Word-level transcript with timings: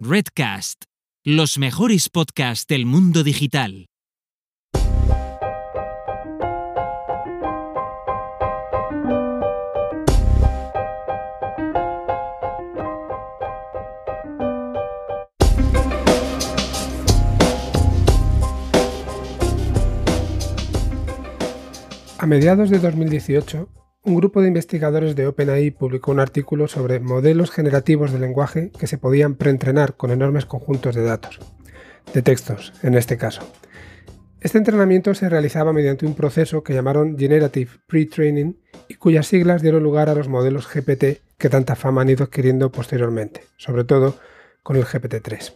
Redcast, 0.00 0.84
los 1.24 1.58
mejores 1.58 2.08
podcasts 2.08 2.68
del 2.68 2.86
mundo 2.86 3.24
digital. 3.24 3.86
A 22.18 22.26
mediados 22.26 22.70
de 22.70 22.78
2018, 22.78 23.68
un 24.08 24.14
grupo 24.14 24.40
de 24.40 24.48
investigadores 24.48 25.14
de 25.16 25.26
OpenAI 25.26 25.70
publicó 25.70 26.12
un 26.12 26.20
artículo 26.20 26.66
sobre 26.66 26.98
modelos 26.98 27.50
generativos 27.50 28.10
de 28.10 28.18
lenguaje 28.18 28.70
que 28.78 28.86
se 28.86 28.96
podían 28.96 29.34
preentrenar 29.34 29.96
con 29.96 30.10
enormes 30.10 30.46
conjuntos 30.46 30.94
de 30.94 31.02
datos, 31.02 31.38
de 32.14 32.22
textos 32.22 32.72
en 32.82 32.94
este 32.94 33.18
caso. 33.18 33.42
Este 34.40 34.56
entrenamiento 34.56 35.12
se 35.14 35.28
realizaba 35.28 35.74
mediante 35.74 36.06
un 36.06 36.14
proceso 36.14 36.62
que 36.62 36.72
llamaron 36.72 37.18
Generative 37.18 37.70
Pre-Training 37.86 38.54
y 38.88 38.94
cuyas 38.94 39.26
siglas 39.26 39.60
dieron 39.60 39.82
lugar 39.82 40.08
a 40.08 40.14
los 40.14 40.28
modelos 40.28 40.66
GPT 40.72 41.20
que 41.36 41.48
tanta 41.50 41.76
fama 41.76 42.00
han 42.00 42.08
ido 42.08 42.24
adquiriendo 42.24 42.72
posteriormente, 42.72 43.42
sobre 43.58 43.84
todo 43.84 44.16
con 44.62 44.76
el 44.76 44.86
GPT-3. 44.86 45.52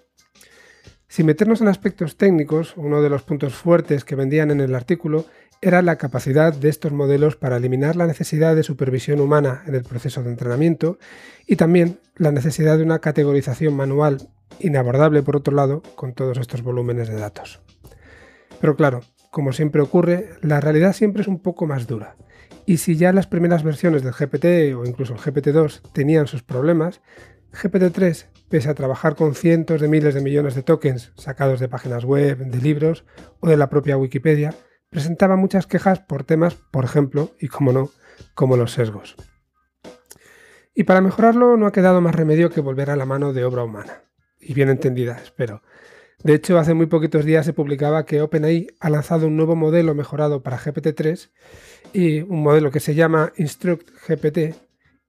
Sin 1.08 1.26
meternos 1.26 1.62
en 1.62 1.68
aspectos 1.68 2.16
técnicos, 2.16 2.74
uno 2.76 3.00
de 3.00 3.08
los 3.08 3.22
puntos 3.22 3.54
fuertes 3.54 4.04
que 4.04 4.14
vendían 4.14 4.50
en 4.50 4.60
el 4.60 4.74
artículo 4.74 5.24
era 5.64 5.80
la 5.80 5.96
capacidad 5.96 6.52
de 6.52 6.68
estos 6.68 6.90
modelos 6.90 7.36
para 7.36 7.56
eliminar 7.56 7.94
la 7.94 8.08
necesidad 8.08 8.56
de 8.56 8.64
supervisión 8.64 9.20
humana 9.20 9.62
en 9.64 9.76
el 9.76 9.84
proceso 9.84 10.20
de 10.20 10.30
entrenamiento 10.30 10.98
y 11.46 11.54
también 11.54 12.00
la 12.16 12.32
necesidad 12.32 12.76
de 12.76 12.82
una 12.82 12.98
categorización 12.98 13.74
manual 13.74 14.28
inabordable 14.58 15.22
por 15.22 15.36
otro 15.36 15.54
lado 15.54 15.82
con 15.94 16.14
todos 16.14 16.36
estos 16.38 16.62
volúmenes 16.62 17.08
de 17.08 17.14
datos. 17.14 17.62
Pero 18.60 18.74
claro, 18.74 19.02
como 19.30 19.52
siempre 19.52 19.80
ocurre, 19.80 20.30
la 20.42 20.60
realidad 20.60 20.94
siempre 20.94 21.22
es 21.22 21.28
un 21.28 21.38
poco 21.40 21.64
más 21.66 21.86
dura. 21.86 22.16
Y 22.66 22.78
si 22.78 22.96
ya 22.96 23.12
las 23.12 23.28
primeras 23.28 23.62
versiones 23.62 24.02
del 24.02 24.12
GPT 24.12 24.76
o 24.76 24.84
incluso 24.84 25.14
el 25.14 25.20
GPT-2 25.20 25.80
tenían 25.92 26.26
sus 26.26 26.42
problemas, 26.42 27.00
GPT-3, 27.52 28.26
pese 28.48 28.68
a 28.68 28.74
trabajar 28.74 29.14
con 29.14 29.36
cientos 29.36 29.80
de 29.80 29.88
miles 29.88 30.14
de 30.14 30.22
millones 30.22 30.56
de 30.56 30.62
tokens 30.64 31.12
sacados 31.16 31.60
de 31.60 31.68
páginas 31.68 32.04
web, 32.04 32.38
de 32.38 32.58
libros 32.58 33.04
o 33.38 33.48
de 33.48 33.56
la 33.56 33.70
propia 33.70 33.96
Wikipedia, 33.96 34.54
presentaba 34.92 35.36
muchas 35.36 35.66
quejas 35.66 36.00
por 36.00 36.22
temas, 36.22 36.54
por 36.54 36.84
ejemplo, 36.84 37.30
y 37.40 37.48
como 37.48 37.72
no, 37.72 37.90
como 38.34 38.58
los 38.58 38.72
sesgos. 38.72 39.16
Y 40.74 40.84
para 40.84 41.00
mejorarlo 41.00 41.56
no 41.56 41.66
ha 41.66 41.72
quedado 41.72 42.02
más 42.02 42.14
remedio 42.14 42.50
que 42.50 42.60
volver 42.60 42.90
a 42.90 42.96
la 42.96 43.06
mano 43.06 43.32
de 43.32 43.44
obra 43.44 43.64
humana. 43.64 44.04
Y 44.38 44.52
bien 44.52 44.68
entendida, 44.68 45.16
espero. 45.16 45.62
De 46.22 46.34
hecho, 46.34 46.58
hace 46.58 46.74
muy 46.74 46.86
poquitos 46.86 47.24
días 47.24 47.46
se 47.46 47.54
publicaba 47.54 48.04
que 48.04 48.20
OpenAI 48.20 48.66
ha 48.80 48.90
lanzado 48.90 49.28
un 49.28 49.36
nuevo 49.36 49.56
modelo 49.56 49.94
mejorado 49.94 50.42
para 50.42 50.58
GPT-3 50.58 51.30
y 51.94 52.20
un 52.20 52.42
modelo 52.42 52.70
que 52.70 52.80
se 52.80 52.94
llama 52.94 53.32
Instruct 53.36 53.88
GPT 54.06 54.54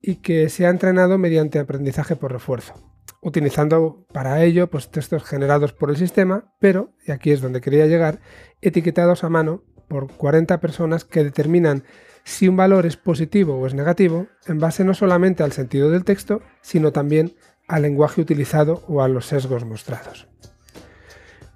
y 0.02 0.16
que 0.22 0.48
se 0.48 0.66
ha 0.66 0.70
entrenado 0.70 1.17
mediante 1.17 1.59
aprendizaje 1.59 2.16
por 2.16 2.31
refuerzo, 2.31 2.73
utilizando 3.22 4.08
para 4.14 4.42
ello 4.44 4.70
pues, 4.70 4.92
textos 4.92 5.26
generados 5.26 5.73
por 5.73 5.89
el 5.89 5.98
sistema, 5.98 6.54
pero, 6.59 6.94
y 7.06 7.11
aquí 7.11 7.31
es 7.31 7.42
donde 7.42 7.59
quería 7.59 7.86
llegar, 7.86 8.22
etiquetados 8.61 9.26
a 9.26 9.30
mano 9.30 9.64
por 9.88 10.12
40 10.12 10.59
personas 10.59 11.06
que 11.06 11.23
determinan 11.23 11.84
si 12.23 12.48
un 12.48 12.58
valor 12.58 12.86
es 12.86 12.98
positivo 12.98 13.58
o 13.58 13.67
es 13.67 13.73
negativo 13.73 14.28
en 14.48 14.59
base 14.59 14.84
no 14.84 14.94
solamente 14.94 15.44
al 15.44 15.52
sentido 15.52 15.89
del 15.89 16.06
texto, 16.06 16.42
sino 16.62 16.92
también 16.92 17.36
al 17.67 17.81
lenguaje 17.81 18.22
utilizado 18.22 18.84
o 18.88 19.02
a 19.02 19.08
los 19.08 19.28
sesgos 19.28 19.66
mostrados. 19.66 20.28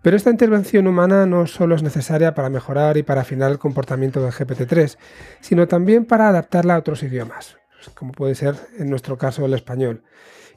Pero 0.01 0.15
esta 0.15 0.29
intervención 0.29 0.87
humana 0.87 1.25
no 1.25 1.47
solo 1.47 1.75
es 1.75 1.83
necesaria 1.83 2.33
para 2.33 2.49
mejorar 2.49 2.97
y 2.97 3.03
para 3.03 3.21
afinar 3.21 3.51
el 3.51 3.59
comportamiento 3.59 4.21
del 4.21 4.31
GPT-3, 4.31 4.97
sino 5.41 5.67
también 5.67 6.05
para 6.05 6.29
adaptarla 6.29 6.75
a 6.75 6.79
otros 6.79 7.03
idiomas, 7.03 7.57
como 7.93 8.13
puede 8.13 8.35
ser 8.35 8.55
en 8.77 8.89
nuestro 8.89 9.17
caso 9.17 9.45
el 9.45 9.53
español. 9.53 10.03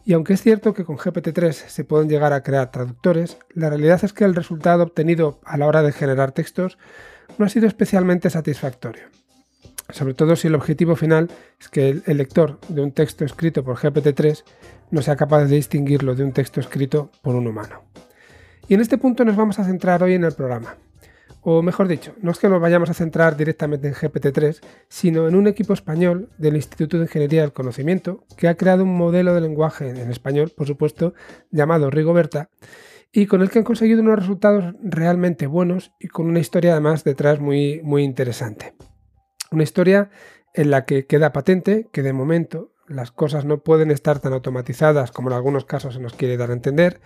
Y 0.04 0.12
aunque 0.12 0.34
es 0.34 0.42
cierto 0.42 0.72
que 0.72 0.84
con 0.84 0.98
GPT-3 0.98 1.52
se 1.52 1.84
pueden 1.84 2.08
llegar 2.08 2.32
a 2.32 2.42
crear 2.42 2.70
traductores, 2.70 3.38
la 3.52 3.68
realidad 3.68 4.00
es 4.02 4.12
que 4.12 4.24
el 4.24 4.34
resultado 4.34 4.84
obtenido 4.84 5.40
a 5.44 5.56
la 5.56 5.66
hora 5.66 5.82
de 5.82 5.92
generar 5.92 6.32
textos 6.32 6.78
no 7.38 7.46
ha 7.46 7.48
sido 7.48 7.66
especialmente 7.66 8.30
satisfactorio. 8.30 9.04
Sobre 9.92 10.14
todo 10.14 10.36
si 10.36 10.48
el 10.48 10.54
objetivo 10.54 10.96
final 10.96 11.28
es 11.60 11.68
que 11.68 12.02
el, 12.04 12.16
lector 12.16 12.58
de 12.68 12.80
un 12.80 12.92
texto 12.92 13.24
escrito 13.24 13.64
por 13.64 13.76
GPT-3 13.76 14.44
no 14.90 15.02
sea 15.02 15.16
capaz 15.16 15.44
de 15.44 15.56
distinguirlo 15.56 16.14
de 16.14 16.24
un 16.24 16.32
texto 16.32 16.60
escrito 16.60 17.10
por 17.22 17.34
un 17.34 17.46
humano. 17.46 17.82
Y 18.68 18.74
en 18.74 18.80
este 18.80 18.98
punto 18.98 19.24
nos 19.24 19.36
vamos 19.36 19.58
a 19.58 19.64
centrar 19.64 20.02
hoy 20.02 20.14
en 20.14 20.24
el 20.24 20.32
programa. 20.32 20.76
O 21.42 21.62
mejor 21.62 21.88
dicho, 21.88 22.14
no 22.20 22.30
es 22.30 22.38
que 22.38 22.48
nos 22.48 22.60
vayamos 22.60 22.90
a 22.90 22.94
centrar 22.94 23.36
directamente 23.36 23.88
en 23.88 23.94
GPT-3, 23.94 24.60
sino 24.88 25.26
en 25.26 25.34
un 25.34 25.46
equipo 25.46 25.72
español 25.72 26.28
del 26.36 26.56
Instituto 26.56 26.98
de 26.98 27.04
Ingeniería 27.04 27.40
del 27.40 27.52
Conocimiento 27.52 28.24
que 28.36 28.46
ha 28.46 28.56
creado 28.56 28.84
un 28.84 28.94
modelo 28.96 29.34
de 29.34 29.40
lenguaje 29.40 29.88
en 29.88 30.10
español, 30.10 30.52
por 30.54 30.66
supuesto, 30.66 31.14
llamado 31.50 31.90
Rigoberta, 31.90 32.50
y 33.12 33.26
con 33.26 33.42
el 33.42 33.50
que 33.50 33.58
han 33.58 33.64
conseguido 33.64 34.02
unos 34.02 34.18
resultados 34.18 34.74
realmente 34.82 35.46
buenos 35.46 35.92
y 35.98 36.08
con 36.08 36.26
una 36.26 36.38
historia 36.38 36.72
además 36.72 37.04
detrás 37.04 37.40
muy, 37.40 37.80
muy 37.82 38.04
interesante. 38.04 38.74
Una 39.50 39.64
historia 39.64 40.10
en 40.54 40.70
la 40.70 40.84
que 40.84 41.06
queda 41.06 41.32
patente 41.32 41.88
que 41.92 42.02
de 42.02 42.12
momento 42.12 42.72
las 42.86 43.10
cosas 43.10 43.44
no 43.44 43.62
pueden 43.62 43.90
estar 43.90 44.20
tan 44.20 44.32
automatizadas 44.32 45.12
como 45.12 45.30
en 45.30 45.36
algunos 45.36 45.64
casos 45.64 45.94
se 45.94 46.00
nos 46.00 46.14
quiere 46.14 46.36
dar 46.36 46.50
a 46.50 46.54
entender 46.54 47.00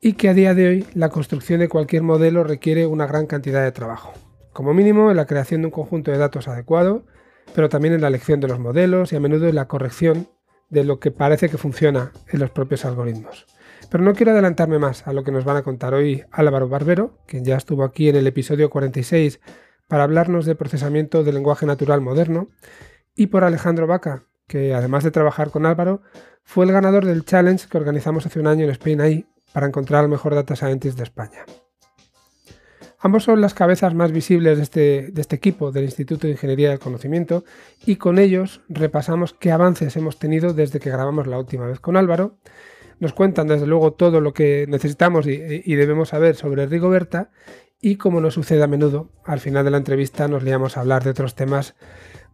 y 0.00 0.14
que 0.14 0.28
a 0.28 0.34
día 0.34 0.54
de 0.54 0.68
hoy 0.68 0.86
la 0.94 1.10
construcción 1.10 1.60
de 1.60 1.68
cualquier 1.68 2.02
modelo 2.02 2.44
requiere 2.44 2.86
una 2.86 3.06
gran 3.06 3.26
cantidad 3.26 3.62
de 3.62 3.72
trabajo. 3.72 4.12
Como 4.52 4.74
mínimo 4.74 5.10
en 5.10 5.16
la 5.16 5.26
creación 5.26 5.62
de 5.62 5.66
un 5.66 5.70
conjunto 5.70 6.10
de 6.10 6.18
datos 6.18 6.48
adecuado, 6.48 7.06
pero 7.54 7.68
también 7.68 7.94
en 7.94 8.00
la 8.00 8.08
elección 8.08 8.40
de 8.40 8.48
los 8.48 8.58
modelos 8.58 9.12
y 9.12 9.16
a 9.16 9.20
menudo 9.20 9.48
en 9.48 9.54
la 9.54 9.68
corrección 9.68 10.28
de 10.68 10.84
lo 10.84 11.00
que 11.00 11.10
parece 11.10 11.48
que 11.48 11.58
funciona 11.58 12.12
en 12.28 12.40
los 12.40 12.50
propios 12.50 12.84
algoritmos. 12.84 13.46
Pero 13.92 14.04
no 14.04 14.14
quiero 14.14 14.32
adelantarme 14.32 14.78
más 14.78 15.06
a 15.06 15.12
lo 15.12 15.22
que 15.22 15.32
nos 15.32 15.44
van 15.44 15.58
a 15.58 15.62
contar 15.62 15.92
hoy 15.92 16.24
Álvaro 16.30 16.66
Barbero, 16.66 17.18
quien 17.26 17.44
ya 17.44 17.58
estuvo 17.58 17.84
aquí 17.84 18.08
en 18.08 18.16
el 18.16 18.26
episodio 18.26 18.70
46 18.70 19.38
para 19.86 20.04
hablarnos 20.04 20.46
de 20.46 20.54
procesamiento 20.54 21.24
del 21.24 21.34
lenguaje 21.34 21.66
natural 21.66 22.00
moderno, 22.00 22.48
y 23.14 23.26
por 23.26 23.44
Alejandro 23.44 23.86
Vaca, 23.86 24.24
que 24.46 24.72
además 24.72 25.04
de 25.04 25.10
trabajar 25.10 25.50
con 25.50 25.66
Álvaro, 25.66 26.00
fue 26.42 26.64
el 26.64 26.72
ganador 26.72 27.04
del 27.04 27.26
challenge 27.26 27.68
que 27.68 27.76
organizamos 27.76 28.24
hace 28.24 28.40
un 28.40 28.46
año 28.46 28.64
en 28.64 28.70
Spain 28.70 29.02
AI 29.02 29.26
para 29.52 29.66
encontrar 29.66 30.04
al 30.04 30.08
mejor 30.08 30.34
data 30.34 30.56
scientist 30.56 30.96
de 30.96 31.02
España. 31.02 31.44
Ambos 32.98 33.24
son 33.24 33.42
las 33.42 33.52
cabezas 33.52 33.92
más 33.92 34.10
visibles 34.10 34.56
de 34.56 34.62
este, 34.62 35.08
de 35.12 35.20
este, 35.20 35.36
equipo 35.36 35.70
del 35.70 35.84
Instituto 35.84 36.26
de 36.26 36.32
Ingeniería 36.32 36.70
del 36.70 36.78
Conocimiento 36.78 37.44
y 37.84 37.96
con 37.96 38.18
ellos 38.18 38.62
repasamos 38.70 39.34
qué 39.34 39.52
avances 39.52 39.94
hemos 39.96 40.18
tenido 40.18 40.54
desde 40.54 40.80
que 40.80 40.88
grabamos 40.88 41.26
la 41.26 41.38
última 41.38 41.66
vez 41.66 41.78
con 41.78 41.98
Álvaro 41.98 42.38
nos 43.02 43.12
cuentan 43.12 43.48
desde 43.48 43.66
luego 43.66 43.94
todo 43.94 44.20
lo 44.20 44.32
que 44.32 44.64
necesitamos 44.68 45.26
y, 45.26 45.74
debemos 45.74 46.10
saber 46.10 46.36
sobre 46.36 46.66
Rigoberta 46.66 47.32
y 47.80 47.96
como 47.96 48.20
nos 48.20 48.34
sucede 48.34 48.62
a 48.62 48.68
menudo, 48.68 49.10
al 49.24 49.40
final 49.40 49.64
de 49.64 49.72
la 49.72 49.78
entrevista 49.78 50.28
nos 50.28 50.44
liamos 50.44 50.76
a 50.76 50.82
hablar 50.82 51.02
de 51.02 51.10
otros 51.10 51.34
temas 51.34 51.74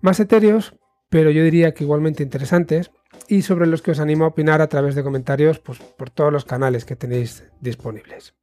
más 0.03 0.21
etéreos, 0.21 0.75
pero 1.09 1.31
yo 1.31 1.43
diría 1.43 1.73
que 1.73 1.85
igualmente 1.85 2.23
interesantes 2.23 2.91
y 3.29 3.41
sobre 3.41 3.67
los 3.67 3.81
que 3.81 3.93
os 3.93 3.99
animo 3.99 4.27
a 4.27 4.29
opinar 4.29 4.61
a 4.61 4.67
través 4.67 4.95
de 4.95 5.03
comentarios 5.03 5.59
pues, 5.59 5.79
por 5.79 6.11
todos 6.11 6.31
los 6.31 6.45
canales 6.45 6.85
que 6.85 6.97
tenéis 6.97 7.45
disponibles. 7.63 8.35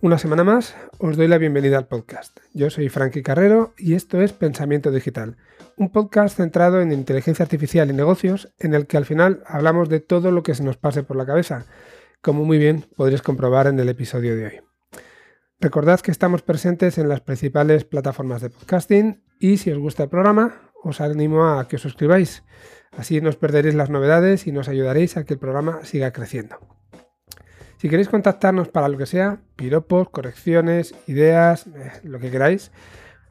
Una 0.00 0.18
semana 0.18 0.42
más 0.42 0.74
os 0.98 1.16
doy 1.16 1.28
la 1.28 1.38
bienvenida 1.38 1.78
al 1.78 1.86
podcast. 1.86 2.40
Yo 2.54 2.70
soy 2.70 2.88
Frankie 2.88 3.22
Carrero 3.22 3.72
y 3.78 3.94
esto 3.94 4.20
es 4.20 4.32
Pensamiento 4.32 4.90
Digital, 4.90 5.36
un 5.76 5.90
podcast 5.90 6.36
centrado 6.36 6.80
en 6.80 6.92
inteligencia 6.92 7.42
artificial 7.42 7.90
y 7.90 7.92
negocios, 7.92 8.52
en 8.58 8.74
el 8.74 8.86
que 8.86 8.96
al 8.96 9.04
final 9.04 9.42
hablamos 9.46 9.88
de 9.88 10.00
todo 10.00 10.30
lo 10.30 10.42
que 10.42 10.54
se 10.54 10.62
nos 10.62 10.76
pase 10.76 11.02
por 11.02 11.16
la 11.16 11.26
cabeza, 11.26 11.66
como 12.20 12.44
muy 12.44 12.58
bien 12.58 12.84
podréis 12.96 13.22
comprobar 13.22 13.66
en 13.66 13.78
el 13.78 13.88
episodio 13.88 14.36
de 14.36 14.46
hoy. 14.46 14.60
Recordad 15.60 16.00
que 16.00 16.10
estamos 16.10 16.42
presentes 16.42 16.98
en 16.98 17.08
las 17.08 17.20
principales 17.20 17.84
plataformas 17.84 18.42
de 18.42 18.50
podcasting 18.50 19.22
y 19.38 19.56
si 19.56 19.70
os 19.70 19.78
gusta 19.78 20.04
el 20.04 20.08
programa, 20.10 20.72
os 20.82 21.00
animo 21.00 21.46
a 21.46 21.66
que 21.68 21.76
os 21.76 21.82
suscribáis. 21.82 22.42
Así 22.96 23.20
no 23.20 23.28
os 23.28 23.36
perderéis 23.36 23.74
las 23.74 23.90
novedades 23.90 24.46
y 24.46 24.52
nos 24.52 24.68
ayudaréis 24.68 25.16
a 25.16 25.24
que 25.24 25.34
el 25.34 25.40
programa 25.40 25.84
siga 25.84 26.12
creciendo. 26.12 26.58
Si 27.78 27.88
queréis 27.88 28.08
contactarnos 28.08 28.68
para 28.68 28.88
lo 28.88 28.96
que 28.96 29.06
sea, 29.06 29.40
piropos, 29.56 30.08
correcciones, 30.08 30.94
ideas, 31.06 31.66
eh, 31.66 31.92
lo 32.02 32.18
que 32.18 32.30
queráis, 32.30 32.70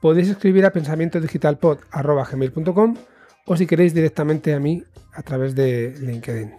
podéis 0.03 0.27
escribir 0.27 0.65
a 0.65 0.73
pensamientodigitalpod.com 0.75 2.97
o 3.45 3.55
si 3.55 3.65
queréis 3.65 3.93
directamente 3.93 4.53
a 4.53 4.59
mí 4.59 4.83
a 5.13 5.23
través 5.23 5.55
de 5.55 5.95
LinkedIn. 5.97 6.53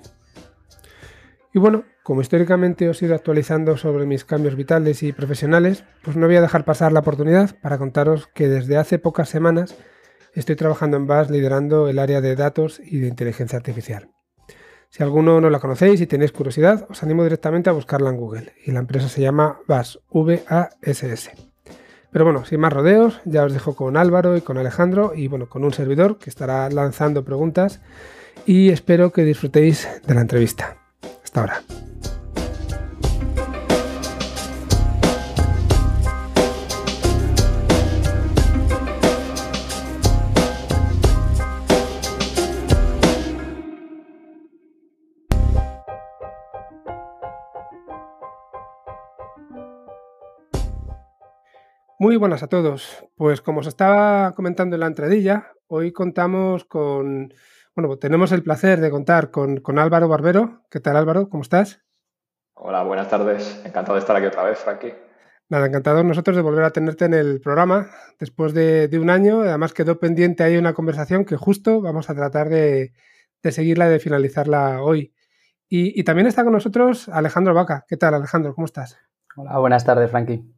Y 1.53 1.59
bueno, 1.59 1.85
como 2.03 2.23
históricamente 2.23 2.89
os 2.89 3.03
he 3.03 3.05
ido 3.05 3.15
actualizando 3.15 3.77
sobre 3.77 4.07
mis 4.07 4.25
cambios 4.25 4.57
vitales 4.57 5.03
y 5.03 5.13
profesionales, 5.13 5.85
pues 6.03 6.17
no 6.17 6.27
voy 6.27 6.37
a 6.37 6.41
dejar 6.41 6.65
pasar 6.65 6.91
la 6.93 7.01
oportunidad 7.01 7.55
para 7.61 7.77
contaros 7.77 8.29
que 8.29 8.49
desde 8.49 8.79
hace 8.79 8.99
pocas 8.99 9.29
semanas 9.29 9.77
estoy 10.33 10.57
trabajando 10.57 10.97
en 10.97 11.07
BAS 11.07 11.29
liderando 11.29 11.89
el 11.89 11.99
área 11.99 12.23
de 12.23 12.37
datos 12.37 12.81
y 12.83 13.01
de 13.01 13.09
inteligencia 13.09 13.59
artificial. 13.59 14.09
Si 14.89 15.03
alguno 15.03 15.43
no 15.43 15.51
la 15.51 15.61
conocéis 15.61 16.01
y 16.01 16.07
tenéis 16.07 16.33
curiosidad, 16.33 16.87
os 16.89 17.03
animo 17.03 17.25
directamente 17.25 17.69
a 17.69 17.75
buscarla 17.75 18.09
en 18.09 18.17
Google. 18.17 18.55
Y 18.65 18.73
la 18.73 18.81
empresa 18.81 19.11
se 19.11 19.21
llama 19.21 19.59
VAS, 19.69 20.01
V-A-S-S. 20.09 21.54
Pero 22.15 22.27
bueno, 22.27 22.45
sin 22.45 22.61
más 22.61 22.73
rodeos, 22.73 23.21
ya 23.25 23.43
os 23.43 23.53
dejo 23.53 23.75
con 23.75 23.97
Álvaro 23.97 24.37
y 24.37 24.41
con 24.41 24.57
Alejandro 24.57 25.15
y 25.17 25.27
bueno, 25.27 25.49
con 25.49 25.65
un 25.65 25.73
servidor 25.73 26.17
que 26.17 26.31
estará 26.31 26.71
lanzando 26.71 27.25
preguntas 27.25 27.81
y 28.47 28.69
espero 28.69 29.11
que 29.11 29.25
disfrutéis 29.25 29.89
de 30.07 30.15
la 30.15 30.21
entrevista. 30.21 30.77
Hasta 31.25 31.41
ahora. 31.41 31.63
Muy 51.99 52.17
buenas 52.17 52.43
a 52.43 52.49
todos. 52.49 53.07
Pues 53.15 53.41
como 53.41 53.61
os 53.61 53.69
estaba 53.69 54.35
comentando 54.35 54.75
en 54.75 54.81
la 54.81 54.89
entradilla, 54.89 55.53
hoy 55.69 55.93
contamos 55.93 56.65
con, 56.65 57.33
bueno, 57.77 57.89
pues 57.89 58.01
tenemos 58.01 58.33
el 58.33 58.43
placer 58.43 58.81
de 58.81 58.91
contar 58.91 59.31
con, 59.31 59.61
Álvaro 59.79 60.09
Barbero. 60.09 60.65
¿Qué 60.71 60.81
tal 60.81 60.97
Álvaro? 60.97 61.29
¿Cómo 61.29 61.45
estás? 61.45 61.85
Hola, 62.55 62.83
buenas 62.83 63.09
tardes. 63.09 63.63
Encantado 63.65 63.95
de 63.95 64.01
estar 64.01 64.17
aquí 64.17 64.27
otra 64.27 64.43
vez, 64.43 64.59
Frankie. 64.59 64.93
Nada, 65.49 65.67
encantado 65.67 66.03
nosotros 66.03 66.35
de 66.35 66.43
volver 66.43 66.65
a 66.65 66.71
tenerte 66.71 67.05
en 67.05 67.15
el 67.15 67.41
programa 67.41 67.91
después 68.19 68.55
de, 68.55 68.91
un 69.01 69.09
año. 69.09 69.43
Además 69.43 69.73
quedó 69.73 70.01
pendiente 70.01 70.43
ahí 70.43 70.57
una 70.57 70.75
conversación 70.75 71.25
que 71.25 71.37
justo 71.37 71.81
vamos 71.81 72.11
a 72.11 72.15
tratar 72.17 72.49
de, 72.49 72.93
seguirla 73.43 73.87
y 73.87 73.91
de 73.91 74.01
finalizarla 74.01 74.83
hoy. 74.83 75.15
Y, 75.69 75.99
y 75.99 76.03
también 76.03 76.27
está 76.27 76.43
con 76.43 76.55
nosotros 76.55 77.09
Alejandro 77.09 77.55
Vaca. 77.55 77.85
¿Qué 77.87 77.97
tal 77.97 78.15
Alejandro? 78.15 78.53
¿Cómo 78.53 78.65
estás? 78.65 78.99
Hola, 79.37 79.59
buenas 79.59 79.85
tardes, 79.85 80.11
Frankie. 80.11 80.54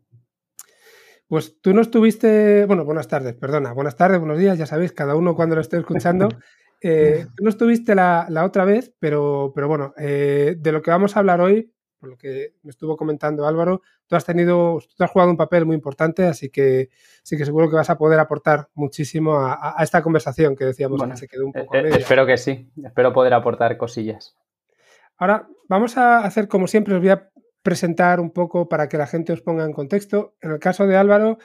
Pues 1.28 1.60
tú 1.60 1.74
no 1.74 1.80
estuviste, 1.80 2.66
bueno, 2.66 2.84
buenas 2.84 3.08
tardes, 3.08 3.34
perdona, 3.34 3.72
buenas 3.72 3.96
tardes, 3.96 4.20
buenos 4.20 4.38
días, 4.38 4.58
ya 4.58 4.66
sabéis, 4.66 4.92
cada 4.92 5.16
uno 5.16 5.34
cuando 5.34 5.56
lo 5.56 5.60
esté 5.60 5.78
escuchando. 5.78 6.28
Eh, 6.82 7.26
tú 7.34 7.42
no 7.42 7.48
estuviste 7.48 7.94
la, 7.94 8.28
otra 8.44 8.66
vez, 8.66 8.94
pero, 9.00 9.50
pero 9.54 9.66
bueno, 9.66 9.94
eh, 9.96 10.56
de 10.58 10.72
lo 10.72 10.82
que 10.82 10.90
vamos 10.90 11.16
a 11.16 11.20
hablar 11.20 11.40
hoy, 11.40 11.72
por 11.98 12.10
lo 12.10 12.18
que 12.18 12.52
me 12.62 12.70
estuvo 12.70 12.98
comentando 12.98 13.46
Álvaro, 13.46 13.80
tú 14.06 14.14
has 14.14 14.26
tenido, 14.26 14.78
tú 14.96 15.02
has 15.02 15.10
jugado 15.10 15.30
un 15.30 15.38
papel 15.38 15.64
muy 15.64 15.74
importante, 15.74 16.26
así 16.26 16.50
que 16.50 16.90
sí 17.22 17.36
que 17.38 17.46
seguro 17.46 17.70
que 17.70 17.76
vas 17.76 17.88
a 17.88 17.96
poder 17.96 18.20
aportar 18.20 18.68
muchísimo 18.74 19.38
a, 19.38 19.74
esta 19.80 20.02
conversación 20.02 20.54
que 20.54 20.66
decíamos 20.66 21.02
que 21.02 21.16
se 21.16 21.26
quedó 21.26 21.46
un 21.46 21.52
poco. 21.52 21.74
Eh, 21.74 21.88
espero 21.98 22.26
que 22.26 22.36
sí, 22.36 22.70
espero 22.84 23.12
poder 23.12 23.32
aportar 23.32 23.76
cosillas. 23.78 24.36
Ahora 25.16 25.48
vamos 25.68 25.96
a 25.96 26.18
hacer 26.18 26.46
como 26.46 26.66
siempre, 26.66 26.94
os 26.94 27.00
voy 27.00 27.08
a 27.08 27.30
presentar 27.66 28.20
un 28.20 28.30
poco 28.30 28.68
para 28.68 28.88
que 28.88 28.96
la 28.96 29.08
gente 29.08 29.32
os 29.32 29.42
ponga 29.42 29.64
en 29.64 29.72
contexto. 29.72 30.36
En 30.40 30.52
el 30.52 30.60
caso 30.60 30.86
de 30.86 30.96
Álvaro, 30.96 31.38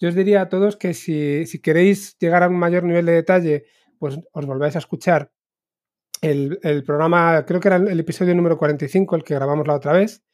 yo 0.00 0.08
os 0.08 0.14
diría 0.14 0.40
a 0.40 0.48
todos 0.48 0.78
que 0.78 0.94
si, 0.94 1.44
queréis 1.62 2.16
llegar 2.18 2.42
a 2.42 2.48
un 2.48 2.58
mayor 2.58 2.82
nivel 2.84 3.04
de 3.04 3.12
detalle, 3.12 3.64
pues 3.98 4.18
os 4.32 4.46
volváis 4.46 4.74
a 4.74 4.78
escuchar 4.78 5.32
el, 6.22 6.58
programa, 6.86 7.44
creo 7.46 7.60
que 7.60 7.68
era 7.68 7.76
el, 7.76 8.00
episodio 8.00 8.34
número 8.34 8.56
45, 8.56 9.16
el 9.16 9.22
que 9.22 9.34
grabamos 9.34 9.66
la 9.66 9.74
otra 9.74 9.92
vez. 9.92 10.24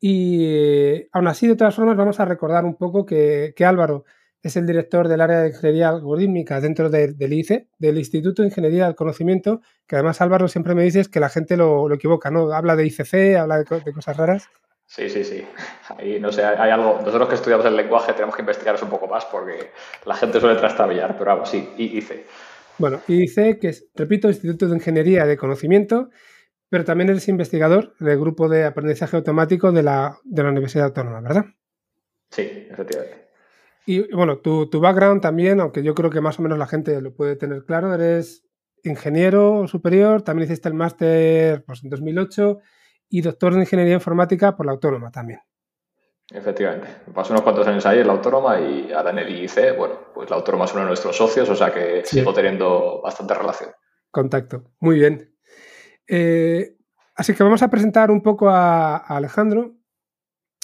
Y 0.00 1.08
aún 1.10 1.26
así, 1.26 1.48
de 1.48 1.56
todas 1.56 1.74
formas, 1.74 1.96
vamos 1.96 2.20
a 2.20 2.24
recordar 2.24 2.64
un 2.64 2.76
poco 2.76 3.04
que, 3.04 3.52
Álvaro 3.66 4.04
es 4.40 4.56
el 4.56 4.66
director 4.66 5.08
del 5.08 5.20
área 5.20 5.40
de 5.40 5.48
ingeniería 5.48 5.88
algorítmica 5.88 6.60
dentro 6.60 6.90
del 6.90 7.32
ICE, 7.32 7.68
del 7.80 7.98
Instituto 7.98 8.42
de 8.42 8.48
Ingeniería 8.48 8.84
del 8.84 8.94
Conocimiento, 8.94 9.62
que 9.88 9.96
además 9.96 10.20
Álvaro 10.20 10.46
siempre 10.46 10.76
me 10.76 10.84
dices 10.84 11.08
que 11.08 11.18
la 11.18 11.28
gente 11.28 11.56
lo, 11.56 11.92
equivoca, 11.92 12.30
¿no? 12.30 12.52
Habla 12.52 12.76
de 12.76 12.86
ICC, 12.86 13.36
habla 13.36 13.58
de 13.58 13.92
cosas 13.92 14.16
raras. 14.16 14.48
Sí, 14.86 15.10
sí, 15.10 15.24
sí. 15.24 15.44
Ahí, 15.98 16.20
no 16.20 16.30
sé, 16.30 16.44
hay 16.44 16.70
algo. 16.70 17.00
Nosotros 17.04 17.28
que 17.28 17.34
estudiamos 17.34 17.66
el 17.66 17.76
lenguaje 17.76 18.12
tenemos 18.12 18.34
que 18.34 18.42
investigar 18.42 18.76
un 18.80 18.88
poco 18.88 19.08
más 19.08 19.24
porque 19.26 19.72
la 20.04 20.14
gente 20.14 20.40
suele 20.40 20.58
trastabillar, 20.58 21.16
pero 21.18 21.32
vamos, 21.32 21.50
sí, 21.50 21.74
IC. 21.76 22.24
Bueno, 22.78 23.00
IC, 23.08 23.58
que 23.58 23.68
es, 23.68 23.88
repito, 23.94 24.28
Instituto 24.28 24.68
de 24.68 24.76
Ingeniería 24.76 25.26
de 25.26 25.36
Conocimiento, 25.36 26.10
pero 26.68 26.84
también 26.84 27.10
eres 27.10 27.28
investigador 27.28 27.96
del 27.98 28.18
grupo 28.18 28.48
de 28.48 28.64
aprendizaje 28.64 29.16
automático 29.16 29.72
de 29.72 29.82
la, 29.82 30.18
Universidad 30.24 30.86
Autónoma, 30.86 31.20
¿verdad? 31.20 31.46
Sí, 32.30 32.68
efectivamente. 32.70 33.26
Y 33.86 34.12
bueno, 34.12 34.38
tu, 34.38 34.68
tu 34.68 34.80
background 34.80 35.20
también, 35.20 35.60
aunque 35.60 35.82
yo 35.82 35.94
creo 35.94 36.10
que 36.10 36.20
más 36.20 36.38
o 36.38 36.42
menos 36.42 36.58
la 36.58 36.66
gente 36.66 37.00
lo 37.00 37.14
puede 37.14 37.36
tener 37.36 37.64
claro, 37.64 37.92
eres 37.94 38.44
ingeniero 38.84 39.66
superior, 39.66 40.22
también 40.22 40.46
hiciste 40.46 40.68
el 40.68 40.74
máster 40.74 41.64
pues, 41.64 41.82
en 41.82 41.90
2008 41.90 42.58
y 43.08 43.20
doctor 43.20 43.52
en 43.52 43.60
Ingeniería 43.60 43.94
Informática 43.94 44.56
por 44.56 44.66
la 44.66 44.72
Autónoma 44.72 45.10
también. 45.10 45.40
Efectivamente. 46.32 46.88
Paso 47.14 47.32
unos 47.32 47.42
cuantos 47.42 47.66
años 47.68 47.86
ahí 47.86 48.00
en 48.00 48.06
la 48.06 48.14
Autónoma 48.14 48.60
y 48.60 48.92
ahora 48.92 49.10
en 49.10 49.18
el 49.18 49.28
IIC, 49.28 49.76
bueno, 49.76 50.00
pues 50.12 50.28
la 50.28 50.36
Autónoma 50.36 50.64
es 50.64 50.72
uno 50.72 50.82
de 50.82 50.88
nuestros 50.88 51.16
socios, 51.16 51.48
o 51.48 51.54
sea 51.54 51.72
que 51.72 52.04
sigo 52.04 52.32
teniendo 52.32 53.00
bastante 53.02 53.34
relación. 53.34 53.70
Contacto. 54.10 54.72
Muy 54.80 54.98
bien. 54.98 55.36
Eh, 56.08 56.76
así 57.14 57.34
que 57.34 57.44
vamos 57.44 57.62
a 57.62 57.70
presentar 57.70 58.10
un 58.10 58.22
poco 58.22 58.48
a, 58.48 58.96
Alejandro 58.96 59.76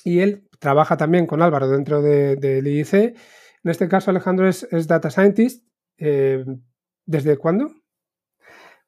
y 0.05 0.21
él 0.21 0.49
trabaja 0.59 0.97
también 0.97 1.27
con 1.27 1.43
Álvaro 1.43 1.69
dentro 1.69 2.03
del 2.03 2.41
de, 2.41 2.62
IIC. 2.65 2.94
En 2.94 3.71
este 3.71 3.89
caso, 3.89 4.11
Alejandro 4.11 4.49
es, 4.49 4.67
Data 4.89 5.11
Scientist. 5.11 5.65
Eh, 5.99 6.44
¿Desde 7.05 7.37
cuándo? 7.37 7.71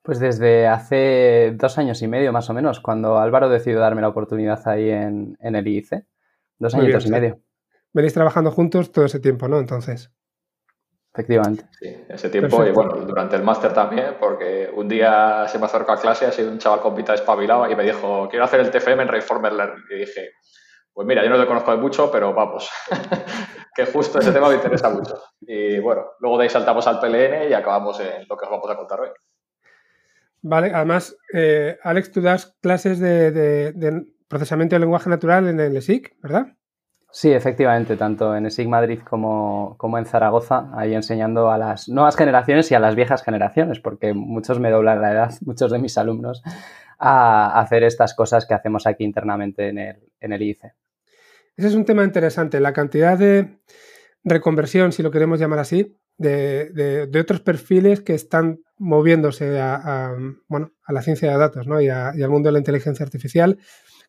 Pues 0.05 0.21
desde 0.21 0.67
hace 0.67 1.53
dos 1.57 1.79
años 1.79 2.03
y 2.03 2.09
medio 2.09 2.31
más 2.31 2.51
o 2.51 2.53
menos, 2.53 2.79
cuando 2.81 3.17
Álvaro 3.17 3.49
decidió 3.49 3.81
darme 3.81 4.03
la 4.03 4.09
oportunidad 4.09 4.61
ahí 4.69 4.91
en, 4.91 5.39
el 5.41 5.67
IIC. 5.67 6.05
Dos 6.59 6.75
años 6.75 7.07
y 7.07 7.11
medio. 7.11 7.41
Venís 7.91 8.13
trabajando 8.13 8.51
juntos 8.51 8.93
todo 8.93 9.07
ese 9.07 9.19
tiempo, 9.19 9.49
¿no? 9.49 9.59
Entonces. 9.59 10.13
Efectivamente. 11.15 11.65
Sí, 11.81 11.97
ese 12.07 12.29
tiempo 12.29 12.67
y 12.67 12.73
bueno, 12.73 12.97
durante 13.07 13.37
el 13.37 13.43
máster 13.43 13.73
también, 13.73 14.17
porque 14.21 14.71
un 14.75 14.89
día 14.89 15.47
se 15.49 15.59
me 15.59 15.65
acercó 15.65 15.93
a 15.93 16.01
clase, 16.01 16.27
ha 16.27 16.33
sido 16.33 16.51
un 16.51 16.59
chaval 16.59 16.81
con 16.81 16.95
pita 16.95 17.15
espabilado 17.15 17.71
y 17.71 17.75
me 17.75 17.85
dijo, 17.85 18.29
quiero 18.29 18.45
hacer 18.45 18.61
el 18.61 18.71
TFM 18.71 19.05
en 19.05 19.09
Reformer 19.09 19.55
Learning. 19.55 19.85
Y 19.91 19.95
dije, 20.01 20.33
pues 20.93 21.07
mira, 21.07 21.25
yo 21.25 21.31
no 21.31 21.41
te 21.41 21.47
conozco 21.47 21.71
de 21.71 21.79
mucho, 21.79 22.11
pero 22.11 22.35
vamos, 22.35 22.71
que 23.75 23.87
justo 23.87 24.19
ese 24.19 24.33
tema 24.33 24.51
me 24.51 24.57
interesa 24.57 24.91
mucho. 24.91 25.19
Y 25.41 25.79
bueno, 25.79 26.05
luego 26.21 26.37
de 26.37 26.43
ahí 26.43 26.51
saltamos 26.51 26.87
al 26.87 27.01
PLN 27.01 27.49
y 27.49 27.55
acabamos 27.55 27.99
en 28.01 28.27
lo 28.29 28.37
que 28.37 28.45
os 28.45 28.51
vamos 28.51 28.71
a 28.71 28.77
contar 28.77 29.01
hoy. 29.01 29.09
Vale, 30.47 30.73
además, 30.75 31.17
eh, 31.33 31.79
Alex, 31.83 32.13
tú 32.13 32.21
das 32.21 32.55
clases 32.61 33.01
de, 33.01 34.05
procesamiento 34.29 34.77
de 34.77 34.81
lenguaje 34.81 35.09
natural 35.09 35.49
en 35.49 35.59
el 35.59 35.75
ESIC, 35.75 36.17
¿verdad? 36.23 36.49
Sí, 37.11 37.33
efectivamente, 37.33 37.97
tanto 37.97 38.37
en 38.37 38.45
ESIC 38.45 38.69
Madrid 38.69 39.01
como, 39.09 39.79
en 39.97 40.05
Zaragoza, 40.05 40.69
ahí 40.77 40.95
enseñando 40.95 41.51
a 41.51 41.57
las 41.57 41.89
nuevas 41.89 42.15
generaciones 42.15 42.71
y 42.71 42.75
a 42.75 42.79
las 42.79 42.95
viejas 42.95 43.23
generaciones, 43.23 43.81
porque 43.81 44.13
muchos 44.13 44.61
me 44.61 44.71
doblan 44.71 45.01
la 45.01 45.13
edad, 45.13 45.33
muchos 45.47 45.73
de 45.73 45.79
mis 45.79 45.97
alumnos, 45.97 46.43
a 46.99 47.59
hacer 47.59 47.83
estas 47.83 48.13
cosas 48.15 48.45
que 48.45 48.53
hacemos 48.53 48.87
aquí 48.87 49.03
internamente 49.03 49.69
en 49.71 49.79
el, 49.79 49.97
en 50.21 50.33
el 50.35 50.43
IIC. 50.43 50.63
Ese 51.57 51.69
es 51.69 51.75
un 51.75 51.87
tema 51.87 52.05
interesante, 52.05 52.61
la 52.61 52.75
cantidad 52.75 53.17
de 53.17 53.61
reconversión, 54.25 54.93
si 54.93 55.03
lo 55.03 55.11
queremos 55.11 55.41
llamar 55.41 55.61
así, 55.61 55.97
de, 56.19 57.19
otros 57.21 57.41
perfiles 57.41 58.01
que 58.01 58.15
están 58.15 58.61
moviéndose 58.79 59.59
a, 59.61 60.15
bueno, 60.49 60.73
a 60.85 60.93
la 60.93 61.03
ciencia 61.03 61.31
de 61.31 61.39
datos 61.39 61.67
¿no? 61.67 61.81
y, 61.81 61.89
al 61.89 62.31
mundo 62.31 62.49
de 62.49 62.53
la 62.53 62.59
inteligencia 62.59 63.05
artificial 63.05 63.59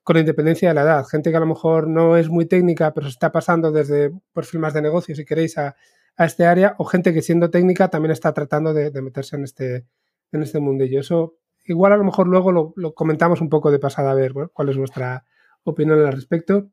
con 0.03 0.17
independencia 0.17 0.69
de 0.69 0.75
la 0.75 0.83
edad. 0.83 1.05
Gente 1.05 1.31
que 1.31 1.37
a 1.37 1.39
lo 1.39 1.47
mejor 1.47 1.87
no 1.87 2.15
es 2.15 2.29
muy 2.29 2.45
técnica, 2.45 2.93
pero 2.93 3.07
se 3.07 3.11
está 3.11 3.31
pasando 3.31 3.71
desde 3.71 4.11
perfil 4.33 4.59
más 4.59 4.73
de 4.73 4.83
negocio, 4.83 5.15
si 5.15 5.25
queréis, 5.25 5.57
a, 5.57 5.75
este 6.17 6.45
área, 6.45 6.75
o 6.77 6.85
gente 6.85 7.13
que 7.13 7.21
siendo 7.21 7.49
técnica 7.49 7.89
también 7.89 8.11
está 8.11 8.33
tratando 8.33 8.73
de, 8.73 8.89
meterse 9.01 9.35
en 9.35 9.43
este, 9.43 9.85
en 10.31 10.43
este 10.43 10.59
mundillo. 10.59 10.99
Eso 10.99 11.39
igual 11.65 11.91
a 11.91 11.97
lo 11.97 12.03
mejor 12.03 12.27
luego 12.27 12.51
lo, 12.51 12.93
comentamos 12.93 13.41
un 13.41 13.49
poco 13.49 13.71
de 13.71 13.79
pasada 13.79 14.11
a 14.11 14.13
ver 14.13 14.33
cuál 14.53 14.69
es 14.69 14.77
vuestra 14.77 15.25
opinión 15.63 15.99
al 16.05 16.13
respecto. 16.13 16.69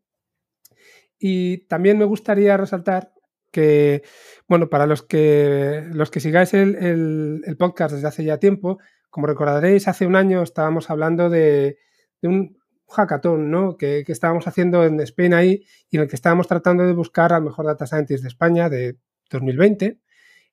Y 1.18 1.66
también 1.68 1.98
me 1.98 2.04
gustaría 2.04 2.56
resaltar 2.56 3.11
que, 3.52 4.02
bueno, 4.48 4.68
para 4.68 4.86
los 4.86 5.02
que, 5.02 5.84
los 5.92 6.10
que 6.10 6.20
sigáis 6.20 6.54
el, 6.54 7.56
podcast 7.58 7.94
desde 7.94 8.08
hace 8.08 8.24
ya 8.24 8.38
tiempo, 8.38 8.78
como 9.10 9.28
recordaréis, 9.28 9.86
hace 9.86 10.06
un 10.06 10.16
año 10.16 10.42
estábamos 10.42 10.90
hablando 10.90 11.30
de, 11.30 11.78
un 12.22 12.58
hackathon, 12.88 13.50
¿no? 13.50 13.76
Que, 13.76 14.04
estábamos 14.08 14.48
haciendo 14.48 14.84
en 14.84 14.98
Spain 15.00 15.34
ahí 15.34 15.64
y 15.90 15.96
en 15.96 16.02
el 16.02 16.08
que 16.08 16.16
estábamos 16.16 16.48
tratando 16.48 16.84
de 16.84 16.92
buscar 16.94 17.32
al 17.32 17.42
mejor 17.42 17.66
data 17.66 17.86
scientist 17.86 18.22
de 18.22 18.28
España 18.28 18.68
de 18.68 18.96
2020 19.30 20.00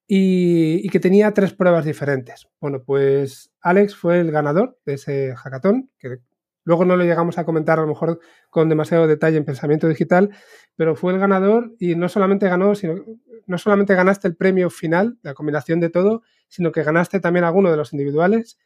y, 0.06 0.86
y, 0.86 0.90
que 0.90 1.00
tenía 1.00 1.34
tres 1.34 1.54
pruebas 1.54 1.86
diferentes. 1.86 2.48
Bueno, 2.60 2.84
pues 2.84 3.52
Alex 3.62 3.96
fue 3.96 4.20
el 4.20 4.32
ganador 4.32 4.80
de 4.86 4.94
ese 4.96 5.36
hackathon, 5.36 5.90
que 5.98 6.20
Luego 6.64 6.86
no 6.86 6.96
lo 6.96 7.04
llegamos 7.04 7.38
a 7.38 7.46
comentar 7.46 7.80
a 7.80 7.84
lo 7.84 7.88
mejor 7.88 8.20
con 8.50 8.70
demasiado 8.70 9.08
detalle 9.08 9.38
en 9.38 9.46
pensamiento 9.46 9.88
digital, 9.88 10.30
pero 10.76 10.96
fue 10.96 11.14
el 11.14 11.20
ganador 11.20 11.74
y 11.80 11.96
no 11.96 12.10
solamente 12.10 12.48
ganó, 12.48 12.76
sino 12.76 13.04
no 13.48 13.58
solamente 13.58 13.96
ganaste 13.96 14.28
el 14.28 14.36
premio 14.36 14.70
final, 14.70 15.18
la 15.24 15.34
combinación 15.34 15.80
de 15.80 15.90
todo, 15.90 16.22
sino 16.48 16.72
que 16.72 16.84
ganaste 16.84 17.20
también 17.20 17.46
alguno 17.46 17.72
de 17.72 17.78
los 17.78 17.94
individuales 17.94 18.60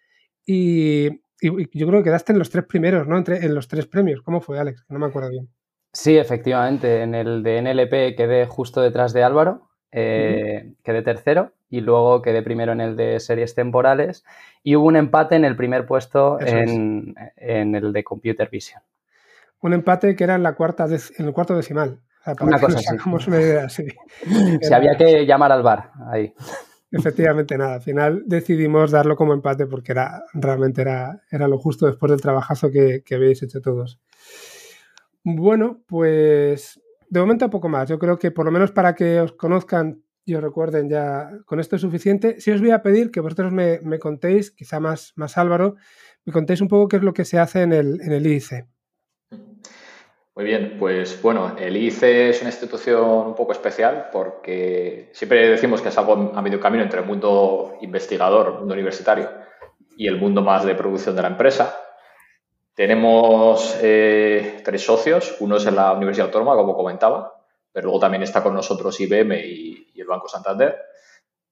y, 0.45 1.21
yo 1.41 1.87
creo 1.87 1.99
que 1.99 2.05
quedaste 2.05 2.31
en 2.31 2.39
los 2.39 2.49
tres 2.49 2.65
primeros, 2.65 3.05
¿no? 3.05 3.17
Entre, 3.17 3.45
en 3.45 3.53
los 3.53 3.67
tres 3.67 3.85
premios. 3.85 4.21
¿Cómo 4.21 4.39
fue, 4.39 4.59
Alex? 4.59 4.85
No 4.87 4.97
me 4.97 5.07
acuerdo 5.07 5.29
bien. 5.29 5.49
Sí, 5.91 6.17
efectivamente. 6.17 7.01
En 7.01 7.13
el 7.13 7.43
de 7.43 7.61
NLP 7.61 8.15
quedé 8.15 8.45
justo 8.45 8.81
detrás 8.81 9.11
de 9.11 9.23
Álvaro, 9.23 9.69
eh, 9.95 10.73
quedé 10.83 11.03
tercero 11.03 11.51
y 11.69 11.81
luego 11.81 12.21
quedé 12.23 12.41
primero 12.41 12.71
en 12.71 12.81
el 12.81 12.95
de 12.95 13.19
series 13.19 13.53
temporales 13.53 14.25
y 14.63 14.75
hubo 14.75 14.87
un 14.87 14.95
empate 14.95 15.35
en 15.35 15.45
el 15.45 15.55
primer 15.55 15.85
puesto 15.85 16.39
en, 16.41 17.15
el 17.37 17.93
de 17.93 18.03
Computer 18.03 18.49
Vision. 18.49 18.81
Un 19.61 19.73
empate 19.73 20.15
que 20.15 20.23
era 20.23 20.35
en, 20.35 20.43
la 20.43 20.55
cuarta 20.55 20.85
en 20.85 21.25
el 21.25 21.31
cuarto 21.31 21.55
decimal. 21.55 21.99
una 22.41 22.59
cosa 22.59 22.79
así. 22.79 23.29
una 23.29 23.39
idea, 23.39 23.69
sí. 23.69 23.85
Si 24.61 24.73
había 24.73 24.97
que 24.97 25.25
llamar 25.25 25.51
al 25.51 25.61
bar 25.61 25.91
ahí. 26.11 26.33
Efectivamente, 26.91 27.57
nada. 27.57 27.75
Al 27.75 27.81
final 27.81 28.23
decidimos 28.25 28.91
darlo 28.91 29.15
como 29.15 29.33
empate 29.33 29.67
porque 29.67 29.91
era, 29.91 30.23
realmente 30.33 30.81
era, 30.81 31.21
era 31.29 31.47
lo 31.47 31.57
justo 31.59 31.85
después 31.85 32.11
del 32.11 32.21
trabajazo 32.21 32.71
que, 32.71 33.03
que 33.03 33.15
habéis 33.15 33.41
hecho 33.43 33.61
todos. 33.61 33.99
Bueno, 35.23 35.81
pues 35.87 36.82
de 37.13 37.19
momento 37.19 37.49
poco 37.49 37.69
más. 37.69 37.87
Yo 37.87 37.99
creo 37.99 38.17
que 38.17 38.31
por 38.31 38.45
lo 38.45 38.51
menos 38.51 38.71
para 38.71 38.95
que 38.95 39.21
os 39.21 39.33
conozcan 39.33 40.03
y 40.25 40.33
os 40.33 40.41
recuerden 40.41 40.89
ya 40.89 41.29
con 41.45 41.59
esto 41.59 41.75
es 41.75 41.81
suficiente. 41.83 42.39
Sí 42.39 42.49
os 42.49 42.59
voy 42.59 42.71
a 42.71 42.81
pedir 42.81 43.11
que 43.11 43.19
vosotros 43.19 43.51
me, 43.51 43.99
contéis, 43.99 44.49
quizá 44.49 44.79
más, 44.79 45.13
más 45.15 45.37
Álvaro, 45.37 45.75
me 46.25 46.33
contéis 46.33 46.61
un 46.61 46.67
poco 46.67 46.87
qué 46.87 46.97
es 46.97 47.03
lo 47.03 47.13
que 47.13 47.23
se 47.23 47.37
hace 47.37 47.61
en 47.61 47.73
el, 47.73 48.01
en 48.01 48.13
el 48.13 48.25
IIC. 48.25 48.65
Muy 50.35 50.45
bien, 50.45 50.77
pues 50.79 51.21
bueno, 51.21 51.55
el 51.59 51.77
IIC 51.77 52.03
es 52.03 52.41
una 52.41 52.49
institución 52.49 53.27
un 53.27 53.35
poco 53.35 53.51
especial 53.51 54.09
porque 54.11 55.11
siempre 55.13 55.49
decimos 55.49 55.83
que 55.83 55.89
es 55.89 55.97
algo 55.99 56.31
a 56.33 56.41
medio 56.41 56.59
camino 56.59 56.83
entre 56.83 57.01
el 57.01 57.05
mundo 57.05 57.75
investigador, 57.81 58.47
el 58.47 58.59
mundo 58.59 58.73
universitario 58.73 59.29
y 59.95 60.07
el 60.07 60.17
mundo 60.17 60.41
más 60.41 60.65
de 60.65 60.73
producción 60.73 61.15
de 61.15 61.21
la 61.21 61.27
empresa. 61.27 61.75
Tenemos 62.75 63.77
eh, 63.83 64.61
tres 64.63 64.83
socios, 64.83 65.35
uno 65.39 65.57
es 65.57 65.65
en 65.67 65.75
la 65.75 65.91
Universidad 65.91 66.27
Autónoma, 66.27 66.55
como 66.55 66.75
comentaba, 66.75 67.45
pero 67.71 67.85
luego 67.85 67.99
también 67.99 68.23
está 68.23 68.41
con 68.41 68.55
nosotros 68.55 68.99
IBM 68.99 69.35
y, 69.39 69.93
el 69.95 70.07
Banco 70.07 70.27
Santander. 70.27 70.77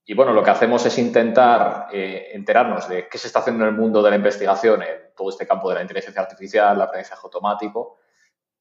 Y 0.04 0.14
bueno, 0.14 0.34
lo 0.34 0.44
que 0.44 0.50
hacemos 0.50 0.86
es 0.86 0.98
intentar 0.98 1.88
eh, 1.94 2.32
enterarnos 2.34 2.90
de 2.90 3.08
qué 3.08 3.18
se 3.18 3.28
está 3.28 3.40
haciendo 3.40 3.64
en 3.64 3.70
el 3.70 3.76
mundo 3.78 4.02
de 4.02 4.10
la 4.10 4.16
investigación 4.16 4.82
en 4.82 5.14
todo 5.16 5.30
este 5.30 5.48
campo 5.48 5.70
de 5.70 5.76
la 5.76 5.82
inteligencia 5.84 6.22
artificial, 6.22 6.76
el 6.76 6.82
aprendizaje 6.82 7.22
automático 7.24 8.00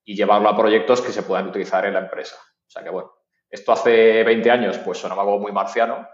y 0.05 0.15
llevarlo 0.15 0.49
a 0.49 0.57
proyectos 0.57 1.01
que 1.01 1.13
se 1.13 1.23
puedan 1.23 1.49
utilizar 1.49 1.87
en 1.87 1.95
la 1.95 2.01
empresa. 2.01 2.37
O 2.37 2.71
sea 2.71 2.85
que 2.85 2.91
bueno, 2.91 3.13
esto 3.49 3.73
hace 3.73 4.23
20 4.23 4.51
años 4.51 4.79
pues 4.79 4.99
sonaba 4.99 5.23
algo 5.23 5.41
muy 5.41 5.51
marciano. 5.51 6.07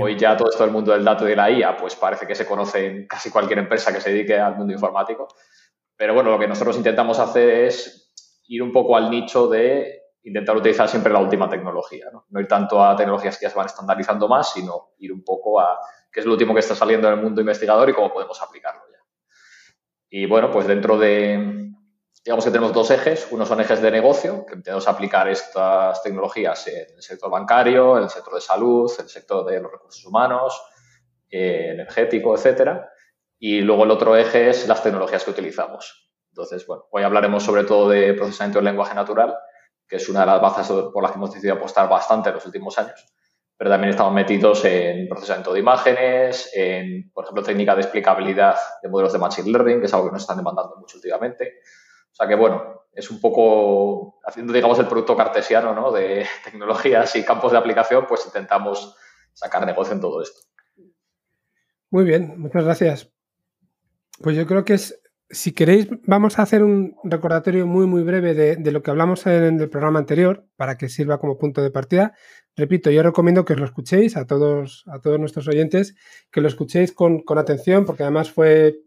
Hoy 0.00 0.16
ya 0.16 0.36
todo 0.36 0.50
esto 0.50 0.64
del 0.64 0.72
mundo 0.72 0.92
del 0.92 1.04
dato 1.04 1.24
y 1.26 1.30
de 1.30 1.36
la 1.36 1.50
IA 1.50 1.76
pues 1.76 1.94
parece 1.94 2.26
que 2.26 2.34
se 2.34 2.46
conoce 2.46 2.86
en 2.86 3.06
casi 3.06 3.30
cualquier 3.30 3.60
empresa 3.60 3.92
que 3.92 4.00
se 4.00 4.10
dedique 4.10 4.38
al 4.38 4.56
mundo 4.56 4.72
informático. 4.72 5.28
Pero 6.00 6.14
bueno, 6.14 6.30
lo 6.30 6.38
que 6.38 6.48
nosotros 6.48 6.78
intentamos 6.78 7.18
hacer 7.18 7.66
es 7.66 8.10
ir 8.48 8.62
un 8.62 8.72
poco 8.72 8.96
al 8.96 9.10
nicho 9.10 9.48
de 9.48 10.04
intentar 10.22 10.56
utilizar 10.56 10.88
siempre 10.88 11.12
la 11.12 11.18
última 11.18 11.46
tecnología. 11.46 12.06
¿no? 12.10 12.40
ir 12.40 12.48
tanto 12.48 12.82
a 12.82 12.96
tecnologías 12.96 13.36
que 13.36 13.44
ya 13.44 13.50
se 13.50 13.56
van 13.58 13.66
estandarizando 13.66 14.26
más, 14.26 14.50
sino 14.50 14.94
ir 14.96 15.12
un 15.12 15.22
poco 15.22 15.60
a 15.60 15.78
qué 16.10 16.20
es 16.20 16.26
lo 16.26 16.32
último 16.32 16.54
que 16.54 16.60
está 16.60 16.74
saliendo 16.74 17.06
en 17.06 17.18
el 17.18 17.22
mundo 17.22 17.42
investigador 17.42 17.90
y 17.90 17.92
cómo 17.92 18.10
podemos 18.10 18.40
aplicarlo 18.40 18.80
ya. 18.90 18.98
Y 20.08 20.24
bueno, 20.24 20.50
pues 20.50 20.66
dentro 20.66 20.96
de, 20.96 21.70
digamos 22.24 22.46
que 22.46 22.50
tenemos 22.50 22.72
dos 22.72 22.90
ejes. 22.90 23.28
Uno 23.30 23.44
son 23.44 23.60
ejes 23.60 23.82
de 23.82 23.90
negocio, 23.90 24.46
que 24.46 24.54
intentamos 24.54 24.88
aplicar 24.88 25.28
estas 25.28 26.02
tecnologías 26.02 26.66
en 26.66 26.96
el 26.96 27.02
sector 27.02 27.30
bancario, 27.30 27.98
en 27.98 28.04
el 28.04 28.08
sector 28.08 28.36
de 28.36 28.40
salud, 28.40 28.90
en 28.98 29.04
el 29.04 29.10
sector 29.10 29.44
de 29.44 29.60
los 29.60 29.70
recursos 29.70 30.02
humanos, 30.06 30.62
eh, 31.28 31.72
energético, 31.74 32.34
etcétera. 32.34 32.89
Y 33.42 33.62
luego 33.62 33.84
el 33.84 33.90
otro 33.90 34.16
eje 34.16 34.50
es 34.50 34.68
las 34.68 34.82
tecnologías 34.82 35.24
que 35.24 35.30
utilizamos. 35.30 36.12
Entonces, 36.28 36.66
bueno, 36.66 36.84
hoy 36.90 37.02
hablaremos 37.02 37.42
sobre 37.42 37.64
todo 37.64 37.88
de 37.88 38.12
procesamiento 38.12 38.58
del 38.58 38.66
lenguaje 38.66 38.94
natural, 38.94 39.34
que 39.88 39.96
es 39.96 40.08
una 40.10 40.20
de 40.20 40.26
las 40.26 40.42
bazas 40.42 40.68
por 40.68 41.02
las 41.02 41.10
que 41.10 41.16
hemos 41.16 41.32
decidido 41.32 41.54
apostar 41.54 41.88
bastante 41.88 42.28
en 42.28 42.34
los 42.34 42.44
últimos 42.44 42.78
años. 42.78 43.02
Pero 43.56 43.70
también 43.70 43.90
estamos 43.90 44.12
metidos 44.12 44.62
en 44.66 45.08
procesamiento 45.08 45.54
de 45.54 45.60
imágenes, 45.60 46.50
en, 46.54 47.10
por 47.12 47.24
ejemplo, 47.24 47.42
técnica 47.42 47.74
de 47.74 47.80
explicabilidad 47.80 48.56
de 48.82 48.88
modelos 48.90 49.14
de 49.14 49.18
Machine 49.18 49.50
Learning, 49.50 49.80
que 49.80 49.86
es 49.86 49.94
algo 49.94 50.08
que 50.08 50.12
nos 50.12 50.22
están 50.22 50.36
demandando 50.36 50.76
mucho 50.76 50.98
últimamente. 50.98 51.60
O 52.12 52.14
sea 52.14 52.28
que, 52.28 52.34
bueno, 52.34 52.84
es 52.92 53.10
un 53.10 53.22
poco 53.22 54.20
haciendo, 54.24 54.52
digamos, 54.52 54.78
el 54.78 54.86
producto 54.86 55.16
cartesiano 55.16 55.74
¿no? 55.74 55.90
de 55.92 56.26
tecnologías 56.44 57.16
y 57.16 57.24
campos 57.24 57.52
de 57.52 57.58
aplicación, 57.58 58.06
pues 58.06 58.26
intentamos 58.26 58.96
sacar 59.32 59.64
negocio 59.64 59.94
en 59.94 60.00
todo 60.02 60.22
esto. 60.22 60.40
Muy 61.90 62.04
bien, 62.04 62.38
muchas 62.38 62.64
gracias. 62.64 63.19
Pues 64.22 64.36
yo 64.36 64.46
creo 64.46 64.64
que 64.66 64.74
es, 64.74 65.00
si 65.30 65.52
queréis, 65.52 65.88
vamos 66.06 66.38
a 66.38 66.42
hacer 66.42 66.62
un 66.62 66.94
recordatorio 67.04 67.66
muy, 67.66 67.86
muy 67.86 68.02
breve 68.02 68.34
de, 68.34 68.70
lo 68.70 68.82
que 68.82 68.90
hablamos 68.90 69.26
en 69.26 69.58
el 69.58 69.70
programa 69.70 69.98
anterior 69.98 70.46
para 70.56 70.76
que 70.76 70.90
sirva 70.90 71.18
como 71.18 71.38
punto 71.38 71.62
de 71.62 71.70
partida. 71.70 72.14
Repito, 72.54 72.90
yo 72.90 73.02
recomiendo 73.02 73.46
que 73.46 73.54
os 73.54 73.58
lo 73.58 73.64
escuchéis 73.64 74.18
a 74.18 74.26
todos, 74.26 74.84
a 74.88 75.00
todos 75.00 75.18
nuestros 75.18 75.48
oyentes, 75.48 75.94
que 76.30 76.42
lo 76.42 76.48
escuchéis 76.48 76.92
con, 76.92 77.22
con 77.22 77.38
atención, 77.38 77.86
porque 77.86 78.02
además 78.02 78.30
fue 78.30 78.80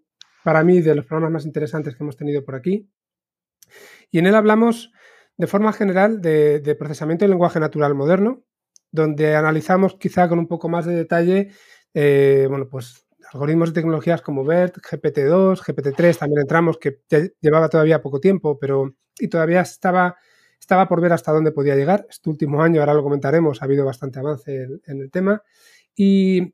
para 0.44 0.64
mí 0.64 0.82
de 0.82 0.94
los 0.94 1.06
programas 1.06 1.32
más 1.32 1.46
interesantes 1.46 1.96
que 1.96 2.04
hemos 2.04 2.18
tenido 2.18 2.46
por 2.46 2.54
aquí. 2.54 2.90
Y 4.12 4.20
en 4.20 4.28
él 4.28 4.36
hablamos 4.36 4.92
de 5.38 5.48
forma 5.48 5.74
general 5.74 6.22
de, 6.22 6.76
procesamiento 6.78 7.26
del 7.26 7.32
lenguaje 7.32 7.60
natural 7.60 7.96
moderno, 7.96 8.44
donde 8.92 9.36
analizamos 9.36 9.96
quizá 9.96 10.30
con 10.30 10.38
un 10.38 10.48
poco 10.48 10.70
más 10.70 10.86
de 10.86 10.94
detalle, 10.94 11.50
eh, 11.96 12.46
bueno, 12.48 12.70
pues 12.70 13.08
algoritmos 13.34 13.70
de 13.70 13.82
tecnologías 13.82 14.22
como 14.22 14.44
BERT, 14.44 14.78
GPT-2, 14.78 15.62
GPT-3, 15.62 16.18
también 16.18 16.42
entramos, 16.42 16.78
que 16.78 17.00
llevaba 17.42 17.70
todavía 17.70 18.02
poco 18.02 18.20
tiempo, 18.20 18.58
pero 18.60 18.96
y 19.20 19.28
todavía 19.28 19.62
estaba, 19.62 20.16
estaba 20.60 20.88
por 20.88 21.02
ver 21.02 21.14
hasta 21.14 21.32
dónde 21.32 21.52
podía 21.52 21.76
llegar. 21.76 22.06
Este 22.10 22.30
último 22.30 22.62
año, 22.62 22.80
ahora 22.80 22.94
lo 22.94 23.04
comentaremos, 23.04 23.62
ha 23.62 23.66
habido 23.66 23.86
bastante 23.86 24.20
avance 24.20 24.68
en, 24.86 25.02
el 25.02 25.12
tema. 25.12 25.44
Y 25.96 26.54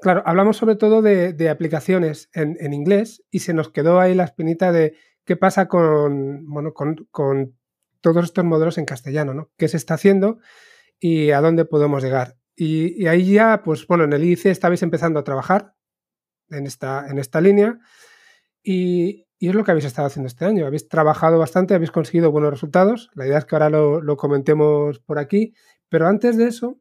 claro, 0.00 0.22
hablamos 0.26 0.56
sobre 0.56 0.76
todo 0.76 1.02
de, 1.02 1.48
aplicaciones 1.50 2.30
en, 2.32 2.72
inglés 2.72 3.22
y 3.30 3.40
se 3.40 3.54
nos 3.54 3.70
quedó 3.70 4.00
ahí 4.00 4.14
la 4.14 4.24
espinita 4.24 4.72
de 4.72 4.94
qué 5.24 5.36
pasa 5.36 5.68
con, 5.68 6.46
bueno, 6.46 6.72
con, 6.72 7.56
todos 8.00 8.24
estos 8.24 8.44
modelos 8.44 8.78
en 8.78 8.84
castellano, 8.84 9.34
¿no? 9.34 9.50
¿Qué 9.56 9.66
se 9.66 9.76
está 9.76 9.94
haciendo 9.94 10.38
y 11.00 11.32
a 11.32 11.40
dónde 11.40 11.64
podemos 11.64 12.02
llegar? 12.02 12.36
Y, 12.54 13.06
ahí 13.06 13.32
ya, 13.32 13.62
pues 13.64 13.86
bueno, 13.86 14.04
en 14.04 14.12
el 14.12 14.24
IC 14.24 14.46
estabais 14.46 14.82
empezando 14.82 15.18
a 15.18 15.24
trabajar 15.24 15.74
en 16.50 16.66
esta, 16.66 17.06
en 17.08 17.18
esta 17.18 17.40
línea 17.40 17.78
y, 18.62 19.26
es 19.40 19.54
lo 19.54 19.64
que 19.64 19.70
habéis 19.70 19.86
estado 19.86 20.08
haciendo 20.08 20.26
este 20.26 20.44
año. 20.44 20.66
Habéis 20.66 20.88
trabajado 20.88 21.38
bastante, 21.38 21.74
habéis 21.74 21.92
conseguido 21.92 22.32
buenos 22.32 22.50
resultados. 22.50 23.08
La 23.14 23.24
idea 23.24 23.38
es 23.38 23.44
que 23.44 23.54
ahora 23.54 23.70
lo, 23.70 24.00
lo 24.02 24.16
comentemos 24.16 24.98
por 24.98 25.20
aquí, 25.20 25.54
pero 25.88 26.08
antes 26.08 26.36
de 26.36 26.48
eso, 26.48 26.80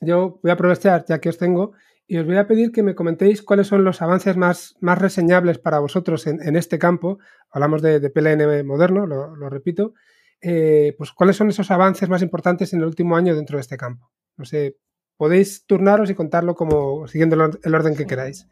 yo 0.00 0.38
voy 0.42 0.50
a 0.50 0.54
aprovechar, 0.54 1.04
ya 1.06 1.20
que 1.20 1.28
os 1.28 1.36
tengo, 1.36 1.72
y 2.06 2.18
os 2.18 2.26
voy 2.26 2.38
a 2.38 2.46
pedir 2.46 2.72
que 2.72 2.82
me 2.82 2.94
comentéis 2.94 3.42
cuáles 3.42 3.68
son 3.68 3.84
los 3.84 4.02
avances 4.02 4.36
más, 4.36 4.76
más 4.80 4.98
reseñables 4.98 5.58
para 5.58 5.78
vosotros 5.78 6.26
en, 6.26 6.56
este 6.56 6.78
campo. 6.78 7.18
Hablamos 7.50 7.82
de, 7.82 8.00
PLN 8.10 8.66
moderno, 8.66 9.06
lo, 9.06 9.48
repito. 9.48 9.94
Eh, 10.40 10.94
pues 10.98 11.12
cuáles 11.12 11.36
son 11.36 11.50
esos 11.50 11.70
avances 11.70 12.08
más 12.08 12.22
importantes 12.22 12.72
en 12.72 12.80
el 12.80 12.86
último 12.86 13.16
año 13.16 13.36
dentro 13.36 13.58
de 13.58 13.60
este 13.60 13.76
campo. 13.76 14.10
No 14.36 14.44
sé, 14.44 14.76
podéis 15.16 15.66
turnaros 15.66 16.10
y 16.10 16.14
contarlo 16.14 16.54
como 16.54 17.06
siguiendo 17.06 17.36
el 17.62 17.74
orden 17.74 17.94
que 17.94 18.06
queráis. 18.06 18.48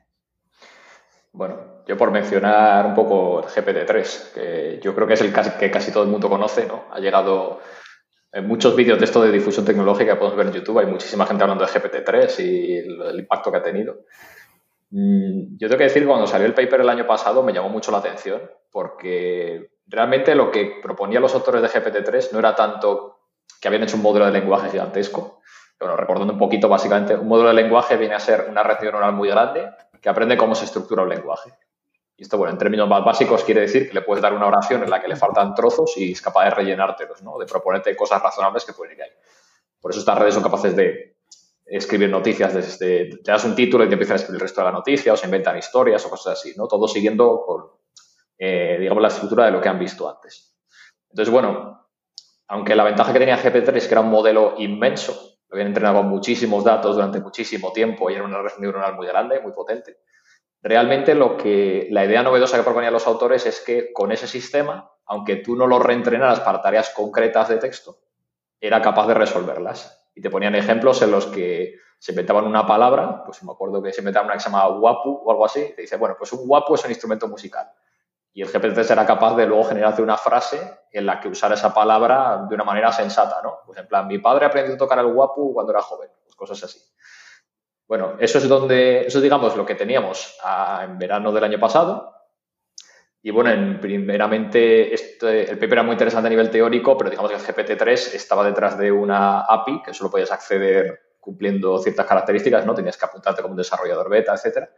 Bueno, 1.32 1.82
yo 1.86 1.96
por 1.96 2.10
mencionar 2.10 2.86
un 2.86 2.94
poco 2.94 3.40
el 3.40 3.46
GPT-3, 3.46 4.32
que 4.32 4.80
yo 4.82 4.94
creo 4.94 5.06
que 5.06 5.14
es 5.14 5.20
el 5.20 5.32
que 5.32 5.70
casi 5.70 5.92
todo 5.92 6.02
el 6.02 6.08
mundo 6.08 6.28
conoce, 6.28 6.66
¿no? 6.66 6.84
Ha 6.90 7.00
llegado 7.00 7.60
en 8.32 8.46
muchos 8.46 8.76
vídeos 8.76 8.98
de 8.98 9.06
esto 9.06 9.22
de 9.22 9.32
difusión 9.32 9.64
tecnológica 9.64 10.12
que 10.12 10.18
podemos 10.18 10.36
ver 10.36 10.46
en 10.48 10.52
YouTube 10.52 10.78
hay 10.78 10.86
muchísima 10.86 11.26
gente 11.26 11.42
hablando 11.42 11.64
de 11.64 11.70
GPT-3 11.70 12.44
y 12.44 12.76
el, 12.76 13.18
impacto 13.18 13.50
que 13.50 13.56
ha 13.56 13.62
tenido. 13.62 14.00
Mm, 14.90 15.56
yo 15.58 15.68
tengo 15.68 15.78
que 15.78 15.84
decir 15.84 16.02
que 16.02 16.08
cuando 16.08 16.26
salió 16.26 16.46
el 16.46 16.54
paper 16.54 16.82
el 16.82 16.88
año 16.88 17.06
pasado 17.06 17.42
me 17.42 17.52
llamó 17.52 17.68
mucho 17.68 17.90
la 17.90 17.98
atención 17.98 18.42
porque 18.70 19.70
realmente 19.86 20.34
lo 20.34 20.50
que 20.50 20.78
proponían 20.82 21.22
los 21.22 21.34
autores 21.34 21.62
de 21.62 21.68
GPT-3 21.68 22.32
no 22.32 22.38
era 22.38 22.54
tanto 22.54 23.16
que 23.60 23.68
habían 23.68 23.82
hecho 23.82 23.96
un 23.96 24.02
modelo 24.02 24.26
de 24.26 24.32
lenguaje 24.32 24.70
gigantesco. 24.70 25.40
Bueno, 25.80 25.96
recordando 25.96 26.32
un 26.32 26.38
poquito, 26.38 26.68
básicamente, 26.68 27.14
un 27.14 27.28
modelo 27.28 27.48
de 27.48 27.54
lenguaje 27.54 27.96
viene 27.96 28.14
a 28.14 28.20
ser 28.20 28.46
una 28.50 28.62
red 28.62 28.78
neuronal 28.82 29.12
muy 29.12 29.28
grande 29.28 29.68
que 30.00 30.08
aprende 30.08 30.36
cómo 30.36 30.54
se 30.54 30.64
estructura 30.64 31.02
un 31.02 31.08
lenguaje. 31.08 31.52
Y 32.16 32.22
esto, 32.22 32.36
bueno, 32.36 32.52
en 32.52 32.58
términos 32.58 32.88
más 32.88 33.04
básicos 33.04 33.44
quiere 33.44 33.60
decir 33.60 33.88
que 33.88 33.94
le 33.94 34.02
puedes 34.02 34.20
dar 34.20 34.34
una 34.34 34.46
oración 34.46 34.82
en 34.82 34.90
la 34.90 35.00
que 35.00 35.06
le 35.06 35.14
faltan 35.14 35.54
trozos 35.54 35.96
y 35.96 36.12
es 36.12 36.20
capaz 36.20 36.44
de 36.44 36.50
rellenártelos, 36.50 37.22
¿no? 37.22 37.38
De 37.38 37.46
proponerte 37.46 37.94
cosas 37.94 38.20
razonables 38.20 38.64
que 38.64 38.72
pueden 38.72 38.96
ir 38.96 39.02
ahí. 39.02 39.10
Por 39.80 39.92
eso 39.92 40.00
estas 40.00 40.18
redes 40.18 40.34
son 40.34 40.42
capaces 40.42 40.74
de 40.74 41.18
escribir 41.64 42.10
noticias 42.10 42.52
desde, 42.54 43.18
te 43.18 43.30
das 43.30 43.44
un 43.44 43.54
título 43.54 43.84
y 43.84 43.88
te 43.88 43.94
empiezan 43.94 44.14
a 44.14 44.16
escribir 44.16 44.40
el 44.40 44.40
resto 44.40 44.60
de 44.60 44.64
la 44.64 44.72
noticia 44.72 45.12
o 45.12 45.16
se 45.16 45.26
inventan 45.26 45.56
historias 45.58 46.04
o 46.06 46.10
cosas 46.10 46.38
así, 46.38 46.54
¿no? 46.56 46.66
Todo 46.66 46.88
siguiendo 46.88 47.40
con, 47.46 47.66
eh, 48.36 48.78
digamos, 48.80 49.02
la 49.02 49.08
estructura 49.08 49.44
de 49.44 49.52
lo 49.52 49.60
que 49.60 49.68
han 49.68 49.78
visto 49.78 50.08
antes. 50.08 50.56
Entonces, 51.10 51.32
bueno, 51.32 51.88
aunque 52.48 52.74
la 52.74 52.84
ventaja 52.84 53.12
que 53.12 53.18
tenía 53.18 53.38
GPT-3 53.38 53.76
es 53.76 53.86
que 53.86 53.94
era 53.94 54.00
un 54.00 54.10
modelo 54.10 54.54
inmenso, 54.58 55.37
lo 55.48 55.54
habían 55.54 55.68
entrenado 55.68 55.98
con 55.98 56.08
muchísimos 56.08 56.64
datos 56.64 56.96
durante 56.96 57.20
muchísimo 57.20 57.72
tiempo 57.72 58.10
y 58.10 58.14
era 58.14 58.24
una 58.24 58.42
red 58.42 58.52
neuronal 58.58 58.94
muy 58.96 59.06
grande, 59.06 59.40
muy 59.40 59.52
potente, 59.52 59.98
realmente 60.62 61.14
lo 61.14 61.36
que 61.36 61.88
la 61.90 62.04
idea 62.04 62.22
novedosa 62.22 62.56
que 62.56 62.62
proponían 62.62 62.92
los 62.92 63.06
autores 63.06 63.46
es 63.46 63.60
que 63.60 63.92
con 63.92 64.12
ese 64.12 64.26
sistema, 64.26 64.90
aunque 65.06 65.36
tú 65.36 65.56
no 65.56 65.66
lo 65.66 65.78
reentrenaras 65.78 66.40
para 66.40 66.60
tareas 66.60 66.90
concretas 66.90 67.48
de 67.48 67.56
texto, 67.56 67.98
era 68.60 68.82
capaz 68.82 69.06
de 69.06 69.14
resolverlas. 69.14 70.10
Y 70.14 70.20
te 70.20 70.30
ponían 70.30 70.54
ejemplos 70.54 71.00
en 71.02 71.12
los 71.12 71.26
que 71.26 71.76
se 71.98 72.12
inventaban 72.12 72.44
una 72.44 72.66
palabra, 72.66 73.22
pues 73.24 73.42
me 73.42 73.52
acuerdo 73.52 73.82
que 73.82 73.92
se 73.92 74.00
inventaban 74.00 74.26
una 74.26 74.34
que 74.34 74.40
se 74.40 74.50
llamaba 74.50 74.76
guapu 74.76 75.22
o 75.24 75.30
algo 75.30 75.44
así, 75.44 75.72
te 75.74 75.82
dice, 75.82 75.96
bueno, 75.96 76.16
pues 76.18 76.32
un 76.32 76.46
guapu 76.46 76.74
es 76.74 76.84
un 76.84 76.90
instrumento 76.90 77.28
musical. 77.28 77.68
Y 78.38 78.42
el 78.42 78.48
GPT 78.48 78.84
será 78.84 79.04
capaz 79.04 79.34
de 79.34 79.48
luego 79.48 79.64
generarte 79.64 80.00
una 80.00 80.16
frase 80.16 80.60
en 80.92 81.06
la 81.06 81.18
que 81.18 81.26
usar 81.26 81.52
esa 81.52 81.74
palabra 81.74 82.46
de 82.48 82.54
una 82.54 82.62
manera 82.62 82.92
sensata, 82.92 83.40
¿no? 83.42 83.62
Pues 83.66 83.76
en 83.80 83.88
plan, 83.88 84.06
mi 84.06 84.18
padre 84.18 84.46
aprendió 84.46 84.76
a 84.76 84.78
tocar 84.78 85.00
el 85.00 85.12
guapu 85.12 85.52
cuando 85.52 85.72
era 85.72 85.82
joven, 85.82 86.08
pues 86.22 86.36
cosas 86.36 86.62
así. 86.62 86.78
Bueno, 87.88 88.14
eso 88.20 88.38
es 88.38 88.48
donde, 88.48 89.08
eso 89.08 89.18
es, 89.18 89.22
digamos, 89.24 89.56
lo 89.56 89.66
que 89.66 89.74
teníamos 89.74 90.38
en 90.84 90.98
verano 91.00 91.32
del 91.32 91.42
año 91.42 91.58
pasado. 91.58 92.14
Y 93.20 93.32
bueno, 93.32 93.50
en, 93.50 93.80
primeramente, 93.80 94.94
este, 94.94 95.50
el 95.50 95.58
paper 95.58 95.72
era 95.72 95.82
muy 95.82 95.94
interesante 95.94 96.28
a 96.28 96.30
nivel 96.30 96.48
teórico, 96.48 96.96
pero 96.96 97.10
digamos 97.10 97.32
que 97.32 97.38
el 97.38 97.42
GPT-3 97.42 98.14
estaba 98.14 98.44
detrás 98.44 98.78
de 98.78 98.92
una 98.92 99.40
API 99.40 99.82
que 99.82 99.92
solo 99.92 100.12
podías 100.12 100.30
acceder 100.30 101.16
cumpliendo 101.18 101.76
ciertas 101.80 102.06
características, 102.06 102.64
¿no? 102.64 102.72
Tenías 102.72 102.96
que 102.96 103.04
apuntarte 103.04 103.42
como 103.42 103.54
un 103.54 103.58
desarrollador 103.58 104.08
beta, 104.08 104.32
etcétera. 104.32 104.70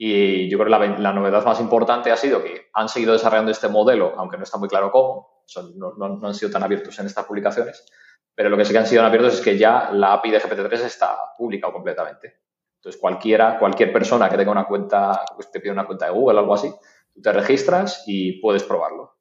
Y 0.00 0.48
yo 0.48 0.58
creo 0.58 0.78
que 0.78 1.00
la, 1.00 1.12
novedad 1.12 1.44
más 1.44 1.58
importante 1.58 2.12
ha 2.12 2.16
sido 2.16 2.40
que 2.40 2.68
han 2.72 2.88
seguido 2.88 3.14
desarrollando 3.14 3.50
este 3.50 3.66
modelo, 3.66 4.14
aunque 4.16 4.36
no 4.36 4.44
está 4.44 4.56
muy 4.56 4.68
claro 4.68 4.92
cómo, 4.92 5.42
no, 5.74 6.20
han 6.22 6.34
sido 6.34 6.52
tan 6.52 6.62
abiertos 6.62 6.96
en 7.00 7.06
estas 7.06 7.24
publicaciones, 7.24 7.84
pero 8.32 8.48
lo 8.48 8.56
que 8.56 8.64
sí 8.64 8.72
que 8.72 8.78
han 8.78 8.86
sido 8.86 9.02
abiertos 9.02 9.34
es 9.34 9.40
que 9.40 9.58
ya 9.58 9.90
la 9.92 10.12
API 10.12 10.30
de 10.30 10.40
GPT-3 10.40 10.84
está 10.84 11.18
pública 11.36 11.72
completamente. 11.72 12.42
Entonces, 12.76 13.00
cualquiera, 13.00 13.58
cualquier 13.58 13.92
persona 13.92 14.28
que 14.28 14.36
tenga 14.36 14.52
una 14.52 14.68
cuenta, 14.68 15.24
que 15.36 15.44
te 15.52 15.58
pida 15.58 15.72
una 15.72 15.84
cuenta 15.84 16.06
de 16.06 16.12
Google 16.12 16.36
o 16.36 16.40
algo 16.42 16.54
así, 16.54 16.72
tú 17.12 17.20
te 17.20 17.32
registras 17.32 18.04
y 18.06 18.40
puedes 18.40 18.62
probarlo. 18.62 19.16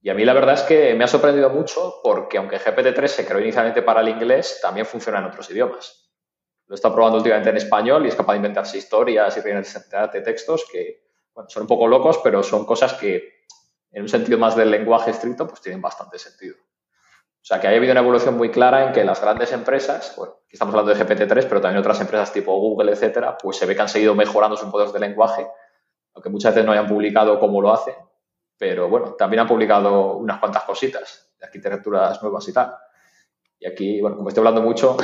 Y 0.00 0.10
a 0.10 0.14
mí 0.14 0.24
la 0.24 0.32
verdad 0.32 0.54
es 0.54 0.62
que 0.62 0.94
me 0.94 1.02
ha 1.02 1.08
sorprendido 1.08 1.50
mucho 1.50 1.96
porque 2.04 2.38
aunque 2.38 2.60
GPT-3 2.60 3.06
se 3.08 3.26
creó 3.26 3.40
inicialmente 3.40 3.82
para 3.82 4.00
el 4.00 4.08
inglés, 4.10 4.60
también 4.62 4.86
funciona 4.86 5.18
en 5.18 5.24
otros 5.24 5.50
idiomas. 5.50 6.07
Lo 6.68 6.74
estado 6.74 6.94
probando 6.94 7.18
últimamente 7.18 7.50
en 7.50 7.56
español 7.56 8.04
y 8.04 8.08
es 8.08 8.14
capaz 8.14 8.34
de 8.34 8.38
inventarse 8.38 8.78
historias 8.78 9.36
y 9.36 9.40
de 9.40 10.20
textos 10.22 10.66
que 10.70 11.08
son 11.48 11.62
un 11.62 11.66
poco 11.66 11.86
locos, 11.86 12.18
pero 12.22 12.42
son 12.42 12.66
cosas 12.66 12.94
que 12.94 13.38
en 13.90 14.02
un 14.02 14.08
sentido 14.08 14.38
más 14.38 14.54
del 14.54 14.70
lenguaje 14.70 15.10
estricto 15.10 15.46
pues 15.46 15.62
tienen 15.62 15.80
bastante 15.80 16.18
sentido. 16.18 16.56
O 16.56 17.44
sea, 17.48 17.60
que 17.60 17.68
ha 17.68 17.70
habido 17.70 17.92
una 17.92 18.00
evolución 18.00 18.36
muy 18.36 18.50
clara 18.50 18.84
en 18.84 18.92
que 18.92 19.04
las 19.04 19.22
grandes 19.22 19.52
empresas, 19.52 20.14
bueno, 20.16 20.34
aquí 20.44 20.54
estamos 20.54 20.74
hablando 20.74 20.92
de 20.92 21.02
GPT-3, 21.02 21.46
pero 21.48 21.60
también 21.60 21.78
otras 21.78 22.00
empresas 22.00 22.32
tipo 22.32 22.54
Google, 22.58 22.92
etcétera, 22.92 23.38
pues 23.38 23.56
se 23.56 23.64
ve 23.64 23.74
que 23.74 23.80
han 23.80 23.88
seguido 23.88 24.14
mejorando 24.14 24.56
sus 24.56 24.68
modelos 24.68 24.92
de 24.92 25.00
lenguaje, 25.00 25.46
aunque 26.12 26.28
muchas 26.28 26.54
veces 26.54 26.66
no 26.66 26.72
hayan 26.72 26.86
publicado 26.86 27.40
cómo 27.40 27.62
lo 27.62 27.72
hacen, 27.72 27.94
pero 28.58 28.88
bueno, 28.88 29.14
también 29.14 29.40
han 29.40 29.46
publicado 29.46 30.16
unas 30.16 30.38
cuantas 30.40 30.64
cositas 30.64 31.32
de 31.38 31.46
arquitecturas 31.46 32.20
nuevas 32.22 32.46
y 32.48 32.52
tal. 32.52 32.74
Y 33.60 33.66
aquí, 33.66 34.00
bueno, 34.00 34.16
como 34.16 34.28
estoy 34.28 34.42
hablando 34.42 34.60
mucho, 34.60 34.96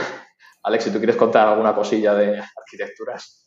Alex, 0.64 0.84
si 0.84 0.92
tú 0.92 0.98
quieres 0.98 1.16
contar 1.16 1.46
alguna 1.46 1.74
cosilla 1.74 2.14
de 2.14 2.38
arquitecturas. 2.38 3.44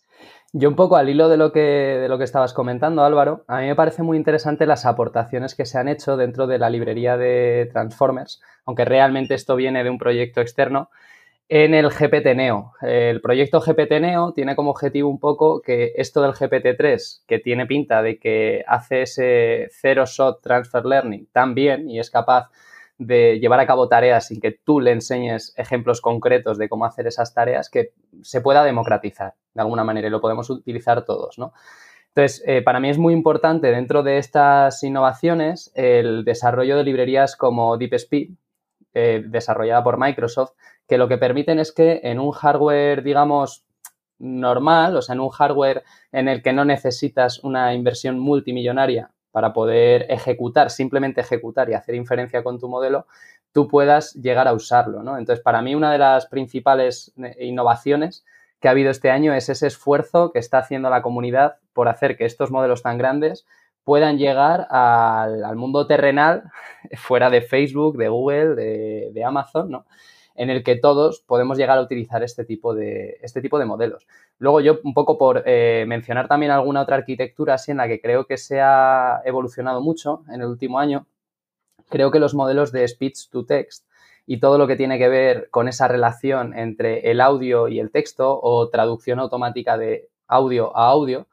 Yo 0.54 0.70
un 0.70 0.76
poco 0.76 0.96
al 0.96 1.10
hilo 1.10 1.28
de 1.28 1.38
lo, 1.38 1.52
que, 1.52 1.60
de 1.60 2.08
lo 2.08 2.18
que 2.18 2.24
estabas 2.24 2.54
comentando, 2.54 3.04
Álvaro, 3.04 3.44
a 3.48 3.60
mí 3.60 3.68
me 3.68 3.76
parece 3.76 4.02
muy 4.02 4.18
interesante 4.18 4.66
las 4.66 4.86
aportaciones 4.86 5.56
que 5.56 5.66
se 5.66 5.78
han 5.78 5.90
hecho 5.90 6.16
dentro 6.16 6.48
de 6.48 6.58
la 6.58 6.70
librería 6.70 7.18
de 7.18 7.70
Transformers, 7.72 8.42
aunque 8.66 8.86
realmente 8.86 9.34
esto 9.34 9.56
viene 9.56 9.84
de 9.84 9.90
un 9.90 9.98
proyecto 9.98 10.40
externo, 10.40 10.90
en 11.50 11.74
el 11.74 11.90
GPT 11.90 12.36
Neo. 12.36 12.74
El 12.82 13.22
proyecto 13.22 13.62
GPT 13.62 14.00
Neo 14.00 14.34
tiene 14.34 14.56
como 14.56 14.72
objetivo 14.72 15.10
un 15.10 15.20
poco 15.20 15.62
que 15.62 15.94
esto 15.96 16.22
del 16.22 16.34
GPT-3, 16.34 17.24
que 17.26 17.40
tiene 17.40 17.66
pinta 17.66 18.02
de 18.02 18.20
que 18.20 18.64
hace 18.68 19.04
ese 19.04 19.70
zero-shot 19.82 20.42
transfer 20.42 20.86
learning 20.86 21.28
tan 21.32 21.56
bien 21.56 21.90
y 21.90 22.00
es 22.00 22.10
capaz 22.10 22.50
de 22.98 23.40
llevar 23.40 23.60
a 23.60 23.68
cabo 23.68 23.88
tareas 23.88 24.28
sin 24.28 24.42
que 24.42 24.52
tú 24.52 24.80
le 24.80 24.92
enseñes 24.92 25.54
ejemplos 25.58 26.02
concretos 26.02 26.58
de 26.58 26.68
cómo 26.68 26.86
hacer 26.86 27.08
esas 27.08 27.34
tareas, 27.34 27.70
que 27.70 27.94
se 28.22 28.42
pueda 28.42 28.64
democratizar 28.64 29.36
de 29.54 29.62
alguna 29.62 29.84
manera 29.84 30.08
y 30.08 30.12
lo 30.12 30.22
podemos 30.22 30.50
utilizar 30.50 31.06
todos, 31.06 31.38
¿no? 31.38 31.54
Entonces, 32.10 32.44
eh, 32.48 32.64
para 32.64 32.80
mí 32.80 32.90
es 32.90 32.98
muy 32.98 33.14
importante 33.14 33.68
dentro 33.68 34.02
de 34.02 34.18
estas 34.18 34.82
innovaciones 34.84 35.72
el 35.76 36.26
desarrollo 36.26 36.76
de 36.76 36.84
librerías 36.84 37.36
como 37.36 37.78
DeepSpeed, 37.78 38.32
eh, 38.96 39.24
desarrollada 39.28 39.84
por 39.84 40.00
Microsoft, 40.00 40.54
que 40.88 40.98
lo 40.98 41.08
que 41.08 41.20
permiten 41.20 41.60
es 41.60 41.72
que 41.72 42.00
en 42.04 42.20
un 42.20 42.32
hardware, 42.32 43.04
digamos, 43.04 43.68
normal, 44.18 44.98
o 44.98 45.04
sea, 45.04 45.14
en 45.14 45.20
un 45.20 45.30
hardware 45.30 45.84
en 46.12 46.28
el 46.28 46.42
que 46.42 46.54
no 46.54 46.66
necesitas 46.66 47.44
una 47.44 47.76
inversión 47.76 48.18
multimillonaria 48.18 49.12
para 49.38 49.54
poder 49.54 50.08
ejecutar, 50.10 50.72
simplemente 50.72 51.22
ejecutar 51.22 51.70
y 51.70 51.76
hacer 51.76 51.94
inferencia 51.94 52.42
con 52.42 52.60
tu 52.60 52.68
modelo, 52.68 53.06
tú 53.52 53.68
puedas 53.68 54.16
llegar 54.16 54.48
a 54.48 54.54
usarlo, 54.54 55.04
¿no? 55.04 55.16
Entonces, 55.16 55.44
para 55.44 55.62
mí 55.62 55.76
una 55.76 55.92
de 55.92 56.00
las 56.00 56.26
principales 56.26 57.14
eh, 57.24 57.46
innovaciones 57.46 58.26
que 58.60 58.68
ha 58.68 58.72
habido 58.72 58.90
este 58.90 59.12
año 59.12 59.36
es 59.36 59.48
ese 59.50 59.68
esfuerzo 59.68 60.32
que 60.32 60.40
está 60.40 60.58
haciendo 60.58 60.90
la 60.90 61.04
comunidad 61.04 61.58
por 61.74 61.88
hacer 61.88 62.18
que 62.18 62.26
estos 62.26 62.50
modelos 62.50 62.82
tan 62.82 62.98
grandes 62.98 63.46
puedan 63.84 64.18
llegar 64.18 64.66
al, 64.72 65.56
mundo 65.56 65.86
terrenal 65.86 66.46
fuera 66.96 67.30
de 67.30 67.44
Facebook, 67.44 67.96
de 67.96 68.10
Google, 68.10 68.56
de, 68.56 69.12
de 69.14 69.24
Amazon, 69.24 69.70
¿no? 69.70 69.86
En 70.38 70.52
el 70.52 70.64
que 70.64 70.76
todos 70.76 71.22
podemos 71.22 71.58
llegar 71.58 71.78
a 71.78 71.82
utilizar 71.82 72.24
este 72.24 72.46
tipo 72.46 72.74
de, 72.74 73.18
este 73.22 73.42
tipo 73.42 73.60
de 73.60 73.66
modelos. 73.66 74.08
Luego 74.38 74.62
yo, 74.62 74.80
un 74.84 74.94
poco 74.94 75.18
por 75.18 75.44
eh, 75.46 75.86
mencionar 75.88 76.28
también 76.28 76.52
alguna 76.52 76.82
otra 76.82 76.96
arquitectura 76.96 77.56
así 77.56 77.72
en 77.72 77.78
la 77.78 77.88
que 77.88 78.00
creo 78.00 78.26
que 78.26 78.38
se 78.38 78.62
ha 78.62 79.22
evolucionado 79.26 79.82
mucho 79.82 80.24
en 80.30 80.42
el 80.42 80.48
último 80.48 80.80
año, 80.80 81.08
creo 81.90 82.12
que 82.12 82.20
los 82.20 82.36
modelos 82.36 82.72
de 82.72 82.88
speech 82.88 83.30
to 83.30 83.46
text 83.46 83.86
y 84.28 84.40
todo 84.40 84.60
lo 84.60 84.68
que 84.68 84.76
tiene 84.76 85.00
que 85.00 85.10
ver 85.10 85.50
con 85.50 85.68
esa 85.68 85.88
relación 85.88 86.58
entre 86.58 87.10
el 87.10 87.20
audio 87.20 87.68
y 87.68 87.80
el 87.80 87.92
texto 87.92 88.40
o 88.40 88.70
traducción 88.70 89.20
automática 89.20 89.78
de 89.78 90.10
audio 90.28 90.76
a 90.78 90.90
audio, 90.90 91.28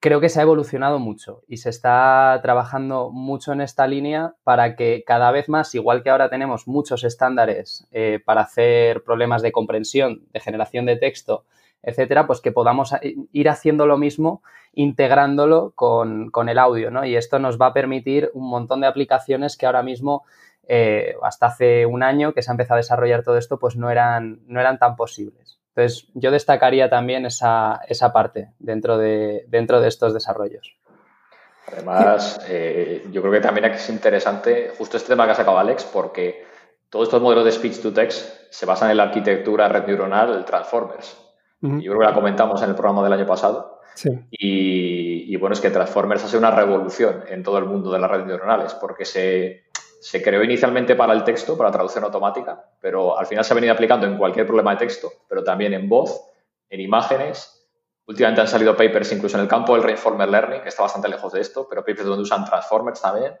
creo 0.00 0.20
que 0.20 0.30
se 0.30 0.40
ha 0.40 0.42
evolucionado 0.42 0.98
mucho 0.98 1.42
y 1.46 1.58
se 1.58 1.68
está 1.68 2.38
trabajando 2.42 3.10
mucho 3.10 3.52
en 3.52 3.60
esta 3.60 3.86
línea 3.86 4.34
para 4.44 4.74
que 4.74 5.04
cada 5.06 5.30
vez 5.30 5.48
más, 5.48 5.74
igual 5.74 6.02
que 6.02 6.08
ahora 6.08 6.30
tenemos 6.30 6.66
muchos 6.66 7.04
estándares 7.04 7.86
eh, 7.92 8.18
para 8.24 8.40
hacer 8.40 9.04
problemas 9.04 9.42
de 9.42 9.52
comprensión, 9.52 10.22
de 10.32 10.40
generación 10.40 10.86
de 10.86 10.96
texto, 10.96 11.44
etcétera, 11.82 12.26
pues 12.26 12.40
que 12.40 12.50
podamos 12.50 12.94
ir 13.32 13.48
haciendo 13.48 13.86
lo 13.86 13.98
mismo 13.98 14.42
integrándolo 14.72 15.72
con, 15.74 16.30
el 16.48 16.58
audio, 16.58 16.90
¿no? 16.90 17.04
Y 17.04 17.16
esto 17.16 17.38
nos 17.38 17.60
va 17.60 17.66
a 17.66 17.72
permitir 17.72 18.30
un 18.34 18.48
montón 18.48 18.80
de 18.80 18.86
aplicaciones 18.86 19.56
que 19.56 19.66
ahora 19.66 19.82
mismo, 19.82 20.24
eh, 20.68 21.14
hasta 21.22 21.46
hace 21.46 21.86
un 21.86 22.02
año 22.02 22.32
que 22.32 22.42
se 22.42 22.50
ha 22.50 22.54
empezado 22.54 22.76
a 22.76 22.78
desarrollar 22.78 23.22
todo 23.22 23.36
esto, 23.36 23.58
pues 23.58 23.76
no 23.76 23.90
eran, 23.90 24.40
no 24.46 24.60
eran 24.60 24.78
tan 24.78 24.96
posibles. 24.96 25.59
Entonces, 25.74 26.08
yo 26.14 26.30
destacaría 26.30 26.90
también 26.90 27.26
esa, 27.26 27.80
esa 27.88 28.12
parte 28.12 28.52
dentro 28.58 28.98
de, 28.98 29.44
dentro 29.48 29.80
de 29.80 29.88
estos 29.88 30.12
desarrollos. 30.12 30.76
Además, 31.72 32.40
eh, 32.48 33.06
yo 33.12 33.20
creo 33.20 33.32
que 33.32 33.40
también 33.40 33.66
es 33.66 33.88
interesante 33.88 34.72
justo 34.76 34.96
este 34.96 35.10
tema 35.10 35.24
que 35.26 35.32
ha 35.32 35.36
sacado 35.36 35.58
Alex, 35.58 35.84
porque 35.84 36.44
todos 36.88 37.06
estos 37.06 37.22
modelos 37.22 37.44
de 37.44 37.52
speech 37.52 37.80
to 37.80 37.92
text 37.92 38.50
se 38.50 38.66
basan 38.66 38.90
en 38.90 38.96
la 38.96 39.04
arquitectura 39.04 39.68
red 39.68 39.86
neuronal 39.86 40.44
Transformers. 40.44 41.16
Yo 41.62 41.92
creo 41.92 41.98
que 41.98 42.06
la 42.06 42.14
comentamos 42.14 42.62
en 42.62 42.70
el 42.70 42.74
programa 42.74 43.04
del 43.04 43.12
año 43.12 43.26
pasado. 43.26 43.80
Sí. 43.94 44.08
Y, 44.30 45.32
y, 45.32 45.36
bueno, 45.36 45.52
es 45.52 45.60
que 45.60 45.68
Transformers 45.68 46.24
ha 46.24 46.26
sido 46.26 46.38
una 46.38 46.50
revolución 46.50 47.22
en 47.28 47.42
todo 47.42 47.58
el 47.58 47.66
mundo 47.66 47.92
de 47.92 47.98
las 47.98 48.10
redes 48.10 48.26
neuronales, 48.26 48.72
porque 48.74 49.04
se, 49.04 49.64
se 50.00 50.22
creó 50.22 50.42
inicialmente 50.42 50.96
para 50.96 51.12
el 51.12 51.24
texto, 51.24 51.58
para 51.58 51.70
traducción 51.70 52.04
automática, 52.04 52.64
pero 52.80 53.18
al 53.18 53.26
final 53.26 53.44
se 53.44 53.52
ha 53.52 53.54
venido 53.54 53.74
aplicando 53.74 54.06
en 54.06 54.16
cualquier 54.16 54.46
problema 54.46 54.72
de 54.72 54.78
texto, 54.78 55.12
pero 55.28 55.44
también 55.44 55.74
en 55.74 55.88
voz, 55.88 56.24
en 56.70 56.80
imágenes. 56.80 57.68
Últimamente 58.06 58.40
han 58.40 58.48
salido 58.48 58.74
papers 58.74 59.12
incluso 59.12 59.36
en 59.36 59.42
el 59.42 59.48
campo 59.48 59.74
del 59.74 59.82
Reinformer 59.82 60.28
Learning, 60.28 60.62
que 60.62 60.70
está 60.70 60.82
bastante 60.82 61.08
lejos 61.08 61.32
de 61.32 61.40
esto, 61.40 61.66
pero 61.68 61.82
papers 61.82 62.06
donde 62.06 62.22
usan 62.22 62.46
transformers 62.46 63.00
también. 63.00 63.34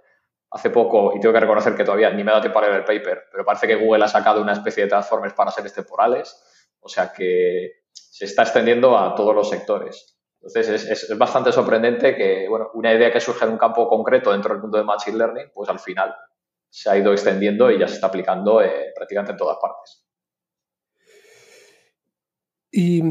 Hace 0.50 0.68
poco, 0.68 1.12
y 1.16 1.20
tengo 1.20 1.32
que 1.32 1.40
reconocer 1.40 1.74
que 1.74 1.84
todavía 1.84 2.10
ni 2.10 2.24
me 2.24 2.30
he 2.30 2.32
dado 2.32 2.42
tiempo 2.42 2.58
a 2.58 2.62
leer 2.62 2.74
el 2.74 2.84
paper, 2.84 3.22
pero 3.32 3.44
parece 3.44 3.66
que 3.66 3.76
Google 3.76 4.04
ha 4.04 4.08
sacado 4.08 4.42
una 4.42 4.52
especie 4.52 4.82
de 4.82 4.90
transformers 4.90 5.32
para 5.32 5.50
seres 5.50 5.72
temporales, 5.72 6.42
o 6.80 6.88
sea 6.88 7.12
que 7.12 7.84
se 7.92 8.26
está 8.26 8.42
extendiendo 8.42 8.98
a 8.98 9.14
todos 9.14 9.34
los 9.34 9.48
sectores. 9.48 10.18
Entonces 10.42 10.68
es, 10.68 11.10
es, 11.10 11.18
bastante 11.18 11.52
sorprendente 11.52 12.16
que 12.16 12.48
bueno, 12.48 12.70
una 12.74 12.92
idea 12.92 13.12
que 13.12 13.20
surge 13.20 13.44
en 13.44 13.52
un 13.52 13.58
campo 13.58 13.88
concreto 13.88 14.32
dentro 14.32 14.52
del 14.52 14.62
mundo 14.62 14.78
de 14.78 14.84
Machine 14.84 15.18
Learning, 15.18 15.50
pues 15.54 15.68
al 15.70 15.78
final 15.78 16.14
se 16.70 16.88
ha 16.88 16.96
ido 16.96 17.12
extendiendo 17.12 17.70
y 17.70 17.78
ya 17.78 17.88
se 17.88 17.94
está 17.94 18.06
aplicando 18.06 18.62
eh, 18.62 18.92
prácticamente 18.94 19.32
en 19.32 19.38
todas 19.38 19.58
partes. 19.60 20.06
Y 22.72 23.02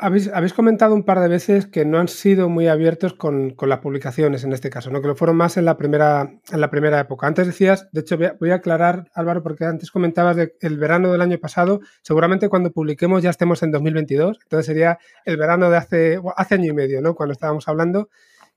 Habéis, 0.00 0.52
comentado 0.54 0.94
un 0.94 1.02
par 1.02 1.18
de 1.18 1.26
veces 1.26 1.66
que 1.66 1.84
no 1.84 1.98
han 1.98 2.06
sido 2.06 2.48
muy 2.48 2.68
abiertos 2.68 3.14
con, 3.14 3.56
las 3.60 3.80
publicaciones 3.80 4.44
en 4.44 4.52
este 4.52 4.70
caso, 4.70 4.90
¿no? 4.90 5.02
que 5.02 5.08
lo 5.08 5.16
fueron 5.16 5.36
más 5.36 5.56
en 5.56 5.64
la 5.64 5.76
primera, 5.76 6.38
en 6.52 6.60
la 6.60 6.70
primera 6.70 7.00
época. 7.00 7.26
Antes 7.26 7.48
decías, 7.48 7.88
de 7.90 8.02
hecho 8.02 8.16
voy 8.38 8.50
a, 8.52 8.54
aclarar, 8.54 9.10
Álvaro, 9.12 9.42
porque 9.42 9.64
antes 9.64 9.90
comentabas 9.90 10.36
del 10.36 10.52
el 10.60 10.78
verano 10.78 11.10
del 11.10 11.20
año 11.20 11.38
pasado, 11.38 11.80
seguramente 12.02 12.48
cuando 12.48 12.70
publiquemos 12.70 13.24
ya 13.24 13.30
estemos 13.30 13.60
en 13.64 13.72
2022, 13.72 14.38
entonces 14.40 14.66
sería 14.66 15.00
el 15.24 15.36
verano 15.36 15.68
de 15.68 15.76
hace, 15.78 16.20
hace 16.36 16.54
año 16.54 16.70
y 16.70 16.74
medio, 16.74 17.02
¿no? 17.02 17.16
cuando 17.16 17.32
estábamos 17.32 17.66
hablando, 17.66 18.08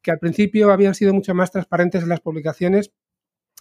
que 0.04 0.12
al 0.12 0.20
principio 0.20 0.72
habían 0.72 0.94
sido 0.94 1.12
mucho 1.12 1.34
más 1.34 1.50
transparentes 1.50 2.04
en 2.04 2.10
las 2.10 2.20
publicaciones 2.20 2.92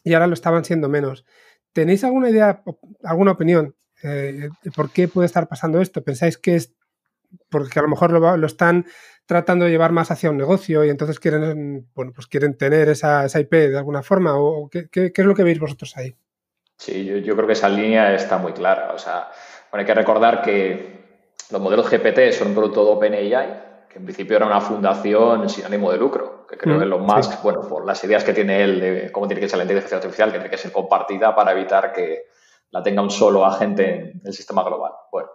y 0.03 0.15
ahora 0.15 0.27
lo 0.27 0.35
estaban 0.35 0.65
siendo 0.65 0.89
menos. 0.89 1.25
¿Tenéis 1.73 2.05
alguna 2.05 2.31
idea, 2.31 2.63
alguna 3.05 3.33
opinión 3.33 3.77
eh, 4.03 4.49
por 4.75 4.91
qué 4.91 5.09
puede 5.09 5.27
estar 5.27 5.49
pasando 5.49 5.81
esto? 5.81 6.03
¿Pensáis 6.03 6.39
que 6.39 6.57
es 6.57 6.75
porque 7.49 7.79
a 7.79 7.83
lo 7.83 7.89
mejor 7.89 8.11
lo, 8.13 8.47
están 8.47 8.87
tratando 9.27 9.65
de 9.65 9.71
llevar 9.71 9.93
más 9.93 10.11
hacia 10.11 10.31
un 10.31 10.37
negocio 10.37 10.85
y 10.85 10.91
entonces 10.91 11.21
quieren, 11.21 11.89
bueno, 11.95 12.13
pues 12.13 12.27
quieren 12.27 12.57
tener 12.57 12.89
esa, 12.89 13.27
IP 13.27 13.53
de 13.53 13.79
alguna 13.79 14.03
forma? 14.03 14.37
¿O 14.37 14.69
qué, 14.69 14.89
es 14.93 15.25
lo 15.25 15.35
que 15.35 15.45
veis 15.45 15.61
vosotros 15.61 15.97
ahí? 15.97 16.17
Sí, 16.77 17.05
yo, 17.05 17.37
creo 17.37 17.47
que 17.47 17.53
esa 17.53 17.69
línea 17.69 18.15
está 18.15 18.39
muy 18.39 18.53
clara. 18.53 18.93
O 18.93 18.99
sea, 18.99 19.29
bueno, 19.71 19.83
hay 19.83 19.87
que 19.87 19.95
recordar 19.95 20.43
que 20.43 21.01
los 21.51 21.61
modelos 21.61 21.89
GPT 21.89 22.33
son 22.33 22.49
un 22.49 22.55
producto 22.55 22.85
de 22.85 22.91
OpenAI, 22.91 23.70
que 23.91 23.99
en 23.99 24.05
principio 24.05 24.37
era 24.37 24.47
una 24.47 24.61
fundación 24.61 25.49
sin 25.49 25.65
ánimo 25.65 25.91
de 25.91 25.99
lucro, 25.99 26.47
que 26.47 26.57
creo 26.57 26.77
mm, 26.77 26.79
que 26.79 26.85
Elon 26.85 27.03
Musk, 27.03 27.43
bueno, 27.43 27.61
por 27.69 27.85
las 27.85 28.03
ideas 28.05 28.23
que 28.23 28.33
tiene 28.33 28.63
él 28.63 28.81
de 28.81 29.13
cómo 29.13 29.27
tiene 29.27 29.41
que 29.41 29.49
ser 29.49 29.59
la 29.59 29.65
inteligencia 29.65 29.97
artificial, 29.97 30.31
que 30.31 30.39
tiene 30.39 30.51
que 30.51 30.59
ser 30.59 30.71
compartida 30.71 31.35
para 31.35 31.53
evitar 31.53 31.93
que 31.93 32.27
la 32.71 32.83
tenga 32.83 33.03
un 33.03 33.11
solo 33.11 33.45
agente 33.45 34.13
en 34.13 34.23
el 34.25 34.33
sistema 34.33 34.63
global. 34.63 34.93
Bueno, 35.11 35.29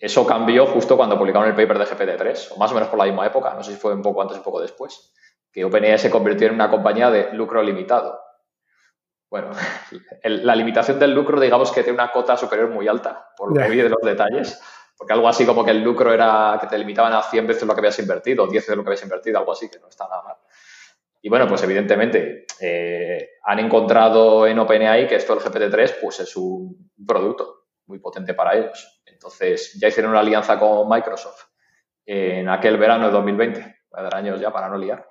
eso 0.00 0.26
cambió 0.26 0.66
justo 0.66 0.96
cuando 0.96 1.16
publicaron 1.16 1.48
el 1.48 1.54
paper 1.54 1.78
de 1.78 1.86
GPT-3, 1.86 2.52
o 2.54 2.58
más 2.58 2.72
o 2.72 2.74
menos 2.74 2.88
por 2.88 2.98
la 2.98 3.04
misma 3.04 3.24
época, 3.24 3.54
no 3.54 3.62
sé 3.62 3.72
si 3.72 3.78
fue 3.78 3.94
un 3.94 4.02
poco 4.02 4.20
antes 4.20 4.36
o 4.36 4.40
un 4.40 4.44
poco 4.44 4.60
después, 4.60 5.14
que 5.52 5.64
OpenAI 5.64 5.98
se 5.98 6.10
convirtió 6.10 6.48
en 6.48 6.54
una 6.54 6.68
compañía 6.68 7.10
de 7.10 7.32
lucro 7.34 7.62
limitado. 7.62 8.20
Bueno, 9.30 9.50
la 10.24 10.56
limitación 10.56 10.98
del 10.98 11.14
lucro, 11.14 11.40
digamos 11.40 11.70
que 11.70 11.84
tiene 11.84 11.98
una 11.98 12.10
cota 12.10 12.36
superior 12.36 12.70
muy 12.70 12.88
alta, 12.88 13.30
por 13.36 13.56
lo 13.56 13.62
que 13.62 13.70
vi 13.70 13.76
de 13.76 13.90
los 13.90 14.02
detalles, 14.02 14.60
porque 14.96 15.12
algo 15.12 15.28
así 15.28 15.44
como 15.44 15.64
que 15.64 15.70
el 15.70 15.82
lucro 15.82 16.12
era 16.12 16.56
que 16.60 16.66
te 16.66 16.78
limitaban 16.78 17.12
a 17.12 17.22
100 17.22 17.46
veces 17.46 17.62
lo 17.64 17.74
que 17.74 17.80
habías 17.80 17.98
invertido, 17.98 18.44
o 18.44 18.46
10 18.46 18.62
veces 18.62 18.76
lo 18.76 18.82
que 18.82 18.90
habías 18.90 19.02
invertido, 19.02 19.38
algo 19.38 19.52
así, 19.52 19.68
que 19.68 19.78
no 19.78 19.88
está 19.88 20.08
nada 20.08 20.22
mal. 20.22 20.36
Y 21.20 21.28
bueno, 21.28 21.48
pues 21.48 21.62
evidentemente 21.62 22.46
eh, 22.60 23.30
han 23.44 23.58
encontrado 23.58 24.46
en 24.46 24.58
OpenAI 24.58 25.08
que 25.08 25.16
esto 25.16 25.34
del 25.34 25.44
GPT-3 25.44 25.96
pues 26.02 26.20
es 26.20 26.36
un 26.36 26.90
producto 27.06 27.68
muy 27.86 27.98
potente 27.98 28.34
para 28.34 28.54
ellos. 28.54 29.02
Entonces, 29.06 29.72
ya 29.80 29.88
hicieron 29.88 30.10
una 30.10 30.20
alianza 30.20 30.58
con 30.58 30.88
Microsoft 30.88 31.44
en 32.06 32.48
aquel 32.48 32.76
verano 32.76 33.06
de 33.06 33.12
2020, 33.12 33.60
voy 33.60 34.00
a 34.00 34.02
dar 34.02 34.16
años 34.16 34.38
ya 34.38 34.52
para 34.52 34.68
no 34.68 34.76
liar, 34.76 35.08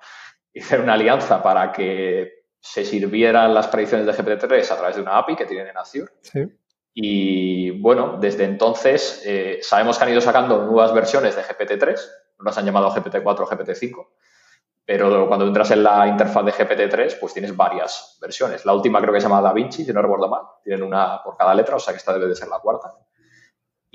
hicieron 0.52 0.84
una 0.84 0.94
alianza 0.94 1.42
para 1.42 1.72
que 1.72 2.44
se 2.60 2.84
sirvieran 2.84 3.52
las 3.52 3.66
predicciones 3.66 4.06
de 4.06 4.12
GPT-3 4.12 4.70
a 4.70 4.76
través 4.76 4.96
de 4.96 5.02
una 5.02 5.18
API 5.18 5.36
que 5.36 5.46
tienen 5.46 5.68
en 5.68 5.76
Azure. 5.76 6.12
Y 6.94 7.70
bueno, 7.80 8.18
desde 8.20 8.44
entonces 8.44 9.22
eh, 9.26 9.58
sabemos 9.62 9.98
que 9.98 10.04
han 10.04 10.10
ido 10.10 10.20
sacando 10.20 10.64
nuevas 10.64 10.94
versiones 10.94 11.34
de 11.34 11.42
GPT-3, 11.42 11.98
no 12.38 12.44
las 12.44 12.56
han 12.56 12.64
llamado 12.64 12.90
GPT-4 12.90 13.40
o 13.40 13.46
GPT-5, 13.46 14.08
pero 14.86 15.26
cuando 15.26 15.46
entras 15.46 15.72
en 15.72 15.82
la 15.82 16.06
interfaz 16.06 16.44
de 16.44 16.52
GPT-3, 16.52 17.18
pues 17.18 17.32
tienes 17.32 17.56
varias 17.56 18.16
versiones. 18.20 18.64
La 18.64 18.74
última 18.74 19.00
creo 19.00 19.12
que 19.12 19.20
se 19.20 19.28
llama 19.28 19.42
DaVinci, 19.42 19.84
si 19.84 19.92
no 19.92 20.02
recuerdo 20.02 20.28
mal, 20.28 20.42
tienen 20.62 20.84
una 20.84 21.22
por 21.22 21.36
cada 21.36 21.54
letra, 21.54 21.76
o 21.76 21.80
sea 21.80 21.92
que 21.92 21.98
esta 21.98 22.12
debe 22.12 22.28
de 22.28 22.36
ser 22.36 22.48
la 22.48 22.60
cuarta 22.60 22.92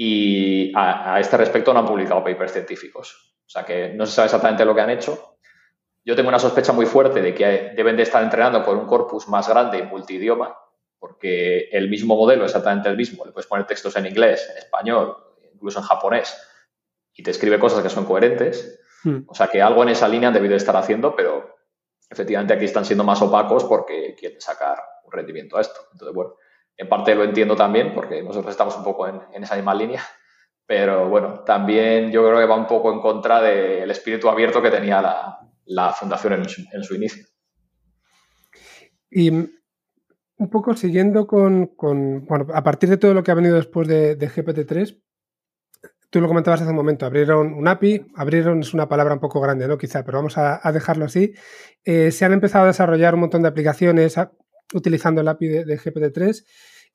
y 0.02 0.72
a, 0.78 1.20
este 1.20 1.36
respecto 1.36 1.74
no 1.74 1.82
han 1.82 1.86
publicado 1.86 2.24
papers 2.24 2.54
científicos. 2.54 3.36
O 3.46 3.50
sea 3.50 3.66
que 3.66 3.90
no 3.90 4.06
se 4.06 4.14
sabe 4.14 4.28
exactamente 4.28 4.64
lo 4.64 4.74
que 4.74 4.80
han 4.80 4.92
hecho. 4.92 5.36
Yo 6.06 6.16
tengo 6.16 6.30
una 6.30 6.40
sospecha 6.40 6.72
muy 6.72 6.86
fuerte 6.86 7.22
de 7.22 7.36
que 7.36 7.74
deben 7.76 7.98
de 7.98 8.04
estar 8.04 8.24
entrenando 8.24 8.64
con 8.64 8.78
un 8.78 8.88
corpus 8.88 9.28
más 9.28 9.50
grande 9.50 9.80
y 9.80 9.84
multidioma, 9.84 10.58
porque 11.20 11.68
el 11.74 11.90
mismo 11.90 12.16
modelo, 12.16 12.46
exactamente 12.46 12.88
el 12.88 12.96
mismo, 12.96 13.26
le 13.26 13.34
puedes 13.34 13.48
poner 13.48 13.68
textos 13.68 13.94
en 13.98 14.06
inglés, 14.06 14.48
en 14.52 14.58
español, 14.58 15.18
incluso 15.54 15.80
en 15.80 15.86
japonés, 15.86 16.42
y 17.14 17.22
te 17.24 17.32
escribe 17.32 17.60
cosas 17.60 17.84
que 17.84 17.90
son 17.90 18.06
coherentes. 18.06 18.80
Hmm. 19.04 19.24
O 19.28 19.36
sea 19.36 19.48
que 19.48 19.62
algo 19.62 19.84
en 19.84 19.90
esa 19.90 20.08
línea 20.08 20.30
han 20.30 20.34
debido 20.34 20.52
de 20.52 20.58
estar 20.58 20.78
haciendo, 20.78 21.18
pero 21.18 21.58
efectivamente 22.10 22.54
aquí 22.54 22.64
están 22.64 22.86
siendo 22.86 23.04
más 23.04 23.22
opacos 23.22 23.66
porque 23.66 24.16
quieren 24.18 24.40
sacar 24.40 24.78
un 25.04 25.12
rendimiento 25.12 25.58
a 25.58 25.62
esto. 25.62 25.82
Entonces, 25.92 26.16
bueno, 26.16 26.36
en 26.78 26.88
parte 26.88 27.14
lo 27.14 27.26
entiendo 27.26 27.54
también, 27.54 27.94
porque 27.94 28.24
nosotros 28.24 28.52
estamos 28.52 28.78
un 28.78 28.86
poco 28.86 29.06
en, 29.10 29.44
esa 29.44 29.56
misma 29.56 29.76
línea, 29.76 30.02
pero 30.66 31.10
bueno, 31.10 31.44
también 31.44 32.12
yo 32.14 32.26
creo 32.26 32.40
que 32.40 32.46
va 32.46 32.56
un 32.56 32.68
poco 32.68 32.94
en 32.94 33.02
contra 33.02 33.42
del 33.42 33.92
espíritu 33.92 34.30
abierto 34.30 34.62
que 34.62 34.72
tenía 34.72 35.02
la, 35.66 35.92
fundación 35.92 36.34
en 36.34 36.84
su, 36.84 36.96
inicio. 36.96 37.26
Y 39.12 39.59
un 40.40 40.50
poco 40.50 40.74
siguiendo 40.76 41.28
con, 41.28 41.76
bueno, 41.78 42.48
a 42.54 42.64
partir 42.64 42.90
de 42.90 42.98
todo 42.98 43.14
lo 43.14 43.24
que 43.24 43.32
ha 43.32 43.36
venido 43.36 43.58
después 43.58 43.88
de, 43.88 44.18
GPT-3, 44.18 44.98
tú 46.10 46.22
lo 46.22 46.30
comentabas 46.30 46.62
hace 46.62 46.70
un 46.70 46.78
momento, 46.78 47.06
abrieron 47.06 47.54
un 47.54 47.68
API, 47.68 48.08
abrieron 48.16 48.62
es 48.62 48.74
una 48.74 48.88
palabra 48.88 49.14
un 49.14 49.20
poco 49.20 49.42
grande, 49.42 49.68
¿no? 49.68 49.78
Quizá, 49.78 50.04
pero 50.06 50.20
vamos 50.20 50.38
a, 50.38 50.60
dejarlo 50.72 51.06
así. 51.06 51.34
Eh, 51.84 52.12
se 52.12 52.24
han 52.24 52.32
empezado 52.32 52.64
a 52.64 52.68
desarrollar 52.68 53.16
un 53.16 53.20
montón 53.20 53.42
de 53.42 53.50
aplicaciones, 53.50 54.16
utilizando 54.74 55.20
el 55.20 55.28
API 55.28 55.48
de, 55.48 55.78
GPT-3 55.78 56.46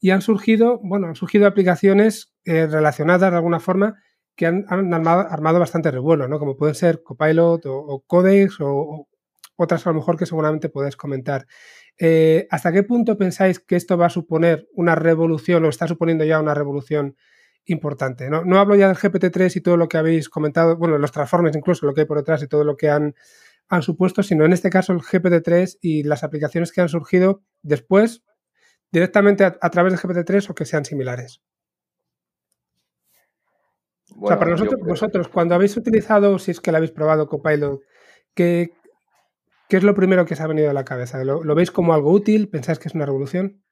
y 0.00 0.10
han 0.10 0.22
surgido, 0.22 0.80
bueno, 0.82 1.08
han 1.08 1.14
surgido 1.14 1.46
aplicaciones 1.46 2.34
eh, 2.46 2.66
relacionadas 2.66 3.30
de 3.30 3.36
alguna 3.36 3.60
forma 3.60 4.02
que 4.36 4.46
han, 4.46 4.64
armado, 4.70 5.60
bastante 5.60 5.90
revuelo, 5.90 6.28
¿no? 6.28 6.38
Como 6.38 6.56
pueden 6.56 6.74
ser 6.74 7.02
Copilot 7.02 7.66
o, 7.66 8.02
Codex 8.06 8.56
o, 8.60 9.06
otras 9.56 9.86
a 9.86 9.90
lo 9.90 9.96
mejor 9.96 10.16
que 10.16 10.26
seguramente 10.26 10.70
podéis 10.70 10.96
comentar. 10.96 11.46
Eh, 11.98 12.46
¿Hasta 12.50 12.72
qué 12.72 12.82
punto 12.82 13.16
pensáis 13.16 13.60
que 13.60 13.76
esto 13.76 13.96
va 13.96 14.06
a 14.06 14.10
suponer 14.10 14.68
una 14.74 14.94
revolución 14.94 15.64
o 15.64 15.68
está 15.68 15.86
suponiendo 15.86 16.24
ya 16.24 16.40
una 16.40 16.54
revolución 16.54 17.16
importante? 17.64 18.28
No, 18.28 18.44
no 18.44 18.58
hablo 18.58 18.74
ya 18.74 18.88
del 18.88 18.96
GPT-3 18.96 19.56
y 19.56 19.60
todo 19.60 19.76
lo 19.76 19.88
que 19.88 19.96
habéis 19.96 20.28
comentado, 20.28 20.76
bueno, 20.76 20.98
los 20.98 21.12
transformes 21.12 21.54
incluso, 21.56 21.86
lo 21.86 21.94
que 21.94 22.02
hay 22.02 22.06
por 22.06 22.18
detrás 22.18 22.42
y 22.42 22.48
todo 22.48 22.64
lo 22.64 22.76
que 22.76 22.90
han 22.90 23.14
han 23.68 23.82
supuesto, 23.82 24.22
sino 24.22 24.44
en 24.44 24.52
este 24.52 24.70
caso 24.70 24.92
el 24.92 25.00
GPT-3 25.00 25.78
y 25.80 26.02
las 26.02 26.24
aplicaciones 26.24 26.72
que 26.72 26.80
han 26.80 26.88
surgido 26.88 27.42
después 27.62 28.22
directamente 28.92 29.44
a, 29.44 29.70
través 29.70 29.92
de 29.92 29.98
GPT-3 29.98 30.50
o 30.50 30.54
que 30.54 30.64
sean 30.64 30.84
similares. 30.84 31.42
o 34.16 34.28
sea, 34.28 34.38
para 34.38 34.52
nosotros, 34.52 34.80
vosotros, 34.80 35.28
cuando 35.28 35.54
habéis 35.54 35.76
utilizado, 35.76 36.38
si 36.38 36.52
es 36.52 36.60
que 36.60 36.70
lo 36.70 36.76
habéis 36.76 36.92
probado 36.92 37.26
Copilot, 37.26 37.80
¿qué, 38.34 38.72
¿qué, 39.74 39.78
es 39.78 39.84
lo 39.84 39.94
primero 39.94 40.24
que 40.24 40.34
os 40.34 40.40
ha 40.40 40.46
venido 40.46 40.70
a 40.70 40.72
la 40.72 40.84
cabeza? 40.84 41.24
¿Lo, 41.24 41.42
¿Lo, 41.42 41.54
veis 41.56 41.72
como 41.72 41.94
algo 41.94 42.12
útil? 42.12 42.48
¿Pensáis 42.48 42.78
que 42.78 42.86
es 42.86 42.94
una 42.94 43.06
revolución? 43.06 43.64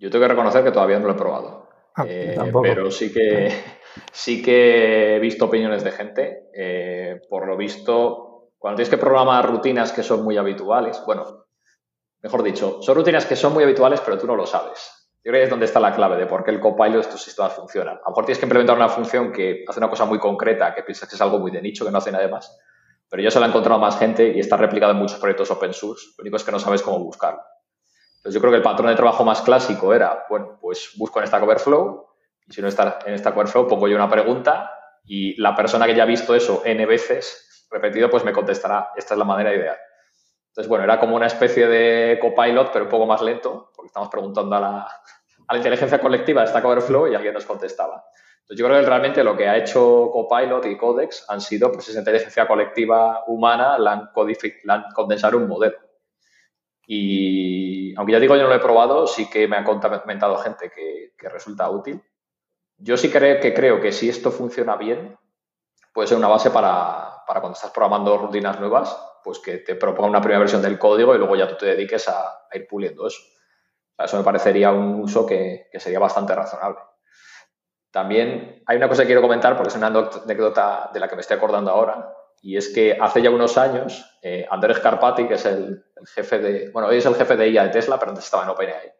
Yo 0.00 0.10
tengo 0.10 0.24
que 0.24 0.30
reconocer 0.30 0.64
que 0.64 0.72
todavía 0.72 0.98
no 0.98 1.06
lo 1.06 1.12
he 1.12 1.16
probado. 1.16 1.68
Ah, 1.94 2.04
eh, 2.08 2.36
pero 2.60 2.90
sí 2.90 3.12
que, 3.12 3.52
sí 4.12 4.42
que 4.42 5.14
he 5.14 5.18
visto 5.20 5.44
opiniones 5.44 5.84
de 5.84 5.92
gente. 5.92 6.48
Eh, 6.52 7.20
por 7.30 7.46
lo 7.46 7.56
visto, 7.56 8.50
cuando 8.58 8.78
tienes 8.78 8.90
que 8.90 8.98
programar 8.98 9.48
rutinas 9.48 9.92
que 9.92 10.02
son 10.02 10.24
muy 10.24 10.38
habituales, 10.38 11.00
bueno, 11.06 11.46
mejor 12.20 12.42
dicho, 12.42 12.82
son 12.82 12.96
rutinas 12.96 13.26
que 13.26 13.36
son 13.36 13.54
muy 13.54 13.62
habituales, 13.62 14.00
pero 14.00 14.18
tú 14.18 14.26
no 14.26 14.34
lo 14.34 14.44
sabes. 14.44 15.08
Yo 15.22 15.30
creo 15.30 15.40
que 15.40 15.44
es 15.44 15.50
donde 15.50 15.66
está 15.66 15.78
la 15.78 15.94
clave 15.94 16.16
de 16.16 16.26
por 16.26 16.42
qué 16.42 16.50
el 16.50 16.58
copilot 16.58 16.94
de 16.94 17.00
estos 17.00 17.22
sistemas 17.22 17.52
funciona. 17.52 17.92
A 17.92 17.94
lo 17.94 18.10
mejor 18.10 18.24
tienes 18.26 18.40
que 18.40 18.46
implementar 18.46 18.76
una 18.76 18.88
función 18.88 19.30
que 19.30 19.64
hace 19.68 19.78
una 19.78 19.88
cosa 19.88 20.04
muy 20.04 20.18
concreta, 20.18 20.74
que 20.74 20.82
piensas 20.82 21.08
que 21.08 21.14
es 21.14 21.20
algo 21.20 21.38
muy 21.38 21.52
de 21.52 21.62
nicho, 21.62 21.84
que 21.84 21.92
no 21.92 21.98
hace 21.98 22.10
nada 22.10 22.26
más. 22.26 22.58
Pero 23.08 23.22
ya 23.22 23.30
se 23.30 23.38
lo 23.38 23.44
ha 23.44 23.48
encontrado 23.48 23.78
más 23.78 23.98
gente 23.98 24.32
y 24.34 24.40
está 24.40 24.56
replicado 24.56 24.92
en 24.92 24.98
muchos 24.98 25.18
proyectos 25.18 25.50
open 25.50 25.72
source. 25.72 26.06
Lo 26.18 26.22
único 26.22 26.36
es 26.36 26.44
que 26.44 26.52
no 26.52 26.58
sabes 26.58 26.82
cómo 26.82 26.98
buscarlo. 26.98 27.40
Entonces 28.16 28.34
yo 28.34 28.40
creo 28.40 28.50
que 28.50 28.56
el 28.56 28.62
patrón 28.62 28.88
de 28.88 28.96
trabajo 28.96 29.24
más 29.24 29.42
clásico 29.42 29.94
era, 29.94 30.26
bueno, 30.28 30.58
pues 30.60 30.92
busco 30.96 31.20
en 31.20 31.26
Stack 31.28 31.42
Overflow 31.42 32.06
y 32.48 32.52
si 32.52 32.62
no 32.62 32.68
está 32.68 32.98
en 33.06 33.16
Stack 33.16 33.36
Overflow 33.36 33.68
pongo 33.68 33.86
yo 33.86 33.96
una 33.96 34.10
pregunta 34.10 34.72
y 35.04 35.40
la 35.40 35.54
persona 35.54 35.86
que 35.86 35.94
ya 35.94 36.02
ha 36.02 36.06
visto 36.06 36.34
eso 36.34 36.62
n 36.64 36.84
veces 36.86 37.66
repetido, 37.70 38.10
pues 38.10 38.24
me 38.24 38.32
contestará, 38.32 38.90
esta 38.96 39.14
es 39.14 39.18
la 39.18 39.24
manera 39.24 39.54
ideal. 39.54 39.76
Entonces, 40.48 40.68
bueno, 40.68 40.84
era 40.84 40.98
como 40.98 41.16
una 41.16 41.26
especie 41.26 41.66
de 41.68 42.18
copilot, 42.18 42.72
pero 42.72 42.86
un 42.86 42.90
poco 42.90 43.06
más 43.06 43.20
lento, 43.22 43.70
porque 43.74 43.88
estamos 43.88 44.08
preguntando 44.08 44.56
a 44.56 44.60
la, 44.60 44.80
a 44.80 45.52
la 45.52 45.56
inteligencia 45.58 46.00
colectiva 46.00 46.40
de 46.40 46.48
Stack 46.48 46.64
Overflow 46.64 47.08
y 47.08 47.14
alguien 47.14 47.34
nos 47.34 47.44
contestaba. 47.44 48.04
Entonces, 48.46 48.60
yo 48.60 48.66
creo 48.66 48.80
que 48.80 48.86
realmente 48.86 49.24
lo 49.24 49.36
que 49.36 49.48
ha 49.48 49.56
hecho 49.56 50.10
Copilot 50.12 50.64
y 50.66 50.76
Codex 50.76 51.24
han 51.28 51.40
sido, 51.40 51.72
pues, 51.72 51.88
esa 51.88 51.98
inteligencia 51.98 52.46
colectiva 52.46 53.24
humana, 53.26 53.76
la 53.78 53.92
han, 53.92 54.10
la 54.64 54.88
condensado 54.94 55.36
en 55.36 55.42
un 55.42 55.48
modelo. 55.48 55.78
Y 56.86 57.92
aunque 57.96 58.12
ya 58.12 58.20
digo, 58.20 58.36
yo 58.36 58.44
no 58.44 58.48
lo 58.48 58.54
he 58.54 58.60
probado, 58.60 59.08
sí 59.08 59.28
que 59.28 59.48
me 59.48 59.56
han 59.56 59.64
comentado 59.64 60.36
gente 60.38 60.70
que, 60.70 61.14
que 61.18 61.28
resulta 61.28 61.68
útil. 61.68 62.00
Yo 62.78 62.96
sí 62.96 63.10
creo 63.10 63.40
que 63.40 63.52
creo 63.52 63.80
que 63.80 63.90
si 63.90 64.08
esto 64.08 64.30
funciona 64.30 64.76
bien, 64.76 65.18
puede 65.92 66.06
ser 66.06 66.18
una 66.18 66.28
base 66.28 66.50
para, 66.50 67.24
para 67.26 67.40
cuando 67.40 67.56
estás 67.56 67.72
programando 67.72 68.16
rutinas 68.16 68.60
nuevas, 68.60 68.96
pues 69.24 69.40
que 69.40 69.58
te 69.58 69.74
proponga 69.74 70.10
una 70.10 70.20
primera 70.20 70.38
versión 70.38 70.62
del 70.62 70.78
código 70.78 71.14
y 71.14 71.18
luego 71.18 71.34
ya 71.34 71.48
tú 71.48 71.56
te 71.56 71.66
dediques 71.66 72.08
a, 72.08 72.46
ir 72.52 72.66
puliendo 72.68 73.06
eso. 73.06 73.20
eso 73.98 74.16
me 74.16 74.22
parecería 74.22 74.70
un 74.70 75.00
uso 75.00 75.26
que, 75.26 75.68
sería 75.74 75.98
bastante 75.98 76.34
razonable. 76.34 76.78
También 77.96 78.62
hay 78.66 78.76
una 78.76 78.90
cosa 78.90 79.04
que 79.04 79.06
quiero 79.06 79.22
comentar 79.22 79.56
porque 79.56 79.70
es 79.70 79.76
una 79.76 79.86
anécdota 79.86 80.90
de 80.92 81.00
la 81.00 81.08
que 81.08 81.14
me 81.14 81.22
estoy 81.22 81.38
acordando 81.38 81.70
ahora. 81.70 82.12
Y 82.42 82.58
es 82.58 82.68
que 82.68 82.94
hace 83.00 83.22
ya 83.22 83.30
unos 83.30 83.56
años, 83.56 84.18
eh, 84.20 84.46
Andrés 84.50 84.80
Carpati, 84.80 85.26
que 85.26 85.32
es 85.32 85.46
el, 85.46 85.82
jefe 86.14 86.38
de, 86.38 86.70
bueno, 86.72 86.88
hoy 86.88 86.98
es 86.98 87.06
el 87.06 87.14
jefe 87.14 87.38
de 87.38 87.48
IA 87.48 87.64
de 87.64 87.70
Tesla, 87.70 87.98
pero 87.98 88.10
antes 88.10 88.26
estaba 88.26 88.42
en 88.42 88.50
OpenAI, 88.50 88.92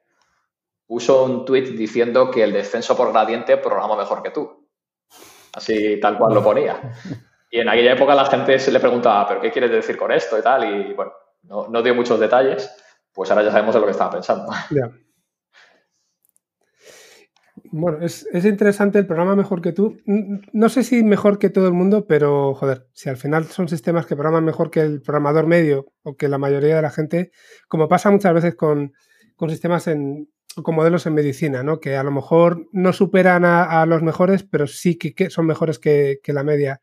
puso 0.86 1.24
un 1.24 1.44
tweet 1.44 1.76
diciendo 1.76 2.30
que 2.30 2.42
el 2.42 2.54
descenso 2.54 2.96
por 2.96 3.12
gradiente 3.12 3.58
programa 3.58 3.96
mejor 3.96 4.22
que 4.22 4.30
tú. 4.30 4.66
Así 5.52 6.00
tal 6.00 6.16
cual 6.16 6.32
lo 6.32 6.42
ponía. 6.42 6.80
Y 7.50 7.60
en 7.60 7.68
aquella 7.68 7.92
época 7.92 8.14
la 8.14 8.24
gente 8.24 8.58
se 8.58 8.72
le 8.72 8.80
preguntaba, 8.80 9.28
¿pero 9.28 9.42
qué 9.42 9.52
quieres 9.52 9.72
decir 9.72 9.98
con 9.98 10.10
esto 10.10 10.38
y 10.38 10.42
tal? 10.42 10.64
Y 10.74 10.94
bueno, 10.94 11.12
no, 11.42 11.82
dio 11.82 11.94
muchos 11.94 12.18
detalles, 12.18 12.74
pues 13.12 13.30
ahora 13.30 13.42
ya 13.42 13.50
sabemos 13.50 13.74
de 13.74 13.80
lo 13.80 13.86
que 13.86 13.92
estaba 13.92 14.12
pensando. 14.12 14.50
Bueno, 17.72 17.98
es, 18.00 18.26
interesante 18.44 18.98
el 18.98 19.06
programa 19.06 19.36
mejor 19.36 19.60
que 19.60 19.72
tú. 19.72 19.98
No 20.06 20.68
sé 20.68 20.82
si 20.82 21.02
mejor 21.02 21.38
que 21.38 21.50
todo 21.50 21.66
el 21.66 21.72
mundo, 21.72 22.06
pero 22.06 22.54
joder, 22.54 22.86
si 22.92 23.08
al 23.08 23.16
final 23.16 23.44
son 23.46 23.68
sistemas 23.68 24.06
que 24.06 24.16
programan 24.16 24.44
mejor 24.44 24.70
que 24.70 24.80
el 24.80 25.02
programador 25.02 25.46
medio 25.46 25.86
o 26.02 26.16
que 26.16 26.28
la 26.28 26.38
mayoría 26.38 26.76
de 26.76 26.82
la 26.82 26.90
gente, 26.90 27.30
como 27.68 27.88
pasa 27.88 28.10
muchas 28.10 28.34
veces 28.34 28.54
con, 28.54 28.92
sistemas 29.48 29.86
en, 29.86 30.28
con 30.62 30.74
modelos 30.74 31.06
en 31.06 31.14
medicina, 31.14 31.62
¿no? 31.62 31.80
Que 31.80 31.96
a 31.96 32.02
lo 32.02 32.10
mejor 32.10 32.68
no 32.72 32.92
superan 32.92 33.44
a, 33.44 33.84
los 33.86 34.02
mejores, 34.02 34.42
pero 34.42 34.66
sí 34.66 34.96
que, 34.96 35.30
son 35.30 35.46
mejores 35.46 35.78
que, 35.78 36.20
la 36.26 36.44
media. 36.44 36.80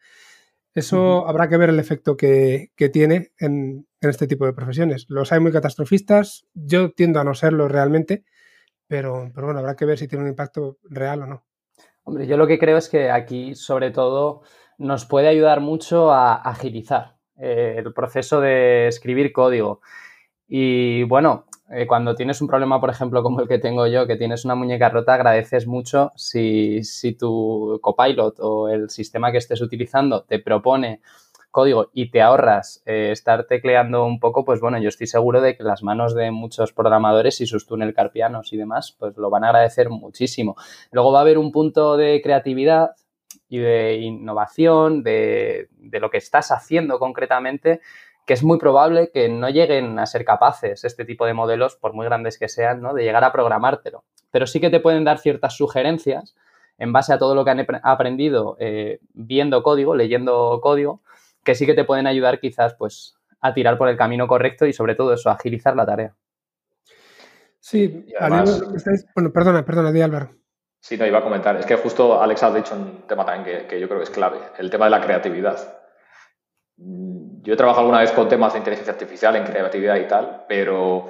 Eso 0.74 1.28
habrá 1.28 1.50
que 1.50 1.58
ver 1.58 1.70
el 1.70 1.80
efecto 1.80 2.18
que, 2.18 2.72
tiene 2.92 3.32
en, 3.38 3.88
en, 4.02 4.10
este 4.10 4.28
tipo 4.28 4.46
de 4.46 4.54
profesiones. 4.54 5.06
Los 5.10 5.32
hay 5.32 5.40
muy 5.40 5.52
catastrofistas, 5.52 6.46
yo 6.54 6.92
tiendo 6.92 7.20
a 7.20 7.24
no 7.24 7.34
serlo 7.36 7.68
realmente, 7.68 8.24
pero, 8.94 9.32
pero 9.34 9.48
bueno, 9.48 9.60
habrá 9.60 9.76
que 9.76 9.86
ver 9.86 9.98
si 9.98 10.08
tiene 10.08 10.24
un 10.24 10.30
impacto 10.30 10.78
real 10.84 11.24
o 11.24 11.26
no. 11.26 11.44
Hombre, 12.04 12.28
yo 12.28 12.38
lo 12.38 12.46
que 12.46 12.60
creo 12.60 12.78
es 12.78 12.90
que 12.90 13.10
aquí, 13.10 13.56
sobre 13.56 13.90
todo, 13.90 14.44
nos 14.78 15.06
puede 15.06 15.28
ayudar 15.30 15.62
mucho 15.62 16.12
a 16.12 16.36
agilizar 16.36 17.16
eh, 17.36 17.78
el 17.80 17.92
proceso 17.92 18.40
de 18.40 18.86
escribir 18.86 19.34
código. 19.34 19.82
Y 20.48 21.06
bueno, 21.06 21.48
eh, 21.72 21.88
cuando 21.88 22.14
tienes 22.14 22.40
un 22.40 22.48
problema, 22.48 22.80
por 22.80 22.92
ejemplo, 22.92 23.24
como 23.24 23.42
el 23.42 23.48
que 23.48 23.58
tengo 23.58 23.88
yo, 23.88 24.06
que 24.06 24.16
tienes 24.16 24.46
una 24.46 24.54
muñeca 24.54 24.90
rota, 24.90 25.16
agradeces 25.16 25.66
mucho 25.66 26.12
si, 26.16 26.84
si 26.84 27.14
tu 27.14 27.80
copilot 27.82 28.36
o 28.42 28.70
el 28.70 28.92
sistema 28.92 29.32
que 29.32 29.40
estés 29.40 29.62
utilizando 29.62 30.24
te 30.24 30.38
propone 30.38 31.02
código 31.54 31.92
y 31.94 32.12
te 32.12 32.22
ahorras 32.22 32.84
eh, 32.86 33.12
estar 33.12 33.46
tecleando 33.46 34.04
un 34.04 34.20
poco, 34.20 34.44
pues 34.44 34.60
bueno, 34.60 34.80
yo 34.80 34.90
estoy 34.90 35.08
seguro 35.08 35.40
de 35.40 35.56
que 35.56 35.64
las 35.64 35.84
manos 35.84 36.14
de 36.16 36.32
muchos 36.32 36.74
programadores 36.74 37.40
y 37.40 37.46
sus 37.46 37.66
túnel 37.66 37.94
carpianos 37.94 38.52
y 38.52 38.58
demás, 38.58 38.94
pues 39.00 39.16
lo 39.16 39.30
van 39.30 39.46
a 39.46 39.50
agradecer 39.50 39.90
muchísimo. 39.90 40.58
Luego 40.92 41.14
va 41.14 41.20
a 41.20 41.22
haber 41.22 41.38
un 41.38 41.54
punto 41.54 41.96
de 41.96 42.22
creatividad 42.22 42.96
y 43.48 43.60
de 43.60 43.96
innovación, 43.98 45.04
de, 45.04 45.70
de 45.78 46.00
lo 46.02 46.10
que 46.10 46.18
estás 46.18 46.52
haciendo 46.52 47.00
concretamente, 47.00 47.80
que 48.26 48.34
es 48.34 48.44
muy 48.44 48.58
probable 48.58 49.12
que 49.14 49.30
no 49.30 49.50
lleguen 49.50 50.00
a 50.00 50.06
ser 50.06 50.26
capaces 50.26 50.84
este 50.84 51.06
tipo 51.06 51.26
de 51.26 51.34
modelos, 51.34 51.76
por 51.76 51.94
muy 51.94 52.06
grandes 52.06 52.38
que 52.38 52.50
sean, 52.50 52.82
¿no? 52.82 52.94
de 52.94 53.04
llegar 53.04 53.24
a 53.24 53.32
programártelo. 53.32 54.04
Pero 54.32 54.48
sí 54.48 54.60
que 54.60 54.70
te 54.70 54.80
pueden 54.80 55.04
dar 55.04 55.20
ciertas 55.20 55.56
sugerencias 55.56 56.36
en 56.80 56.94
base 56.94 57.14
a 57.14 57.20
todo 57.20 57.36
lo 57.36 57.46
que 57.46 57.52
han 57.52 57.68
aprendido 57.84 58.58
eh, 58.60 59.00
viendo 59.14 59.62
código, 59.62 59.96
leyendo 59.96 60.60
código, 60.62 61.02
que 61.44 61.56
sí 61.56 61.66
que 61.66 61.74
te 61.74 61.84
pueden 61.84 62.08
ayudar 62.08 62.40
quizás 62.40 62.74
pues 62.76 63.16
a 63.42 63.54
tirar 63.54 63.78
por 63.78 63.90
el 63.90 63.98
camino 63.98 64.28
correcto 64.28 64.66
y 64.66 64.74
sobre 64.74 64.96
todo 64.96 65.14
eso, 65.14 65.30
agilizar 65.30 65.76
la 65.76 65.86
tarea. 65.86 66.16
Sí, 67.60 68.06
bueno, 69.16 69.32
perdona, 69.32 69.64
perdona, 69.64 69.92
di 69.92 70.02
Álvaro. 70.02 70.32
Sí, 70.80 70.98
no, 70.98 71.06
iba 71.06 71.20
a 71.20 71.24
comentar. 71.24 71.56
Es 71.58 71.66
que 71.66 71.76
justo 71.76 72.22
Alex 72.22 72.44
ha 72.44 72.54
dicho 72.54 72.76
un 72.76 73.08
tema 73.08 73.26
también 73.26 73.68
que, 73.68 73.80
yo 73.80 73.88
creo 73.88 74.00
que 74.00 74.06
es 74.06 74.10
clave, 74.10 74.40
el 74.58 74.70
tema 74.70 74.86
de 74.86 74.92
la 74.92 75.02
creatividad. 75.02 75.82
Yo 76.76 77.54
he 77.54 77.58
trabajado 77.58 77.82
alguna 77.82 78.02
vez 78.02 78.12
con 78.12 78.28
temas 78.28 78.54
de 78.54 78.60
inteligencia 78.60 78.94
artificial 78.94 79.36
en 79.36 79.46
creatividad 79.46 79.96
y 79.98 80.08
tal, 80.08 80.46
pero 80.48 81.10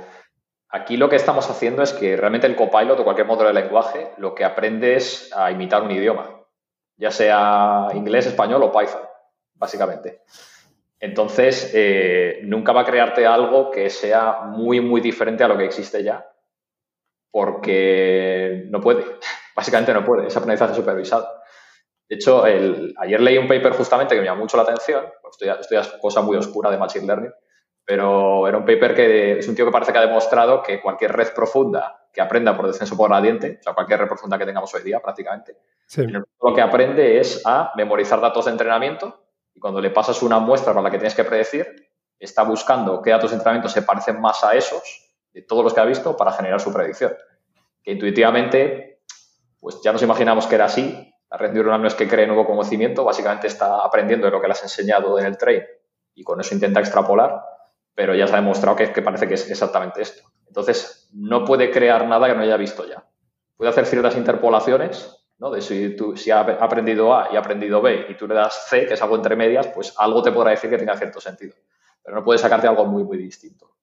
aquí 0.69 0.97
lo 0.97 1.09
que 1.09 1.15
estamos 1.15 1.49
haciendo 1.49 1.81
es 1.81 1.93
que 1.93 2.17
realmente 2.17 2.47
el 2.47 2.55
copilot 2.55 2.99
o 2.99 3.03
cualquier 3.03 3.27
modelo 3.27 3.47
de 3.47 3.61
lenguaje 3.61 4.11
lo 4.17 4.35
que 4.35 4.43
aprende 4.43 4.95
es 4.95 5.31
a 5.35 5.49
imitar 5.51 5.81
un 5.81 5.91
idioma, 5.91 6.29
ya 6.97 7.09
sea 7.09 7.87
inglés, 7.93 8.27
español 8.27 8.61
o 8.63 8.71
Python 8.71 9.12
básicamente. 9.63 10.23
Entonces, 10.99 11.71
eh, 11.73 12.41
nunca 12.43 12.73
va 12.73 12.81
a 12.81 12.85
crearte 12.85 13.25
algo 13.25 13.71
que 13.71 13.89
sea 13.89 14.41
muy, 14.41 14.81
muy 14.81 14.99
diferente 14.99 15.43
a 15.43 15.47
lo 15.47 15.57
que 15.57 15.63
existe 15.63 16.03
ya, 16.03 16.29
porque 17.31 18.65
no 18.69 18.81
puede, 18.81 19.05
básicamente 19.55 19.93
no 19.93 20.03
puede, 20.03 20.27
es 20.27 20.35
aprendizaje 20.35 20.75
supervisado. 20.75 21.29
De 22.09 22.15
hecho, 22.15 22.43
ayer 22.43 23.21
leí 23.21 23.37
un 23.37 23.47
paper 23.47 23.73
justamente 23.73 24.13
que 24.13 24.21
me 24.21 24.27
llamó 24.27 24.41
mucho 24.41 24.57
la 24.57 24.63
atención, 24.63 25.05
esto 25.31 25.45
ya, 25.45 25.53
esto 25.53 25.79
es 25.79 25.87
cosa 26.01 26.21
muy 26.21 26.35
oscura 26.35 26.69
de 26.69 26.77
Machine 26.77 27.07
Learning, 27.07 27.33
pero 27.85 28.47
era 28.47 28.57
un 28.57 28.65
paper 28.65 28.93
que 28.93 29.39
es 29.39 29.47
un 29.47 29.55
tío 29.55 29.65
que 29.65 29.71
parece 29.71 29.93
que 29.93 29.97
ha 29.97 30.05
demostrado 30.05 30.61
que 30.61 30.81
cualquier 30.81 31.13
red 31.13 31.33
profunda 31.33 32.07
que 32.11 32.21
aprenda 32.21 32.55
por 32.55 32.67
descenso 32.67 32.95
por 32.95 33.09
gradiente, 33.09 33.57
o 33.59 33.63
sea, 33.63 33.73
cualquier 33.73 34.01
red 34.01 34.07
profunda 34.07 34.37
que 34.37 34.45
tengamos 34.45 34.73
hoy 34.75 34.83
día 34.83 34.99
prácticamente, 34.99 35.57
lo 35.97 36.53
que 36.53 36.61
aprende 36.61 37.19
es 37.19 37.41
a 37.45 37.71
memorizar 37.75 38.21
datos 38.21 38.45
de 38.45 38.51
entrenamiento 38.51 39.22
y 39.55 39.59
cuando 39.59 39.81
le 39.81 39.89
pasas 39.89 40.21
una 40.21 40.39
muestra 40.39 40.73
para 40.73 40.83
la 40.83 40.91
que 40.91 40.97
tienes 40.97 41.15
que 41.15 41.23
predecir, 41.23 41.89
está 42.19 42.43
buscando 42.43 43.01
qué 43.01 43.11
datos 43.11 43.31
de 43.31 43.37
entrenamiento 43.37 43.69
se 43.69 43.81
parecen 43.81 44.19
más 44.19 44.43
a 44.43 44.53
esos 44.55 44.81
de 45.33 45.41
todos 45.41 45.63
los 45.63 45.73
que 45.73 45.81
ha 45.81 45.85
visto 45.85 46.15
para 46.15 46.31
generar 46.31 46.59
su 46.59 46.71
predicción. 46.71 47.13
Que 47.83 47.91
intuitivamente, 47.91 49.01
pues 49.59 49.81
ya 49.83 49.91
nos 49.91 50.01
imaginamos 50.01 50.47
que 50.47 50.55
era 50.55 50.65
así. 50.65 51.13
La 51.29 51.37
red 51.37 51.51
neuronal 51.51 51.81
no 51.81 51.87
es 51.87 51.95
que 51.95 52.07
cree 52.07 52.27
nuevo 52.27 52.45
conocimiento, 52.45 53.03
básicamente 53.03 53.47
está 53.47 53.83
aprendiendo 53.83 54.27
de 54.27 54.31
lo 54.31 54.39
que 54.39 54.47
le 54.47 54.53
has 54.53 54.63
enseñado 54.63 55.17
en 55.19 55.25
el 55.25 55.37
train 55.37 55.63
y 56.15 56.23
con 56.23 56.39
eso 56.39 56.53
intenta 56.53 56.79
extrapolar, 56.79 57.43
pero 57.95 58.13
ya 58.13 58.27
se 58.27 58.33
ha 58.33 58.37
demostrado 58.37 58.75
que, 58.75 58.91
que 58.91 59.01
parece 59.01 59.27
que 59.27 59.33
es 59.33 59.49
exactamente 59.49 60.01
esto. 60.01 60.23
Entonces, 60.47 61.09
no 61.13 61.43
puede 61.43 61.71
crear 61.71 62.07
nada 62.07 62.27
que 62.27 62.35
no 62.35 62.43
haya 62.43 62.57
visto 62.57 62.87
ya. 62.87 63.03
Puede 63.57 63.71
hacer 63.71 63.87
ciertas 63.87 64.15
interpolaciones, 64.15 65.22
de 65.51 65.61
si, 65.61 65.95
tú, 65.95 66.15
si 66.15 66.31
ha 66.31 66.39
aprendido 66.39 67.15
A 67.15 67.29
y 67.31 67.35
ha 67.35 67.39
aprendido 67.39 67.81
B 67.81 68.07
y 68.09 68.15
tú 68.15 68.27
le 68.27 68.35
das 68.35 68.67
C, 68.69 68.85
que 68.85 68.93
es 68.93 69.01
algo 69.01 69.15
entre 69.15 69.35
medias, 69.35 69.67
pues 69.67 69.93
algo 69.97 70.21
te 70.21 70.31
podrá 70.31 70.51
decir 70.51 70.69
que 70.69 70.77
tenga 70.77 70.97
cierto 70.97 71.19
sentido. 71.19 71.55
Pero 72.03 72.17
no 72.17 72.23
puedes 72.23 72.41
sacarte 72.41 72.67
algo 72.67 72.85
muy, 72.85 73.03
muy 73.03 73.17
distinto. 73.17 73.75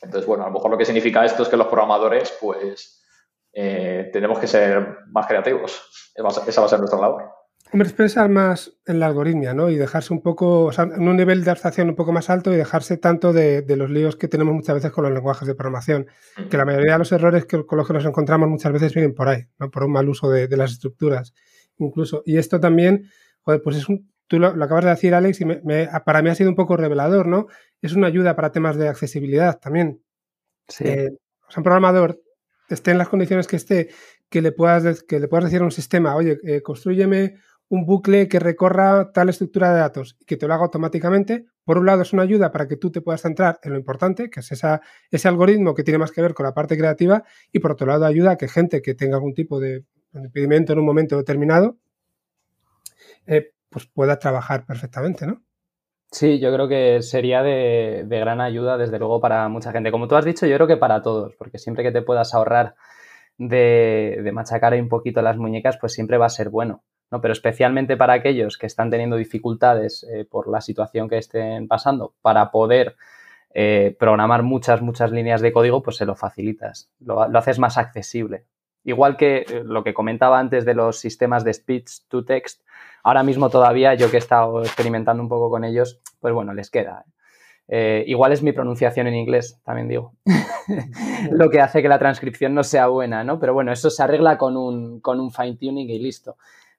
Entonces, 0.00 0.26
bueno, 0.26 0.44
a 0.44 0.46
lo 0.46 0.52
mejor 0.52 0.70
lo 0.70 0.78
que 0.78 0.84
significa 0.84 1.24
esto 1.24 1.42
es 1.42 1.48
que 1.48 1.56
los 1.56 1.66
programadores, 1.66 2.36
pues, 2.40 3.04
eh, 3.52 4.10
tenemos 4.12 4.38
que 4.38 4.46
ser 4.46 4.98
más 5.08 5.26
creativos. 5.26 6.12
Esa 6.14 6.60
va 6.60 6.66
a 6.66 6.70
ser 6.70 6.78
nuestra 6.78 7.00
labor. 7.00 7.37
Hombre, 7.70 7.88
expresar 7.88 8.30
más 8.30 8.72
en 8.86 8.98
la 8.98 9.06
algoritmia, 9.06 9.52
¿no? 9.52 9.68
Y 9.68 9.76
dejarse 9.76 10.14
un 10.14 10.22
poco, 10.22 10.64
o 10.64 10.72
sea, 10.72 10.84
en 10.84 11.06
un 11.06 11.16
nivel 11.16 11.44
de 11.44 11.50
abstracción 11.50 11.90
un 11.90 11.96
poco 11.96 12.12
más 12.12 12.30
alto 12.30 12.52
y 12.52 12.56
dejarse 12.56 12.96
tanto 12.96 13.34
de, 13.34 13.64
los 13.76 13.90
líos 13.90 14.16
que 14.16 14.26
tenemos 14.26 14.54
muchas 14.54 14.76
veces 14.76 14.90
con 14.90 15.04
los 15.04 15.12
lenguajes 15.12 15.46
de 15.46 15.54
programación. 15.54 16.06
Que 16.50 16.56
la 16.56 16.64
mayoría 16.64 16.92
de 16.92 16.98
los 16.98 17.12
errores 17.12 17.44
que, 17.44 17.66
con 17.66 17.76
los 17.76 17.86
que 17.86 17.92
nos 17.92 18.06
encontramos 18.06 18.48
muchas 18.48 18.72
veces 18.72 18.94
vienen 18.94 19.14
por 19.14 19.28
ahí, 19.28 19.46
¿no? 19.58 19.70
Por 19.70 19.84
un 19.84 19.92
mal 19.92 20.08
uso 20.08 20.30
de, 20.30 20.48
las 20.56 20.72
estructuras, 20.72 21.34
incluso. 21.76 22.22
Y 22.24 22.38
esto 22.38 22.58
también, 22.58 23.10
joder, 23.42 23.60
pues 23.62 23.76
es 23.76 23.88
un, 23.88 24.10
tú 24.28 24.38
lo, 24.38 24.48
acabas 24.48 24.84
de 24.84 24.90
decir, 24.90 25.14
Alex, 25.14 25.42
y 25.42 25.44
para 26.04 26.22
mí 26.22 26.30
ha 26.30 26.34
sido 26.34 26.48
un 26.48 26.56
poco 26.56 26.76
revelador, 26.78 27.26
¿no? 27.26 27.48
Es 27.82 27.92
una 27.92 28.06
ayuda 28.06 28.34
para 28.34 28.50
temas 28.50 28.76
de 28.76 28.88
accesibilidad 28.88 29.58
también. 29.58 30.02
Sí. 30.68 30.84
Eh, 30.86 31.10
o 31.46 31.50
sea, 31.50 31.60
un 31.60 31.64
programador 31.64 32.18
esté 32.68 32.90
en 32.90 32.98
las 32.98 33.08
condiciones 33.08 33.46
que 33.46 33.56
esté, 33.56 33.88
que 34.28 34.42
le 34.42 34.52
puedas, 34.52 35.02
que 35.02 35.20
le 35.20 35.28
puedas 35.28 35.44
decir 35.44 35.60
a 35.60 35.64
un 35.64 35.70
sistema, 35.70 36.14
oye, 36.14 36.38
eh, 36.44 36.62
construyeme 36.62 37.36
un 37.70 37.84
bucle 37.84 38.28
que 38.28 38.38
recorra 38.38 39.12
tal 39.12 39.28
estructura 39.28 39.72
de 39.72 39.80
datos 39.80 40.16
y 40.20 40.24
que 40.24 40.36
te 40.36 40.46
lo 40.46 40.54
haga 40.54 40.64
automáticamente. 40.64 41.46
Por 41.64 41.78
un 41.78 41.86
lado, 41.86 42.02
es 42.02 42.12
una 42.12 42.22
ayuda 42.22 42.50
para 42.50 42.66
que 42.66 42.76
tú 42.76 42.90
te 42.90 43.00
puedas 43.00 43.22
centrar 43.22 43.58
en 43.62 43.72
lo 43.72 43.78
importante, 43.78 44.30
que 44.30 44.40
es 44.40 44.52
esa, 44.52 44.80
ese 45.10 45.28
algoritmo 45.28 45.74
que 45.74 45.84
tiene 45.84 45.98
más 45.98 46.10
que 46.10 46.22
ver 46.22 46.34
con 46.34 46.44
la 46.44 46.54
parte 46.54 46.78
creativa, 46.78 47.24
y 47.52 47.58
por 47.58 47.72
otro 47.72 47.86
lado, 47.86 48.06
ayuda 48.06 48.32
a 48.32 48.36
que 48.36 48.48
gente 48.48 48.80
que 48.80 48.94
tenga 48.94 49.16
algún 49.16 49.34
tipo 49.34 49.60
de 49.60 49.84
impedimento 50.14 50.72
en 50.72 50.78
un 50.78 50.86
momento 50.86 51.16
determinado, 51.16 51.76
eh, 53.26 53.52
pues 53.68 53.86
pueda 53.86 54.18
trabajar 54.18 54.64
perfectamente, 54.64 55.26
¿no? 55.26 55.42
Sí, 56.10 56.38
yo 56.40 56.50
creo 56.54 56.68
que 56.68 57.02
sería 57.02 57.42
de, 57.42 58.06
gran 58.08 58.40
ayuda, 58.40 58.78
desde 58.78 58.98
luego, 58.98 59.20
para 59.20 59.46
mucha 59.50 59.72
gente. 59.72 59.90
Como 59.90 60.08
tú 60.08 60.16
has 60.16 60.24
dicho, 60.24 60.46
yo 60.46 60.56
creo 60.56 60.66
que 60.66 60.78
para 60.78 61.02
todos, 61.02 61.34
porque 61.36 61.58
siempre 61.58 61.84
que 61.84 61.92
te 61.92 62.00
puedas 62.00 62.32
ahorrar 62.32 62.76
de, 63.36 64.20
de 64.22 64.32
machacar 64.32 64.72
un 64.74 64.88
poquito 64.88 65.20
las 65.20 65.36
muñecas, 65.36 65.76
pues 65.78 65.92
siempre 65.92 66.16
va 66.16 66.26
a 66.26 66.30
ser 66.30 66.48
bueno. 66.48 66.82
¿No? 67.10 67.20
Pero 67.20 67.32
especialmente 67.32 67.96
para 67.96 68.14
aquellos 68.14 68.58
que 68.58 68.66
están 68.66 68.90
teniendo 68.90 69.16
dificultades 69.16 70.04
eh, 70.12 70.24
por 70.24 70.48
la 70.48 70.60
situación 70.60 71.08
que 71.08 71.18
estén 71.18 71.68
pasando, 71.68 72.14
para 72.22 72.50
poder 72.50 72.96
eh, 73.54 73.96
programar 73.98 74.42
muchas, 74.42 74.82
muchas 74.82 75.10
líneas 75.10 75.40
de 75.40 75.52
código, 75.52 75.82
pues 75.82 75.96
se 75.96 76.06
lo 76.06 76.14
facilitas, 76.14 76.90
lo, 77.00 77.22
haces 77.22 77.58
más 77.58 77.78
accesible. 77.78 78.44
Igual 78.84 79.16
que 79.16 79.38
eh, 79.38 79.62
lo 79.64 79.82
que 79.84 79.94
comentaba 79.94 80.38
antes 80.38 80.64
de 80.64 80.74
los 80.74 80.98
sistemas 81.00 81.44
de 81.44 81.54
speech 81.54 82.06
to 82.08 82.24
text, 82.24 82.62
ahora 83.02 83.22
mismo 83.22 83.50
todavía 83.50 83.94
yo 83.94 84.10
que 84.10 84.16
he 84.16 84.20
estado 84.20 84.62
experimentando 84.62 85.22
un 85.22 85.28
poco 85.28 85.50
con 85.50 85.64
ellos, 85.64 86.00
pues 86.20 86.34
bueno, 86.34 86.52
les 86.54 86.70
queda. 86.70 87.04
Igual 87.70 88.32
es 88.32 88.42
mi 88.42 88.52
pronunciación 88.52 89.08
en 89.08 89.14
inglés, 89.14 89.60
también 89.62 89.88
digo, 89.88 90.14
lo 91.30 91.50
que 91.50 91.60
hace 91.60 91.82
que 91.82 91.88
la 91.90 91.98
transcripción 91.98 92.54
no 92.54 92.64
sea 92.64 92.86
buena, 92.86 93.24
¿no? 93.24 93.38
Pero 93.38 93.52
bueno, 93.52 93.72
eso 93.72 93.90
se 93.90 94.02
arregla 94.02 94.38
con 94.38 94.56
un, 94.56 95.00
con 95.00 95.20
un 95.20 95.30
fine 95.30 95.56
tuning 95.56 95.90
y 95.90 95.98
listo 95.98 96.38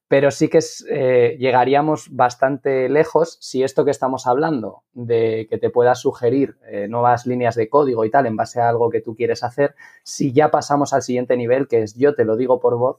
pero 0.09 0.31
sí 0.31 0.49
que 0.49 0.59
eh, 0.89 1.37
llegaríamos 1.39 2.07
bastante 2.09 2.89
lejos 2.89 3.37
si 3.39 3.61
esto 3.61 3.85
que 3.85 3.91
estamos 3.91 4.25
hablando, 4.25 4.81
de 4.93 5.45
que 5.47 5.59
te 5.59 5.69
pueda 5.69 5.93
sugerir 5.93 6.57
eh, 6.65 6.87
nuevas 6.87 7.27
líneas 7.27 7.53
de 7.53 7.69
código 7.69 8.03
y 8.03 8.09
tal 8.09 8.25
en 8.25 8.35
base 8.35 8.59
a 8.59 8.69
algo 8.69 8.89
que 8.89 9.01
tú 9.01 9.15
quieres 9.15 9.43
hacer, 9.43 9.75
si 10.03 10.33
ya 10.33 10.49
pasamos 10.49 10.93
al 10.93 11.03
siguiente 11.03 11.37
nivel, 11.37 11.67
que 11.67 11.83
es 11.83 11.93
yo 11.95 12.15
te 12.15 12.25
lo 12.25 12.37
digo 12.37 12.59
por 12.59 12.75
voz 12.75 12.97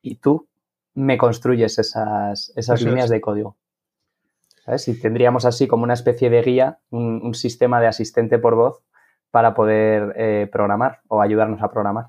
y 0.00 0.16
tú 0.16 0.48
me 0.94 1.18
construyes 1.18 1.78
esas, 1.78 2.54
esas 2.56 2.80
líneas 2.80 3.10
de 3.10 3.20
código. 3.20 3.56
¿Sabes? 4.64 4.82
Si 4.82 4.98
tendríamos 4.98 5.44
así 5.44 5.68
como 5.68 5.84
una 5.84 5.94
especie 5.94 6.30
de 6.30 6.40
guía, 6.40 6.78
un, 6.88 7.34
sistema 7.34 7.82
de 7.82 7.86
asistente 7.86 8.38
por 8.38 8.54
voz 8.54 8.82
para 9.30 9.52
poder 9.52 10.14
eh, 10.16 10.48
programar 10.50 11.00
o 11.08 11.20
ayudarnos 11.20 11.62
a 11.62 11.70
programar. 11.70 12.06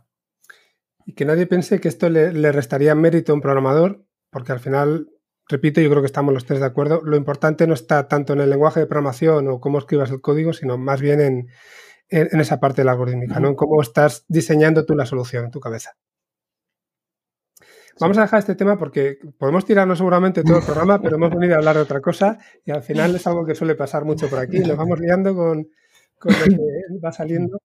Y 1.05 1.15
que 1.15 1.25
nadie 1.25 1.47
piense 1.47 1.81
que 1.81 1.89
esto 1.89 2.09
le, 2.09 2.31
le, 2.31 2.53
restaría 2.53 2.95
mérito 2.95 3.33
a 3.33 3.35
un 3.35 3.41
programador, 3.41 4.05
porque 4.31 4.53
al 4.53 4.59
final, 4.59 5.09
repito, 5.47 5.81
yo 5.81 5.89
creo 5.89 6.01
que 6.01 6.07
estamos 6.07 6.33
los 6.33 6.45
tres 6.45 6.59
de 6.61 6.65
acuerdo, 6.65 7.01
lo 7.03 7.17
importante 7.17 7.67
no 7.67 7.73
está 7.73 8.07
tanto 8.07 8.33
en 8.33 8.41
el 8.41 8.49
lenguaje 8.49 8.79
de 8.79 8.87
programación 8.87 9.47
o 9.49 9.59
cómo 9.59 9.77
escribas 9.77 10.09
el 10.09 10.21
código, 10.21 10.53
sino 10.53 10.77
más 10.77 11.01
bien 11.01 11.19
en, 11.19 11.49
esa 12.09 12.59
parte 12.59 12.81
de 12.81 12.85
la 12.85 12.91
algorítmica, 12.93 13.39
¿no? 13.39 13.49
En 13.49 13.55
cómo 13.55 13.81
estás 13.81 14.25
diseñando 14.27 14.85
tú 14.85 14.95
la 14.95 15.05
solución 15.05 15.45
en 15.45 15.51
tu 15.51 15.59
cabeza. 15.59 15.91
Vamos 17.99 18.17
a 18.17 18.21
dejar 18.21 18.39
este 18.39 18.55
tema 18.55 18.77
porque 18.77 19.19
podemos 19.37 19.63
tirarnos 19.63 19.97
seguramente 19.97 20.43
todo 20.43 20.57
el 20.57 20.63
programa, 20.63 21.01
pero 21.01 21.17
hemos 21.17 21.29
venido 21.29 21.55
a 21.55 21.57
hablar 21.59 21.75
de 21.75 21.83
otra 21.83 22.01
cosa 22.01 22.39
y 22.65 22.71
al 22.71 22.83
final 22.83 23.15
es 23.15 23.27
algo 23.27 23.45
que 23.45 23.53
suele 23.53 23.75
pasar 23.75 24.05
mucho 24.05 24.27
por 24.27 24.39
aquí. 24.39 24.59
Nos 24.59 24.75
vamos 24.75 24.99
liando 24.99 25.35
con, 25.35 25.67
lo 26.23 26.31
que 26.31 26.99
va 27.03 27.11
saliendo. 27.11 27.59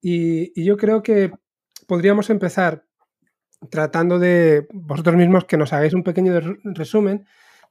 y, 0.00 0.62
yo 0.62 0.76
creo 0.76 1.02
que 1.02 1.32
podríamos 1.86 2.28
empezar 2.30 2.84
tratando 3.70 4.18
de 4.18 4.66
vosotros 4.72 5.16
mismos 5.16 5.44
que 5.44 5.56
nos 5.56 5.72
hagáis 5.72 5.94
un 5.94 6.02
pequeño 6.02 6.38
resumen 6.64 7.26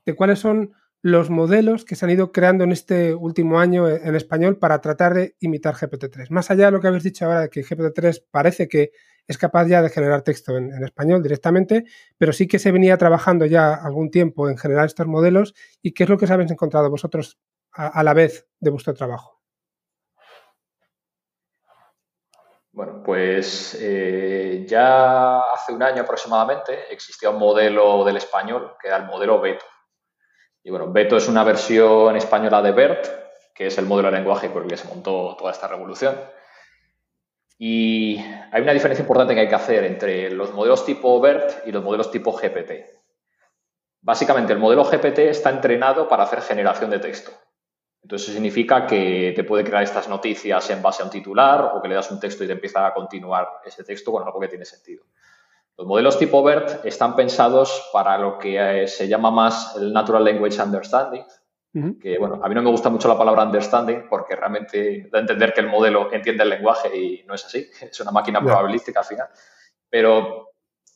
de 0.06 0.16
cuáles 0.16 0.40
son 0.40 0.74
los 1.02 1.30
modelos 1.30 1.84
que 1.84 1.96
se 1.96 2.06
han 2.06 2.12
ido 2.12 2.32
creando 2.32 2.64
en 2.64 2.72
este 2.72 3.16
último 3.16 3.60
año 3.60 3.90
en 3.90 4.16
español 4.16 4.58
para 4.58 4.82
tratar 4.82 5.16
de 5.16 5.36
imitar 5.40 5.74
GPT-3. 5.74 6.30
Más 6.30 6.52
allá 6.52 6.66
de 6.66 6.72
lo 6.72 6.80
que 6.80 6.88
habéis 6.88 7.04
dicho 7.04 7.26
ahora 7.26 7.42
de 7.42 7.50
que 7.50 7.64
GPT-3 7.64 8.26
parece 8.30 8.68
que 8.68 8.92
es 9.28 9.38
capaz 9.38 9.68
ya 9.68 9.82
de 9.82 9.90
generar 9.90 10.22
texto 10.22 10.58
en, 10.58 10.72
español 10.84 11.24
directamente, 11.24 11.86
pero 12.18 12.34
sí 12.34 12.48
que 12.48 12.60
se 12.60 12.72
venía 12.72 12.98
trabajando 12.98 13.46
ya 13.46 13.74
algún 13.74 14.12
tiempo 14.12 14.50
en 14.50 14.58
generar 14.58 14.86
estos 14.86 15.08
modelos 15.08 15.56
y 15.82 15.94
qué 15.94 16.04
es 16.04 16.10
lo 16.10 16.18
que 16.18 16.26
os 16.26 16.32
habéis 16.32 16.52
encontrado 16.52 16.90
vosotros 16.90 17.40
a 17.72 18.04
la 18.04 18.14
vez 18.14 18.48
de 18.60 18.70
vuestro 18.70 18.94
trabajo. 18.94 19.41
Bueno, 22.74 23.02
pues 23.04 23.78
eh, 23.82 24.66
ya 24.66 25.42
hace 25.52 25.74
un 25.74 25.84
año 25.84 26.04
aproximadamente 26.04 26.92
existía 26.92 27.30
un 27.30 27.38
modelo 27.38 28.06
del 28.06 28.16
español 28.16 28.76
que 28.82 28.88
era 28.88 28.98
el 28.98 29.06
modelo 29.06 29.42
Beto. 29.42 29.66
Y 30.64 30.70
bueno, 30.70 30.92
Beto 30.92 31.18
es 31.18 31.28
una 31.28 31.44
versión 31.44 32.16
española 32.16 32.62
de 32.62 32.72
BERT, 32.72 33.08
que 33.54 33.68
es 33.68 33.78
el 33.78 33.86
modelo 33.86 34.10
de 34.10 34.18
lenguaje 34.18 34.50
por 34.50 34.64
el 34.64 34.70
que 34.70 34.78
se 34.78 34.88
montó 34.88 35.36
toda 35.38 35.52
esta 35.52 35.68
revolución. 35.68 36.16
Y 37.58 38.18
hay 38.52 38.62
una 38.62 38.74
diferencia 38.74 39.04
importante 39.04 39.36
que 39.36 39.42
hay 39.42 39.50
que 39.50 39.56
hacer 39.56 39.84
entre 39.84 40.30
los 40.32 40.54
modelos 40.54 40.86
tipo 40.86 41.20
BERT 41.20 41.68
y 41.68 41.72
los 41.72 41.84
modelos 41.84 42.10
tipo 42.10 42.32
GPT. 42.32 42.72
Básicamente, 44.02 44.54
el 44.54 44.60
modelo 44.60 44.84
GPT 44.84 45.20
está 45.20 45.50
entrenado 45.50 46.08
para 46.08 46.24
hacer 46.24 46.42
generación 46.42 46.90
de 46.90 47.00
texto. 47.00 47.32
Entonces 48.04 48.34
significa 48.34 48.88
que 48.88 49.34
te 49.36 49.44
puede 49.44 49.64
crear 49.64 49.84
estas 49.84 50.10
noticias 50.10 50.70
en 50.70 50.82
base 50.82 51.04
a 51.04 51.06
un 51.06 51.12
titular 51.12 51.72
o 51.76 51.82
que 51.82 51.88
le 51.88 51.96
das 51.96 52.10
un 52.12 52.20
texto 52.20 52.44
y 52.44 52.48
te 52.48 52.54
empieza 52.54 52.86
a 52.86 52.94
continuar 52.94 53.48
ese 53.64 53.84
texto 53.84 54.12
con 54.12 54.24
algo 54.24 54.40
que 54.40 54.48
tiene 54.48 54.66
sentido. 54.66 55.06
Los 55.78 55.88
modelos 55.88 56.18
tipo 56.18 56.44
BERT 56.44 56.86
están 56.86 57.16
pensados 57.16 57.90
para 57.94 58.18
lo 58.18 58.38
que 58.38 58.84
eh, 58.84 58.88
se 58.88 59.08
llama 59.08 59.32
más 59.32 59.76
el 59.78 59.94
Natural 59.94 60.24
Language 60.24 60.62
Understanding, 60.62 61.24
que 62.02 62.18
bueno, 62.20 62.42
a 62.44 62.50
mí 62.50 62.56
no 62.56 62.62
me 62.62 62.70
gusta 62.70 62.90
mucho 62.90 63.08
la 63.08 63.18
palabra 63.18 63.44
understanding 63.44 64.10
porque 64.10 64.36
realmente 64.36 65.08
da 65.10 65.20
a 65.20 65.22
entender 65.22 65.54
que 65.54 65.62
el 65.62 65.68
modelo 65.68 66.12
entiende 66.12 66.44
el 66.44 66.50
lenguaje 66.50 66.96
y 66.96 67.24
no 67.26 67.34
es 67.34 67.46
así, 67.46 67.70
es 67.82 68.00
una 68.02 68.12
máquina 68.12 68.42
probabilística 68.42 69.00
al 69.00 69.06
final, 69.06 69.28
pero 69.90 70.50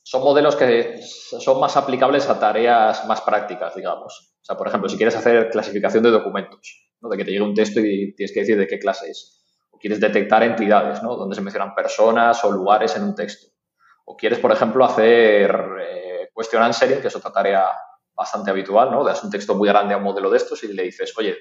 son 0.04 0.22
modelos 0.22 0.56
que 0.56 1.00
son 1.02 1.60
más 1.60 1.78
aplicables 1.78 2.30
a 2.30 2.40
tareas 2.40 3.08
más 3.08 3.22
prácticas, 3.22 3.74
digamos. 3.74 4.36
O 4.42 4.46
sea, 4.46 4.58
por 4.58 4.68
ejemplo, 4.68 4.90
si 4.90 4.98
quieres 4.98 5.16
hacer 5.16 5.50
clasificación 5.50 6.04
de 6.04 6.12
documentos, 6.12 6.85
de 7.10 7.18
que 7.18 7.26
te 7.26 7.32
llegue 7.32 7.44
un 7.44 7.54
texto 7.54 7.80
y 7.80 8.14
tienes 8.16 8.34
que 8.34 8.42
decir 8.42 8.58
de 8.58 8.68
qué 8.68 8.80
clase 8.80 9.10
es. 9.10 9.44
O 9.72 9.78
quieres 9.78 10.00
detectar 10.00 10.44
entidades, 10.44 11.02
¿no? 11.04 11.16
donde 11.16 11.36
se 11.36 11.42
mencionan 11.42 11.76
personas 11.76 12.44
o 12.44 12.52
lugares 12.52 12.96
en 12.96 13.04
un 13.04 13.16
texto. 13.16 13.48
O 14.06 14.16
quieres, 14.16 14.40
por 14.40 14.52
ejemplo, 14.52 14.86
hacer 14.86 15.56
eh, 15.82 16.30
question 16.36 16.62
answering, 16.62 17.02
que 17.02 17.08
es 17.08 17.16
otra 17.16 17.32
tarea 17.32 17.72
bastante 18.14 18.52
habitual, 18.52 18.92
¿no? 18.92 19.04
Das 19.04 19.24
un 19.24 19.30
texto 19.30 19.56
muy 19.56 19.68
grande 19.68 19.94
a 19.94 19.98
un 19.98 20.04
modelo 20.04 20.30
de 20.30 20.38
estos 20.38 20.64
y 20.64 20.72
le 20.72 20.84
dices, 20.84 21.14
oye, 21.18 21.36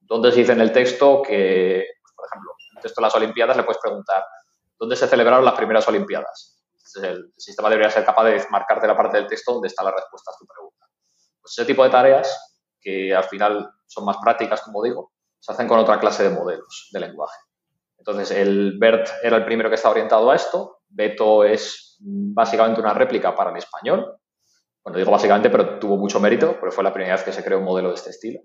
¿dónde 0.00 0.32
se 0.32 0.40
dice 0.40 0.52
en 0.52 0.60
el 0.60 0.72
texto 0.72 1.22
que, 1.22 1.84
por 2.16 2.26
ejemplo, 2.26 2.52
en 2.70 2.78
el 2.78 2.82
texto 2.82 3.00
de 3.00 3.06
las 3.06 3.14
Olimpiadas 3.14 3.56
le 3.56 3.64
puedes 3.64 3.80
preguntar, 3.80 4.24
¿dónde 4.78 4.96
se 4.96 5.06
celebraron 5.06 5.44
las 5.44 5.54
primeras 5.54 5.86
Olimpiadas? 5.88 6.54
el, 7.02 7.32
sistema 7.36 7.68
debería 7.68 7.90
ser 7.90 8.04
capaz 8.04 8.24
de 8.24 8.42
marcarte 8.50 8.86
la 8.86 8.96
parte 8.96 9.18
del 9.18 9.26
texto 9.26 9.52
donde 9.52 9.68
está 9.68 9.84
la 9.84 9.90
respuesta 9.90 10.30
a 10.30 10.38
tu 10.38 10.46
pregunta. 10.46 10.86
Pues 11.40 11.52
ese 11.52 11.66
tipo 11.66 11.84
de 11.84 11.90
tareas 11.90 12.47
que 12.80 13.14
al 13.14 13.24
final 13.24 13.70
son 13.86 14.04
más 14.04 14.16
prácticas, 14.22 14.62
como 14.62 14.82
digo, 14.82 15.12
se 15.38 15.52
hacen 15.52 15.68
con 15.68 15.78
otra 15.78 15.98
clase 15.98 16.24
de 16.24 16.30
modelos 16.30 16.88
de 16.92 17.00
lenguaje. 17.00 17.38
Entonces, 17.98 18.30
el 18.30 18.78
BERT 18.78 19.08
era 19.22 19.36
el 19.36 19.44
primero 19.44 19.68
que 19.68 19.74
está 19.74 19.90
orientado 19.90 20.30
a 20.30 20.36
esto. 20.36 20.80
Beto 20.88 21.44
es 21.44 21.96
básicamente 22.00 22.80
una 22.80 22.94
réplica 22.94 23.34
para 23.34 23.50
el 23.50 23.56
español. 23.56 24.16
Bueno, 24.82 24.98
digo 24.98 25.10
básicamente, 25.10 25.50
pero 25.50 25.78
tuvo 25.78 25.96
mucho 25.96 26.20
mérito, 26.20 26.56
porque 26.58 26.74
fue 26.74 26.84
la 26.84 26.92
primera 26.92 27.14
vez 27.14 27.24
que 27.24 27.32
se 27.32 27.44
creó 27.44 27.58
un 27.58 27.64
modelo 27.64 27.88
de 27.88 27.96
este 27.96 28.10
estilo. 28.10 28.40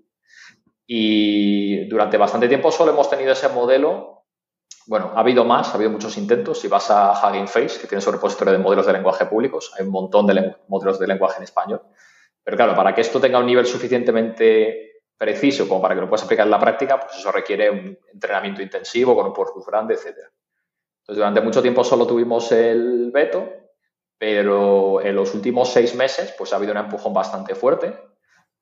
Y 0.86 1.88
durante 1.88 2.18
bastante 2.18 2.48
tiempo 2.48 2.70
solo 2.70 2.92
hemos 2.92 3.08
tenido 3.08 3.32
ese 3.32 3.48
modelo. 3.48 4.24
Bueno, 4.86 5.12
ha 5.14 5.20
habido 5.20 5.44
más, 5.44 5.70
ha 5.70 5.74
habido 5.74 5.90
muchos 5.90 6.18
intentos. 6.18 6.60
Si 6.60 6.68
vas 6.68 6.90
a 6.90 7.12
Hugging 7.12 7.48
Face, 7.48 7.80
que 7.80 7.86
tiene 7.86 8.02
su 8.02 8.12
repositorio 8.12 8.52
de 8.52 8.58
modelos 8.58 8.86
de 8.86 8.92
lenguaje 8.92 9.24
públicos, 9.24 9.72
hay 9.78 9.86
un 9.86 9.92
montón 9.92 10.26
de 10.26 10.56
modelos 10.68 10.98
de 10.98 11.06
lenguaje 11.06 11.38
en 11.38 11.44
español. 11.44 11.80
Pero 12.44 12.56
claro, 12.56 12.74
para 12.74 12.94
que 12.94 13.00
esto 13.00 13.20
tenga 13.20 13.38
un 13.38 13.46
nivel 13.46 13.66
suficientemente 13.66 15.02
preciso 15.16 15.66
como 15.66 15.80
para 15.80 15.94
que 15.94 16.02
lo 16.02 16.08
puedas 16.08 16.24
aplicar 16.24 16.46
en 16.46 16.50
la 16.50 16.60
práctica, 16.60 17.00
pues 17.00 17.16
eso 17.16 17.32
requiere 17.32 17.70
un 17.70 17.98
entrenamiento 18.12 18.62
intensivo 18.62 19.16
con 19.16 19.26
un 19.26 19.32
corpus 19.32 19.64
grande, 19.66 19.94
etc. 19.94 20.18
Entonces, 21.00 21.16
durante 21.16 21.40
mucho 21.40 21.62
tiempo 21.62 21.82
solo 21.82 22.06
tuvimos 22.06 22.52
el 22.52 23.10
veto, 23.10 23.50
pero 24.18 25.00
en 25.00 25.16
los 25.16 25.34
últimos 25.34 25.72
seis 25.72 25.94
meses 25.94 26.34
pues 26.36 26.52
ha 26.52 26.56
habido 26.56 26.72
un 26.72 26.78
empujón 26.78 27.14
bastante 27.14 27.54
fuerte 27.54 27.98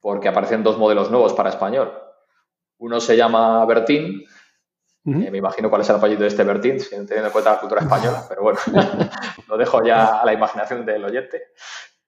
porque 0.00 0.28
aparecen 0.28 0.62
dos 0.62 0.78
modelos 0.78 1.10
nuevos 1.10 1.32
para 1.32 1.50
español. 1.50 1.92
Uno 2.78 3.00
se 3.00 3.16
llama 3.16 3.64
Bertín, 3.66 4.24
me 5.04 5.36
imagino 5.36 5.68
cuál 5.68 5.82
es 5.82 5.90
el 5.90 5.96
apellido 5.96 6.22
de 6.22 6.28
este 6.28 6.44
Bertín, 6.44 6.78
teniendo 6.78 7.26
en 7.26 7.30
cuenta 7.30 7.52
la 7.52 7.60
cultura 7.60 7.80
española, 7.80 8.24
pero 8.28 8.42
bueno, 8.42 8.58
lo 9.48 9.56
dejo 9.56 9.84
ya 9.84 10.20
a 10.20 10.24
la 10.24 10.32
imaginación 10.32 10.84
del 10.86 11.04
oyente. 11.04 11.52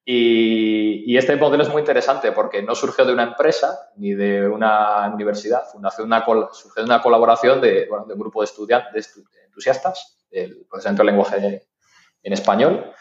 Y, 0.07 1.17
este 1.17 1.37
modelo 1.37 1.63
es 1.63 1.71
muy 1.71 1.81
interesante 1.81 2.33
porque 2.33 2.63
no 2.63 2.75
surgió 2.75 3.05
de 3.05 3.13
una 3.13 3.23
empresa 3.23 3.91
ni 3.97 4.13
de 4.13 4.47
una 4.47 5.11
universidad, 5.13 5.65
surgió 5.73 6.05
de 6.05 6.85
una 6.85 7.01
colaboración 7.01 7.61
de, 7.61 7.87
bueno, 7.89 8.05
de 8.05 8.13
un 8.13 8.21
grupo 8.21 8.43
de 8.43 8.47
estudiantes, 8.47 9.15
de 9.15 9.45
entusiastas 9.45 10.19
del 10.31 10.67
procesamiento 10.69 11.03
del 11.03 11.15
lenguaje 11.15 11.67
en 12.23 12.33
español, 12.33 12.93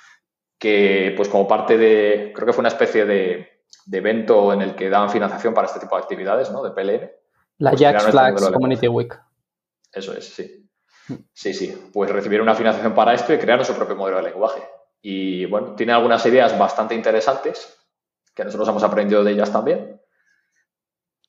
que 0.57 1.13
pues 1.17 1.27
como 1.27 1.47
parte 1.47 1.77
de, 1.77 2.31
creo 2.33 2.45
que 2.45 2.53
fue 2.53 2.61
una 2.61 2.69
especie 2.69 3.05
de, 3.05 3.49
evento 3.91 4.53
en 4.53 4.61
el 4.61 4.75
que 4.75 4.89
daban 4.89 5.09
financiación 5.09 5.53
para 5.53 5.67
este 5.67 5.79
tipo 5.79 5.97
de 5.97 6.03
actividades, 6.03 6.51
¿no? 6.51 6.63
De 6.63 6.71
PLN. 6.71 7.11
La 7.57 7.71
pues 7.71 7.81
Jack 7.81 7.99
Flags 7.99 8.49
Community 8.49 8.87
Week. 8.87 9.19
Eso 9.91 10.13
es, 10.13 10.33
sí. 10.33 10.69
Sí, 11.33 11.53
sí. 11.53 11.89
Pues 11.91 12.09
recibieron 12.11 12.47
una 12.47 12.55
financiación 12.55 12.95
para 12.95 13.13
esto 13.13 13.33
y 13.33 13.37
crearon 13.37 13.65
su 13.65 13.73
propio 13.73 13.95
modelo 13.95 14.17
de 14.17 14.23
lenguaje. 14.23 14.61
Y 15.05 15.45
bueno, 15.47 15.75
tiene 15.75 15.91
algunas 15.91 16.25
ideas 16.25 16.57
bastante 16.57 16.95
interesantes, 16.95 17.77
que 18.33 18.45
nosotros 18.45 18.69
hemos 18.69 18.83
aprendido 18.83 19.21
de 19.21 19.33
ellas 19.33 19.51
también. 19.51 20.01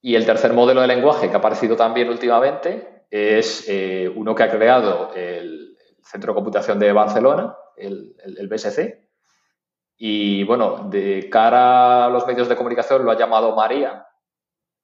Y 0.01 0.15
el 0.15 0.25
tercer 0.25 0.53
modelo 0.53 0.81
de 0.81 0.87
lenguaje 0.87 1.29
que 1.29 1.35
ha 1.35 1.39
aparecido 1.39 1.75
también 1.75 2.09
últimamente 2.09 3.07
es 3.11 3.65
eh, 3.69 4.11
uno 4.15 4.33
que 4.33 4.45
ha 4.45 4.51
creado 4.51 5.13
el 5.15 5.77
Centro 6.05 6.33
de 6.33 6.37
Computación 6.37 6.79
de 6.79 6.93
Barcelona, 6.93 7.57
el, 7.77 8.15
el, 8.25 8.47
BSC. 8.47 9.09
Y 9.97 10.45
bueno, 10.45 10.89
de 10.89 11.29
cara 11.29 12.07
a 12.07 12.11
los 12.11 12.25
medios 12.29 12.49
de 12.49 12.55
comunicación 12.57 13.05
lo 13.05 13.11
ha 13.11 13.19
llamado 13.19 13.57
María, 13.57 14.07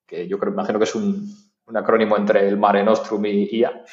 que 0.04 0.26
yo 0.26 0.36
creo, 0.36 0.52
imagino 0.52 0.80
que 0.80 0.84
es 0.84 0.94
un, 0.96 1.32
un 1.66 1.76
acrónimo 1.76 2.16
entre 2.16 2.48
el 2.48 2.56
Mare 2.56 2.82
Nostrum 2.82 3.24
y 3.26 3.48
IA. 3.56 3.84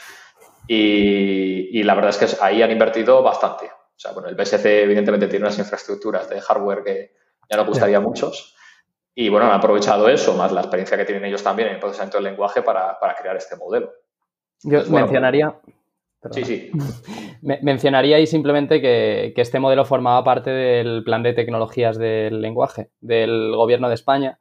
Y, 0.68 1.80
y, 1.80 1.84
la 1.84 1.94
verdad 1.94 2.10
es 2.10 2.18
que 2.18 2.44
ahí 2.44 2.64
han 2.64 2.72
invertido 2.72 3.22
bastante. 3.22 3.77
O 3.98 4.00
sea, 4.00 4.12
bueno, 4.12 4.30
el 4.30 4.36
BSC 4.36 4.84
evidentemente 4.84 5.28
tiene 5.28 5.46
unas 5.46 5.58
infraestructuras 5.58 6.30
de 6.30 6.40
hardware 6.40 6.84
que 6.84 7.14
ya 7.50 7.58
no 7.58 7.66
gustaría 7.66 7.98
a 7.98 8.02
muchos. 8.02 8.56
Y 9.16 9.30
bueno, 9.30 9.48
han 9.48 9.54
aprovechado 9.54 10.08
eso, 10.08 10.36
más 10.36 10.52
la 10.52 10.62
experiencia 10.62 10.96
que 10.96 11.06
tienen 11.06 11.26
ellos 11.26 11.42
también 11.42 11.70
en 11.70 11.76
el 11.76 11.80
procesamiento 11.80 12.18
del 12.18 12.26
lenguaje 12.26 12.62
para, 12.62 12.96
crear 13.20 13.36
este 13.36 13.56
modelo. 13.56 13.92
Yo 14.62 14.84
mencionaría, 14.86 15.56
Sí, 16.32 16.44
sí. 16.44 16.72
mencionaría 17.42 18.18
ahí 18.18 18.28
simplemente 18.28 18.82
que, 18.82 19.34
este 19.36 19.60
modelo 19.60 19.86
formaba 19.86 20.24
parte 20.24 20.50
del 20.50 21.04
plan 21.04 21.24
de 21.24 21.34
tecnologías 21.34 21.98
del 21.98 22.42
lenguaje 22.42 22.90
del 23.02 23.56
Gobierno 23.56 23.88
de 23.88 23.96
España. 23.96 24.40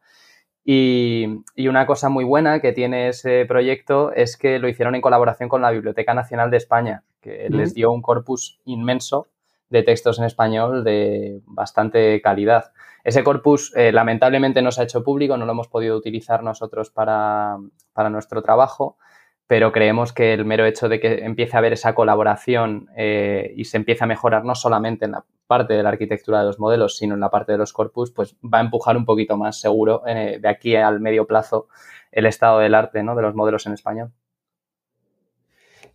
Y, 0.65 1.27
una 1.69 1.87
cosa 1.87 2.09
muy 2.09 2.25
buena 2.25 2.61
que 2.61 2.73
tiene 2.73 3.09
ese 3.09 3.47
proyecto 3.47 4.13
es 4.13 4.37
que 4.37 4.59
lo 4.59 4.69
hicieron 4.69 4.95
en 4.95 5.01
colaboración 5.01 5.49
con 5.49 5.63
la 5.63 5.71
Biblioteca 5.71 6.13
Nacional 6.13 6.51
de 6.51 6.57
España, 6.57 7.05
que 7.21 7.49
les 7.51 7.73
dio 7.73 7.91
un 7.93 8.03
corpus 8.03 8.59
inmenso 8.65 9.29
de 9.69 9.83
textos 9.83 10.19
en 10.19 10.25
español 10.25 10.85
de 10.85 11.41
bastante 11.47 12.21
calidad. 12.21 12.73
Ese 13.05 13.23
corpus 13.25 13.73
eh, 13.77 13.93
lamentablemente 13.93 14.63
no 14.63 14.73
se 14.73 14.81
ha 14.81 14.85
hecho 14.85 15.05
público, 15.05 15.37
no 15.37 15.47
lo 15.47 15.53
hemos 15.53 15.69
podido 15.69 15.97
utilizar 15.97 16.43
nosotros 16.43 16.91
para, 16.91 17.57
para 17.93 18.11
nuestro 18.11 18.43
trabajo, 18.43 18.99
pero 19.47 19.71
creemos 19.73 20.13
que 20.13 20.33
el 20.35 20.45
mero 20.45 20.67
hecho 20.67 20.89
de 20.89 20.99
que 20.99 21.25
empiece 21.25 21.57
a 21.57 21.59
haber 21.59 21.73
esa 21.73 21.95
colaboración 21.95 22.89
eh, 22.97 23.53
y 23.57 23.65
se 23.65 23.77
empiece 23.77 24.03
a 24.03 24.09
mejorar 24.09 24.45
no 24.45 24.55
solamente 24.55 25.05
en 25.05 25.13
la 25.13 25.25
parte 25.47 25.75
de 25.75 25.83
la 25.83 25.91
arquitectura 25.91 26.41
de 26.41 26.47
los 26.47 26.59
modelos, 26.59 26.97
sino 26.97 27.15
en 27.15 27.21
la 27.21 27.31
parte 27.31 27.53
de 27.53 27.59
los 27.59 27.73
corpus, 27.73 28.11
pues 28.11 28.37
va 28.43 28.59
a 28.59 28.63
empujar 28.63 28.97
un 28.97 29.05
poquito 29.05 29.37
más 29.37 29.61
seguro 29.61 30.03
eh, 30.07 30.39
de 30.41 30.49
aquí 30.49 30.75
al 30.75 31.01
medio 31.01 31.27
plazo 31.27 31.69
el 32.11 32.27
estado 32.27 32.59
del 32.59 32.75
arte 32.75 33.03
¿no? 33.03 33.15
de 33.15 33.23
los 33.23 33.35
modelos 33.35 33.67
en 33.67 33.75
español. 33.75 34.13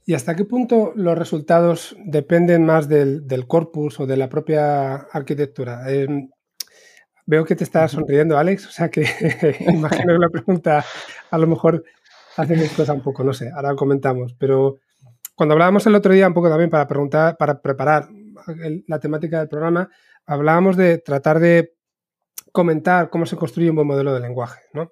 ¿Y 0.06 0.14
hasta 0.14 0.36
qué 0.36 0.45
punto 0.45 0.93
los 0.95 1.18
resultados 1.18 1.95
dependen 2.06 2.66
más 2.66 2.89
del, 2.89 3.24
corpus 3.47 3.99
o 3.99 4.06
de 4.06 4.18
la 4.18 4.30
propia 4.30 4.95
arquitectura? 4.95 5.84
veo 7.28 7.45
que 7.45 7.56
te 7.56 7.64
estás 7.64 7.91
sonriendo, 7.91 8.38
Alex, 8.38 8.68
o 8.68 8.72
sea 8.72 8.89
que 8.89 9.02
imagino 9.68 10.14
que 10.14 10.20
la 10.20 10.30
pregunta 10.30 10.84
a 11.30 11.38
lo 11.38 11.47
mejor 11.47 11.84
hacen 12.36 12.60
cosas 12.76 12.89
un 12.89 13.04
poco, 13.04 13.24
no 13.24 13.34
sé, 13.34 13.52
ahora 13.54 13.76
comentamos, 13.76 14.34
pero 14.34 14.80
cuando 15.36 15.54
hablábamos 15.54 15.86
el 15.88 15.95
otro 15.95 16.14
día 16.14 16.28
un 16.28 16.34
poco 16.34 16.49
también 16.49 16.70
para 16.70 16.88
preguntar, 16.88 17.38
para 17.38 17.62
preparar 17.62 18.10
la 18.88 18.99
temática 18.99 19.39
del 19.39 19.47
programa, 19.47 19.89
hablábamos 20.26 20.76
de 20.76 20.97
tratar 20.97 21.39
de 21.39 21.74
comentar 22.52 23.10
cómo 23.10 23.26
se 23.26 23.38
construye 23.38 23.70
un 23.70 23.78
buen 23.78 23.88
modelo 23.88 24.14
de 24.14 24.20
lenguaje, 24.20 24.62
¿no? 24.74 24.91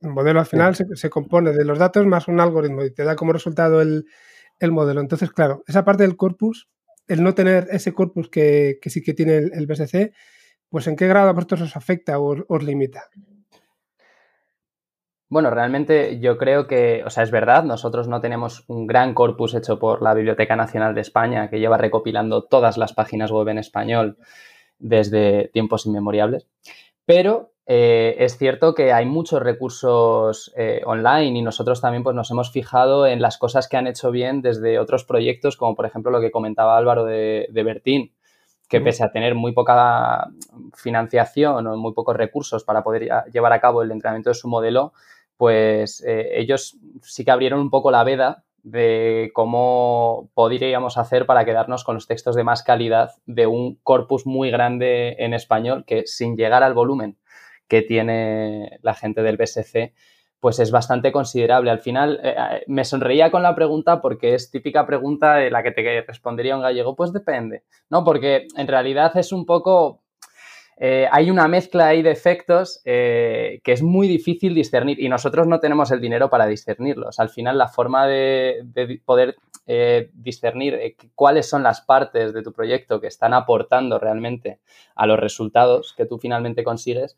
Un 0.00 0.12
modelo 0.12 0.40
al 0.40 0.46
final 0.46 0.74
se, 0.74 1.10
compone 1.10 1.52
de 1.52 1.64
los 1.64 1.78
datos 1.78 2.06
más 2.06 2.28
un 2.28 2.40
algoritmo 2.40 2.84
y 2.84 2.92
te 2.92 3.04
da 3.04 3.16
como 3.16 3.32
resultado 3.32 3.80
el, 3.80 4.06
modelo. 4.72 5.00
Entonces, 5.00 5.30
claro, 5.30 5.62
esa 5.66 5.84
parte 5.84 6.02
del 6.02 6.16
corpus, 6.16 6.68
el 7.08 7.22
no 7.22 7.34
tener 7.34 7.68
ese 7.70 7.92
corpus 7.92 8.28
que, 8.28 8.78
sí 8.86 9.02
que 9.02 9.14
tiene 9.14 9.36
el, 9.36 9.66
BSC, 9.66 10.12
pues 10.68 10.86
en 10.86 10.96
qué 10.96 11.06
grado 11.06 11.28
a 11.28 11.32
vosotros 11.32 11.62
os 11.62 11.76
afecta 11.76 12.18
o 12.18 12.44
os 12.48 12.62
limita. 12.62 13.04
Bueno, 15.28 15.50
realmente 15.50 16.20
yo 16.20 16.38
creo 16.38 16.68
que, 16.68 17.02
o 17.04 17.10
sea, 17.10 17.24
es 17.24 17.32
verdad, 17.32 17.64
nosotros 17.64 18.06
no 18.06 18.20
tenemos 18.20 18.64
un 18.68 18.86
gran 18.86 19.12
corpus 19.12 19.54
hecho 19.54 19.78
por 19.78 20.00
la 20.00 20.14
Biblioteca 20.14 20.54
Nacional 20.54 20.94
de 20.94 21.00
España 21.00 21.50
que 21.50 21.58
lleva 21.58 21.78
recopilando 21.78 22.44
todas 22.44 22.78
las 22.78 22.92
páginas 22.92 23.32
web 23.32 23.48
en 23.48 23.58
español 23.58 24.18
desde 24.78 25.48
tiempos 25.52 25.86
inmemoriales, 25.86 26.46
pero 27.06 27.55
eh, 27.68 28.14
es 28.20 28.38
cierto 28.38 28.74
que 28.74 28.92
hay 28.92 29.06
muchos 29.06 29.42
recursos 29.42 30.52
eh, 30.56 30.82
online 30.84 31.38
y 31.38 31.42
nosotros 31.42 31.80
también 31.80 32.04
pues, 32.04 32.14
nos 32.14 32.30
hemos 32.30 32.52
fijado 32.52 33.06
en 33.06 33.20
las 33.20 33.38
cosas 33.38 33.68
que 33.68 33.76
han 33.76 33.88
hecho 33.88 34.12
bien 34.12 34.40
desde 34.40 34.78
otros 34.78 35.04
proyectos, 35.04 35.56
como 35.56 35.74
por 35.74 35.84
ejemplo 35.84 36.12
lo 36.12 36.20
que 36.20 36.30
comentaba 36.30 36.78
Álvaro 36.78 37.04
de, 37.04 37.48
de 37.50 37.62
Bertín, 37.64 38.12
que 38.68 38.80
pese 38.80 39.02
a 39.02 39.10
tener 39.10 39.34
muy 39.34 39.52
poca 39.52 40.28
financiación 40.74 41.66
o 41.66 41.76
muy 41.76 41.92
pocos 41.92 42.16
recursos 42.16 42.62
para 42.62 42.84
poder 42.84 43.08
llevar 43.32 43.52
a 43.52 43.60
cabo 43.60 43.82
el 43.82 43.90
entrenamiento 43.90 44.30
de 44.30 44.34
su 44.34 44.48
modelo, 44.48 44.92
pues 45.36 46.02
eh, 46.06 46.38
ellos 46.38 46.78
sí 47.02 47.24
que 47.24 47.30
abrieron 47.30 47.60
un 47.60 47.70
poco 47.70 47.90
la 47.90 48.04
veda 48.04 48.44
de 48.62 49.30
cómo 49.34 50.30
podríamos 50.34 50.98
hacer 50.98 51.26
para 51.26 51.44
quedarnos 51.44 51.84
con 51.84 51.94
los 51.94 52.06
textos 52.06 52.34
de 52.34 52.42
más 52.42 52.62
calidad 52.64 53.12
de 53.26 53.46
un 53.46 53.76
corpus 53.82 54.26
muy 54.26 54.50
grande 54.50 55.16
en 55.18 55.34
español 55.34 55.84
que 55.84 56.06
sin 56.06 56.36
llegar 56.36 56.64
al 56.64 56.74
volumen 56.74 57.16
que 57.68 57.82
tiene 57.82 58.78
la 58.82 58.94
gente 58.94 59.22
del 59.22 59.36
BSC, 59.36 59.92
pues 60.40 60.58
es 60.58 60.70
bastante 60.70 61.12
considerable. 61.12 61.70
Al 61.70 61.80
final 61.80 62.20
eh, 62.22 62.34
eh, 62.38 62.64
me 62.66 62.84
sonreía 62.84 63.30
con 63.30 63.42
la 63.42 63.54
pregunta 63.54 64.00
porque 64.00 64.34
es 64.34 64.50
típica 64.50 64.86
pregunta 64.86 65.34
de 65.36 65.50
la 65.50 65.62
que 65.62 65.72
te 65.72 66.02
respondería 66.02 66.56
un 66.56 66.62
gallego, 66.62 66.94
pues 66.94 67.12
depende, 67.12 67.64
¿no? 67.90 68.04
Porque 68.04 68.46
en 68.56 68.68
realidad 68.68 69.16
es 69.16 69.32
un 69.32 69.46
poco 69.46 70.02
eh, 70.78 71.08
hay 71.10 71.30
una 71.30 71.48
mezcla 71.48 71.88
ahí 71.88 72.02
de 72.02 72.10
efectos 72.10 72.82
que 72.84 73.60
es 73.64 73.82
muy 73.82 74.08
difícil 74.08 74.54
discernir 74.54 75.00
y 75.00 75.08
nosotros 75.08 75.46
no 75.46 75.58
tenemos 75.58 75.90
el 75.90 76.02
dinero 76.02 76.28
para 76.28 76.46
discernirlos. 76.46 77.18
Al 77.18 77.30
final, 77.30 77.56
la 77.56 77.68
forma 77.68 78.06
de, 78.06 78.62
poder 79.04 79.36
discernir 80.12 80.78
cuáles 81.14 81.48
son 81.48 81.62
las 81.62 81.80
partes 81.80 82.34
de 82.34 82.42
tu 82.42 82.52
proyecto 82.52 83.00
que 83.00 83.06
están 83.06 83.32
aportando 83.32 83.98
realmente 83.98 84.60
a 84.94 85.06
los 85.06 85.18
resultados 85.18 85.94
que 85.96 86.04
tú 86.04 86.18
finalmente 86.18 86.62
consigues 86.62 87.16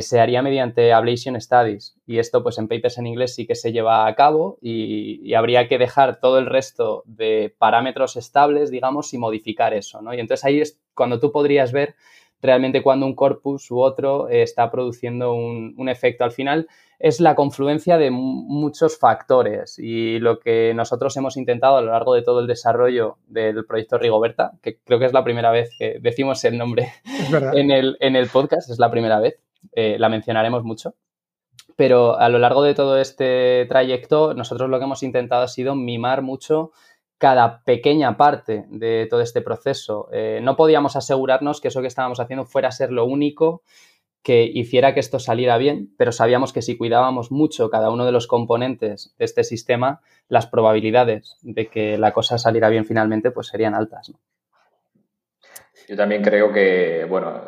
se 0.00 0.20
haría 0.20 0.42
mediante 0.42 0.92
Ablation 0.92 1.40
Studies. 1.40 1.96
Y 2.06 2.18
esto, 2.18 2.42
pues 2.42 2.58
en 2.58 2.68
papers 2.68 2.98
en 2.98 3.06
inglés 3.06 3.34
sí 3.34 3.46
que 3.46 3.54
se 3.54 3.72
lleva 3.72 4.06
a 4.06 4.14
cabo 4.14 4.58
y, 4.62 5.20
y, 5.22 5.34
habría 5.34 5.68
que 5.68 5.78
dejar 5.78 6.20
todo 6.20 6.38
el 6.38 6.46
resto 6.46 7.02
de 7.06 7.54
parámetros 7.58 8.16
estables, 8.16 8.70
digamos, 8.70 9.12
y 9.12 9.18
modificar 9.18 9.74
eso, 9.74 10.00
¿no? 10.00 10.14
Y 10.14 10.20
entonces 10.20 10.44
ahí 10.44 10.60
es 10.60 10.80
cuando 10.94 11.20
tú 11.20 11.32
podrías 11.32 11.72
ver 11.72 11.96
realmente 12.44 12.82
cuando 12.82 13.06
un 13.06 13.14
corpus 13.14 13.70
u 13.70 13.80
otro 13.80 14.28
eh, 14.28 14.42
está 14.42 14.70
produciendo 14.70 15.32
un, 15.32 15.88
efecto. 15.88 16.24
Al 16.24 16.32
final 16.32 16.68
es 16.98 17.18
la 17.18 17.34
confluencia 17.34 17.96
de 17.96 18.10
muchos 18.10 18.98
factores 18.98 19.78
y 19.78 20.18
lo 20.18 20.38
que 20.40 20.72
nosotros 20.74 21.16
hemos 21.16 21.38
intentado 21.38 21.78
a 21.78 21.80
lo 21.80 21.92
largo 21.92 22.14
de 22.14 22.22
todo 22.22 22.40
el 22.40 22.46
desarrollo 22.46 23.16
del 23.26 23.64
proyecto 23.64 23.96
Rigoberta, 23.96 24.52
que 24.62 24.78
creo 24.84 24.98
que 24.98 25.06
es 25.06 25.12
la 25.14 25.24
primera 25.24 25.50
vez 25.50 25.70
que 25.78 25.98
decimos 26.00 26.44
el 26.44 26.58
nombre 26.58 26.92
en 27.54 27.70
el, 27.70 27.96
en 28.00 28.14
el, 28.14 28.28
podcast, 28.28 28.70
es 28.70 28.78
la 28.78 28.90
primera 28.90 29.20
vez, 29.20 29.40
eh, 29.72 29.96
la 29.98 30.10
mencionaremos 30.10 30.64
mucho. 30.64 30.94
Pero 31.76 32.18
a 32.18 32.28
lo 32.28 32.38
largo 32.38 32.62
de 32.62 32.74
todo 32.74 32.98
este 32.98 33.66
trayecto, 33.68 34.34
nosotros 34.34 34.68
lo 34.68 34.78
que 34.78 34.84
hemos 34.84 35.02
intentado 35.02 35.42
ha 35.42 35.48
sido 35.48 35.74
mimar 35.74 36.20
mucho 36.22 36.72
cada 37.18 37.62
pequeña 37.64 38.16
parte 38.16 38.64
de 38.68 39.06
todo 39.08 39.20
este 39.20 39.40
proceso. 39.40 40.08
Eh, 40.12 40.40
no 40.42 40.56
podíamos 40.56 40.96
asegurarnos 40.96 41.60
que 41.60 41.68
eso 41.68 41.80
que 41.80 41.86
estábamos 41.86 42.20
haciendo 42.20 42.44
fuera 42.44 42.68
a 42.68 42.72
ser 42.72 42.90
lo 42.90 43.04
único 43.04 43.62
que 44.22 44.44
hiciera 44.44 44.94
que 44.94 45.00
esto 45.00 45.18
saliera 45.18 45.58
bien, 45.58 45.94
pero 45.98 46.10
sabíamos 46.10 46.54
que 46.54 46.62
si 46.62 46.78
cuidábamos 46.78 47.30
mucho 47.30 47.68
cada 47.68 47.90
uno 47.90 48.06
de 48.06 48.12
los 48.12 48.26
componentes 48.26 49.14
de 49.18 49.26
este 49.26 49.44
sistema, 49.44 50.00
las 50.28 50.46
probabilidades 50.46 51.36
de 51.42 51.66
que 51.66 51.98
la 51.98 52.12
cosa 52.12 52.38
saliera 52.38 52.70
bien 52.70 52.86
finalmente 52.86 53.30
pues 53.30 53.48
serían 53.48 53.74
altas. 53.74 54.12
Yo 55.86 55.96
también 55.96 56.22
creo 56.22 56.50
que, 56.52 57.06
bueno, 57.06 57.42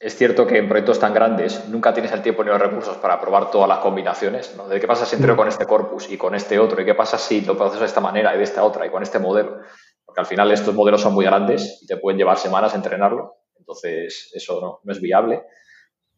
es 0.00 0.16
cierto 0.16 0.46
que 0.46 0.58
en 0.58 0.68
proyectos 0.68 1.00
tan 1.00 1.12
grandes 1.12 1.68
nunca 1.68 1.92
tienes 1.92 2.12
el 2.12 2.22
tiempo 2.22 2.44
ni 2.44 2.50
los 2.50 2.60
recursos 2.60 2.96
para 2.98 3.20
probar 3.20 3.50
todas 3.50 3.68
las 3.68 3.78
combinaciones, 3.78 4.54
¿no? 4.56 4.68
De 4.68 4.78
qué 4.78 4.86
pasa 4.86 5.04
si 5.04 5.16
entro 5.16 5.36
con 5.36 5.48
este 5.48 5.66
corpus 5.66 6.08
y 6.08 6.16
con 6.16 6.36
este 6.36 6.58
otro, 6.58 6.80
y 6.80 6.84
qué 6.84 6.94
pasa 6.94 7.18
si 7.18 7.40
lo 7.40 7.56
proceso 7.56 7.80
de 7.80 7.86
esta 7.86 8.00
manera 8.00 8.32
y 8.34 8.38
de 8.38 8.44
esta 8.44 8.62
otra 8.62 8.86
y 8.86 8.90
con 8.90 9.02
este 9.02 9.18
modelo. 9.18 9.58
Porque 10.04 10.20
al 10.20 10.26
final 10.26 10.52
estos 10.52 10.72
modelos 10.72 11.00
son 11.00 11.14
muy 11.14 11.24
grandes 11.24 11.80
y 11.82 11.86
te 11.86 11.96
pueden 11.96 12.16
llevar 12.16 12.38
semanas 12.38 12.74
entrenarlo, 12.74 13.38
entonces 13.56 14.30
eso 14.34 14.80
no, 14.84 14.92
es 14.92 15.00
viable. 15.00 15.42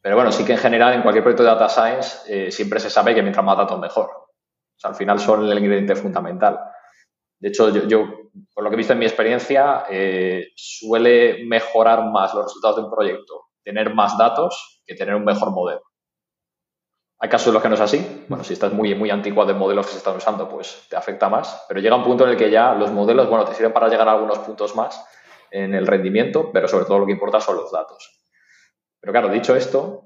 Pero 0.03 0.15
bueno, 0.15 0.31
sí 0.31 0.45
que 0.45 0.53
en 0.53 0.59
general 0.59 0.93
en 0.95 1.03
cualquier 1.03 1.25
proyecto 1.25 1.43
de 1.43 1.49
data 1.51 1.69
science 1.69 2.19
eh, 2.29 2.51
siempre 2.51 2.81
se 2.81 2.91
sabe 2.91 3.15
que 3.15 3.23
mientras 3.23 3.45
más 3.45 3.57
datos 3.57 3.79
mejor. 3.81 4.11
O 4.11 4.79
sea, 4.79 4.91
al 4.91 4.97
final 4.97 5.19
son 5.19 5.49
el 5.49 5.59
ingrediente 5.59 5.95
fundamental. 5.95 6.59
De 7.39 7.49
hecho, 7.49 7.71
yo, 7.87 8.31
por 8.55 8.63
lo 8.63 8.69
que 8.69 8.75
he 8.75 8.77
visto 8.77 8.93
en 8.93 8.99
mi 8.99 9.07
experiencia, 9.07 9.85
eh, 9.91 10.49
suele 10.55 11.45
mejorar 11.47 12.05
más 12.11 12.35
los 12.35 12.45
resultados 12.45 12.77
de 12.77 12.83
un 12.83 12.91
proyecto 12.91 13.50
tener 13.63 13.95
más 13.95 14.17
datos 14.19 14.83
que 14.87 14.95
tener 14.95 15.15
un 15.15 15.25
mejor 15.25 15.51
modelo. 15.51 15.83
Hay 17.23 17.29
casos 17.29 17.49
en 17.49 17.55
los 17.55 17.63
que 17.63 17.69
no 17.69 17.75
es 17.75 17.81
así. 17.83 18.25
Bueno, 18.29 18.45
si 18.45 18.55
estás 18.55 18.73
muy, 18.73 18.95
muy 18.95 19.11
anticuado 19.11 19.53
de 19.53 19.59
modelos 19.59 19.87
que 19.87 19.93
se 19.93 19.99
están 19.99 20.17
usando, 20.17 20.49
pues 20.49 20.87
te 20.89 20.97
afecta 20.97 21.29
más. 21.29 21.65
Pero 21.69 21.81
llega 21.81 21.95
un 21.95 22.03
punto 22.03 22.25
en 22.25 22.31
el 22.31 22.37
que 22.37 22.51
ya 22.51 22.75
los 22.75 22.91
modelos, 22.91 23.29
bueno, 23.29 23.45
te 23.45 23.55
sirven 23.55 23.75
para 23.75 23.89
llegar 23.89 24.09
a 24.09 24.13
algunos 24.13 24.39
puntos 24.39 24.75
más 24.75 25.05
en 25.51 25.75
el 25.75 25.87
rendimiento, 25.87 26.51
pero 26.51 26.67
sobre 26.67 26.87
todo 26.87 27.01
lo 27.01 27.07
que 27.07 27.13
importa 27.13 27.39
son 27.39 27.57
los 27.57 27.71
datos. 27.71 28.23
Pero 28.99 29.13
claro, 29.13 29.29
dicho 29.29 29.55
esto, 29.55 30.05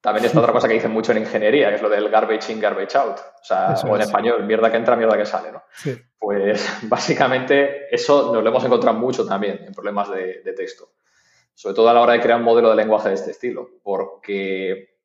también 0.00 0.24
está 0.24 0.40
otra 0.40 0.54
cosa 0.54 0.66
que 0.66 0.74
dicen 0.74 0.92
mucho 0.92 1.12
en 1.12 1.18
ingeniería, 1.18 1.68
que 1.68 1.74
es 1.74 1.82
lo 1.82 1.90
del 1.90 2.08
garbage 2.08 2.52
in, 2.52 2.60
garbage 2.60 2.96
out. 2.96 3.18
O 3.18 3.44
sea, 3.44 3.74
o 3.86 3.94
en 3.96 4.00
español, 4.00 4.42
mierda 4.44 4.70
que 4.70 4.78
entra, 4.78 4.96
mierda 4.96 5.18
que 5.18 5.26
sale, 5.26 5.52
¿no? 5.52 5.62
Pues 6.18 6.66
básicamente 6.88 7.94
eso 7.94 8.32
nos 8.32 8.42
lo 8.42 8.48
hemos 8.48 8.64
encontrado 8.64 8.96
mucho 8.96 9.26
también 9.26 9.62
en 9.66 9.74
problemas 9.74 10.10
de 10.10 10.54
texto 10.56 10.88
sobre 11.54 11.74
todo 11.74 11.88
a 11.88 11.94
la 11.94 12.00
hora 12.00 12.14
de 12.14 12.20
crear 12.20 12.38
un 12.38 12.44
modelo 12.44 12.70
de 12.70 12.76
lenguaje 12.76 13.08
de 13.08 13.14
este 13.14 13.30
estilo, 13.32 13.68
porque 13.82 14.96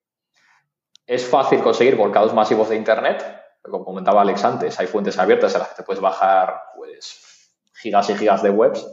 es 1.06 1.26
fácil 1.26 1.62
conseguir 1.62 1.96
volcados 1.96 2.34
masivos 2.34 2.70
de 2.70 2.76
Internet, 2.76 3.24
como 3.62 3.86
comentaba 3.86 4.22
Alex 4.22 4.44
antes, 4.44 4.80
hay 4.80 4.88
fuentes 4.88 5.18
abiertas 5.18 5.54
en 5.54 5.60
las 5.60 5.70
que 5.70 5.76
te 5.76 5.84
puedes 5.84 6.02
bajar 6.02 6.62
pues, 6.76 7.52
gigas 7.74 8.10
y 8.10 8.16
gigas 8.16 8.44
de 8.44 8.50
webs, 8.50 8.86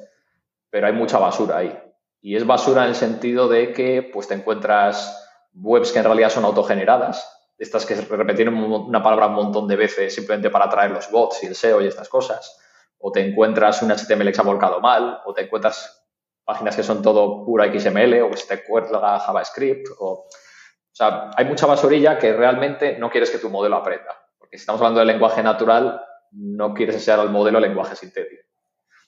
pero 0.70 0.86
hay 0.86 0.92
mucha 0.92 1.18
basura 1.18 1.58
ahí. 1.58 1.78
Y 2.20 2.36
es 2.36 2.46
basura 2.46 2.84
en 2.84 2.90
el 2.90 2.94
sentido 2.94 3.48
de 3.48 3.72
que 3.72 4.02
pues, 4.12 4.28
te 4.28 4.34
encuentras 4.34 5.28
webs 5.54 5.92
que 5.92 5.98
en 5.98 6.04
realidad 6.04 6.30
son 6.30 6.44
autogeneradas, 6.44 7.28
estas 7.58 7.86
que 7.86 7.94
repetir 7.94 8.48
una 8.48 9.02
palabra 9.02 9.26
un 9.26 9.34
montón 9.34 9.68
de 9.68 9.76
veces 9.76 10.14
simplemente 10.14 10.50
para 10.50 10.64
atraer 10.64 10.90
los 10.90 11.10
bots 11.10 11.42
y 11.42 11.46
el 11.46 11.54
SEO 11.54 11.80
y 11.80 11.86
estas 11.86 12.08
cosas, 12.08 12.58
o 12.98 13.12
te 13.12 13.20
encuentras 13.20 13.82
un 13.82 13.90
HTML 13.90 14.32
que 14.32 14.40
ha 14.40 14.44
volcado 14.44 14.80
mal, 14.80 15.20
o 15.24 15.34
te 15.34 15.42
encuentras 15.42 16.01
páginas 16.44 16.76
que 16.76 16.82
son 16.82 17.02
todo 17.02 17.44
pura 17.44 17.66
XML, 17.66 18.22
o 18.22 18.30
que 18.30 18.36
se 18.36 18.56
te 18.56 18.64
cuelga 18.64 19.18
JavaScript, 19.18 19.88
o, 19.98 20.10
o 20.12 20.94
sea, 20.94 21.30
hay 21.36 21.44
mucha 21.44 21.66
basurilla 21.66 22.18
que 22.18 22.32
realmente 22.32 22.98
no 22.98 23.10
quieres 23.10 23.30
que 23.30 23.38
tu 23.38 23.48
modelo 23.48 23.76
aprenda, 23.76 24.14
porque 24.38 24.58
si 24.58 24.62
estamos 24.62 24.80
hablando 24.80 25.00
de 25.00 25.06
lenguaje 25.06 25.42
natural, 25.42 26.02
no 26.32 26.74
quieres 26.74 26.96
enseñar 26.96 27.20
al 27.20 27.30
modelo 27.30 27.60
lenguaje 27.60 27.96
sintético. 27.96 28.42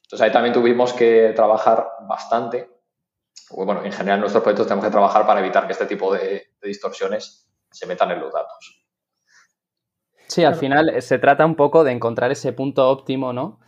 Entonces 0.05 0.26
ahí 0.26 0.32
también 0.32 0.55
tuvimos 0.55 0.93
que 0.93 1.32
trabajar 1.35 1.89
bastante. 2.09 2.70
Bueno, 3.51 3.85
en 3.85 3.93
general 3.93 4.18
en 4.18 4.20
nuestros 4.20 4.43
proyectos 4.43 4.66
tenemos 4.66 4.85
que 4.85 4.91
trabajar 4.91 5.26
para 5.26 5.41
evitar 5.41 5.66
que 5.66 5.72
este 5.72 5.87
tipo 5.87 6.12
de, 6.14 6.55
distorsiones 6.62 7.51
se 7.70 7.87
metan 7.87 8.11
en 8.11 8.20
los 8.20 8.32
datos. 8.32 8.87
Sí, 10.28 10.45
al 10.45 10.55
final 10.55 10.89
eh, 10.89 11.03
se 11.03 11.18
trata 11.18 11.45
un 11.45 11.55
poco 11.55 11.85
de 11.85 11.93
encontrar 11.93 12.30
ese 12.32 12.53
punto 12.53 12.89
óptimo, 12.89 13.32
¿no? 13.32 13.61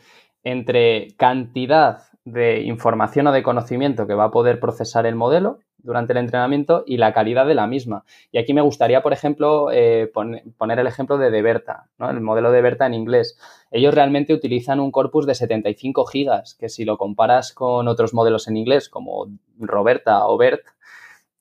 Entre 0.43 1.09
cantidad 1.19 2.05
de 2.27 2.63
información 2.63 3.29
o 3.29 3.33
de 3.33 3.45
conocimiento 3.45 4.09
que 4.09 4.15
va 4.15 4.25
a 4.25 4.31
poder 4.33 4.59
procesar 4.59 5.07
el 5.07 5.15
modelo 5.15 5.61
durante 5.79 6.13
el 6.13 6.19
entrenamiento 6.19 6.83
y 6.85 6.97
la 6.97 7.15
calidad 7.15 7.47
de 7.47 7.55
la 7.55 7.69
misma. 7.69 8.05
Y 8.33 8.39
aquí 8.39 8.53
me 8.53 8.63
gustaría, 8.63 9.01
por 9.01 9.13
ejemplo, 9.13 9.71
eh, 9.71 10.11
poner 10.13 10.79
el 10.81 10.89
ejemplo 10.89 11.19
de 11.19 11.31
Deberta, 11.31 11.89
¿no? 11.99 12.11
el 12.11 12.21
modelo 12.21 12.51
de 12.51 12.57
Deberta 12.57 12.85
en 12.85 12.95
inglés. 12.95 13.39
Ellos 13.71 13.95
realmente 13.95 14.35
utilizan 14.35 14.81
un 14.81 14.91
corpus 14.91 15.25
de 15.25 15.37
75 15.37 16.05
gigas, 16.07 16.57
que 16.59 16.69
si 16.69 16.85
lo 16.85 16.99
comparas 16.99 17.53
con 17.53 17.87
otros 17.87 18.13
modelos 18.13 18.49
en 18.49 18.57
inglés 18.57 18.89
como 18.89 19.29
Roberta 19.61 20.27
o 20.27 20.37
BERT, 20.37 20.67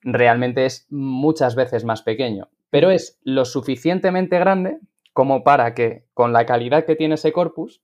realmente 0.03 0.65
es 0.65 0.85
muchas 0.91 1.55
veces 1.55 1.83
más 1.83 2.03
pequeño. 2.03 2.49
Pero 2.69 2.91
es 2.91 3.19
lo 3.23 3.45
suficientemente 3.45 4.37
grande 4.37 4.77
como 5.13 5.43
para 5.43 5.73
que 5.73 6.05
con 6.13 6.31
la 6.31 6.45
calidad 6.45 6.85
que 6.85 6.95
tiene 6.95 7.15
ese 7.15 7.33
corpus, 7.33 7.81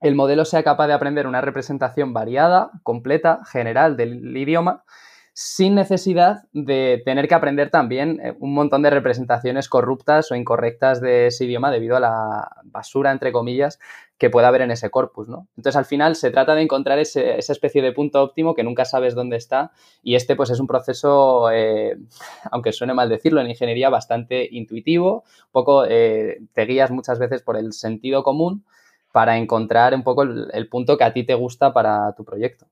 el 0.00 0.14
modelo 0.14 0.44
sea 0.44 0.62
capaz 0.62 0.86
de 0.86 0.94
aprender 0.94 1.26
una 1.26 1.40
representación 1.40 2.12
variada, 2.12 2.70
completa, 2.82 3.40
general 3.44 3.96
del 3.96 4.36
idioma 4.36 4.84
sin 5.32 5.74
necesidad 5.74 6.42
de 6.52 7.00
tener 7.04 7.28
que 7.28 7.34
aprender 7.34 7.70
también 7.70 8.20
eh, 8.22 8.34
un 8.40 8.52
montón 8.52 8.82
de 8.82 8.90
representaciones 8.90 9.70
corruptas 9.70 10.30
o 10.30 10.34
incorrectas 10.34 11.00
de 11.00 11.28
ese 11.28 11.44
idioma 11.44 11.70
debido 11.70 11.96
a 11.96 12.00
la 12.00 12.56
basura, 12.64 13.10
entre 13.12 13.32
comillas, 13.32 13.78
que 14.18 14.28
pueda 14.28 14.48
haber 14.48 14.60
en 14.60 14.70
ese 14.70 14.90
corpus, 14.90 15.28
¿no? 15.28 15.46
Entonces, 15.56 15.76
al 15.76 15.86
final, 15.86 16.16
se 16.16 16.30
trata 16.30 16.54
de 16.54 16.62
encontrar 16.62 16.98
esa 16.98 17.22
especie 17.38 17.80
de 17.80 17.92
punto 17.92 18.22
óptimo 18.22 18.54
que 18.54 18.64
nunca 18.64 18.84
sabes 18.84 19.14
dónde 19.14 19.36
está 19.36 19.70
y 20.02 20.14
este, 20.14 20.36
pues, 20.36 20.50
es 20.50 20.60
un 20.60 20.66
proceso, 20.66 21.50
eh, 21.50 21.96
aunque 22.50 22.72
suene 22.72 22.92
mal 22.92 23.08
decirlo, 23.08 23.40
en 23.40 23.48
ingeniería 23.48 23.88
bastante 23.88 24.46
intuitivo, 24.50 25.24
poco 25.52 25.86
eh, 25.86 26.42
te 26.52 26.66
guías 26.66 26.90
muchas 26.90 27.18
veces 27.18 27.40
por 27.40 27.56
el 27.56 27.72
sentido 27.72 28.22
común 28.24 28.64
para 29.12 29.38
encontrar 29.38 29.94
un 29.94 30.02
poco 30.02 30.22
el 30.22 30.68
punto 30.68 30.96
que 30.96 31.04
a 31.04 31.12
ti 31.12 31.24
te 31.24 31.34
gusta 31.34 31.72
para 31.72 32.14
tu 32.14 32.24
proyecto. 32.24 32.66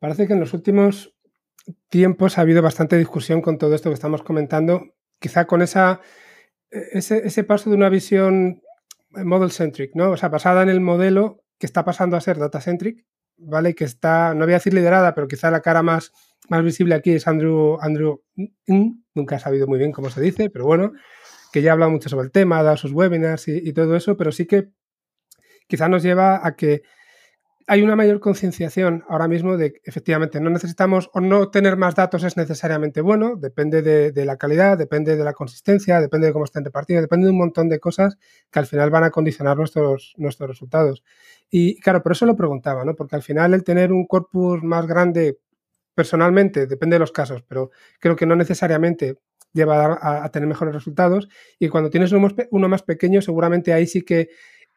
Parece 0.00 0.26
que 0.26 0.32
en 0.32 0.40
los 0.40 0.54
últimos 0.54 1.14
tiempos 1.88 2.38
ha 2.38 2.40
habido 2.40 2.62
bastante 2.62 2.96
discusión 2.96 3.42
con 3.42 3.58
todo 3.58 3.74
esto 3.74 3.90
que 3.90 3.94
estamos 3.94 4.22
comentando, 4.22 4.94
quizá 5.18 5.46
con 5.46 5.60
esa, 5.60 6.00
ese, 6.70 7.44
paso 7.44 7.68
de 7.70 7.76
una 7.76 7.90
visión 7.90 8.62
model-centric, 9.10 9.94
¿no? 9.94 10.10
O 10.12 10.16
sea, 10.16 10.30
basada 10.30 10.62
en 10.62 10.70
el 10.70 10.80
modelo 10.80 11.44
que 11.58 11.66
está 11.66 11.84
pasando 11.84 12.16
a 12.16 12.22
ser 12.22 12.38
data-centric, 12.38 13.04
¿vale? 13.36 13.74
Que 13.74 13.84
está, 13.84 14.32
no 14.34 14.46
voy 14.46 14.54
a 14.54 14.56
decir 14.56 14.72
liderada, 14.72 15.14
pero 15.14 15.28
quizá 15.28 15.50
la 15.50 15.60
cara 15.60 15.82
más, 15.82 16.12
más 16.48 16.64
visible 16.64 16.94
aquí 16.94 17.12
es 17.12 17.28
Andrew, 17.28 17.78
Andrew, 17.82 18.22
nunca 19.14 19.36
he 19.36 19.40
sabido 19.40 19.66
muy 19.66 19.78
bien 19.78 19.92
cómo 19.92 20.08
se 20.08 20.22
dice, 20.22 20.48
pero 20.48 20.64
bueno, 20.64 20.92
que 21.52 21.60
ya 21.60 21.70
ha 21.70 21.72
hablado 21.74 21.90
mucho 21.90 22.08
sobre 22.08 22.24
el 22.24 22.32
tema, 22.32 22.60
ha 22.60 22.62
dado 22.62 22.78
sus 22.78 22.92
webinars 22.92 23.48
y 23.48 23.72
todo 23.74 23.96
eso, 23.96 24.16
pero 24.16 24.32
sí 24.32 24.46
que 24.46 24.70
quizá 25.70 25.88
nos 25.88 26.02
lleva 26.02 26.46
a 26.46 26.56
que 26.56 26.82
hay 27.66 27.82
una 27.82 27.94
mayor 27.94 28.18
concienciación 28.18 29.04
ahora 29.08 29.28
mismo 29.28 29.56
de 29.56 29.74
que 29.74 29.80
efectivamente 29.84 30.40
no 30.40 30.50
necesitamos 30.50 31.08
o 31.14 31.20
no 31.20 31.52
tener 31.52 31.76
más 31.76 31.94
datos 31.94 32.24
es 32.24 32.36
necesariamente 32.36 33.00
bueno, 33.00 33.36
depende 33.36 33.80
de, 33.80 34.24
la 34.24 34.36
calidad, 34.36 34.76
depende 34.76 35.16
de 35.16 35.22
la 35.22 35.34
consistencia, 35.34 36.00
depende 36.00 36.26
de 36.26 36.32
cómo 36.32 36.46
estén 36.46 36.64
repartidos, 36.64 37.02
depende 37.02 37.26
de 37.26 37.30
un 37.30 37.38
montón 37.38 37.68
de 37.68 37.78
cosas 37.78 38.18
que 38.50 38.58
al 38.58 38.66
final 38.66 38.90
van 38.90 39.04
a 39.04 39.10
condicionar 39.10 39.56
nuestros, 39.56 40.14
nuestros 40.16 40.50
resultados. 40.50 41.04
Y 41.48 41.78
claro, 41.78 42.02
por 42.02 42.10
eso 42.10 42.26
lo 42.26 42.34
preguntaba, 42.34 42.84
¿no? 42.84 42.96
Porque 42.96 43.14
al 43.14 43.22
final 43.22 43.54
el 43.54 43.62
tener 43.62 43.92
un 43.92 44.04
corpus 44.04 44.64
más 44.64 44.88
grande 44.88 45.38
personalmente, 45.94 46.66
depende 46.66 46.96
de 46.96 47.00
los 47.00 47.12
casos, 47.12 47.44
pero 47.46 47.70
creo 48.00 48.16
que 48.16 48.26
no 48.26 48.34
necesariamente 48.34 49.18
lleva 49.52 49.98
a, 50.24 50.28
tener 50.30 50.48
mejores 50.48 50.74
resultados. 50.74 51.28
Y 51.58 51.68
cuando 51.68 51.90
tienes 51.90 52.10
uno 52.10 52.28
uno 52.50 52.68
más 52.68 52.82
pequeño, 52.82 53.22
seguramente 53.22 53.72
ahí 53.72 53.86
sí 53.86 54.02
que 54.02 54.28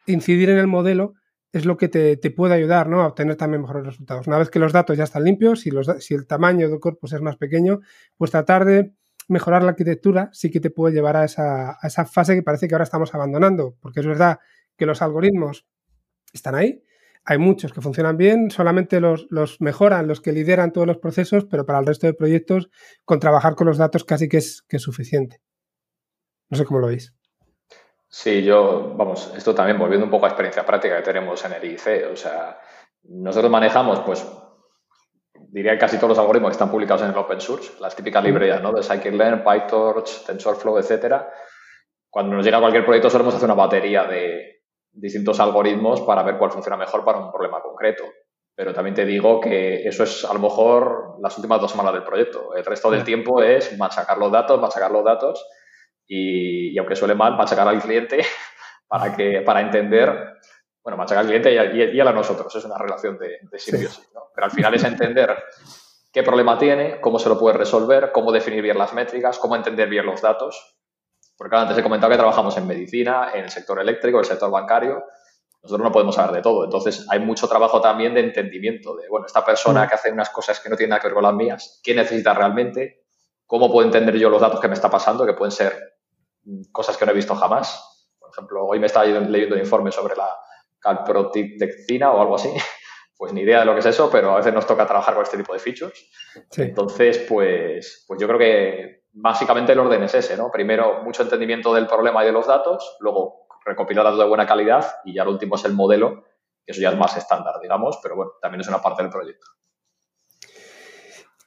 incidir 0.05 0.49
en 0.49 0.57
el 0.57 0.67
modelo 0.67 1.15
es 1.53 1.65
lo 1.65 1.77
que 1.77 1.87
te, 1.87 2.17
puede 2.31 2.55
ayudar 2.55 2.89
¿no? 2.89 3.01
a 3.01 3.07
obtener 3.07 3.35
también 3.35 3.61
mejores 3.61 3.85
resultados. 3.85 4.25
Una 4.25 4.39
vez 4.39 4.49
que 4.49 4.57
los 4.57 4.73
datos 4.73 4.97
ya 4.97 5.03
están 5.03 5.23
limpios, 5.23 5.61
si, 5.61 5.69
el 6.13 6.27
tamaño 6.27 6.67
del 6.67 6.79
corpus 6.79 7.13
es 7.13 7.21
más 7.21 7.37
pequeño, 7.37 7.81
pues 8.17 8.31
tratar 8.31 8.65
de 8.65 8.93
mejorar 9.27 9.63
la 9.63 9.69
arquitectura 9.69 10.29
sí 10.33 10.49
que 10.49 10.59
te 10.59 10.71
puede 10.71 10.95
llevar 10.95 11.15
a 11.15 11.25
esa, 11.25 12.05
fase 12.11 12.33
que 12.33 12.41
parece 12.41 12.67
que 12.67 12.73
ahora 12.73 12.83
estamos 12.83 13.13
abandonando, 13.13 13.77
porque 13.79 13.99
es 13.99 14.07
verdad 14.07 14.39
que 14.75 14.87
los 14.87 15.03
algoritmos 15.03 15.67
están 16.33 16.55
ahí, 16.55 16.83
hay 17.23 17.37
muchos 17.37 17.71
que 17.71 17.81
funcionan 17.81 18.17
bien, 18.17 18.49
solamente 18.49 18.99
los, 18.99 19.27
los, 19.29 19.61
mejoran 19.61 20.07
los 20.07 20.21
que 20.21 20.33
lideran 20.33 20.73
todos 20.73 20.87
los 20.87 20.97
procesos, 20.97 21.45
pero 21.45 21.67
para 21.67 21.79
el 21.79 21.85
resto 21.85 22.07
de 22.07 22.15
proyectos, 22.15 22.69
con 23.05 23.19
trabajar 23.19 23.53
con 23.55 23.67
los 23.67 23.77
datos 23.77 24.03
casi 24.03 24.27
que 24.27 24.37
es, 24.37 24.63
que 24.63 24.77
es 24.77 24.83
suficiente. 24.83 25.39
No 26.49 26.57
sé 26.57 26.65
cómo 26.65 26.79
lo 26.79 26.87
veis. 26.87 27.13
Sí, 28.15 28.43
yo, 28.43 28.93
vamos, 28.93 29.33
esto 29.35 29.55
también 29.55 29.79
volviendo 29.79 30.05
un 30.05 30.11
poco 30.11 30.25
a 30.25 30.29
experiencia 30.29 30.63
práctica 30.63 30.97
que 30.97 31.01
tenemos 31.01 31.43
en 31.45 31.53
el 31.53 31.63
IC, 31.63 32.11
o 32.11 32.15
sea, 32.15 32.59
nosotros 33.05 33.49
manejamos, 33.49 34.01
pues, 34.01 34.23
diría 35.49 35.79
casi 35.79 35.97
todos 35.97 36.09
los 36.09 36.19
algoritmos 36.19 36.49
que 36.49 36.53
están 36.53 36.69
publicados 36.69 37.01
en 37.01 37.09
el 37.09 37.17
open 37.17 37.41
source, 37.41 37.71
las 37.79 37.95
típicas 37.95 38.23
librerías, 38.23 38.61
¿no? 38.61 38.71
De 38.71 38.83
scikit-learn, 38.83 39.43
PyTorch, 39.43 40.27
TensorFlow, 40.27 40.77
etcétera. 40.77 41.27
Cuando 42.07 42.35
nos 42.35 42.45
llega 42.45 42.59
cualquier 42.59 42.85
proyecto 42.85 43.09
solemos 43.09 43.33
hacer 43.33 43.45
una 43.49 43.55
batería 43.55 44.03
de 44.03 44.61
distintos 44.91 45.39
algoritmos 45.39 46.01
para 46.01 46.21
ver 46.21 46.37
cuál 46.37 46.51
funciona 46.51 46.77
mejor 46.77 47.03
para 47.03 47.17
un 47.17 47.31
problema 47.31 47.63
concreto. 47.63 48.03
Pero 48.53 48.75
también 48.75 48.93
te 48.93 49.05
digo 49.05 49.41
que 49.41 49.87
eso 49.87 50.03
es 50.03 50.23
a 50.23 50.35
lo 50.35 50.39
mejor 50.39 51.15
las 51.19 51.35
últimas 51.35 51.59
dos 51.59 51.71
semanas 51.71 51.93
del 51.93 52.03
proyecto. 52.03 52.53
El 52.53 52.63
resto 52.63 52.91
del 52.91 53.03
tiempo 53.03 53.41
es 53.41 53.75
machacar 53.75 54.19
los 54.19 54.31
datos, 54.31 54.61
machacar 54.61 54.91
los 54.91 55.03
datos 55.03 55.43
y, 56.07 56.77
aunque 56.77 56.95
suele 56.95 57.15
mal, 57.15 57.35
machacar 57.35 57.67
al 57.67 57.81
cliente 57.81 58.25
para, 58.87 59.15
que, 59.15 59.41
para 59.41 59.61
entender, 59.61 60.37
bueno, 60.83 60.97
machacar 60.97 61.21
al 61.21 61.27
cliente 61.27 61.53
y, 61.53 61.99
a, 61.99 62.11
nosotros, 62.11 62.55
es 62.55 62.65
una 62.65 62.77
relación 62.77 63.17
de, 63.17 63.39
de 63.41 63.59
simbiosis, 63.59 64.09
¿no? 64.13 64.23
Pero 64.33 64.45
al 64.45 64.51
final 64.51 64.73
es 64.73 64.83
entender 64.83 65.35
qué 66.11 66.23
problema 66.23 66.57
tiene, 66.57 67.01
cómo 67.01 67.19
se 67.19 67.27
lo 67.27 67.39
puede 67.39 67.57
resolver, 67.57 68.11
cómo 68.11 68.31
definir 68.31 68.61
bien 68.61 68.77
las 68.77 68.93
métricas, 68.93 69.39
cómo 69.39 69.55
entender 69.55 69.89
bien 69.89 70.05
los 70.05 70.21
datos. 70.21 70.77
Porque 71.35 71.55
antes 71.55 71.77
he 71.77 71.83
comentado 71.83 72.11
que 72.11 72.17
trabajamos 72.17 72.55
en 72.57 72.67
medicina, 72.67 73.31
en 73.33 73.45
el 73.45 73.49
sector 73.49 73.79
eléctrico, 73.79 74.19
el 74.19 74.25
sector 74.25 74.51
bancario. 74.51 75.03
Nosotros 75.63 75.83
no 75.83 75.91
podemos 75.91 76.15
saber 76.15 76.35
de 76.35 76.41
todo. 76.41 76.65
Entonces, 76.65 77.07
hay 77.09 77.19
mucho 77.19 77.47
trabajo 77.47 77.81
también 77.81 78.13
de 78.13 78.19
entendimiento 78.19 78.95
de, 78.95 79.07
bueno, 79.09 79.25
esta 79.25 79.43
persona 79.43 79.85
mm. 79.85 79.87
que 79.87 79.95
hace 79.95 80.11
unas 80.11 80.29
cosas 80.29 80.59
que 80.59 80.69
no 80.69 80.75
tienen 80.75 80.91
nada 80.91 81.01
que 81.01 81.07
ver 81.07 81.15
con 81.15 81.23
las 81.23 81.33
mías, 81.33 81.79
¿qué 81.83 81.95
necesita 81.95 82.33
realmente? 82.33 83.05
¿Cómo 83.47 83.71
puedo 83.71 83.85
entender 83.85 84.17
yo 84.17 84.29
los 84.29 84.41
datos 84.41 84.59
que 84.59 84.67
me 84.67 84.73
está 84.73 84.89
pasando, 84.89 85.25
que 85.25 85.33
pueden 85.33 85.51
ser 85.51 85.92
cosas 86.71 86.97
que 86.97 87.05
no 87.05 87.11
he 87.11 87.15
visto 87.15 87.35
jamás. 87.35 88.07
Por 88.19 88.29
ejemplo, 88.31 88.65
hoy 88.65 88.79
me 88.79 88.87
estaba 88.87 89.05
leyendo 89.05 89.55
un 89.55 89.61
informe 89.61 89.91
sobre 89.91 90.15
la 90.15 90.29
calprotectina 90.79 92.11
o 92.11 92.21
algo 92.21 92.35
así. 92.35 92.49
Pues 93.15 93.31
ni 93.31 93.41
idea 93.41 93.59
de 93.59 93.65
lo 93.65 93.73
que 93.73 93.79
es 93.79 93.85
eso, 93.85 94.09
pero 94.11 94.31
a 94.31 94.37
veces 94.37 94.53
nos 94.53 94.67
toca 94.67 94.85
trabajar 94.85 95.13
con 95.13 95.23
este 95.23 95.37
tipo 95.37 95.53
de 95.53 95.59
features. 95.59 96.09
Entonces, 96.57 97.19
pues, 97.19 98.03
pues 98.05 98.19
yo 98.19 98.27
creo 98.27 98.39
que 98.39 99.03
básicamente 99.13 99.71
el 99.71 99.79
orden 99.79 100.03
es 100.03 100.15
ese, 100.15 100.35
¿no? 100.35 100.51
Primero, 100.51 101.03
mucho 101.03 101.23
entendimiento 101.23 101.73
del 101.73 101.87
problema 101.87 102.23
y 102.23 102.25
de 102.25 102.33
los 102.33 102.47
datos, 102.47 102.97
luego 102.99 103.47
recopilar 103.63 104.03
datos 104.03 104.19
de 104.19 104.25
buena 104.25 104.45
calidad 104.45 104.95
y 105.05 105.13
ya 105.13 105.23
lo 105.23 105.31
último 105.31 105.55
es 105.55 105.63
el 105.63 105.73
modelo, 105.73 106.23
que 106.65 106.71
eso 106.71 106.81
ya 106.81 106.89
es 106.89 106.97
más 106.97 107.15
estándar, 107.15 107.55
digamos, 107.61 107.99
pero 108.01 108.15
bueno, 108.15 108.31
también 108.41 108.61
es 108.61 108.67
una 108.67 108.81
parte 108.81 109.03
del 109.03 109.11
proyecto. 109.11 109.45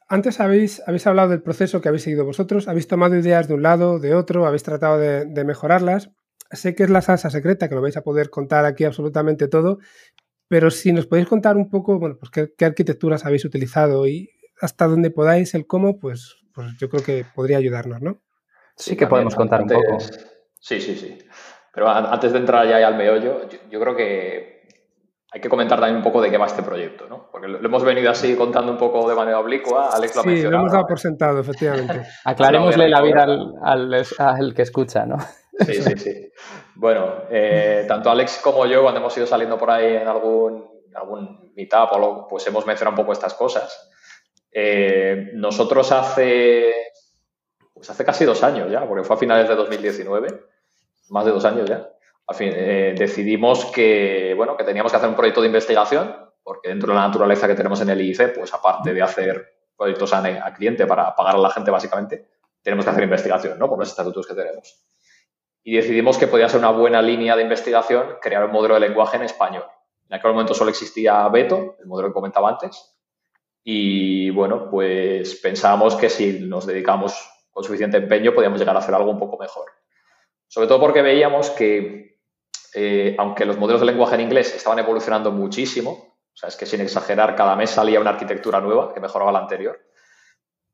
Antes 0.08 0.38
habéis, 0.38 0.82
habéis 0.86 1.06
hablado 1.06 1.30
del 1.30 1.42
proceso 1.42 1.80
que 1.80 1.88
habéis 1.88 2.04
seguido 2.04 2.24
vosotros, 2.24 2.68
habéis 2.68 2.86
tomado 2.86 3.16
ideas 3.16 3.48
de 3.48 3.54
un 3.54 3.62
lado, 3.62 3.98
de 3.98 4.14
otro, 4.14 4.46
habéis 4.46 4.62
tratado 4.62 4.98
de, 4.98 5.44
mejorarlas. 5.44 6.10
Sé 6.52 6.76
que 6.76 6.84
es 6.84 6.90
la 6.90 7.02
salsa 7.02 7.28
secreta, 7.28 7.68
que 7.68 7.74
lo 7.74 7.82
vais 7.82 7.96
a 7.96 8.02
poder 8.02 8.30
contar 8.30 8.64
aquí 8.66 8.84
absolutamente 8.84 9.48
todo, 9.48 9.78
pero 10.46 10.70
si 10.70 10.92
nos 10.92 11.06
podéis 11.06 11.26
contar 11.26 11.56
un 11.56 11.68
poco, 11.70 11.98
bueno, 11.98 12.16
pues 12.20 12.30
qué, 12.30 12.64
arquitecturas 12.64 13.26
habéis 13.26 13.44
utilizado 13.44 14.06
y 14.06 14.30
hasta 14.60 14.86
dónde 14.86 15.10
podáis, 15.10 15.54
el 15.54 15.66
cómo, 15.66 15.98
pues, 15.98 16.36
pues 16.54 16.76
yo 16.78 16.88
creo 16.88 17.02
que 17.02 17.26
podría 17.34 17.58
ayudarnos, 17.58 18.00
¿no? 18.00 18.22
Sí, 18.76 18.96
que 18.96 19.08
podemos 19.08 19.34
contar 19.34 19.62
un 19.62 19.68
poco. 19.68 19.98
Sí, 20.60 20.80
sí, 20.80 20.94
sí. 20.94 21.18
Pero 21.74 21.88
antes 21.88 22.32
de 22.32 22.38
entrar 22.38 22.68
ya 22.68 22.86
al 22.86 22.96
meollo, 22.96 23.48
yo 23.68 23.80
creo 23.80 23.96
que 23.96 24.55
hay 25.36 25.40
que 25.42 25.50
comentar 25.50 25.78
también 25.78 25.98
un 25.98 26.02
poco 26.02 26.22
de 26.22 26.30
qué 26.30 26.38
va 26.38 26.46
este 26.46 26.62
proyecto, 26.62 27.06
¿no? 27.10 27.28
Porque 27.30 27.46
lo, 27.46 27.58
hemos 27.58 27.84
venido 27.84 28.10
así 28.10 28.34
contando 28.36 28.72
un 28.72 28.78
poco 28.78 29.06
de 29.06 29.14
manera 29.14 29.38
oblicua, 29.38 29.90
Alex 29.92 30.14
lo 30.14 30.20
ha 30.22 30.24
Sí, 30.24 30.42
lo 30.42 30.56
hemos 30.56 30.72
dado 30.72 30.86
por 30.86 30.98
sentado, 30.98 31.40
efectivamente. 31.40 32.06
Aclarémosle 32.24 32.88
la 32.88 33.02
vida 33.02 33.24
al, 33.24 34.06
al, 34.18 34.54
que 34.54 34.62
escucha, 34.62 35.04
¿no? 35.04 35.18
Sí, 35.60 35.74
sí, 35.74 35.98
sí. 35.98 36.32
Bueno, 36.74 37.24
eh, 37.30 37.84
tanto 37.86 38.10
Alex 38.10 38.40
como 38.42 38.64
yo, 38.64 38.80
cuando 38.80 39.00
hemos 39.00 39.14
ido 39.18 39.26
saliendo 39.26 39.58
por 39.58 39.70
ahí 39.70 39.96
en 39.96 40.08
algún, 40.08 40.64
algún 40.94 41.52
meetup 41.54 41.92
o 41.92 41.96
algo, 41.96 42.26
pues 42.28 42.46
hemos 42.46 42.64
mencionado 42.64 42.92
un 42.92 43.02
poco 43.02 43.12
estas 43.12 43.34
cosas. 43.34 43.90
Eh, 44.50 45.32
nosotros 45.34 45.92
hace, 45.92 46.72
pues 47.74 47.90
hace 47.90 48.06
casi 48.06 48.24
dos 48.24 48.42
años 48.42 48.72
ya, 48.72 48.88
porque 48.88 49.04
fue 49.04 49.16
a 49.16 49.18
finales 49.18 49.46
de 49.50 49.54
2019, 49.54 50.28
más 51.10 51.26
de 51.26 51.30
dos 51.30 51.44
años 51.44 51.68
ya, 51.68 51.90
al 52.26 52.34
fin, 52.34 52.52
eh, 52.54 52.94
decidimos 52.98 53.66
que, 53.66 54.34
bueno, 54.36 54.56
que 54.56 54.64
teníamos 54.64 54.90
que 54.90 54.96
hacer 54.96 55.08
un 55.08 55.14
proyecto 55.14 55.40
de 55.40 55.46
investigación, 55.46 56.16
porque 56.42 56.68
dentro 56.68 56.88
de 56.88 56.94
la 56.94 57.06
naturaleza 57.06 57.46
que 57.46 57.54
tenemos 57.54 57.80
en 57.80 57.90
el 57.90 58.00
IIC, 58.00 58.34
pues 58.34 58.52
aparte 58.52 58.92
de 58.92 59.02
hacer 59.02 59.54
proyectos 59.76 60.12
a, 60.12 60.52
cliente 60.54 60.86
para 60.86 61.14
pagar 61.14 61.36
a 61.36 61.38
la 61.38 61.50
gente 61.50 61.70
básicamente, 61.70 62.28
tenemos 62.62 62.84
que 62.84 62.90
hacer 62.90 63.04
investigación, 63.04 63.58
¿no? 63.58 63.68
Por 63.68 63.78
los 63.78 63.88
estatutos 63.88 64.26
que 64.26 64.34
tenemos. 64.34 64.82
Y 65.62 65.76
decidimos 65.76 66.18
que 66.18 66.26
podía 66.26 66.48
ser 66.48 66.60
una 66.60 66.70
buena 66.70 67.00
línea 67.00 67.36
de 67.36 67.42
investigación 67.42 68.16
crear 68.20 68.44
un 68.44 68.52
modelo 68.52 68.74
de 68.74 68.80
lenguaje 68.80 69.16
en 69.16 69.24
español. 69.24 69.64
En 70.08 70.16
aquel 70.16 70.32
momento 70.32 70.54
solo 70.54 70.70
existía 70.70 71.28
Beto, 71.28 71.76
el 71.80 71.86
modelo 71.86 72.08
que 72.08 72.14
comentaba 72.14 72.48
antes, 72.48 72.96
y 73.62 74.30
bueno, 74.30 74.70
pues 74.70 75.34
pensábamos 75.36 75.96
que 75.96 76.08
si 76.08 76.40
nos 76.40 76.66
dedicamos 76.66 77.28
con 77.50 77.64
suficiente 77.64 77.96
empeño 77.96 78.32
podíamos 78.32 78.60
llegar 78.60 78.76
a 78.76 78.78
hacer 78.78 78.94
algo 78.94 79.10
un 79.10 79.18
poco 79.18 79.38
mejor. 79.38 79.64
Sobre 80.46 80.68
todo 80.68 80.78
porque 80.78 81.02
veíamos 81.02 81.50
que 81.50 82.15
eh, 82.78 83.16
aunque 83.18 83.46
los 83.46 83.56
modelos 83.56 83.80
de 83.80 83.86
lenguaje 83.86 84.16
en 84.16 84.20
inglés 84.20 84.54
estaban 84.54 84.78
evolucionando 84.78 85.32
muchísimo, 85.32 85.90
o 85.90 86.36
sea, 86.36 86.50
es 86.50 86.56
que 86.56 86.66
sin 86.66 86.82
exagerar, 86.82 87.34
cada 87.34 87.56
mes 87.56 87.70
salía 87.70 87.98
una 87.98 88.10
arquitectura 88.10 88.60
nueva 88.60 88.92
que 88.92 89.00
mejoraba 89.00 89.32
la 89.32 89.38
anterior. 89.38 89.80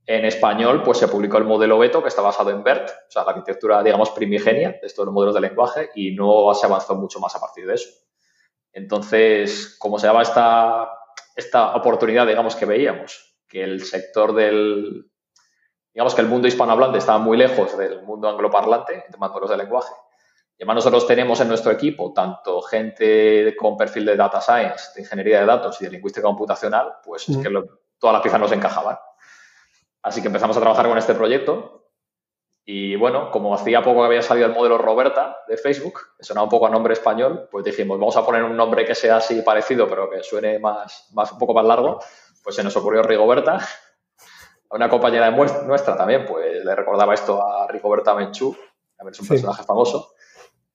En 0.05 0.24
español, 0.24 0.82
pues 0.82 0.98
se 0.98 1.07
publicó 1.07 1.38
el 1.38 1.44
modelo 1.44 1.78
Beto, 1.78 2.03
que 2.03 2.09
está 2.09 2.20
basado 2.20 2.50
en 2.50 2.64
BERT, 2.64 2.90
o 2.90 3.11
sea, 3.11 3.22
la 3.22 3.30
arquitectura, 3.30 3.84
digamos, 3.84 4.11
primigenia 4.11 4.70
de 4.70 4.80
estos 4.82 5.07
modelos 5.12 5.36
de 5.36 5.42
lenguaje, 5.42 5.90
y 5.94 6.12
no 6.16 6.53
se 6.55 6.66
avanzó 6.66 6.96
mucho 6.96 7.20
más 7.20 7.36
a 7.36 7.40
partir 7.40 7.68
de 7.68 7.74
eso. 7.74 7.88
Entonces, 8.72 9.76
como 9.78 10.00
se 10.00 10.09
llama 10.09 10.22
esta, 10.22 10.90
esta 11.36 11.76
oportunidad, 11.76 12.26
digamos, 12.26 12.57
que 12.57 12.66
veíamos, 12.66 13.38
que 13.46 13.62
el 13.62 13.84
sector 13.84 14.34
del, 14.34 15.09
digamos 15.94 16.16
que 16.16 16.22
el 16.22 16.26
mundo 16.26 16.48
hispanohablante 16.48 16.98
estaba 16.98 17.18
muy 17.18 17.36
lejos 17.36 17.78
del 17.78 18.03
mundo 18.03 18.28
angloparlante 18.28 19.05
en 19.07 19.20
modelos 19.20 19.50
de 19.50 19.57
lenguaje, 19.57 19.92
y 20.59 20.62
además 20.62 20.76
nosotros 20.76 21.07
tenemos 21.07 21.40
en 21.40 21.48
nuestro 21.48 21.72
equipo 21.72 22.12
tanto 22.12 22.62
gente 22.62 23.55
con 23.57 23.76
perfil 23.76 24.05
de 24.07 24.16
data 24.16 24.40
science, 24.40 24.90
de 24.94 25.03
ingeniería 25.03 25.40
de 25.40 25.46
datos 25.46 25.80
y 25.80 25.84
de 25.84 25.90
lingüística 25.90 26.26
computacional, 26.26 26.94
pues 27.05 27.28
es 27.28 27.36
que 27.38 27.50
todas 27.98 28.14
las 28.14 28.22
piezas 28.22 28.40
nos 28.40 28.53
encajaban. 28.53 28.96
Así 30.03 30.20
que 30.20 30.28
empezamos 30.28 30.57
a 30.57 30.61
trabajar 30.61 30.88
con 30.88 30.98
este 30.98 31.14
proyecto 31.14 31.82
y 32.64 32.94
bueno, 32.94 33.30
como 33.32 33.55
hacía 33.55 33.82
poco 33.82 34.00
que 34.00 34.07
había 34.07 34.22
salido 34.22 34.46
el 34.46 34.55
modelo 34.55 34.78
Roberta 34.78 35.38
de 35.48 35.57
Facebook, 35.57 36.00
que 36.16 36.24
sonaba 36.24 36.44
un 36.44 36.50
poco 36.50 36.66
a 36.66 36.70
nombre 36.70 36.92
español, 36.92 37.48
pues 37.50 37.64
dijimos, 37.64 37.98
vamos 37.98 38.16
a 38.16 38.24
poner 38.24 38.44
un 38.44 38.57
nombre 38.57 38.84
que 38.84 38.94
sea 38.94 39.16
así 39.16 39.42
parecido, 39.42 39.88
pero 39.88 40.09
que 40.09 40.22
suene 40.22 40.61
más, 40.61 41.09
más 41.12 41.32
un 41.32 41.38
poco 41.38 41.55
más 41.55 41.64
largo. 41.64 41.98
Pues 42.42 42.55
se 42.55 42.62
nos 42.62 42.76
ocurrió 42.76 43.03
Rigoberta. 43.03 43.57
A 44.70 44.76
una 44.76 44.88
compañera 44.88 45.30
de 45.30 45.66
nuestra 45.66 45.96
también, 45.96 46.24
pues 46.24 46.64
le 46.64 46.74
recordaba 46.74 47.14
esto 47.14 47.42
a 47.42 47.66
Rigoberta 47.66 48.14
Menchú, 48.14 48.57
ver, 49.03 49.12
es 49.12 49.20
un 49.20 49.28
personaje 49.28 49.62
famoso. 49.64 50.14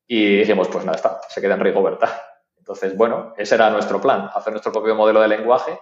Y 0.07 0.37
dijimos, 0.37 0.69
pues 0.69 0.85
nada, 0.85 0.95
está, 0.95 1.19
se 1.27 1.41
queda 1.41 1.55
en 1.55 1.59
Rigoberta. 1.59 2.37
Entonces, 2.57 2.95
bueno, 2.95 3.33
ese 3.37 3.55
era 3.55 3.69
nuestro 3.69 4.01
plan, 4.01 4.29
hacer 4.33 4.53
nuestro 4.53 4.71
propio 4.71 4.95
modelo 4.95 5.21
de 5.21 5.27
lenguaje 5.27 5.77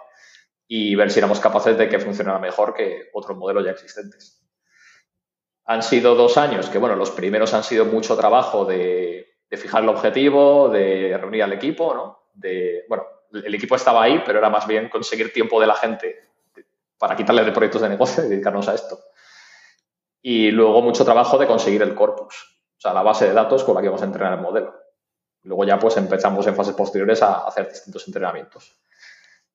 y 0.67 0.95
ver 0.95 1.11
si 1.11 1.19
éramos 1.19 1.39
capaces 1.39 1.77
de 1.77 1.87
que 1.87 1.99
funcionara 1.99 2.39
mejor 2.39 2.73
que 2.73 3.09
otros 3.13 3.37
modelos 3.37 3.65
ya 3.65 3.71
existentes. 3.71 4.41
Han 5.65 5.83
sido 5.83 6.15
dos 6.15 6.37
años 6.37 6.69
que, 6.69 6.77
bueno, 6.77 6.95
los 6.95 7.11
primeros 7.11 7.53
han 7.53 7.63
sido 7.63 7.85
mucho 7.85 8.17
trabajo 8.17 8.65
de, 8.65 9.25
fijar 9.51 9.83
el 9.83 9.89
objetivo, 9.89 10.69
de 10.69 11.17
reunir 11.17 11.43
al 11.43 11.53
equipo, 11.53 11.93
¿no? 11.93 12.29
De, 12.33 12.83
bueno, 12.89 13.05
el 13.31 13.55
equipo 13.55 13.75
estaba 13.75 14.03
ahí, 14.03 14.21
pero 14.25 14.39
era 14.39 14.49
más 14.49 14.67
bien 14.67 14.89
conseguir 14.89 15.31
tiempo 15.31 15.61
de 15.61 15.67
la 15.67 15.75
gente 15.75 16.19
para 16.97 17.15
quitarle 17.15 17.43
de 17.43 17.51
proyectos 17.51 17.81
de 17.81 17.89
negocio 17.89 18.25
y 18.25 18.29
dedicarnos 18.29 18.67
a 18.67 18.75
esto. 18.75 18.99
Y 20.21 20.51
luego 20.51 20.81
mucho 20.81 21.05
trabajo 21.05 21.37
de 21.37 21.47
conseguir 21.47 21.81
el 21.81 21.95
corpus 21.95 22.54
sea, 22.85 22.93
la 22.93 23.03
base 23.03 23.27
de 23.27 23.33
datos 23.33 23.63
con 23.63 23.75
la 23.75 23.81
que 23.81 23.87
vamos 23.87 24.01
a 24.01 24.05
entrenar 24.05 24.33
el 24.33 24.41
modelo. 24.41 24.73
Luego 25.43 25.63
ya 25.63 25.77
pues 25.77 25.97
empezamos 25.97 26.45
en 26.47 26.55
fases 26.55 26.73
posteriores 26.73 27.21
a 27.21 27.45
hacer 27.47 27.69
distintos 27.69 28.07
entrenamientos. 28.07 28.79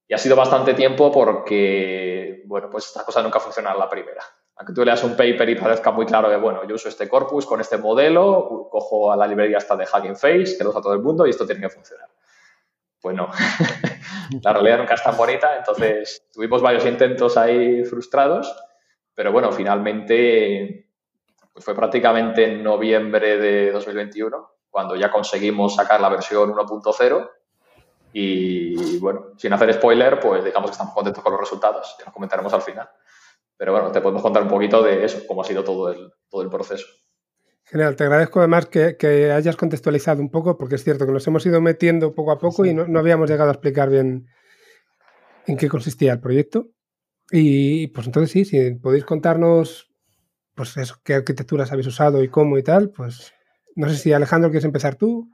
Y 0.07 0.15
ha 0.15 0.19
sido 0.19 0.37
bastante 0.37 0.75
tiempo 0.75 1.11
porque, 1.13 2.43
bueno, 2.47 2.69
pues 2.69 2.87
esta 2.87 3.05
cosa 3.05 3.23
nunca 3.23 3.39
funciona 3.39 3.73
en 3.73 3.79
la 3.79 3.89
primera. 3.89 4.23
Aunque 4.57 4.73
tú 4.73 4.85
leas 4.85 5.03
un 5.05 5.13
paper 5.13 5.49
y 5.49 5.55
parezca 5.55 5.91
muy 5.91 6.05
claro 6.05 6.29
de, 6.29 6.37
bueno, 6.37 6.67
yo 6.67 6.75
uso 6.75 6.89
este 6.89 7.09
corpus 7.09 7.47
con 7.47 7.61
este 7.61 7.79
modelo, 7.79 8.69
cojo 8.71 9.13
a 9.13 9.17
la 9.17 9.27
librería 9.27 9.59
hasta 9.59 9.77
de 9.77 9.85
Hugging 9.85 10.17
Face, 10.17 10.57
que 10.59 10.65
lo 10.65 10.71
usa 10.71 10.83
todo 10.83 10.95
el 10.95 11.01
mundo 11.01 11.27
y 11.27 11.31
esto 11.31 11.47
tiene 11.47 11.61
que 11.61 11.71
funcionar. 11.71 12.09
Pues 13.01 13.17
no, 13.17 13.31
la 14.43 14.53
realidad 14.53 14.79
nunca 14.79 14.95
es 14.95 15.03
tan 15.03 15.17
bonita, 15.17 15.57
entonces 15.57 16.27
tuvimos 16.33 16.61
varios 16.61 16.85
intentos 16.85 17.37
ahí 17.37 17.85
frustrados, 17.85 18.55
pero 19.15 19.33
bueno, 19.33 19.51
finalmente 19.51 20.90
pues 21.53 21.65
fue 21.65 21.75
prácticamente 21.75 22.45
en 22.45 22.63
noviembre 22.63 23.39
de 23.39 23.73
2021 23.73 24.51
cuando 24.71 24.97
ya 24.97 25.11
conseguimos 25.11 25.75
sacar 25.75 26.01
la 26.01 26.09
versión 26.09 26.53
1.0 26.53 27.31
y 28.13 28.99
bueno, 28.99 29.33
sin 29.37 29.53
hacer 29.53 29.73
spoiler, 29.75 30.19
pues 30.19 30.45
digamos 30.45 30.71
que 30.71 30.73
estamos 30.73 30.95
contentos 30.95 31.23
con 31.23 31.33
los 31.33 31.41
resultados, 31.41 31.95
ya 31.99 32.05
nos 32.07 32.15
comentaremos 32.15 32.53
al 32.53 32.63
final. 32.63 32.89
Pero 33.57 33.73
bueno, 33.73 33.93
te 33.93 34.01
podemos 34.01 34.23
contar 34.23 34.43
un 34.43 34.49
poquito 34.49 34.83
de 34.83 35.05
eso, 35.05 35.21
cómo 35.27 35.43
ha 35.43 35.45
sido 35.45 35.63
todo 35.63 35.93
el, 35.93 36.13
todo 36.29 36.43
el 36.43 36.49
proceso. 36.49 36.87
Genial, 37.65 37.95
te 37.95 38.05
agradezco 38.05 38.41
además 38.41 38.67
que, 38.67 39.33
hayas 39.33 39.57
contextualizado 39.57 40.21
un 40.21 40.31
poco, 40.31 40.57
porque 40.57 40.77
es 40.77 40.83
cierto 40.83 41.07
que 41.07 41.13
nos 41.13 41.27
hemos 41.27 41.45
ido 41.47 41.61
metiendo 41.61 42.15
poco 42.15 42.33
a 42.33 42.39
poco 42.39 42.65
y 42.65 42.75
no, 42.75 42.87
no, 42.89 42.99
habíamos 42.99 43.31
llegado 43.31 43.51
a 43.51 43.53
explicar 43.53 43.91
bien 43.91 44.27
en 45.47 45.57
qué 45.57 45.69
consistía 45.69 46.13
el 46.13 46.21
proyecto. 46.21 46.69
Y 47.31 47.89
pues 47.89 48.07
entonces 48.07 48.33
sí, 48.33 48.45
si 48.45 48.75
podéis 48.77 49.05
contarnos 49.05 49.90
pues 50.61 50.77
eso, 50.77 50.97
qué 51.03 51.15
arquitecturas 51.15 51.73
habéis 51.73 51.87
usado 51.87 52.23
y 52.23 52.29
cómo 52.29 52.59
y 52.59 52.63
tal, 52.63 52.91
pues 52.91 53.33
no 53.77 53.89
sé 53.89 53.97
si 53.97 54.13
Alejandro 54.13 54.51
quieres 54.51 54.67
empezar 54.67 54.95
tú. 54.95 55.27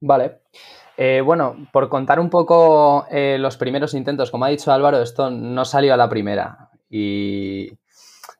Vale. 0.00 0.42
Eh, 0.98 1.22
bueno, 1.24 1.66
por 1.72 1.88
contar 1.88 2.20
un 2.20 2.28
poco 2.28 3.06
eh, 3.10 3.38
los 3.40 3.56
primeros 3.56 3.94
intentos, 3.94 4.30
como 4.30 4.44
ha 4.44 4.48
dicho 4.48 4.70
Álvaro, 4.70 5.00
esto 5.00 5.30
no 5.30 5.64
salió 5.64 5.94
a 5.94 5.96
la 5.96 6.10
primera 6.10 6.68
y 6.90 7.70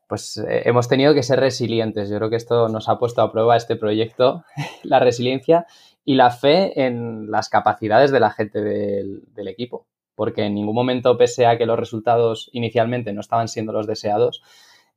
pues 0.06 0.36
eh, 0.36 0.64
hemos 0.66 0.88
tenido 0.88 1.14
que 1.14 1.22
ser 1.22 1.40
resilientes. 1.40 2.10
Yo 2.10 2.18
creo 2.18 2.28
que 2.28 2.36
esto 2.36 2.68
nos 2.68 2.90
ha 2.90 2.98
puesto 2.98 3.22
a 3.22 3.32
prueba 3.32 3.56
este 3.56 3.76
proyecto, 3.76 4.44
la 4.82 5.00
resiliencia 5.00 5.64
y 6.04 6.16
la 6.16 6.28
fe 6.28 6.84
en 6.84 7.30
las 7.30 7.48
capacidades 7.48 8.10
de 8.10 8.20
la 8.20 8.30
gente 8.30 8.60
del, 8.60 9.22
del 9.34 9.48
equipo, 9.48 9.86
porque 10.14 10.44
en 10.44 10.54
ningún 10.54 10.74
momento, 10.74 11.16
pese 11.16 11.46
a 11.46 11.56
que 11.56 11.64
los 11.64 11.78
resultados 11.78 12.50
inicialmente 12.52 13.14
no 13.14 13.22
estaban 13.22 13.48
siendo 13.48 13.72
los 13.72 13.86
deseados, 13.86 14.42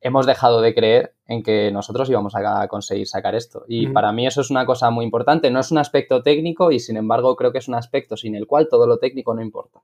hemos 0.00 0.26
dejado 0.26 0.60
de 0.60 0.74
creer 0.74 1.14
en 1.26 1.42
que 1.42 1.70
nosotros 1.70 2.08
íbamos 2.08 2.34
a 2.34 2.66
conseguir 2.68 3.06
sacar 3.06 3.34
esto. 3.34 3.64
Y 3.68 3.88
para 3.88 4.12
mí 4.12 4.26
eso 4.26 4.40
es 4.40 4.50
una 4.50 4.66
cosa 4.66 4.90
muy 4.90 5.04
importante. 5.04 5.50
No 5.50 5.60
es 5.60 5.70
un 5.70 5.78
aspecto 5.78 6.22
técnico 6.22 6.72
y 6.72 6.80
sin 6.80 6.96
embargo 6.96 7.36
creo 7.36 7.52
que 7.52 7.58
es 7.58 7.68
un 7.68 7.74
aspecto 7.74 8.16
sin 8.16 8.34
el 8.34 8.46
cual 8.46 8.68
todo 8.68 8.86
lo 8.86 8.98
técnico 8.98 9.34
no 9.34 9.42
importa. 9.42 9.80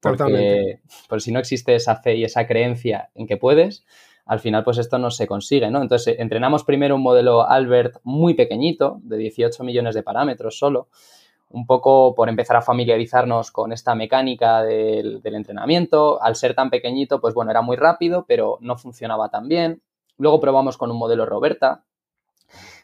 Porque, 0.00 0.80
pues, 1.08 1.24
si 1.24 1.32
no 1.32 1.38
existe 1.38 1.74
esa 1.74 1.96
fe 1.96 2.16
y 2.16 2.24
esa 2.24 2.46
creencia 2.46 3.10
en 3.14 3.26
que 3.26 3.38
puedes, 3.38 3.84
al 4.26 4.40
final 4.40 4.64
pues 4.64 4.78
esto 4.78 4.98
no 4.98 5.10
se 5.10 5.26
consigue, 5.26 5.70
¿no? 5.70 5.80
Entonces 5.80 6.16
entrenamos 6.18 6.64
primero 6.64 6.96
un 6.96 7.02
modelo 7.02 7.48
Albert 7.48 7.96
muy 8.02 8.34
pequeñito, 8.34 9.00
de 9.02 9.16
18 9.16 9.64
millones 9.64 9.94
de 9.94 10.02
parámetros 10.02 10.58
solo, 10.58 10.88
un 11.48 11.66
poco 11.66 12.14
por 12.14 12.28
empezar 12.28 12.56
a 12.56 12.62
familiarizarnos 12.62 13.50
con 13.50 13.72
esta 13.72 13.94
mecánica 13.94 14.62
del, 14.62 15.20
entrenamiento. 15.24 16.22
Al 16.22 16.36
ser 16.36 16.54
tan 16.54 16.70
pequeñito, 16.70 17.20
pues 17.20 17.34
bueno, 17.34 17.50
era 17.50 17.62
muy 17.62 17.76
rápido, 17.76 18.24
pero 18.26 18.58
no 18.60 18.76
funcionaba 18.76 19.28
tan 19.28 19.48
bien. 19.48 19.82
Luego 20.18 20.40
probamos 20.40 20.76
con 20.76 20.90
un 20.90 20.98
modelo 20.98 21.26
Roberta, 21.26 21.84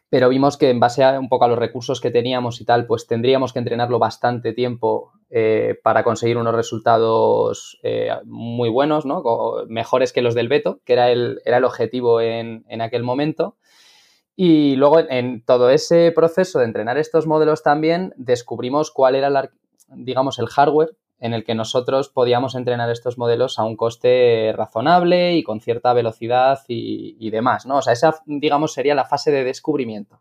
pero 0.08 0.28
vimos 0.28 0.58
que 0.58 0.70
en 0.70 0.80
base 0.80 1.02
a 1.02 1.18
un 1.18 1.28
poco 1.28 1.46
a 1.46 1.48
los 1.48 1.58
recursos 1.58 2.00
que 2.00 2.10
teníamos 2.10 2.60
y 2.60 2.64
tal, 2.64 2.86
pues 2.86 3.06
tendríamos 3.06 3.52
que 3.52 3.58
entrenarlo 3.58 3.98
bastante 3.98 4.52
tiempo 4.52 5.12
eh, 5.30 5.78
para 5.82 6.04
conseguir 6.04 6.36
unos 6.36 6.54
resultados 6.54 7.80
eh, 7.82 8.10
muy 8.24 8.68
buenos, 8.68 9.06
¿no? 9.06 9.22
mejores 9.68 10.12
que 10.12 10.20
los 10.20 10.34
del 10.34 10.48
Beto, 10.48 10.80
que 10.84 10.92
era 10.92 11.10
el, 11.10 11.40
era 11.46 11.56
el 11.56 11.64
objetivo 11.64 12.20
en, 12.20 12.64
en 12.68 12.82
aquel 12.82 13.02
momento. 13.02 13.56
Y 14.34 14.76
luego 14.76 15.00
en 15.00 15.44
todo 15.44 15.70
ese 15.70 16.10
proceso 16.12 16.58
de 16.58 16.64
entrenar 16.64 16.98
estos 16.98 17.26
modelos 17.26 17.62
también 17.62 18.14
descubrimos 18.16 18.90
cuál 18.90 19.14
era, 19.14 19.50
digamos, 19.88 20.38
el 20.38 20.46
hardware 20.46 20.96
en 21.22 21.34
el 21.34 21.44
que 21.44 21.54
nosotros 21.54 22.08
podíamos 22.08 22.56
entrenar 22.56 22.90
estos 22.90 23.16
modelos 23.16 23.60
a 23.60 23.64
un 23.64 23.76
coste 23.76 24.52
razonable 24.56 25.36
y 25.36 25.44
con 25.44 25.60
cierta 25.60 25.92
velocidad 25.92 26.58
y, 26.66 27.30
demás, 27.30 27.64
¿no? 27.64 27.76
O 27.76 27.82
sea, 27.82 27.92
esa, 27.92 28.16
digamos, 28.26 28.72
sería 28.72 28.96
la 28.96 29.04
fase 29.04 29.30
de 29.30 29.44
descubrimiento. 29.44 30.20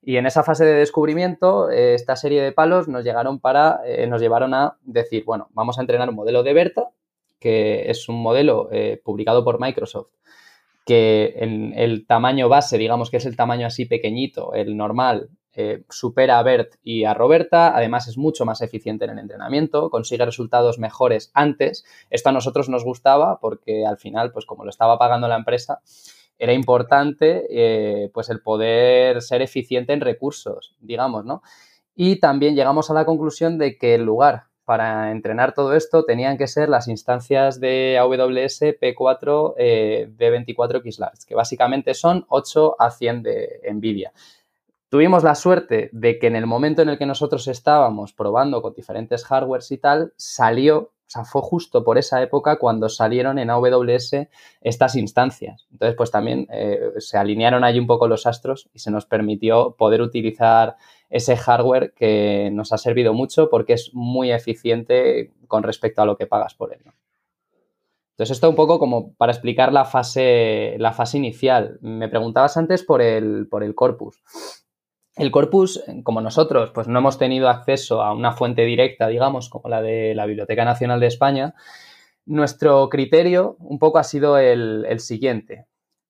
Y 0.00 0.16
en 0.16 0.24
esa 0.24 0.42
fase 0.42 0.64
de 0.64 0.72
descubrimiento, 0.72 1.70
eh, 1.70 1.94
esta 1.94 2.16
serie 2.16 2.42
de 2.42 2.50
palos 2.50 2.88
nos, 2.88 3.04
llegaron 3.04 3.40
para, 3.40 3.82
eh, 3.84 4.06
nos 4.06 4.22
llevaron 4.22 4.54
a 4.54 4.78
decir, 4.82 5.24
bueno, 5.26 5.48
vamos 5.52 5.78
a 5.78 5.82
entrenar 5.82 6.08
un 6.08 6.16
modelo 6.16 6.42
de 6.42 6.54
Berta, 6.54 6.88
que 7.38 7.90
es 7.90 8.08
un 8.08 8.22
modelo 8.22 8.70
eh, 8.72 9.02
publicado 9.04 9.44
por 9.44 9.60
Microsoft, 9.60 10.08
que 10.84 11.34
el 11.36 12.06
tamaño 12.06 12.48
base, 12.48 12.78
digamos 12.78 13.10
que 13.10 13.18
es 13.18 13.26
el 13.26 13.36
tamaño 13.36 13.66
así 13.66 13.86
pequeñito, 13.86 14.54
el 14.54 14.76
normal, 14.76 15.30
supera 15.90 16.38
a 16.38 16.42
BERT 16.42 16.76
y 16.82 17.04
a 17.04 17.14
Roberta, 17.14 17.76
además 17.76 18.08
es 18.08 18.16
mucho 18.16 18.44
más 18.46 18.62
eficiente 18.62 19.04
en 19.04 19.12
el 19.12 19.18
entrenamiento, 19.18 19.90
consigue 19.90 20.24
resultados 20.24 20.78
mejores 20.78 21.30
antes. 21.34 21.84
Esto 22.10 22.30
a 22.30 22.32
nosotros 22.32 22.68
nos 22.68 22.84
gustaba 22.84 23.38
porque 23.40 23.84
al 23.86 23.98
final, 23.98 24.32
pues 24.32 24.46
como 24.46 24.64
lo 24.64 24.70
estaba 24.70 24.98
pagando 24.98 25.28
la 25.28 25.36
empresa, 25.36 25.80
era 26.38 26.54
importante 26.54 27.46
eh, 27.50 28.10
pues 28.14 28.30
el 28.30 28.40
poder 28.40 29.20
ser 29.20 29.42
eficiente 29.42 29.92
en 29.92 30.00
recursos, 30.00 30.74
digamos, 30.80 31.24
¿no? 31.24 31.42
Y 31.94 32.16
también 32.16 32.56
llegamos 32.56 32.90
a 32.90 32.94
la 32.94 33.04
conclusión 33.04 33.58
de 33.58 33.76
que 33.76 33.94
el 33.94 34.02
lugar 34.02 34.44
para 34.64 35.10
entrenar 35.10 35.54
todo 35.54 35.74
esto 35.74 36.04
tenían 36.04 36.38
que 36.38 36.46
ser 36.46 36.68
las 36.68 36.88
instancias 36.88 37.60
de 37.60 37.98
AWS 37.98 38.78
P4 38.80 39.56
de 39.56 40.30
24 40.30 40.80
XLARS, 40.80 41.26
que 41.26 41.34
básicamente 41.34 41.94
son 41.94 42.24
8 42.28 42.76
a 42.78 42.90
100 42.90 43.22
de 43.22 43.60
NVIDIA. 43.72 44.12
Tuvimos 44.88 45.24
la 45.24 45.34
suerte 45.34 45.88
de 45.92 46.18
que 46.18 46.26
en 46.26 46.36
el 46.36 46.46
momento 46.46 46.82
en 46.82 46.90
el 46.90 46.98
que 46.98 47.06
nosotros 47.06 47.48
estábamos 47.48 48.12
probando 48.12 48.60
con 48.60 48.74
diferentes 48.74 49.24
hardwares 49.24 49.70
y 49.72 49.78
tal, 49.78 50.12
salió 50.16 50.92
o 51.06 51.10
sea, 51.12 51.24
fue 51.24 51.42
justo 51.42 51.84
por 51.84 51.98
esa 51.98 52.22
época 52.22 52.56
cuando 52.56 52.88
salieron 52.88 53.38
en 53.38 53.50
AWS 53.50 54.28
estas 54.62 54.96
instancias. 54.96 55.66
Entonces, 55.70 55.94
pues 55.94 56.10
también 56.10 56.46
eh, 56.50 56.92
se 56.98 57.18
alinearon 57.18 57.64
allí 57.64 57.78
un 57.78 57.86
poco 57.86 58.08
los 58.08 58.26
astros 58.26 58.70
y 58.72 58.78
se 58.78 58.90
nos 58.90 59.04
permitió 59.04 59.74
poder 59.76 60.00
utilizar 60.00 60.76
ese 61.12 61.36
hardware 61.36 61.92
que 61.94 62.50
nos 62.52 62.72
ha 62.72 62.78
servido 62.78 63.14
mucho 63.14 63.48
porque 63.50 63.74
es 63.74 63.90
muy 63.92 64.32
eficiente 64.32 65.32
con 65.46 65.62
respecto 65.62 66.02
a 66.02 66.06
lo 66.06 66.16
que 66.16 66.26
pagas 66.26 66.54
por 66.54 66.72
él. 66.72 66.80
Entonces, 68.12 68.36
esto 68.36 68.50
un 68.50 68.56
poco 68.56 68.78
como 68.78 69.14
para 69.14 69.32
explicar 69.32 69.72
la 69.72 69.84
fase, 69.84 70.76
la 70.78 70.92
fase 70.92 71.18
inicial. 71.18 71.78
Me 71.80 72.08
preguntabas 72.08 72.56
antes 72.56 72.82
por 72.82 73.02
el, 73.02 73.46
por 73.48 73.62
el 73.62 73.74
corpus. 73.74 74.22
El 75.16 75.30
corpus, 75.30 75.84
como 76.04 76.22
nosotros, 76.22 76.70
pues 76.70 76.88
no 76.88 76.98
hemos 76.98 77.18
tenido 77.18 77.48
acceso 77.48 78.02
a 78.02 78.14
una 78.14 78.32
fuente 78.32 78.62
directa, 78.64 79.08
digamos, 79.08 79.50
como 79.50 79.68
la 79.68 79.82
de 79.82 80.14
la 80.14 80.24
Biblioteca 80.24 80.64
Nacional 80.64 81.00
de 81.00 81.06
España, 81.06 81.54
nuestro 82.24 82.88
criterio 82.88 83.56
un 83.58 83.78
poco 83.78 83.98
ha 83.98 84.04
sido 84.04 84.38
el, 84.38 85.00
siguiente. 85.00 85.66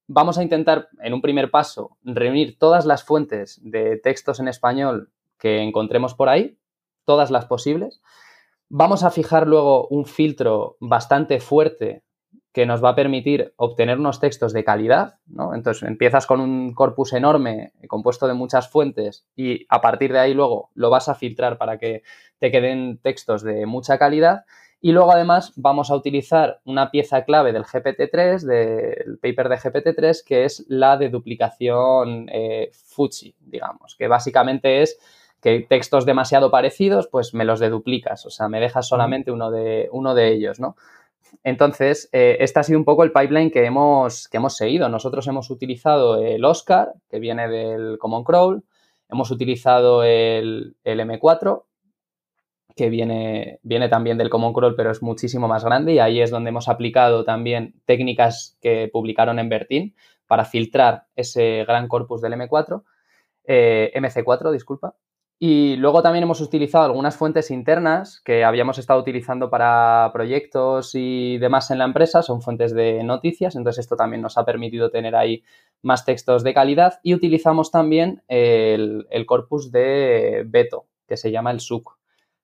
Vamos 0.08 0.36
a 0.38 0.42
intentar, 0.42 0.88
en 1.00 1.14
un 1.14 1.22
primer 1.22 1.50
paso, 1.50 1.96
reunir 2.02 2.58
todas 2.58 2.86
las 2.86 3.04
fuentes 3.04 3.60
de 3.62 3.96
textos 3.96 4.40
en 4.40 4.48
español 4.48 5.10
que 5.38 5.62
encontremos 5.62 6.14
por 6.14 6.28
ahí, 6.28 6.58
todas 7.04 7.30
las 7.30 7.46
posibles. 7.46 8.02
Vamos 8.68 9.04
a 9.04 9.10
fijar 9.10 9.46
luego 9.46 9.86
un 9.88 10.06
filtro 10.06 10.76
bastante 10.80 11.40
fuerte 11.40 12.02
que 12.52 12.66
nos 12.66 12.84
va 12.84 12.90
a 12.90 12.94
permitir 12.94 13.54
obtener 13.56 13.98
unos 13.98 14.20
textos 14.20 14.52
de 14.52 14.64
calidad, 14.64 15.18
¿no? 15.26 15.54
Entonces 15.54 15.88
empiezas 15.88 16.26
con 16.26 16.40
un 16.40 16.74
corpus 16.74 17.14
enorme 17.14 17.72
compuesto 17.88 18.26
de 18.26 18.34
muchas 18.34 18.68
fuentes 18.68 19.26
y 19.34 19.66
a 19.70 19.80
partir 19.80 20.12
de 20.12 20.18
ahí 20.18 20.34
luego 20.34 20.70
lo 20.74 20.90
vas 20.90 21.08
a 21.08 21.14
filtrar 21.14 21.56
para 21.56 21.78
que 21.78 22.02
te 22.38 22.50
queden 22.50 22.98
textos 22.98 23.42
de 23.42 23.64
mucha 23.64 23.98
calidad 23.98 24.44
y 24.82 24.90
luego 24.90 25.12
además 25.12 25.52
vamos 25.54 25.90
a 25.90 25.94
utilizar 25.94 26.60
una 26.64 26.90
pieza 26.90 27.24
clave 27.24 27.52
del 27.52 27.64
GPT-3, 27.64 28.40
del 28.40 29.18
paper 29.18 29.48
de 29.48 29.56
GPT-3, 29.56 30.24
que 30.26 30.44
es 30.44 30.66
la 30.68 30.96
de 30.96 31.08
duplicación 31.08 32.28
eh, 32.32 32.70
Fuji, 32.72 33.36
digamos, 33.38 33.94
que 33.96 34.08
básicamente 34.08 34.82
es 34.82 34.98
que 35.40 35.60
textos 35.68 36.04
demasiado 36.04 36.50
parecidos, 36.50 37.06
pues 37.06 37.32
me 37.32 37.44
los 37.44 37.60
deduplicas, 37.60 38.26
o 38.26 38.30
sea, 38.30 38.48
me 38.48 38.58
dejas 38.58 38.88
solamente 38.88 39.30
uno 39.30 39.52
de, 39.52 39.88
uno 39.92 40.14
de 40.14 40.32
ellos, 40.32 40.58
¿no? 40.58 40.76
Entonces, 41.44 42.08
eh, 42.12 42.38
este 42.40 42.60
ha 42.60 42.62
sido 42.64 42.78
un 42.78 42.84
poco 42.84 43.04
el 43.04 43.12
pipeline 43.12 43.50
que 43.52 43.64
hemos, 43.64 44.28
que 44.28 44.36
hemos 44.36 44.56
seguido. 44.56 44.88
Nosotros 44.88 45.26
hemos 45.28 45.48
utilizado 45.50 46.18
el 46.18 46.44
Oscar, 46.44 46.92
que 47.08 47.20
viene 47.20 47.48
del 47.48 47.98
Common 47.98 48.24
Crawl, 48.24 48.64
hemos 49.08 49.30
utilizado 49.30 50.02
el, 50.02 50.76
M4, 50.84 51.62
que 52.76 52.90
viene, 52.90 53.58
viene, 53.62 53.88
también 53.88 54.18
del 54.18 54.30
Common 54.30 54.52
Crawl, 54.52 54.76
pero 54.76 54.90
es 54.90 55.02
muchísimo 55.02 55.48
más 55.48 55.64
grande 55.64 55.92
y 55.94 55.98
ahí 55.98 56.20
es 56.20 56.30
donde 56.30 56.50
hemos 56.50 56.68
aplicado 56.68 57.24
también 57.24 57.74
técnicas 57.84 58.58
que 58.60 58.88
publicaron 58.92 59.38
en 59.38 59.48
Bertin 59.48 59.94
para 60.26 60.44
filtrar 60.44 61.06
ese 61.16 61.64
gran 61.66 61.88
corpus 61.88 62.20
del 62.22 62.34
M4, 62.34 62.82
eh, 63.44 63.92
MC4, 63.94 64.50
disculpa. 64.52 64.94
Y 65.44 65.74
luego 65.74 66.02
también 66.02 66.22
hemos 66.22 66.40
utilizado 66.40 66.84
algunas 66.84 67.16
fuentes 67.16 67.50
internas 67.50 68.22
que 68.24 68.44
habíamos 68.44 68.78
estado 68.78 69.00
utilizando 69.00 69.50
para 69.50 70.08
proyectos 70.12 70.92
y 70.94 71.36
demás 71.38 71.68
en 71.72 71.78
la 71.78 71.84
empresa, 71.84 72.22
son 72.22 72.42
fuentes 72.42 72.72
de 72.72 73.02
noticias, 73.02 73.56
entonces 73.56 73.80
esto 73.80 73.96
también 73.96 74.22
nos 74.22 74.38
ha 74.38 74.44
permitido 74.44 74.92
tener 74.92 75.16
ahí 75.16 75.42
más 75.82 76.04
textos 76.04 76.44
de 76.44 76.54
calidad 76.54 77.00
y 77.02 77.14
utilizamos 77.14 77.72
también 77.72 78.22
el, 78.28 79.08
el 79.10 79.26
corpus 79.26 79.72
de 79.72 80.44
Beto, 80.46 80.86
que 81.08 81.16
se 81.16 81.32
llama 81.32 81.50
el 81.50 81.58
SUC. 81.58 81.98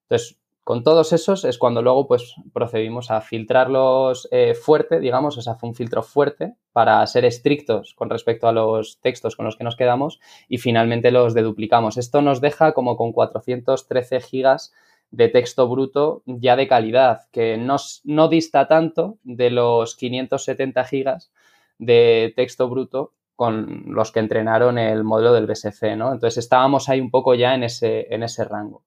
Entonces, 0.09 0.39
con 0.63 0.83
todos 0.83 1.13
esos 1.13 1.45
es 1.45 1.57
cuando 1.57 1.81
luego 1.81 2.07
pues 2.07 2.35
procedimos 2.51 3.11
a 3.11 3.21
filtrarlos 3.21 4.27
eh, 4.31 4.55
fuerte, 4.55 4.99
digamos, 4.99 5.37
o 5.37 5.41
sea, 5.41 5.57
un 5.61 5.75
filtro 5.75 6.03
fuerte 6.03 6.55
para 6.73 7.05
ser 7.07 7.25
estrictos 7.25 7.93
con 7.95 8.09
respecto 8.09 8.47
a 8.47 8.51
los 8.51 8.99
textos 9.01 9.35
con 9.35 9.45
los 9.45 9.55
que 9.55 9.63
nos 9.63 9.75
quedamos 9.75 10.19
y 10.47 10.57
finalmente 10.57 11.11
los 11.11 11.33
deduplicamos. 11.33 11.97
Esto 11.97 12.21
nos 12.21 12.41
deja 12.41 12.73
como 12.73 12.97
con 12.97 13.13
413 13.13 14.21
gigas 14.21 14.73
de 15.11 15.29
texto 15.29 15.67
bruto 15.67 16.23
ya 16.25 16.55
de 16.55 16.67
calidad, 16.67 17.21
que 17.31 17.57
no, 17.57 17.77
no 18.03 18.27
dista 18.29 18.67
tanto 18.67 19.17
de 19.23 19.51
los 19.51 19.95
570 19.95 20.83
gigas 20.85 21.31
de 21.77 22.33
texto 22.35 22.67
bruto 22.67 23.13
con 23.35 23.85
los 23.87 24.11
que 24.11 24.19
entrenaron 24.19 24.77
el 24.77 25.03
modelo 25.03 25.33
del 25.33 25.47
BSC, 25.47 25.95
¿no? 25.95 26.13
Entonces 26.13 26.37
estábamos 26.37 26.89
ahí 26.89 26.99
un 26.99 27.09
poco 27.09 27.35
ya 27.35 27.55
en 27.55 27.63
ese, 27.63 28.13
en 28.13 28.23
ese 28.23 28.43
rango. 28.43 28.83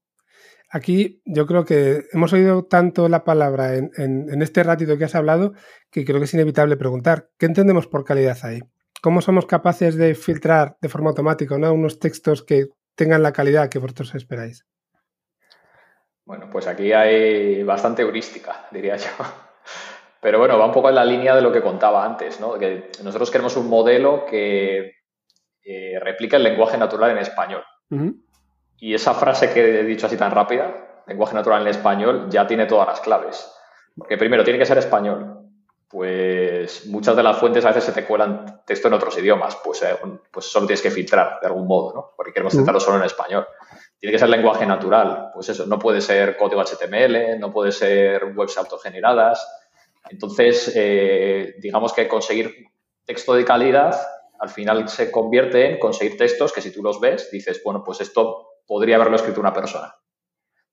Aquí 0.74 1.20
yo 1.26 1.46
creo 1.46 1.66
que 1.66 2.04
hemos 2.12 2.32
oído 2.32 2.64
tanto 2.64 3.06
la 3.10 3.24
palabra 3.24 3.74
en, 3.76 4.40
este 4.40 4.62
ratito 4.62 4.96
que 4.96 5.04
has 5.04 5.14
hablado 5.14 5.52
que 5.90 6.06
creo 6.06 6.18
que 6.18 6.24
es 6.24 6.32
inevitable 6.32 6.78
preguntar, 6.78 7.28
¿qué 7.38 7.44
entendemos 7.44 7.86
por 7.86 8.04
calidad 8.04 8.38
ahí? 8.42 8.60
¿Cómo 9.02 9.20
somos 9.20 9.44
capaces 9.44 9.96
de 9.96 10.14
filtrar 10.14 10.78
de 10.80 10.88
forma 10.88 11.10
automática 11.10 11.56
unos 11.56 11.98
textos 11.98 12.42
que 12.42 12.68
tengan 12.94 13.22
la 13.22 13.34
calidad 13.34 13.68
que 13.68 13.78
vosotros 13.78 14.14
esperáis? 14.14 14.64
Bueno, 16.24 16.48
pues 16.50 16.66
aquí 16.66 16.90
hay 16.94 17.62
bastante 17.64 18.00
heurística, 18.00 18.66
diría 18.70 18.96
yo. 18.96 19.10
Pero 20.22 20.38
bueno, 20.38 20.58
va 20.58 20.64
un 20.64 20.72
poco 20.72 20.88
en 20.88 20.94
la 20.94 21.04
línea 21.04 21.36
de 21.36 21.42
lo 21.42 21.52
que 21.52 21.60
contaba 21.60 22.02
antes, 22.02 22.40
¿no? 22.40 22.58
Que 22.58 22.92
nosotros 23.04 23.30
queremos 23.30 23.56
un 23.58 23.68
modelo 23.68 24.24
que 24.24 24.92
eh, 25.64 25.98
replique 26.00 26.36
el 26.36 26.44
lenguaje 26.44 26.78
natural 26.78 27.10
en 27.10 27.18
español. 27.18 27.62
Y 28.82 28.94
esa 28.94 29.14
frase 29.14 29.52
que 29.52 29.78
he 29.78 29.84
dicho 29.84 30.08
así 30.08 30.16
tan 30.16 30.32
rápida, 30.32 31.04
lenguaje 31.06 31.36
natural 31.36 31.62
en 31.62 31.68
español, 31.68 32.26
ya 32.28 32.48
tiene 32.48 32.66
todas 32.66 32.88
las 32.88 33.00
claves. 33.00 33.48
Porque 33.96 34.18
primero, 34.18 34.42
tiene 34.42 34.58
que 34.58 34.66
ser 34.66 34.76
español. 34.76 35.38
Pues 35.86 36.86
muchas 36.86 37.14
de 37.14 37.22
las 37.22 37.38
fuentes 37.38 37.64
a 37.64 37.68
veces 37.68 37.84
se 37.84 37.92
te 37.92 38.04
cuelan 38.04 38.64
texto 38.66 38.88
en 38.88 38.94
otros 38.94 39.16
idiomas. 39.16 39.56
Pues, 39.62 39.84
eh, 39.84 39.96
pues 40.32 40.46
solo 40.46 40.66
tienes 40.66 40.82
que 40.82 40.90
filtrar 40.90 41.38
de 41.40 41.46
algún 41.46 41.68
modo, 41.68 41.94
¿no? 41.94 42.10
Porque 42.16 42.32
queremos 42.32 42.54
filtrarlo 42.54 42.80
solo 42.80 42.98
en 42.98 43.04
español. 43.04 43.46
Tiene 44.00 44.14
que 44.14 44.18
ser 44.18 44.28
lenguaje 44.28 44.66
natural. 44.66 45.30
Pues 45.32 45.48
eso, 45.50 45.64
no 45.66 45.78
puede 45.78 46.00
ser 46.00 46.36
código 46.36 46.60
HTML, 46.60 47.38
no 47.38 47.52
puede 47.52 47.70
ser 47.70 48.32
webs 48.34 48.58
autogeneradas. 48.58 49.46
Entonces, 50.10 50.72
eh, 50.74 51.54
digamos 51.60 51.92
que 51.92 52.08
conseguir 52.08 52.52
texto 53.04 53.34
de 53.34 53.44
calidad 53.44 53.94
al 54.40 54.48
final 54.48 54.88
se 54.88 55.12
convierte 55.12 55.70
en 55.70 55.78
conseguir 55.78 56.18
textos 56.18 56.52
que 56.52 56.60
si 56.60 56.72
tú 56.72 56.82
los 56.82 57.00
ves, 57.00 57.30
dices, 57.30 57.62
bueno, 57.62 57.84
pues 57.84 58.00
esto 58.00 58.48
podría 58.66 58.96
haberlo 58.96 59.16
escrito 59.16 59.40
una 59.40 59.52
persona. 59.52 59.94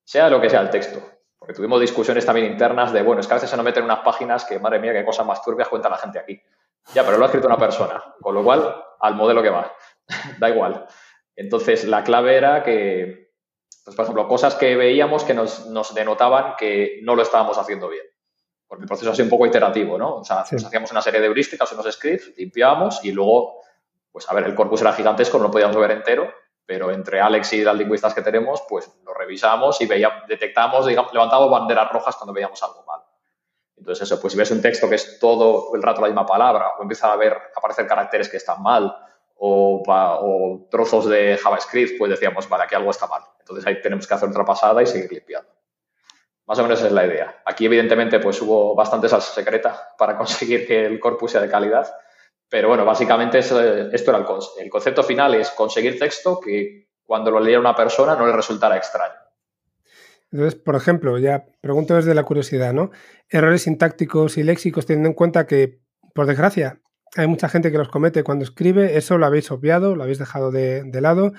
Sea 0.03 0.29
lo 0.29 0.41
que 0.41 0.49
sea 0.49 0.61
el 0.61 0.69
texto. 0.69 1.01
Porque 1.37 1.53
tuvimos 1.53 1.79
discusiones 1.79 2.25
también 2.25 2.51
internas 2.51 2.91
de, 2.91 3.01
bueno, 3.01 3.21
es 3.21 3.27
que 3.27 3.33
a 3.33 3.37
veces 3.37 3.49
se 3.49 3.55
nos 3.55 3.63
meten 3.63 3.83
unas 3.83 3.99
páginas 3.99 4.43
que, 4.43 4.59
madre 4.59 4.79
mía, 4.79 4.93
qué 4.93 5.05
cosas 5.05 5.25
más 5.25 5.41
turbias 5.41 5.69
cuenta 5.69 5.89
la 5.89 5.97
gente 5.97 6.19
aquí. 6.19 6.41
Ya, 6.93 7.05
pero 7.05 7.17
lo 7.17 7.23
ha 7.23 7.27
escrito 7.27 7.47
una 7.47 7.57
persona. 7.57 8.03
Con 8.21 8.35
lo 8.35 8.43
cual, 8.43 8.75
al 8.99 9.15
modelo 9.15 9.41
que 9.41 9.49
va. 9.49 9.71
da 10.39 10.49
igual. 10.49 10.85
Entonces, 11.35 11.85
la 11.85 12.03
clave 12.03 12.35
era 12.35 12.63
que, 12.63 13.31
pues, 13.85 13.95
por 13.95 14.03
ejemplo, 14.03 14.27
cosas 14.27 14.55
que 14.55 14.75
veíamos 14.75 15.23
que 15.23 15.33
nos, 15.33 15.93
denotaban 15.95 16.55
que 16.57 16.99
no 17.03 17.15
lo 17.15 17.21
estábamos 17.21 17.57
haciendo 17.57 17.87
bien. 17.87 18.05
Porque 18.67 18.83
el 18.83 18.87
proceso 18.87 19.11
ha 19.11 19.15
sido 19.15 19.25
un 19.25 19.31
poco 19.31 19.47
iterativo, 19.47 19.97
¿no? 19.97 20.17
O 20.17 20.23
sea, 20.23 20.41
hacíamos 20.41 20.91
una 20.91 21.01
serie 21.01 21.21
de 21.21 21.27
heurísticas, 21.27 21.71
unos 21.71 21.91
scripts, 21.91 22.37
limpiábamos 22.37 23.03
y 23.03 23.11
luego, 23.11 23.61
pues 24.11 24.29
a 24.29 24.33
ver, 24.35 24.43
el 24.43 24.53
corpus 24.53 24.81
era 24.81 24.93
gigantesco, 24.93 25.37
no 25.37 25.45
lo 25.45 25.51
podíamos 25.51 25.75
ver 25.77 25.91
entero, 25.91 26.31
pero 26.69 26.91
entre 26.91 27.19
Alex 27.19 27.53
y 27.53 27.63
las 27.63 27.75
lingüistas 27.75 28.13
que 28.13 28.21
tenemos, 28.21 28.61
pues 28.69 28.87
lo 29.03 29.11
revisamos 29.11 29.81
y 29.81 29.87
veíamos, 29.87 30.27
detectamos, 30.27 30.85
digamos, 30.85 31.11
levantamos 31.11 31.49
banderas 31.49 31.91
rojas 31.91 32.15
cuando 32.15 32.31
veíamos 32.31 32.61
algo 32.61 32.83
mal. 32.85 33.01
Entonces 33.75 34.03
eso, 34.03 34.21
pues 34.21 34.33
si 34.33 34.37
ves 34.37 34.51
un 34.51 34.61
texto 34.61 34.87
que 34.87 34.93
es 34.93 35.17
todo 35.17 35.73
el 35.73 35.81
rato 35.81 35.99
la 35.99 36.09
misma 36.09 36.27
palabra 36.27 36.73
o 36.77 36.83
empieza 36.83 37.11
a 37.11 37.15
ver, 37.15 37.35
aparecer 37.55 37.87
caracteres 37.87 38.29
que 38.29 38.37
están 38.37 38.61
mal 38.61 38.95
o, 39.37 40.67
trozos 40.69 41.09
de 41.09 41.39
JavaScript, 41.41 41.97
pues 41.97 42.11
decíamos, 42.11 42.47
vale, 42.47 42.65
aquí 42.65 42.75
algo 42.75 42.91
está 42.91 43.07
mal. 43.07 43.23
Entonces 43.39 43.65
ahí 43.65 43.81
tenemos 43.81 44.05
que 44.05 44.13
hacer 44.13 44.29
otra 44.29 44.45
pasada 44.45 44.83
y 44.83 44.85
seguir 44.85 45.11
limpiando. 45.11 45.49
Más 46.45 46.59
o 46.59 46.61
menos 46.61 46.77
esa 46.77 46.89
es 46.89 46.93
la 46.93 47.07
idea. 47.07 47.41
Aquí, 47.45 47.65
evidentemente, 47.65 48.19
pues 48.19 48.39
hubo 48.43 48.75
bastante 48.75 49.09
salsa 49.09 49.33
secreta 49.33 49.95
para 49.97 50.15
conseguir 50.19 50.67
que 50.67 50.85
el 50.85 50.99
corpus 50.99 51.31
sea 51.31 51.41
de 51.41 51.49
calidad. 51.49 51.91
Pero 52.49 52.67
bueno, 52.67 52.83
básicamente 52.83 53.39
esto 53.39 53.59
era 53.59 54.17
el, 54.17 54.25
el 54.59 54.69
concepto 54.69 55.03
final, 55.03 55.35
es 55.35 55.51
conseguir 55.51 55.99
texto 55.99 56.39
que 56.39 56.89
cuando 57.03 57.31
lo 57.31 57.39
leyera 57.39 57.59
una 57.59 57.75
persona 57.75 58.15
no 58.15 58.25
le 58.25 58.33
resultara 58.33 58.77
extraño. 58.77 59.15
Entonces, 60.31 60.59
por 60.59 60.75
ejemplo, 60.75 61.17
ya 61.17 61.45
pregunto 61.61 61.95
desde 61.95 62.13
la 62.13 62.23
curiosidad, 62.23 62.73
¿no? 62.73 62.91
Errores 63.29 63.63
sintácticos 63.63 64.37
y 64.37 64.43
léxicos, 64.43 64.85
teniendo 64.85 65.09
en 65.09 65.15
cuenta 65.15 65.47
que, 65.47 65.79
por 66.13 66.27
desgracia, 66.27 66.81
hay 67.15 67.27
mucha 67.27 67.49
gente 67.49 67.71
que 67.71 67.77
los 67.77 67.89
comete 67.89 68.23
cuando 68.23 68.45
escribe, 68.45 68.97
eso 68.97 69.17
lo 69.17 69.25
habéis 69.25 69.49
obviado, 69.51 69.95
lo 69.95 70.03
habéis 70.03 70.19
dejado 70.19 70.51
de, 70.51 71.01
lado. 71.01 71.33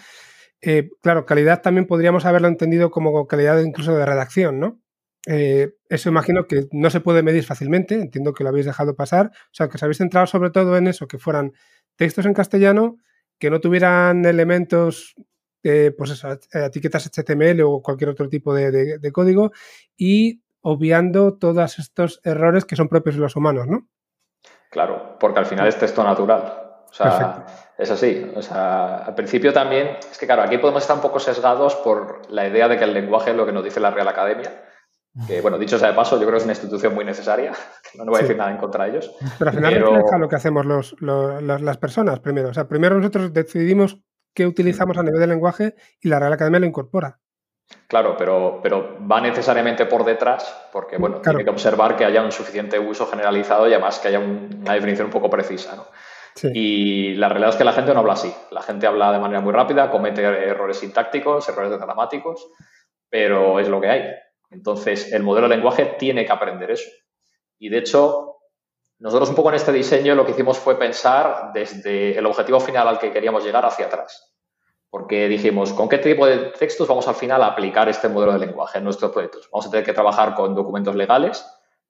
Eh, 0.60 0.90
claro, 1.02 1.24
calidad 1.24 1.62
también 1.62 1.86
podríamos 1.86 2.24
haberlo 2.24 2.48
entendido 2.48 2.90
como 2.90 3.26
calidad 3.26 3.60
incluso 3.60 3.94
de 3.94 4.04
redacción, 4.04 4.58
¿no? 4.58 4.80
Eh, 5.26 5.74
eso 5.88 6.08
imagino 6.08 6.46
que 6.46 6.66
no 6.72 6.88
se 6.90 7.00
puede 7.00 7.22
medir 7.22 7.44
fácilmente, 7.44 7.94
entiendo 7.94 8.32
que 8.32 8.42
lo 8.42 8.50
habéis 8.50 8.66
dejado 8.66 8.96
pasar, 8.96 9.26
o 9.26 9.52
sea, 9.52 9.68
que 9.68 9.76
os 9.76 9.82
habéis 9.82 9.98
centrado 9.98 10.26
sobre 10.26 10.50
todo 10.50 10.76
en 10.76 10.86
eso, 10.86 11.06
que 11.06 11.18
fueran 11.18 11.52
textos 11.96 12.24
en 12.24 12.34
castellano, 12.34 12.96
que 13.38 13.50
no 13.50 13.60
tuvieran 13.60 14.24
elementos 14.24 15.14
eh, 15.62 15.92
pues 15.96 16.10
eso, 16.10 16.28
etiquetas 16.52 17.10
HTML 17.10 17.60
o 17.62 17.82
cualquier 17.82 18.10
otro 18.10 18.28
tipo 18.28 18.54
de, 18.54 19.12
código 19.12 19.52
y 19.96 20.42
obviando 20.62 21.36
todos 21.36 21.78
estos 21.78 22.20
errores 22.24 22.64
que 22.64 22.76
son 22.76 22.88
propios 22.88 23.16
de 23.16 23.20
los 23.20 23.36
humanos, 23.36 23.66
¿no? 23.66 23.86
Claro, 24.70 25.18
porque 25.18 25.40
al 25.40 25.46
final 25.46 25.66
es 25.66 25.78
texto 25.78 26.02
natural. 26.02 26.84
O 26.88 26.92
sea, 26.92 27.46
es 27.76 27.90
así. 27.90 28.30
O 28.34 28.42
sea, 28.42 28.98
al 28.98 29.14
principio 29.14 29.52
también, 29.52 29.98
es 30.10 30.18
que 30.18 30.26
claro, 30.26 30.42
aquí 30.42 30.58
podemos 30.58 30.82
estar 30.82 30.96
un 30.96 31.02
poco 31.02 31.20
sesgados 31.20 31.76
por 31.76 32.30
la 32.30 32.48
idea 32.48 32.68
de 32.68 32.78
que 32.78 32.84
el 32.84 32.94
lenguaje 32.94 33.30
es 33.30 33.36
lo 33.36 33.46
que 33.46 33.52
nos 33.52 33.64
dice 33.64 33.80
la 33.80 33.90
Real 33.90 34.08
Academia. 34.08 34.50
Que, 35.26 35.40
bueno, 35.40 35.58
dicho 35.58 35.78
sea 35.78 35.88
de 35.88 35.94
paso, 35.94 36.16
yo 36.16 36.22
creo 36.22 36.32
que 36.32 36.38
es 36.38 36.44
una 36.44 36.52
institución 36.52 36.94
muy 36.94 37.04
necesaria. 37.04 37.52
No, 37.96 38.04
voy 38.04 38.20
a 38.20 38.22
decir 38.22 38.36
nada 38.36 38.52
en 38.52 38.56
contra 38.56 38.84
de 38.84 38.90
ellos. 38.90 39.12
Pero 39.36 39.50
al 39.50 39.56
final 39.56 39.74
refleja 39.74 40.16
lo 40.16 40.28
que 40.28 40.36
hacemos 40.36 40.64
los, 40.64 40.94
las 41.00 41.76
personas 41.78 42.20
primero. 42.20 42.50
O 42.50 42.54
sea, 42.54 42.68
primero 42.68 42.96
nosotros 42.96 43.32
decidimos 43.32 43.98
qué 44.32 44.46
utilizamos 44.46 44.96
a 44.96 45.02
nivel 45.02 45.18
de 45.18 45.26
lenguaje 45.26 45.74
y 46.00 46.08
la 46.08 46.20
Real 46.20 46.32
Academia 46.32 46.60
lo 46.60 46.66
incorpora. 46.66 47.18
Claro, 47.88 48.16
pero, 48.16 48.60
pero 48.62 48.96
va 49.04 49.20
necesariamente 49.20 49.86
por 49.86 50.04
detrás, 50.04 50.68
porque 50.72 50.98
bueno, 50.98 51.20
tiene 51.20 51.42
que 51.42 51.50
observar 51.50 51.96
que 51.96 52.04
haya 52.04 52.22
un 52.22 52.30
suficiente 52.30 52.78
uso 52.78 53.06
generalizado 53.06 53.68
y 53.68 53.72
además 53.72 53.98
que 53.98 54.06
haya 54.06 54.20
una 54.20 54.74
definición 54.74 55.06
un 55.06 55.12
poco 55.12 55.28
precisa. 55.28 55.74
¿no? 55.74 55.86
Y 56.54 57.14
la 57.14 57.28
realidad 57.28 57.50
es 57.50 57.56
que 57.56 57.64
la 57.64 57.72
gente 57.72 57.92
no 57.92 58.00
habla 58.00 58.12
así. 58.12 58.32
La 58.50 58.62
gente 58.62 58.86
habla 58.86 59.12
de 59.12 59.18
manera 59.18 59.40
muy 59.40 59.52
rápida, 59.52 59.90
comete 59.90 60.22
errores 60.22 60.78
sintácticos, 60.78 61.48
errores 61.48 61.76
gramáticos, 61.78 62.48
pero 63.08 63.58
es 63.58 63.68
lo 63.68 63.80
que 63.80 63.88
hay. 63.88 64.04
Entonces, 64.50 65.12
el 65.12 65.22
modelo 65.22 65.48
de 65.48 65.56
lenguaje 65.56 65.96
tiene 65.98 66.24
que 66.24 66.32
aprender 66.32 66.70
eso. 66.70 66.90
Y 67.58 67.68
de 67.68 67.78
hecho, 67.78 68.38
nosotros 68.98 69.30
un 69.30 69.34
poco 69.34 69.48
en 69.48 69.54
este 69.54 69.72
diseño 69.72 70.14
lo 70.14 70.26
que 70.26 70.32
hicimos 70.32 70.58
fue 70.58 70.78
pensar 70.78 71.52
desde 71.54 72.18
el 72.18 72.26
objetivo 72.26 72.60
final 72.60 72.86
al 72.86 72.98
que 72.98 73.12
queríamos 73.12 73.44
llegar 73.44 73.64
hacia 73.64 73.86
atrás. 73.86 74.34
Porque 74.90 75.28
dijimos, 75.28 75.72
¿con 75.72 75.88
qué 75.88 75.98
tipo 75.98 76.26
de 76.26 76.50
textos 76.50 76.88
vamos 76.88 77.06
al 77.08 77.14
final 77.14 77.42
a 77.42 77.46
aplicar 77.46 77.88
este 77.88 78.08
modelo 78.08 78.32
de 78.32 78.40
lenguaje 78.40 78.78
en 78.78 78.84
nuestros 78.84 79.12
proyectos? 79.12 79.48
Vamos 79.52 79.66
a 79.66 79.70
tener 79.70 79.86
que 79.86 79.92
trabajar 79.92 80.34
con 80.34 80.54
documentos 80.54 80.96
legales, 80.96 81.46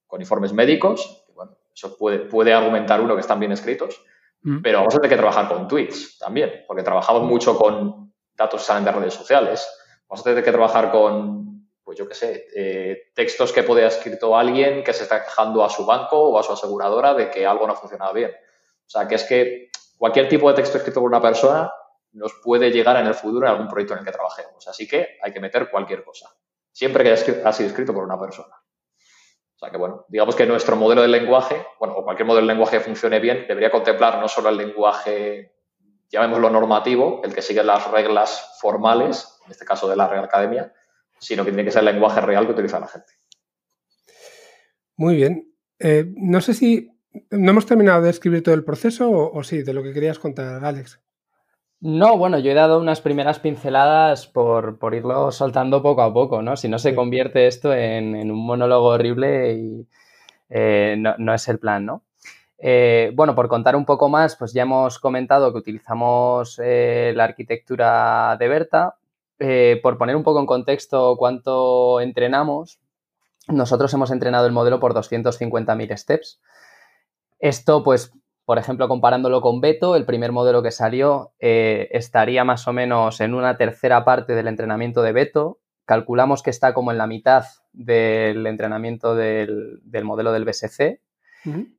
con 0.06 0.20
informes 0.20 0.52
médicos, 0.52 1.24
bueno, 1.34 1.56
eso 1.74 1.96
puede, 1.96 2.18
puede 2.20 2.52
argumentar 2.52 3.00
uno 3.00 3.14
que 3.14 3.22
están 3.22 3.40
bien 3.40 3.52
escritos, 3.52 4.02
mm. 4.42 4.60
pero 4.60 4.78
vamos 4.78 4.94
a 4.94 4.98
tener 4.98 5.10
que 5.10 5.16
trabajar 5.16 5.48
con 5.48 5.66
tweets 5.66 6.18
también, 6.18 6.64
porque 6.66 6.82
trabajamos 6.82 7.22
mucho 7.22 7.56
con 7.56 8.12
datos 8.34 8.60
que 8.60 8.66
salen 8.66 8.84
de 8.84 8.92
redes 8.92 9.14
sociales. 9.14 9.66
Vamos 10.08 10.20
a 10.20 10.24
tener 10.24 10.44
que 10.44 10.52
trabajar 10.52 10.90
con 10.90 11.49
pues 11.90 11.98
yo 11.98 12.06
qué 12.06 12.14
sé, 12.14 12.46
eh, 12.54 13.10
textos 13.16 13.52
que 13.52 13.64
puede 13.64 13.80
haber 13.80 13.92
escrito 13.92 14.36
alguien 14.36 14.84
que 14.84 14.92
se 14.92 15.02
está 15.02 15.24
quejando 15.24 15.64
a 15.64 15.68
su 15.68 15.84
banco 15.84 16.16
o 16.16 16.38
a 16.38 16.42
su 16.44 16.52
aseguradora 16.52 17.14
de 17.14 17.28
que 17.28 17.44
algo 17.44 17.66
no 17.66 17.72
ha 17.72 17.76
funcionado 17.76 18.14
bien. 18.14 18.30
O 18.30 18.88
sea, 18.88 19.08
que 19.08 19.16
es 19.16 19.24
que 19.24 19.70
cualquier 19.98 20.28
tipo 20.28 20.48
de 20.48 20.54
texto 20.54 20.78
escrito 20.78 21.00
por 21.00 21.08
una 21.08 21.20
persona 21.20 21.68
nos 22.12 22.34
puede 22.44 22.70
llegar 22.70 22.96
en 22.98 23.08
el 23.08 23.14
futuro 23.14 23.44
en 23.44 23.54
algún 23.54 23.66
proyecto 23.66 23.94
en 23.94 23.98
el 23.98 24.04
que 24.04 24.12
trabajemos. 24.12 24.68
Así 24.68 24.86
que 24.86 25.18
hay 25.20 25.32
que 25.32 25.40
meter 25.40 25.68
cualquier 25.68 26.04
cosa, 26.04 26.30
siempre 26.70 27.02
que 27.02 27.10
haya 27.10 27.52
sido 27.52 27.68
escrito 27.68 27.92
por 27.92 28.04
una 28.04 28.20
persona. 28.20 28.54
O 28.54 29.58
sea 29.58 29.72
que, 29.72 29.76
bueno, 29.76 30.04
digamos 30.06 30.36
que 30.36 30.46
nuestro 30.46 30.76
modelo 30.76 31.02
de 31.02 31.08
lenguaje, 31.08 31.66
bueno, 31.80 31.96
o 31.96 32.04
cualquier 32.04 32.28
modelo 32.28 32.46
de 32.46 32.52
lenguaje 32.52 32.78
que 32.78 32.84
funcione 32.84 33.18
bien, 33.18 33.46
debería 33.48 33.72
contemplar 33.72 34.20
no 34.20 34.28
solo 34.28 34.48
el 34.50 34.58
lenguaje, 34.58 35.56
llamémoslo 36.08 36.50
normativo, 36.50 37.20
el 37.24 37.34
que 37.34 37.42
sigue 37.42 37.64
las 37.64 37.90
reglas 37.90 38.58
formales, 38.60 39.40
en 39.44 39.50
este 39.50 39.64
caso 39.64 39.88
de 39.88 39.96
la 39.96 40.06
Real 40.06 40.22
Academia, 40.22 40.72
sino 41.20 41.44
que 41.44 41.50
tiene 41.50 41.64
que 41.64 41.70
ser 41.70 41.80
el 41.80 41.92
lenguaje 41.92 42.20
real 42.20 42.46
que 42.46 42.52
utiliza 42.52 42.80
la 42.80 42.88
gente. 42.88 43.12
Muy 44.96 45.16
bien. 45.16 45.54
Eh, 45.78 46.12
no 46.16 46.40
sé 46.40 46.54
si 46.54 46.90
no 47.30 47.50
hemos 47.50 47.66
terminado 47.66 48.02
de 48.02 48.10
escribir 48.10 48.42
todo 48.42 48.54
el 48.54 48.64
proceso 48.64 49.10
o, 49.10 49.42
sí, 49.42 49.62
de 49.62 49.72
lo 49.72 49.82
que 49.82 49.92
querías 49.92 50.18
contar, 50.18 50.64
Alex. 50.64 51.00
No, 51.80 52.18
bueno, 52.18 52.38
yo 52.38 52.50
he 52.50 52.54
dado 52.54 52.78
unas 52.78 53.00
primeras 53.00 53.38
pinceladas 53.38 54.26
por, 54.26 54.78
irlo 54.92 55.32
soltando 55.32 55.82
poco 55.82 56.02
a 56.02 56.12
poco, 56.12 56.42
¿no? 56.42 56.54
Si 56.56 56.68
no 56.68 56.78
se 56.78 56.94
convierte 56.94 57.46
esto 57.46 57.72
en, 57.72 58.30
un 58.30 58.46
monólogo 58.46 58.88
horrible 58.88 59.54
y 59.54 59.88
eh, 60.50 60.96
no, 60.98 61.34
es 61.34 61.48
el 61.48 61.58
plan, 61.58 61.86
¿no? 61.86 62.04
Eh, 62.58 63.10
bueno, 63.14 63.34
por 63.34 63.48
contar 63.48 63.76
un 63.76 63.86
poco 63.86 64.10
más, 64.10 64.36
pues 64.36 64.52
ya 64.52 64.62
hemos 64.62 64.98
comentado 64.98 65.50
que 65.50 65.58
utilizamos 65.58 66.58
la 66.58 67.24
arquitectura 67.24 68.36
de 68.38 68.48
Berta, 68.48 68.96
eh, 69.40 69.80
por 69.82 69.96
poner 69.96 70.16
un 70.16 70.22
poco 70.22 70.38
en 70.38 70.46
contexto 70.46 71.16
cuánto 71.18 72.00
entrenamos, 72.00 72.78
nosotros 73.48 73.92
hemos 73.94 74.10
entrenado 74.10 74.46
el 74.46 74.52
modelo 74.52 74.80
por 74.80 74.94
250.000 74.94 75.96
steps. 75.96 76.40
Esto, 77.38 77.82
pues, 77.82 78.12
por 78.44 78.58
ejemplo, 78.58 78.86
comparándolo 78.86 79.40
con 79.40 79.60
Beto, 79.60 79.96
el 79.96 80.04
primer 80.04 80.30
modelo 80.30 80.62
que 80.62 80.70
salió 80.70 81.32
eh, 81.38 81.88
estaría 81.92 82.44
más 82.44 82.68
o 82.68 82.74
menos 82.74 83.20
en 83.20 83.34
una 83.34 83.56
tercera 83.56 84.04
parte 84.04 84.34
del 84.34 84.46
entrenamiento 84.46 85.02
de 85.02 85.12
Beto. 85.12 85.58
Calculamos 85.86 86.42
que 86.42 86.50
está 86.50 86.74
como 86.74 86.92
en 86.92 86.98
la 86.98 87.06
mitad 87.06 87.44
del 87.72 88.46
entrenamiento 88.46 89.14
del, 89.14 89.80
modelo 90.04 90.32
del 90.32 90.44
BSC. 90.44 91.00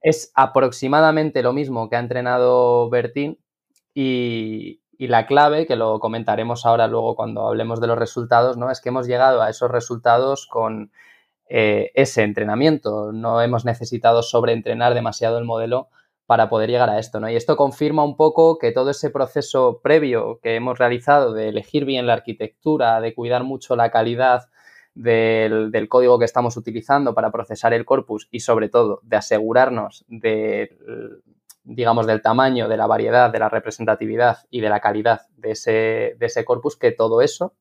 Es 0.01 0.31
aproximadamente 0.33 1.43
lo 1.43 1.53
mismo 1.53 1.89
que 1.89 1.95
ha 1.95 1.99
entrenado 1.99 2.89
Bertín 2.89 3.37
y, 3.93 4.80
y 5.01 5.07
la 5.07 5.25
clave, 5.25 5.65
que 5.65 5.75
lo 5.75 5.99
comentaremos 5.99 6.63
ahora 6.63 6.85
luego 6.85 7.15
cuando 7.15 7.47
hablemos 7.47 7.81
de 7.81 7.87
los 7.87 7.97
resultados, 7.97 8.55
¿no? 8.55 8.69
Es 8.69 8.81
que 8.81 8.89
hemos 8.89 9.07
llegado 9.07 9.41
a 9.41 9.49
esos 9.49 9.71
resultados 9.71 10.45
con 10.45 10.91
eh, 11.49 11.89
ese 11.95 12.21
entrenamiento. 12.21 13.11
No 13.11 13.41
hemos 13.41 13.65
necesitado 13.65 14.21
sobreentrenar 14.21 14.93
demasiado 14.93 15.39
el 15.39 15.45
modelo 15.45 15.89
para 16.27 16.49
poder 16.49 16.69
llegar 16.69 16.91
a 16.91 16.99
esto, 16.99 17.19
¿no? 17.19 17.31
Y 17.31 17.35
esto 17.35 17.57
confirma 17.57 18.03
un 18.03 18.15
poco 18.15 18.59
que 18.59 18.71
todo 18.71 18.91
ese 18.91 19.09
proceso 19.09 19.79
previo 19.81 20.39
que 20.43 20.53
hemos 20.53 20.77
realizado 20.77 21.33
de 21.33 21.49
elegir 21.49 21.85
bien 21.85 22.05
la 22.05 22.13
arquitectura, 22.13 23.01
de 23.01 23.15
cuidar 23.15 23.43
mucho 23.43 23.75
la 23.75 23.89
calidad 23.89 24.49
del, 24.93 25.71
del, 25.71 25.89
código 25.89 26.19
que 26.19 26.25
estamos 26.25 26.57
utilizando 26.57 27.15
para 27.15 27.31
procesar 27.31 27.73
el 27.73 27.85
corpus 27.85 28.27
y 28.29 28.41
sobre 28.41 28.69
todo 28.69 28.99
de 29.01 29.17
asegurarnos 29.17 30.05
de 30.09 30.77
digamos, 31.63 32.07
del 32.07 32.21
tamaño, 32.21 32.67
de 32.67 32.77
la 32.77 32.87
variedad, 32.87 33.31
de 33.31 33.39
la 33.39 33.49
representatividad 33.49 34.39
y 34.49 34.61
de 34.61 34.69
la 34.69 34.79
calidad 34.79 35.21
de 35.37 35.51
ese, 35.51 36.15
de 36.17 36.25
ese 36.25 36.45
corpus, 36.45 36.77
que 36.77 36.91
todo 36.91 37.21
eso 37.21 37.55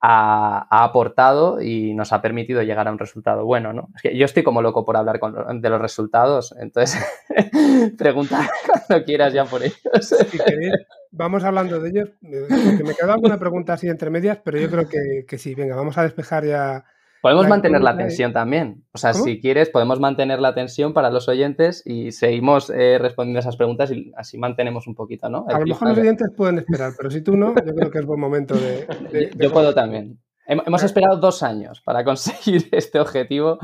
ha, 0.00 0.84
aportado 0.84 1.62
y 1.62 1.94
nos 1.94 2.12
ha 2.12 2.20
permitido 2.20 2.62
llegar 2.62 2.88
a 2.88 2.92
un 2.92 2.98
resultado 2.98 3.44
bueno, 3.44 3.72
¿no? 3.72 3.88
Es 3.96 4.02
que 4.02 4.16
yo 4.16 4.26
estoy 4.26 4.42
como 4.42 4.60
loco 4.60 4.84
por 4.84 4.96
hablar 4.96 5.18
de 5.18 5.70
los 5.70 5.80
resultados, 5.80 6.54
entonces 6.60 7.02
pregunta 7.98 8.48
cuando 8.66 9.04
quieras 9.04 9.32
ya 9.32 9.46
por 9.46 9.62
ellos. 9.62 9.80
vamos 11.10 11.44
hablando 11.44 11.80
de 11.80 11.88
ellos, 11.88 12.10
porque 12.20 12.84
me 12.84 12.94
queda 12.94 13.14
alguna 13.14 13.38
pregunta 13.38 13.72
así 13.74 13.88
entre 13.88 14.10
medias, 14.10 14.38
pero 14.44 14.58
yo 14.58 14.70
creo 14.70 14.88
que, 14.88 15.24
que 15.26 15.38
sí, 15.38 15.54
venga, 15.54 15.74
vamos 15.76 15.96
a 15.96 16.02
despejar 16.02 16.44
ya 16.44 16.84
Podemos 17.24 17.48
mantener 17.48 17.80
la 17.80 17.96
tensión 17.96 18.34
también. 18.34 18.84
O 18.92 18.98
sea, 18.98 19.14
si 19.14 19.40
quieres, 19.40 19.70
podemos 19.70 19.98
mantener 19.98 20.40
la 20.40 20.54
tensión 20.54 20.92
para 20.92 21.08
los 21.08 21.26
oyentes 21.26 21.82
y 21.86 22.12
seguimos 22.12 22.68
eh, 22.68 22.98
respondiendo 22.98 23.40
esas 23.40 23.56
preguntas 23.56 23.90
y 23.92 24.12
así 24.14 24.36
mantenemos 24.36 24.86
un 24.86 24.94
poquito, 24.94 25.30
¿no? 25.30 25.46
a 25.48 25.58
lo 25.58 25.64
mejor 25.64 25.88
los 25.88 25.98
oyentes 26.00 26.28
pueden 26.36 26.58
esperar, 26.58 26.92
pero 26.94 27.10
si 27.10 27.22
tú 27.22 27.34
no, 27.34 27.54
yo 27.54 27.74
creo 27.74 27.90
que 27.90 27.98
es 28.00 28.04
buen 28.04 28.20
momento 28.20 28.54
de. 28.54 28.86
yo 29.38 29.50
puedo 29.50 29.72
también. 29.72 30.20
Hemos 30.46 30.82
esperado 30.82 31.16
dos 31.16 31.42
años 31.42 31.80
para 31.80 32.04
conseguir 32.04 32.68
este 32.72 33.00
objetivo. 33.00 33.56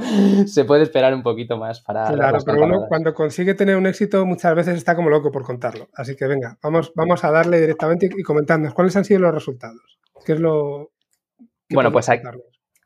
Se 0.47 0.65
puede 0.65 0.85
esperar 0.85 1.13
un 1.13 1.23
poquito 1.23 1.59
más 1.59 1.83
para. 1.83 2.11
Claro, 2.15 2.39
pero 2.47 2.65
uno 2.65 2.87
cuando 2.89 3.13
consigue 3.13 3.53
tener 3.53 3.77
un 3.77 3.87
éxito 3.87 4.25
muchas 4.25 4.55
veces 4.55 4.79
está 4.79 4.97
como 4.97 5.11
loco 5.11 5.31
por 5.31 5.43
contarlo. 5.43 5.89
Así 5.93 6.17
que 6.17 6.27
venga, 6.27 6.57
vamos, 6.63 6.95
vamos 6.97 7.23
a 7.25 7.31
darle 7.31 7.61
directamente 7.61 8.09
y 8.17 8.23
comentarnos 8.23 8.73
cuáles 8.73 8.97
han 8.97 9.05
sido 9.05 9.21
los 9.21 9.35
resultados. 9.35 10.01
¿Qué 10.25 10.33
es 10.33 10.41
lo. 10.41 10.93
Bueno, 11.69 11.93
pues 11.93 12.09
hay, 12.09 12.23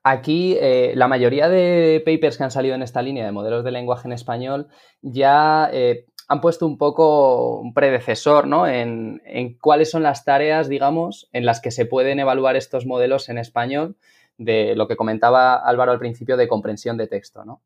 Aquí 0.07 0.59
eh, 0.61 0.93
la 0.97 1.09
mayoría 1.09 1.49
de 1.49 2.03
papers 2.05 2.37
que 2.37 2.45
han 2.45 2.51
salido 2.51 2.75
en 2.75 2.83
esta 2.83 3.01
línea 3.01 3.25
de 3.25 3.33
modelos 3.33 3.65
de 3.65 3.71
lenguaje 3.71 4.07
en 4.07 4.13
español 4.13 4.69
ya 5.01 5.71
eh, 5.73 6.05
han 6.29 6.43
puesto 6.43 6.67
un 6.67 6.77
poco 6.77 7.59
un 7.59 7.73
predecesor 7.73 8.47
¿no? 8.47 8.67
en, 8.67 9.23
en, 9.25 9.57
cuáles 9.59 9.91
son 9.91 10.03
las 10.03 10.23
tareas, 10.23 10.69
digamos, 10.69 11.31
en 11.33 11.47
las 11.47 11.63
que 11.63 11.71
se 11.71 11.87
pueden 11.87 12.21
evaluar 12.21 12.55
estos 12.55 12.85
modelos 12.85 13.31
en 13.31 13.39
español 13.39 13.97
de 14.37 14.77
lo 14.77 14.89
que 14.89 14.97
comentaba 14.97 15.55
Álvaro 15.55 15.93
al 15.93 15.99
principio 15.99 16.37
de 16.37 16.49
comprensión 16.49 16.99
de 16.99 17.07
texto. 17.07 17.47
¿no? 17.47 17.63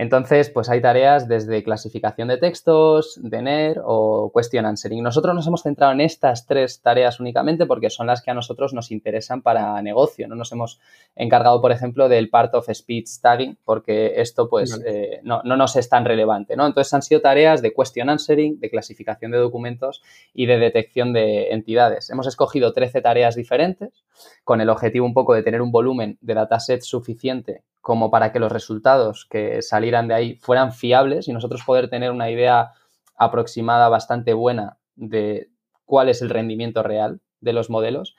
Entonces, 0.00 0.48
pues 0.48 0.68
hay 0.68 0.80
tareas 0.80 1.26
desde 1.26 1.64
clasificación 1.64 2.28
de 2.28 2.36
textos, 2.36 3.18
de 3.20 3.42
NER 3.42 3.80
o 3.84 4.30
question 4.32 4.64
answering. 4.64 5.02
Nosotros 5.02 5.34
nos 5.34 5.44
hemos 5.48 5.64
centrado 5.64 5.92
en 5.92 6.00
estas 6.00 6.46
tres 6.46 6.80
tareas 6.80 7.18
únicamente 7.18 7.66
porque 7.66 7.90
son 7.90 8.06
las 8.06 8.22
que 8.22 8.30
a 8.30 8.34
nosotros 8.34 8.72
nos 8.72 8.92
interesan 8.92 9.42
para 9.42 9.82
negocio. 9.82 10.28
No 10.28 10.36
nos 10.36 10.52
hemos 10.52 10.78
encargado, 11.16 11.60
por 11.60 11.72
ejemplo, 11.72 12.08
del 12.08 12.30
part 12.30 12.54
of 12.54 12.68
speech 12.72 13.08
tagging 13.20 13.58
porque 13.64 14.20
esto 14.20 14.48
pues 14.48 14.80
eh, 14.86 15.18
no, 15.24 15.42
no, 15.42 15.56
nos 15.56 15.74
es 15.74 15.88
tan 15.88 16.04
relevante. 16.04 16.54
¿no? 16.54 16.64
Entonces 16.64 16.94
han 16.94 17.02
sido 17.02 17.20
tareas 17.20 17.60
de 17.60 17.74
question 17.74 18.08
answering, 18.08 18.60
de 18.60 18.70
clasificación 18.70 19.32
de 19.32 19.38
documentos 19.38 20.00
y 20.32 20.46
de 20.46 20.60
detección 20.60 21.12
de 21.12 21.48
entidades. 21.50 22.08
Hemos 22.08 22.28
escogido 22.28 22.72
13 22.72 23.00
tareas 23.02 23.34
diferentes 23.34 24.04
con 24.44 24.60
el 24.60 24.70
objetivo 24.70 25.06
un 25.06 25.14
poco 25.14 25.34
de 25.34 25.42
tener 25.42 25.60
un 25.60 25.72
volumen 25.72 26.18
de 26.20 26.34
dataset 26.34 26.82
suficiente 26.82 27.64
como 27.80 28.10
para 28.10 28.32
que 28.32 28.38
los 28.38 28.52
resultados 28.52 29.26
que 29.30 29.62
salieran 29.62 30.08
de 30.08 30.14
ahí 30.14 30.34
fueran 30.36 30.72
fiables 30.72 31.28
y 31.28 31.32
nosotros 31.32 31.62
poder 31.64 31.88
tener 31.88 32.10
una 32.10 32.30
idea 32.30 32.72
aproximada 33.16 33.88
bastante 33.88 34.32
buena 34.32 34.78
de 34.96 35.50
cuál 35.84 36.08
es 36.08 36.22
el 36.22 36.30
rendimiento 36.30 36.82
real 36.82 37.20
de 37.40 37.52
los 37.52 37.70
modelos. 37.70 38.16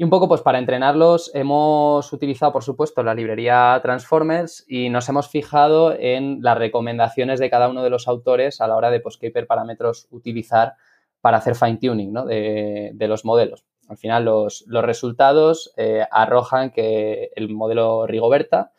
Y 0.00 0.04
un 0.04 0.10
poco, 0.10 0.28
pues 0.28 0.42
para 0.42 0.60
entrenarlos 0.60 1.32
hemos 1.34 2.12
utilizado, 2.12 2.52
por 2.52 2.62
supuesto, 2.62 3.02
la 3.02 3.14
librería 3.14 3.80
Transformers 3.82 4.64
y 4.68 4.90
nos 4.90 5.08
hemos 5.08 5.28
fijado 5.28 5.92
en 5.92 6.38
las 6.40 6.56
recomendaciones 6.56 7.40
de 7.40 7.50
cada 7.50 7.68
uno 7.68 7.82
de 7.82 7.90
los 7.90 8.06
autores 8.06 8.60
a 8.60 8.68
la 8.68 8.76
hora 8.76 8.90
de, 8.92 9.00
pues, 9.00 9.16
qué 9.16 9.32
parámetros 9.32 10.06
utilizar 10.10 10.74
para 11.20 11.38
hacer 11.38 11.56
fine-tuning 11.56 12.14
de, 12.14 13.08
los 13.08 13.24
modelos. 13.24 13.64
Al 13.88 13.96
final, 13.96 14.24
los, 14.24 14.64
resultados 14.68 15.72
eh, 15.76 16.04
arrojan 16.12 16.70
que 16.70 17.30
el 17.34 17.48
modelo 17.48 18.06
Rigoberta 18.06 18.70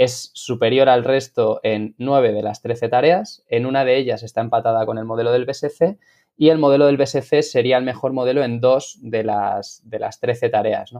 es 0.00 0.30
superior 0.32 0.88
al 0.88 1.04
resto 1.04 1.60
en 1.62 1.94
9 1.98 2.32
de 2.32 2.42
las 2.42 2.62
13 2.62 2.88
tareas. 2.88 3.44
En 3.48 3.66
una 3.66 3.84
de 3.84 3.98
ellas 3.98 4.22
está 4.22 4.40
empatada 4.40 4.86
con 4.86 4.96
el 4.96 5.04
modelo 5.04 5.30
del 5.30 5.44
BSC 5.44 5.98
y 6.38 6.48
el 6.48 6.56
modelo 6.56 6.86
del 6.86 6.96
BSC 6.96 7.42
sería 7.42 7.76
el 7.76 7.84
mejor 7.84 8.14
modelo 8.14 8.42
en 8.42 8.62
dos 8.62 8.98
de 9.02 9.24
las, 9.24 9.82
de 9.84 9.98
las 9.98 10.18
13 10.18 10.48
tareas. 10.48 10.94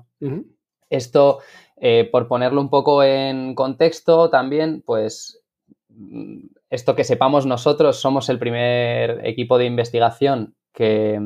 Esto, 0.90 1.38
eh, 1.76 2.10
por 2.12 2.28
ponerlo 2.28 2.60
un 2.60 2.68
poco 2.68 3.02
en 3.02 3.54
contexto 3.54 4.28
también, 4.28 4.82
pues 4.84 5.42
mm, 5.88 6.48
esto 6.68 6.94
que 6.94 7.04
sepamos 7.04 7.46
nosotros, 7.46 8.02
somos 8.02 8.28
el 8.28 8.38
primer 8.38 9.26
equipo 9.26 9.56
de 9.56 9.64
investigación 9.64 10.56
que, 10.74 11.18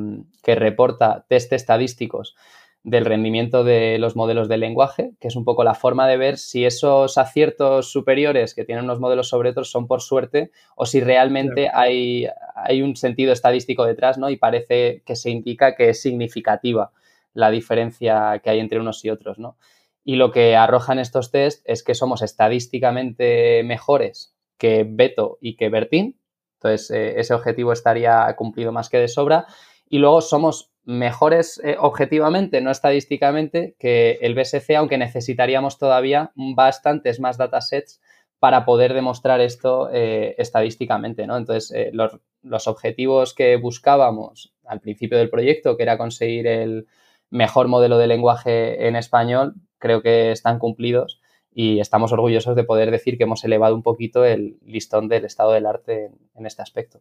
que 0.44 0.54
reporta 0.54 1.26
test 1.28 1.52
estadísticos 1.52 2.36
del 2.84 3.06
rendimiento 3.06 3.64
de 3.64 3.98
los 3.98 4.14
modelos 4.14 4.46
de 4.46 4.58
lenguaje, 4.58 5.12
que 5.18 5.28
es 5.28 5.36
un 5.36 5.44
poco 5.44 5.64
la 5.64 5.74
forma 5.74 6.06
de 6.06 6.18
ver 6.18 6.36
si 6.36 6.66
esos 6.66 7.16
aciertos 7.16 7.90
superiores 7.90 8.54
que 8.54 8.66
tienen 8.66 8.84
unos 8.84 9.00
modelos 9.00 9.30
sobre 9.30 9.50
otros 9.50 9.70
son 9.70 9.86
por 9.86 10.02
suerte 10.02 10.50
o 10.76 10.84
si 10.84 11.00
realmente 11.00 11.70
hay, 11.72 12.28
hay, 12.54 12.82
un 12.82 12.94
sentido 12.94 13.32
estadístico 13.32 13.86
detrás, 13.86 14.18
¿no? 14.18 14.28
Y 14.28 14.36
parece 14.36 15.02
que 15.06 15.16
se 15.16 15.30
indica 15.30 15.74
que 15.74 15.88
es 15.88 16.02
significativa 16.02 16.92
la 17.32 17.50
diferencia 17.50 18.38
que 18.44 18.50
hay 18.50 18.60
entre 18.60 18.78
unos 18.78 19.02
y 19.02 19.08
otros, 19.08 19.38
¿no? 19.38 19.56
Y 20.04 20.16
lo 20.16 20.30
que 20.30 20.54
arrojan 20.54 20.98
estos 20.98 21.30
test 21.30 21.62
es 21.64 21.82
que 21.82 21.94
somos 21.94 22.20
estadísticamente 22.20 23.62
mejores 23.64 24.34
que 24.58 24.86
Beto 24.86 25.38
y 25.40 25.56
que 25.56 25.70
Bertín. 25.70 26.18
Entonces, 26.58 26.90
eh, 26.90 27.18
ese 27.18 27.32
objetivo 27.32 27.72
estaría 27.72 28.30
cumplido 28.36 28.72
más 28.72 28.90
que 28.90 28.98
de 28.98 29.08
sobra. 29.08 29.46
Y 29.88 29.98
luego 29.98 30.20
somos 30.20 30.73
mejores 30.84 31.60
eh, 31.64 31.76
objetivamente, 31.78 32.60
no 32.60 32.70
estadísticamente, 32.70 33.74
que 33.78 34.18
el 34.20 34.34
BSC, 34.34 34.76
aunque 34.76 34.98
necesitaríamos 34.98 35.78
todavía 35.78 36.32
bastantes 36.34 37.20
más 37.20 37.38
datasets 37.38 38.00
para 38.38 38.66
poder 38.66 38.92
demostrar 38.92 39.40
esto 39.40 39.88
eh, 39.92 40.34
estadísticamente, 40.38 41.26
¿no? 41.26 41.36
Entonces, 41.36 41.70
eh, 41.70 41.90
los, 41.92 42.18
los, 42.42 42.66
objetivos 42.68 43.32
que 43.32 43.56
buscábamos 43.56 44.52
al 44.64 44.80
principio 44.80 45.16
del 45.16 45.30
proyecto, 45.30 45.76
que 45.76 45.84
era 45.84 45.96
conseguir 45.96 46.46
el 46.46 46.86
mejor 47.30 47.68
modelo 47.68 47.96
de 47.96 48.06
lenguaje 48.06 48.86
en 48.86 48.96
español, 48.96 49.54
creo 49.78 50.02
que 50.02 50.30
están 50.30 50.58
cumplidos 50.58 51.20
y 51.50 51.80
estamos 51.80 52.12
orgullosos 52.12 52.56
de 52.56 52.64
poder 52.64 52.90
decir 52.90 53.16
que 53.16 53.24
hemos 53.24 53.44
elevado 53.44 53.74
un 53.74 53.82
poquito 53.82 54.24
el 54.24 54.58
listón 54.62 55.08
del 55.08 55.24
estado 55.24 55.52
del 55.52 55.66
arte 55.66 56.06
en, 56.06 56.18
en 56.34 56.46
este 56.46 56.62
aspecto. 56.62 57.00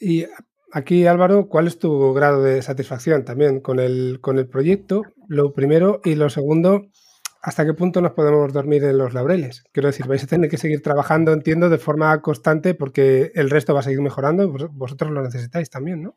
Y 0.00 0.24
Aquí, 0.72 1.04
Álvaro, 1.06 1.48
¿cuál 1.48 1.66
es 1.66 1.80
tu 1.80 2.14
grado 2.14 2.44
de 2.44 2.62
satisfacción 2.62 3.24
también 3.24 3.60
con 3.60 3.80
el, 3.80 4.18
con 4.20 4.38
el 4.38 4.46
proyecto? 4.48 5.02
Lo 5.26 5.52
primero 5.52 6.00
y 6.04 6.14
lo 6.14 6.30
segundo, 6.30 6.82
¿hasta 7.42 7.64
qué 7.64 7.74
punto 7.74 8.00
nos 8.00 8.12
podemos 8.12 8.52
dormir 8.52 8.84
en 8.84 8.96
los 8.96 9.12
laureles? 9.12 9.64
Quiero 9.72 9.88
decir, 9.88 10.06
vais 10.06 10.22
a 10.22 10.28
tener 10.28 10.48
que 10.48 10.58
seguir 10.58 10.80
trabajando, 10.80 11.32
entiendo, 11.32 11.70
de 11.70 11.78
forma 11.78 12.22
constante 12.22 12.74
porque 12.74 13.32
el 13.34 13.50
resto 13.50 13.74
va 13.74 13.80
a 13.80 13.82
seguir 13.82 14.00
mejorando 14.00 14.44
y 14.44 14.68
vosotros 14.70 15.10
lo 15.10 15.22
necesitáis 15.22 15.70
también, 15.70 16.04
¿no? 16.04 16.16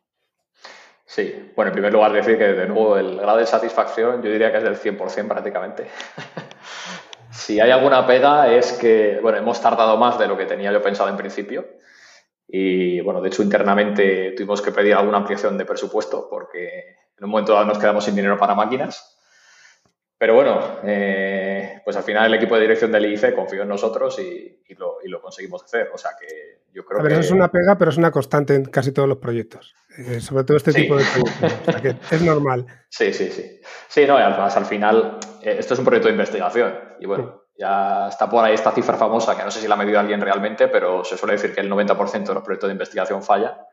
Sí, 1.04 1.52
bueno, 1.56 1.70
en 1.70 1.74
primer 1.74 1.92
lugar 1.92 2.14
decir 2.14 2.38
que 2.38 2.54
de 2.54 2.68
nuevo 2.68 2.96
el 2.96 3.18
grado 3.18 3.40
de 3.40 3.48
satisfacción 3.48 4.22
yo 4.22 4.30
diría 4.32 4.52
que 4.52 4.60
es 4.60 4.64
del 4.64 4.76
100% 4.76 5.28
prácticamente. 5.28 5.88
si 7.32 7.60
hay 7.60 7.72
alguna 7.72 8.06
pega 8.06 8.54
es 8.54 8.74
que, 8.74 9.18
bueno, 9.20 9.40
hemos 9.40 9.60
tardado 9.60 9.98
más 9.98 10.20
de 10.20 10.28
lo 10.28 10.38
que 10.38 10.46
tenía 10.46 10.72
yo 10.72 10.82
pensado 10.82 11.10
en 11.10 11.18
principio 11.18 11.66
y 12.48 13.00
bueno, 13.02 13.22
de 13.22 13.30
hecho, 13.30 13.44
internamente 13.44 14.34
tuvimos 14.36 14.62
que 14.62 14.72
pedir 14.72 14.94
alguna 14.94 15.18
ampliación 15.18 15.58
de 15.58 15.66
presupuesto 15.66 16.28
porque 16.30 16.98
en 17.18 17.26
un 17.26 17.30
momento 17.30 17.54
dado 17.54 17.66
nos 17.66 17.80
quedamos 17.80 18.06
sin 18.06 18.16
dinero 18.16 18.38
para 18.38 18.56
máquinas. 18.56 19.14
Pero 20.18 20.36
bueno, 20.36 20.80
eh, 20.86 21.82
pues 21.84 21.98
al 21.98 22.04
final 22.04 22.28
el 22.28 22.36
equipo 22.36 22.56
de 22.56 22.62
dirección 22.62 22.92
del 22.94 23.06
IIC 23.08 23.36
confió 23.36 23.64
en 23.64 23.68
nosotros 23.68 24.18
y, 24.20 24.64
lo, 24.78 25.00
y, 25.04 25.10
lo, 25.10 25.22
conseguimos 25.22 25.64
hacer. 25.64 25.90
O 25.94 25.98
sea 25.98 26.12
que 26.18 26.62
yo 26.72 26.86
creo 26.86 27.02
a 27.02 27.04
ver, 27.04 27.12
que. 27.12 27.20
Eso 27.20 27.28
es 27.28 27.32
una 27.32 27.52
pega, 27.52 27.78
pero 27.78 27.92
es 27.92 27.98
una 27.98 28.10
constante 28.10 28.56
en 28.56 28.64
casi 28.64 28.94
todos 28.94 29.10
los 29.10 29.18
proyectos. 29.18 29.76
Eh, 29.98 30.22
sobre 30.22 30.46
todo 30.46 30.56
este 30.56 30.72
tipo 30.72 30.96
de 30.96 31.04
proyectos. 31.04 31.54
o 31.68 31.72
sea 31.72 31.82
que 31.82 32.16
es 32.16 32.22
normal. 32.22 32.66
Sí, 32.90 33.12
sí, 33.12 33.30
sí. 33.32 33.60
Sí, 33.88 34.06
no, 34.06 34.16
además 34.16 34.56
al 34.56 34.66
final 34.66 35.18
eh, 35.42 35.56
esto 35.58 35.74
es 35.74 35.80
un 35.80 35.86
proyecto 35.86 36.08
de 36.08 36.14
investigación. 36.14 36.74
Y 37.00 37.06
bueno, 37.06 37.43
ya 37.56 38.08
está 38.08 38.30
por 38.30 38.44
ahí 38.44 38.54
esta 38.54 38.72
cifra 38.72 38.98
famosa, 38.98 39.38
que 39.38 39.44
no 39.44 39.52
sé 39.52 39.62
si 39.62 39.68
la 39.68 39.76
ha 39.76 39.78
medido 39.78 40.00
alguien 40.00 40.22
realmente, 40.22 40.68
pero 40.68 41.04
se 41.04 41.18
suele 41.18 41.34
decir 41.34 41.54
que 41.54 41.62
el 41.62 41.72
90% 41.72 42.26
de 42.26 42.34
los 42.34 42.44
proyectos 42.44 42.68
de 42.68 42.74
investigación 42.74 43.22
falla. 43.22 43.68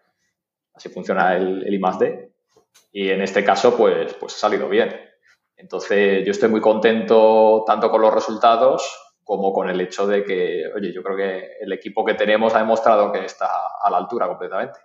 Así 0.74 0.88
funciona 0.88 1.36
el, 1.36 1.66
el 1.66 1.74
I+.D. 1.74 2.32
Y 2.92 3.10
en 3.10 3.22
este 3.22 3.44
caso, 3.44 3.76
pues, 3.76 4.14
pues 4.14 4.34
ha 4.34 4.38
salido 4.38 4.68
bien. 4.68 4.94
Entonces, 5.56 6.24
yo 6.24 6.30
estoy 6.30 6.48
muy 6.48 6.60
contento 6.60 7.64
tanto 7.66 7.90
con 7.90 8.00
los 8.00 8.14
resultados 8.14 9.10
como 9.22 9.52
con 9.52 9.68
el 9.70 9.80
hecho 9.80 10.06
de 10.06 10.24
que, 10.24 10.64
oye, 10.74 10.92
yo 10.92 11.02
creo 11.02 11.16
que 11.16 11.52
el 11.60 11.72
equipo 11.72 12.04
que 12.04 12.14
tenemos 12.14 12.54
ha 12.54 12.58
demostrado 12.58 13.12
que 13.12 13.24
está 13.24 13.48
a 13.80 13.88
la 13.90 13.98
altura 13.98 14.26
completamente. 14.26 14.80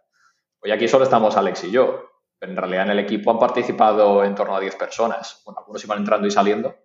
Hoy 0.62 0.72
aquí 0.72 0.88
solo 0.88 1.04
estamos 1.04 1.36
Alex 1.36 1.64
y 1.64 1.72
yo, 1.72 2.12
pero 2.38 2.52
en 2.52 2.58
realidad 2.58 2.84
en 2.84 2.92
el 2.92 3.00
equipo 3.00 3.32
han 3.32 3.40
participado 3.40 4.24
en 4.24 4.36
torno 4.36 4.56
a 4.56 4.60
10 4.60 4.76
personas. 4.76 5.42
Bueno, 5.46 5.62
algunos 5.62 5.84
iban 5.84 5.98
entrando 5.98 6.28
y 6.28 6.32
saliendo, 6.32 6.76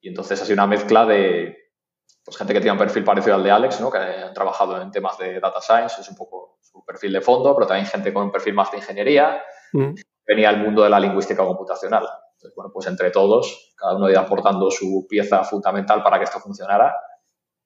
y 0.00 0.08
entonces 0.08 0.40
ha 0.40 0.44
sido 0.44 0.54
una 0.54 0.66
mezcla 0.66 1.04
de 1.04 1.56
pues, 2.24 2.36
gente 2.36 2.52
que 2.52 2.60
tiene 2.60 2.72
un 2.72 2.78
perfil 2.78 3.04
parecido 3.04 3.36
al 3.36 3.42
de 3.42 3.50
Alex, 3.50 3.80
¿no? 3.80 3.90
que 3.90 3.98
han 3.98 4.34
trabajado 4.34 4.80
en 4.80 4.90
temas 4.90 5.18
de 5.18 5.40
data 5.40 5.60
science, 5.60 6.00
es 6.00 6.08
un 6.08 6.16
poco 6.16 6.58
su 6.60 6.84
perfil 6.84 7.12
de 7.12 7.20
fondo, 7.20 7.54
pero 7.54 7.66
también 7.66 7.86
gente 7.86 8.12
con 8.12 8.24
un 8.24 8.32
perfil 8.32 8.54
más 8.54 8.70
de 8.70 8.78
ingeniería. 8.78 9.42
Mm. 9.72 9.94
Venía 10.26 10.48
al 10.48 10.58
mundo 10.58 10.82
de 10.82 10.90
la 10.90 11.00
lingüística 11.00 11.44
computacional. 11.44 12.06
Entonces, 12.34 12.54
bueno, 12.54 12.70
pues 12.72 12.86
entre 12.86 13.10
todos, 13.10 13.74
cada 13.76 13.96
uno 13.96 14.08
iba 14.08 14.20
aportando 14.20 14.70
su 14.70 15.06
pieza 15.08 15.42
fundamental 15.44 16.02
para 16.02 16.18
que 16.18 16.24
esto 16.24 16.38
funcionara 16.38 16.94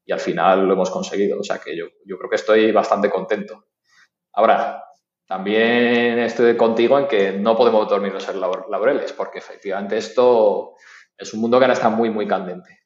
y 0.05 0.13
al 0.13 0.21
final 0.21 0.67
lo 0.67 0.73
hemos 0.73 0.91
conseguido. 0.91 1.39
O 1.41 1.45
sea 1.45 1.59
que 1.59 1.77
yo, 1.77 1.87
yo 2.05 2.17
creo 2.19 2.31
que 2.31 2.37
estoy 2.37 2.73
bastante 2.73 3.11
contento. 3.11 3.67
Ahora, 4.33 4.83
también 5.27 6.19
estoy 6.19 6.57
contigo 6.57 6.99
en 6.99 7.07
que 7.07 7.33
no 7.33 7.57
podemos 7.57 7.89
dormirnos 7.89 8.29
en 8.29 8.41
laureles, 8.41 9.13
porque 9.13 9.39
efectivamente 9.39 9.97
esto 9.97 10.75
es 11.17 11.33
un 11.35 11.41
mundo 11.41 11.59
que 11.59 11.65
ahora 11.65 11.75
está 11.75 11.89
muy, 11.89 12.11
muy 12.11 12.27
candente. 12.27 12.85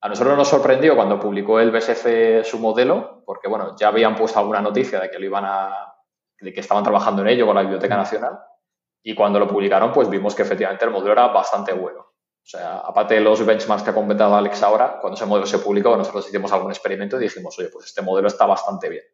A 0.00 0.08
nosotros 0.08 0.36
nos 0.36 0.48
sorprendió 0.48 0.96
cuando 0.96 1.18
publicó 1.20 1.60
el 1.60 1.70
BSC 1.70 2.44
su 2.44 2.58
modelo, 2.58 3.22
porque 3.24 3.48
bueno, 3.48 3.76
ya 3.78 3.88
habían 3.88 4.16
puesto 4.16 4.38
alguna 4.40 4.60
noticia 4.60 4.98
de 4.98 5.08
que 5.08 5.18
lo 5.18 5.26
iban 5.26 5.44
a, 5.44 5.94
de 6.40 6.52
que 6.52 6.60
estaban 6.60 6.82
trabajando 6.82 7.22
en 7.22 7.28
ello 7.28 7.46
con 7.46 7.54
la 7.54 7.62
Biblioteca 7.62 7.96
Nacional. 7.96 8.36
Y 9.04 9.14
cuando 9.14 9.38
lo 9.38 9.46
publicaron, 9.46 9.92
pues 9.92 10.10
vimos 10.10 10.34
que 10.34 10.42
efectivamente 10.42 10.84
el 10.84 10.90
modelo 10.90 11.12
era 11.12 11.28
bastante 11.28 11.72
bueno. 11.72 12.00
O 12.00 12.44
sea, 12.44 12.78
aparte 12.78 13.14
de 13.14 13.20
los 13.20 13.46
benchmarks 13.46 13.84
que 13.84 13.90
ha 13.90 13.94
comentado 13.94 14.34
Alex 14.34 14.64
ahora, 14.64 14.98
cuando 15.00 15.14
ese 15.16 15.26
modelo 15.26 15.46
se 15.46 15.60
publicó, 15.60 15.96
nosotros 15.96 16.28
hicimos 16.28 16.52
algún 16.52 16.72
experimento 16.72 17.16
y 17.16 17.20
dijimos, 17.20 17.56
oye, 17.60 17.68
pues 17.68 17.86
este 17.86 18.02
modelo 18.02 18.26
está 18.26 18.44
bastante 18.44 18.88
bien. 18.88 19.04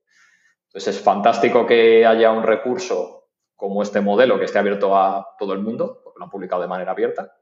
Entonces 0.68 0.96
es 0.96 1.02
fantástico 1.02 1.66
que 1.66 2.06
haya 2.06 2.32
un 2.32 2.42
recurso 2.42 3.28
como 3.54 3.82
este 3.82 4.00
modelo 4.00 4.38
que 4.38 4.46
esté 4.46 4.58
abierto 4.58 4.96
a 4.96 5.34
todo 5.38 5.52
el 5.52 5.58
mundo, 5.58 6.00
porque 6.02 6.18
lo 6.18 6.24
han 6.24 6.30
publicado 6.30 6.62
de 6.62 6.68
manera 6.68 6.92
abierta 6.92 7.37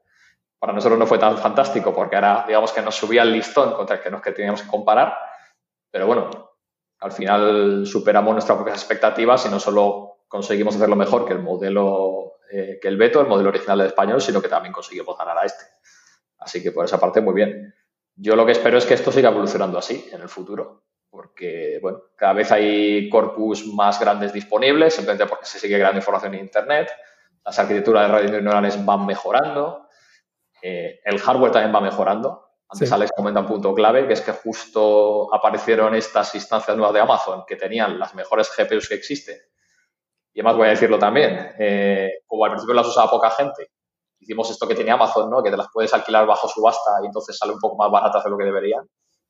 para 0.59 0.73
nosotros 0.73 0.97
no 0.97 1.05
fue 1.05 1.19
tan 1.19 1.37
fantástico 1.37 1.93
porque 1.93 2.15
ahora 2.15 2.45
digamos 2.47 2.71
que 2.71 2.81
nos 2.81 2.95
subía 2.95 3.23
el 3.23 3.31
listón 3.31 3.73
contra 3.73 3.97
el 3.97 4.01
que 4.01 4.09
nos 4.09 4.21
que 4.21 4.31
teníamos 4.31 4.61
que 4.61 4.67
comparar. 4.69 5.17
Pero 5.91 6.07
bueno, 6.07 6.29
al 6.99 7.11
final 7.11 7.85
superamos 7.85 8.33
nuestras 8.33 8.57
propias 8.57 8.79
expectativas 8.79 9.45
y 9.45 9.49
no 9.49 9.59
solo 9.59 10.17
conseguimos 10.27 10.75
hacerlo 10.75 10.95
mejor 10.95 11.25
que 11.25 11.33
el 11.33 11.39
modelo, 11.39 12.39
eh, 12.51 12.79
que 12.81 12.87
el 12.87 12.97
Beto, 12.97 13.21
el 13.21 13.27
modelo 13.27 13.49
original 13.49 13.77
de 13.79 13.87
español, 13.87 14.21
sino 14.21 14.41
que 14.41 14.49
también 14.49 14.73
conseguimos 14.73 15.17
ganar 15.17 15.37
a 15.37 15.45
este. 15.45 15.63
Así 16.39 16.61
que 16.61 16.71
por 16.71 16.85
esa 16.85 16.99
parte, 16.99 17.21
muy 17.21 17.33
bien. 17.33 17.73
Yo 18.15 18.35
lo 18.35 18.45
que 18.45 18.51
espero 18.53 18.77
es 18.77 18.85
que 18.85 18.95
esto 18.95 19.11
siga 19.11 19.29
evolucionando 19.29 19.77
así 19.77 20.09
en 20.11 20.21
el 20.21 20.29
futuro, 20.29 20.83
porque, 21.09 21.79
bueno, 21.81 22.01
cada 22.15 22.33
vez 22.33 22.51
hay 22.51 23.09
corpus 23.09 23.65
más 23.67 23.99
grandes 23.99 24.33
disponibles, 24.33 24.95
simplemente 24.95 25.27
porque 25.27 25.45
se 25.45 25.59
sigue 25.59 25.77
creando 25.77 25.99
información 25.99 26.33
en 26.33 26.41
Internet, 26.41 26.91
las 27.45 27.59
arquitecturas 27.59 28.07
de 28.07 28.17
redes 28.17 28.31
neuronales 28.31 28.83
van 28.83 29.05
mejorando, 29.05 29.86
eh, 30.61 30.99
el 31.03 31.19
hardware 31.19 31.51
también 31.51 31.73
va 31.73 31.81
mejorando. 31.81 32.47
Antes 32.69 32.91
Alex 32.91 33.11
comenta 33.15 33.39
un 33.39 33.45
punto 33.45 33.73
clave, 33.73 34.07
que 34.07 34.13
es 34.13 34.21
que 34.21 34.33
justo 34.33 35.33
aparecieron 35.33 35.95
estas 35.95 36.35
instancias 36.35 36.75
nuevas 36.75 36.93
de 36.93 36.99
Amazon 36.99 37.43
que 37.47 37.55
tenían 37.55 37.97
las 37.97 38.13
mejores 38.13 38.51
GPUs 38.55 38.89
que 38.89 38.95
existen. 38.95 39.37
Y 40.33 40.41
además 40.41 40.57
voy 40.57 40.67
a 40.67 40.71
decirlo 40.71 40.99
también, 40.99 41.55
eh, 41.57 42.19
como 42.27 42.43
al 42.43 42.51
principio 42.51 42.73
las 42.75 42.87
usaba 42.87 43.09
poca 43.09 43.31
gente, 43.31 43.71
hicimos 44.19 44.49
esto 44.51 44.67
que 44.67 44.75
tenía 44.75 44.93
Amazon, 44.93 45.29
¿no? 45.29 45.41
que 45.41 45.49
te 45.49 45.57
las 45.57 45.67
puedes 45.71 45.93
alquilar 45.93 46.27
bajo 46.27 46.47
subasta 46.47 46.91
y 47.03 47.05
entonces 47.05 47.37
sale 47.37 47.53
un 47.53 47.59
poco 47.59 47.77
más 47.77 47.89
baratas 47.89 48.23
de 48.23 48.29
lo 48.29 48.37
que 48.37 48.43
deberían. 48.43 48.87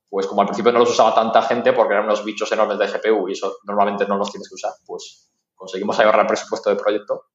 Pues 0.09 0.25
como 0.25 0.41
al 0.41 0.47
principio 0.47 0.71
no 0.71 0.79
los 0.79 0.89
usaba 0.89 1.13
tanta 1.13 1.41
gente 1.43 1.73
porque 1.73 1.93
eran 1.93 2.05
unos 2.05 2.23
bichos 2.23 2.51
enormes 2.51 2.79
de 2.79 2.87
GPU 2.87 3.29
y 3.29 3.33
eso 3.33 3.57
normalmente 3.65 4.07
no 4.07 4.17
los 4.17 4.31
tienes 4.31 4.49
que 4.49 4.55
usar, 4.55 4.71
pues 4.85 5.31
conseguimos 5.53 5.99
ahorrar 5.99 6.25
presupuesto 6.25 6.69
de 6.69 6.77
proyecto. 6.77 7.25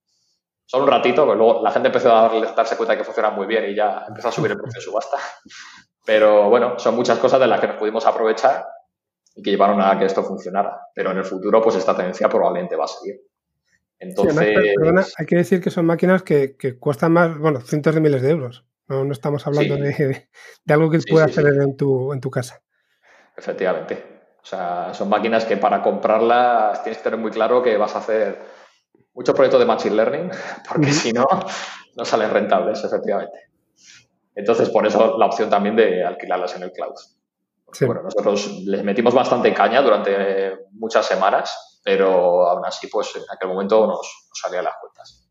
Solo 0.72 0.84
un 0.84 0.90
ratito, 0.90 1.26
pero 1.26 1.34
luego 1.34 1.62
la 1.62 1.70
gente 1.70 1.88
empezó 1.88 2.16
a 2.16 2.30
darse 2.56 2.78
cuenta 2.78 2.94
de 2.94 2.98
que 2.98 3.04
funciona 3.04 3.28
muy 3.28 3.46
bien 3.46 3.68
y 3.68 3.74
ya 3.74 4.06
empezó 4.08 4.28
a 4.28 4.32
subir 4.32 4.52
el 4.52 4.56
precio 4.56 4.80
de 4.80 4.82
subasta. 4.82 5.18
Pero 6.06 6.48
bueno, 6.48 6.78
son 6.78 6.96
muchas 6.96 7.18
cosas 7.18 7.38
de 7.40 7.46
las 7.46 7.60
que 7.60 7.66
nos 7.66 7.76
pudimos 7.76 8.06
aprovechar 8.06 8.64
y 9.34 9.42
que 9.42 9.50
llevaron 9.50 9.82
a 9.82 9.98
que 9.98 10.06
esto 10.06 10.24
funcionara. 10.24 10.80
Pero 10.94 11.10
en 11.10 11.18
el 11.18 11.26
futuro, 11.26 11.60
pues 11.60 11.76
esta 11.76 11.94
tendencia 11.94 12.26
probablemente 12.26 12.74
va 12.74 12.86
a 12.86 12.88
seguir. 12.88 13.20
Entonces. 13.98 14.74
perdona, 14.78 15.04
hay 15.18 15.26
que 15.26 15.36
decir 15.36 15.60
que 15.60 15.68
son 15.68 15.84
máquinas 15.84 16.22
que, 16.22 16.56
cuestan 16.80 17.12
más, 17.12 17.36
bueno, 17.36 17.60
cientos 17.60 17.94
de 17.94 18.00
miles 18.00 18.22
de 18.22 18.30
euros. 18.30 18.64
No, 18.88 19.04
no 19.04 19.12
estamos 19.12 19.46
hablando 19.46 19.76
de, 19.76 20.26
algo 20.70 20.90
que 20.90 21.00
puedas 21.00 21.32
hacer 21.32 21.48
en, 21.48 21.76
tu, 21.76 22.14
en 22.14 22.20
tu 22.22 22.30
casa. 22.30 22.62
Efectivamente. 23.36 24.02
O 24.42 24.46
sea, 24.46 24.94
son 24.94 25.10
máquinas 25.10 25.44
que 25.44 25.58
para 25.58 25.82
comprarlas 25.82 26.82
tienes 26.82 26.96
que 26.96 27.04
tener 27.04 27.20
muy 27.20 27.30
claro 27.30 27.62
que 27.62 27.76
vas 27.76 27.94
a 27.94 27.98
hacer 27.98 28.61
muchos 29.14 29.34
proyectos 29.34 29.60
de 29.60 29.66
Machine 29.66 29.96
Learning, 29.96 30.30
porque 30.68 30.92
si 30.92 31.12
no, 31.12 31.26
no 31.96 32.04
salen 32.04 32.30
rentables, 32.30 32.82
efectivamente. 32.84 33.50
Entonces, 34.34 34.70
por 34.70 34.86
eso 34.86 35.18
la 35.18 35.26
opción 35.26 35.50
también 35.50 35.76
de 35.76 36.04
alquilarlas 36.04 36.56
en 36.56 36.62
el 36.62 36.72
cloud. 36.72 36.94
Bueno, 37.80 38.02
nosotros 38.02 38.62
les 38.64 38.84
metimos 38.84 39.14
bastante 39.14 39.52
caña 39.54 39.80
durante 39.80 40.66
muchas 40.72 41.06
semanas, 41.06 41.80
pero 41.82 42.46
aún 42.46 42.64
así, 42.66 42.86
pues 42.86 43.16
en 43.16 43.22
aquel 43.30 43.48
momento 43.48 43.86
nos, 43.86 44.28
salían 44.32 44.64
las 44.64 44.74
cuentas. 44.80 45.28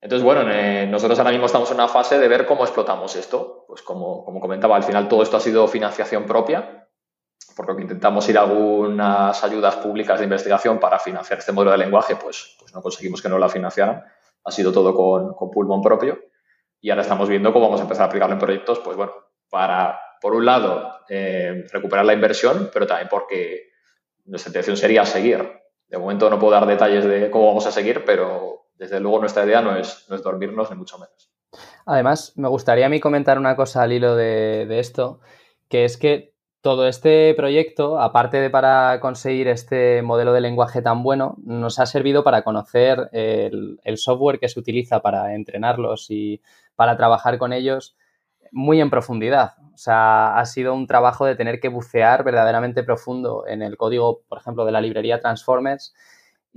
Entonces, 0.00 0.24
bueno, 0.24 0.44
nosotros 0.86 1.18
ahora 1.18 1.32
mismo 1.32 1.46
estamos 1.46 1.70
en 1.70 1.76
una 1.76 1.88
fase 1.88 2.18
de 2.18 2.28
ver 2.28 2.46
cómo 2.46 2.64
explotamos 2.64 3.16
esto. 3.16 3.64
Pues 3.66 3.82
como, 3.82 4.24
como 4.24 4.40
comentaba, 4.40 4.76
al 4.76 4.84
final 4.84 5.08
todo 5.08 5.22
esto 5.22 5.36
ha 5.36 5.40
sido 5.40 5.66
financiación 5.68 6.26
propia, 6.26 6.85
por 7.56 7.66
lo 7.66 7.74
que 7.74 7.82
intentamos 7.82 8.28
ir 8.28 8.36
a 8.36 8.42
algunas 8.42 9.42
ayudas 9.42 9.76
públicas 9.76 10.18
de 10.18 10.24
investigación 10.24 10.78
para 10.78 10.98
financiar 10.98 11.38
este 11.38 11.52
modelo 11.52 11.72
de 11.72 11.78
lenguaje, 11.78 12.14
pues, 12.14 12.54
pues 12.60 12.74
no 12.74 12.82
conseguimos 12.82 13.22
que 13.22 13.30
no 13.30 13.38
la 13.38 13.48
financiaran. 13.48 14.04
Ha 14.44 14.50
sido 14.50 14.70
todo 14.70 14.94
con, 14.94 15.50
pulmón 15.50 15.80
propio 15.80 16.20
y 16.82 16.90
ahora 16.90 17.00
estamos 17.00 17.30
viendo 17.30 17.54
cómo 17.54 17.64
vamos 17.64 17.80
a 17.80 17.84
empezar 17.84 18.04
a 18.04 18.06
aplicarlo 18.08 18.34
en 18.34 18.40
proyectos, 18.40 18.80
pues 18.80 18.94
bueno, 18.94 19.12
para, 19.48 19.98
por 20.20 20.34
un 20.34 20.44
lado, 20.44 21.00
eh, 21.08 21.64
recuperar 21.72 22.04
la 22.04 22.12
inversión, 22.12 22.70
pero 22.72 22.86
también 22.86 23.08
porque 23.08 23.70
nuestra 24.26 24.50
intención 24.50 24.76
sería 24.76 25.06
seguir. 25.06 25.50
De 25.88 25.96
momento 25.96 26.28
no 26.28 26.38
puedo 26.38 26.52
dar 26.52 26.66
detalles 26.66 27.06
de 27.06 27.30
cómo 27.30 27.46
vamos 27.46 27.66
a 27.66 27.72
seguir, 27.72 28.04
pero 28.04 28.66
desde 28.74 29.00
luego 29.00 29.20
nuestra 29.20 29.46
idea 29.46 29.62
no 29.62 29.76
es, 29.76 30.04
no 30.10 30.16
es 30.16 30.22
dormirnos, 30.22 30.70
ni 30.70 30.76
mucho 30.76 30.98
menos. 30.98 31.32
Además, 31.86 32.34
me 32.36 32.48
gustaría 32.48 32.84
a 32.84 32.90
mí 32.90 33.00
comentar 33.00 33.38
una 33.38 33.56
cosa 33.56 33.82
al 33.82 33.94
hilo 33.94 34.14
de 34.14 34.78
esto, 34.78 35.20
que 35.70 35.86
es 35.86 35.96
que 35.96 36.35
todo 36.66 36.88
este 36.88 37.32
proyecto, 37.34 38.00
aparte 38.00 38.38
de 38.38 38.50
para 38.50 38.98
conseguir 38.98 39.46
este 39.46 40.02
modelo 40.02 40.32
de 40.32 40.40
lenguaje 40.40 40.82
tan 40.82 41.04
bueno, 41.04 41.36
nos 41.44 41.78
ha 41.78 41.86
servido 41.86 42.24
para 42.24 42.42
conocer 42.42 43.08
el, 43.12 43.78
el, 43.84 43.98
software 43.98 44.40
que 44.40 44.48
se 44.48 44.58
utiliza 44.58 45.00
para 45.00 45.36
entrenarlos 45.36 46.10
y 46.10 46.42
para 46.74 46.96
trabajar 46.96 47.38
con 47.38 47.52
ellos 47.52 47.96
muy 48.50 48.80
en 48.80 48.90
profundidad. 48.90 49.52
O 49.74 49.78
sea, 49.78 50.36
ha 50.36 50.44
sido 50.44 50.74
un 50.74 50.88
trabajo 50.88 51.24
de 51.24 51.36
tener 51.36 51.60
que 51.60 51.68
bucear 51.68 52.24
verdaderamente 52.24 52.82
profundo 52.82 53.44
en 53.46 53.62
el 53.62 53.76
código, 53.76 54.22
por 54.28 54.38
ejemplo, 54.38 54.64
de 54.64 54.72
la 54.72 54.80
librería 54.80 55.20
Transformers. 55.20 55.94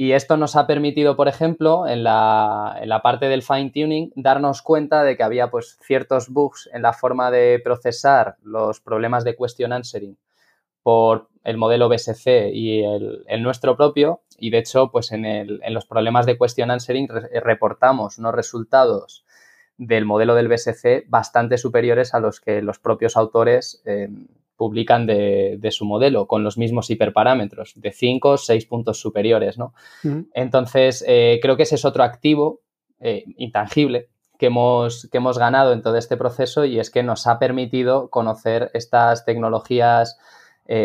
Y 0.01 0.13
esto 0.13 0.37
nos 0.37 0.55
ha 0.55 0.65
permitido, 0.65 1.17
por 1.17 1.27
ejemplo, 1.27 1.85
en 1.85 2.05
la, 2.05 2.77
en 2.81 2.87
la 2.87 3.01
parte 3.01 3.27
del 3.27 3.43
fine 3.43 3.69
tuning, 3.69 4.13
darnos 4.15 4.61
cuenta 4.61 5.03
de 5.03 5.17
que 5.17 5.23
había 5.23 5.51
pues, 5.51 5.77
ciertos 5.81 6.29
bugs 6.29 6.69
en 6.71 6.83
la 6.83 6.93
forma 6.93 7.31
de 7.31 7.59
procesar 7.61 8.37
los 8.41 8.79
problemas 8.79 9.25
de 9.25 9.35
question 9.35 9.73
answering 9.73 10.17
por 10.83 11.27
el 11.43 11.57
modelo 11.57 11.89
BSC 11.89 12.49
y 12.53 12.81
el, 12.81 13.43
nuestro 13.43 13.75
propio. 13.75 14.21
Y 14.37 14.51
de 14.51 14.59
hecho, 14.59 14.89
pues 14.89 15.11
en, 15.11 15.59
los 15.73 15.85
problemas 15.85 16.25
de 16.25 16.37
question 16.37 16.71
answering 16.71 17.09
reportamos 17.43 18.19
unos 18.19 18.33
resultados 18.33 19.25
del 19.77 20.05
modelo 20.05 20.33
del 20.33 20.47
BSC 20.47 21.09
bastante 21.09 21.57
superiores 21.57 22.13
a 22.13 22.21
los 22.21 22.39
que 22.39 22.61
los 22.61 22.79
propios 22.79 23.17
autores 23.17 23.81
eh, 23.83 24.07
publican 24.59 25.07
de, 25.07 25.69
su 25.71 25.85
modelo, 25.85 26.27
con 26.27 26.43
los 26.43 26.57
mismos 26.57 26.89
hiperparámetros, 26.89 27.71
de 27.77 27.93
5 27.93 28.29
o 28.31 28.37
6 28.37 28.65
puntos 28.65 28.99
superiores. 28.99 29.57
¿no? 29.57 29.73
Entonces, 30.33 31.01
eh, 31.07 31.39
creo 31.41 31.55
que 31.55 31.63
ese 31.63 31.75
es 31.75 31.85
otro 31.85 32.03
activo 32.03 32.59
eh, 32.99 33.23
intangible 33.37 34.09
que 34.37 34.47
hemos, 34.47 35.07
que 35.09 35.19
hemos 35.19 35.37
ganado 35.37 35.71
en 35.71 35.81
todo 35.81 35.95
este 35.95 36.17
proceso 36.17 36.65
y 36.65 36.77
es 36.77 36.89
que 36.91 37.03
nos 37.03 37.25
ha 37.25 37.39
permitido 37.39 38.09
conocer 38.09 38.69
estas 38.73 39.23
tecnologías 39.23 40.19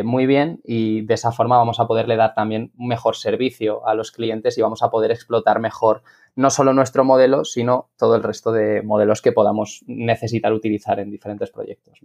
muy 0.03 0.25
bien 0.25 0.63
y 0.65 1.03
de 1.03 1.13
esa 1.13 1.31
forma 1.31 1.59
vamos 1.59 1.79
a 1.79 1.87
poderle 1.87 2.17
dar 2.17 2.33
también 2.33 2.73
un 2.79 2.89
mejor 2.89 3.17
servicio 3.17 3.87
a 3.87 3.95
los 3.95 4.13
clientes 4.13 4.57
y 4.57 4.63
vamos 4.63 4.83
a 4.83 4.89
poder 4.89 5.11
explotar 5.11 5.61
mejor 5.61 6.03
no 6.37 6.49
solo 6.49 6.73
nuestro 6.73 7.05
modelo, 7.05 7.45
sino 7.45 7.91
todo 7.99 8.17
el 8.17 8.23
resto 8.23 8.51
de 8.51 8.83
modelos 8.83 9.21
que 9.21 9.33
podamos 9.33 9.85
necesitar 9.87 10.55
utilizar 10.55 10.99
en 11.01 11.11
diferentes 11.11 11.51
proyectos. 11.51 12.01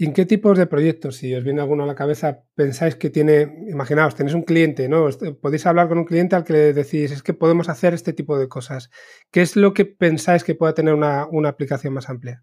¿Y 0.00 0.06
en 0.06 0.14
qué 0.14 0.24
tipos 0.24 0.56
de 0.56 0.66
proyectos, 0.66 1.16
si 1.16 1.34
os 1.34 1.44
viene 1.44 1.60
alguno 1.60 1.84
a 1.84 1.86
la 1.86 1.94
cabeza, 1.94 2.44
pensáis 2.54 2.96
que 2.96 3.10
tiene, 3.10 3.66
imaginaos, 3.68 4.14
tenéis 4.14 4.34
un 4.34 4.44
cliente, 4.44 4.88
¿no? 4.88 5.06
Podéis 5.42 5.66
hablar 5.66 5.88
con 5.88 5.98
un 5.98 6.06
cliente 6.06 6.34
al 6.34 6.42
que 6.42 6.54
le 6.54 6.72
decís, 6.72 7.12
es 7.12 7.22
que 7.22 7.34
podemos 7.34 7.68
hacer 7.68 7.92
este 7.92 8.14
tipo 8.14 8.38
de 8.38 8.48
cosas. 8.48 8.88
¿Qué 9.30 9.42
es 9.42 9.56
lo 9.56 9.74
que 9.74 9.84
pensáis 9.84 10.42
que 10.42 10.54
pueda 10.54 10.72
tener 10.72 10.94
una, 10.94 11.28
aplicación 11.46 11.92
más 11.92 12.08
amplia? 12.08 12.42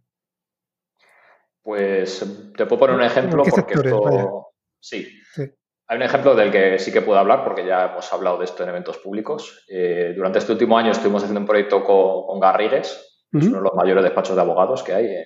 Pues 1.64 2.24
te 2.56 2.68
puedo 2.68 2.78
poner 2.78 2.96
un 2.96 3.02
ejemplo 3.02 3.42
porque 3.44 3.74
esto... 3.74 4.52
Sí. 4.80 5.10
sí. 5.34 5.52
Hay 5.88 5.98
un 5.98 6.04
ejemplo 6.04 6.36
del 6.36 6.52
que 6.52 6.78
sí 6.78 6.94
que 6.94 7.02
puedo 7.02 7.18
hablar 7.18 7.44
porque 7.44 7.66
ya 7.66 7.86
hemos 7.86 8.14
hablado 8.14 8.38
de 8.38 8.46
esto 8.46 8.62
en 8.62 8.70
eventos 8.70 9.00
públicos. 9.00 9.66
Eh, 9.68 10.14
durante 10.16 10.38
este 10.38 10.52
último 10.52 10.78
año 10.78 10.92
estuvimos 10.92 11.24
haciendo 11.24 11.40
un 11.40 11.48
proyecto 11.48 11.84
con, 11.84 12.40
Garrigues, 12.40 13.26
que 13.32 13.40
es 13.40 13.48
uno 13.48 13.58
de 13.58 13.64
los 13.64 13.74
mayores 13.74 14.04
despachos 14.04 14.36
de 14.36 14.42
abogados 14.44 14.84
que 14.84 14.94
hay 14.94 15.06
en, 15.08 15.26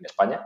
España. 0.00 0.40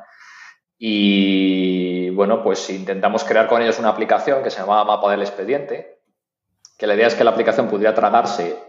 Y 0.82 2.08
bueno, 2.08 2.42
pues 2.42 2.70
intentamos 2.70 3.22
crear 3.24 3.46
con 3.46 3.60
ellos 3.60 3.78
una 3.78 3.90
aplicación 3.90 4.42
que 4.42 4.48
se 4.48 4.60
llamaba 4.60 4.82
Mapa 4.84 5.10
del 5.10 5.20
Expediente, 5.20 6.00
que 6.78 6.86
la 6.86 6.94
idea 6.94 7.06
es 7.06 7.14
que 7.14 7.22
la 7.22 7.32
aplicación 7.32 7.68
pudiera 7.68 7.94
tragarse 7.94 8.64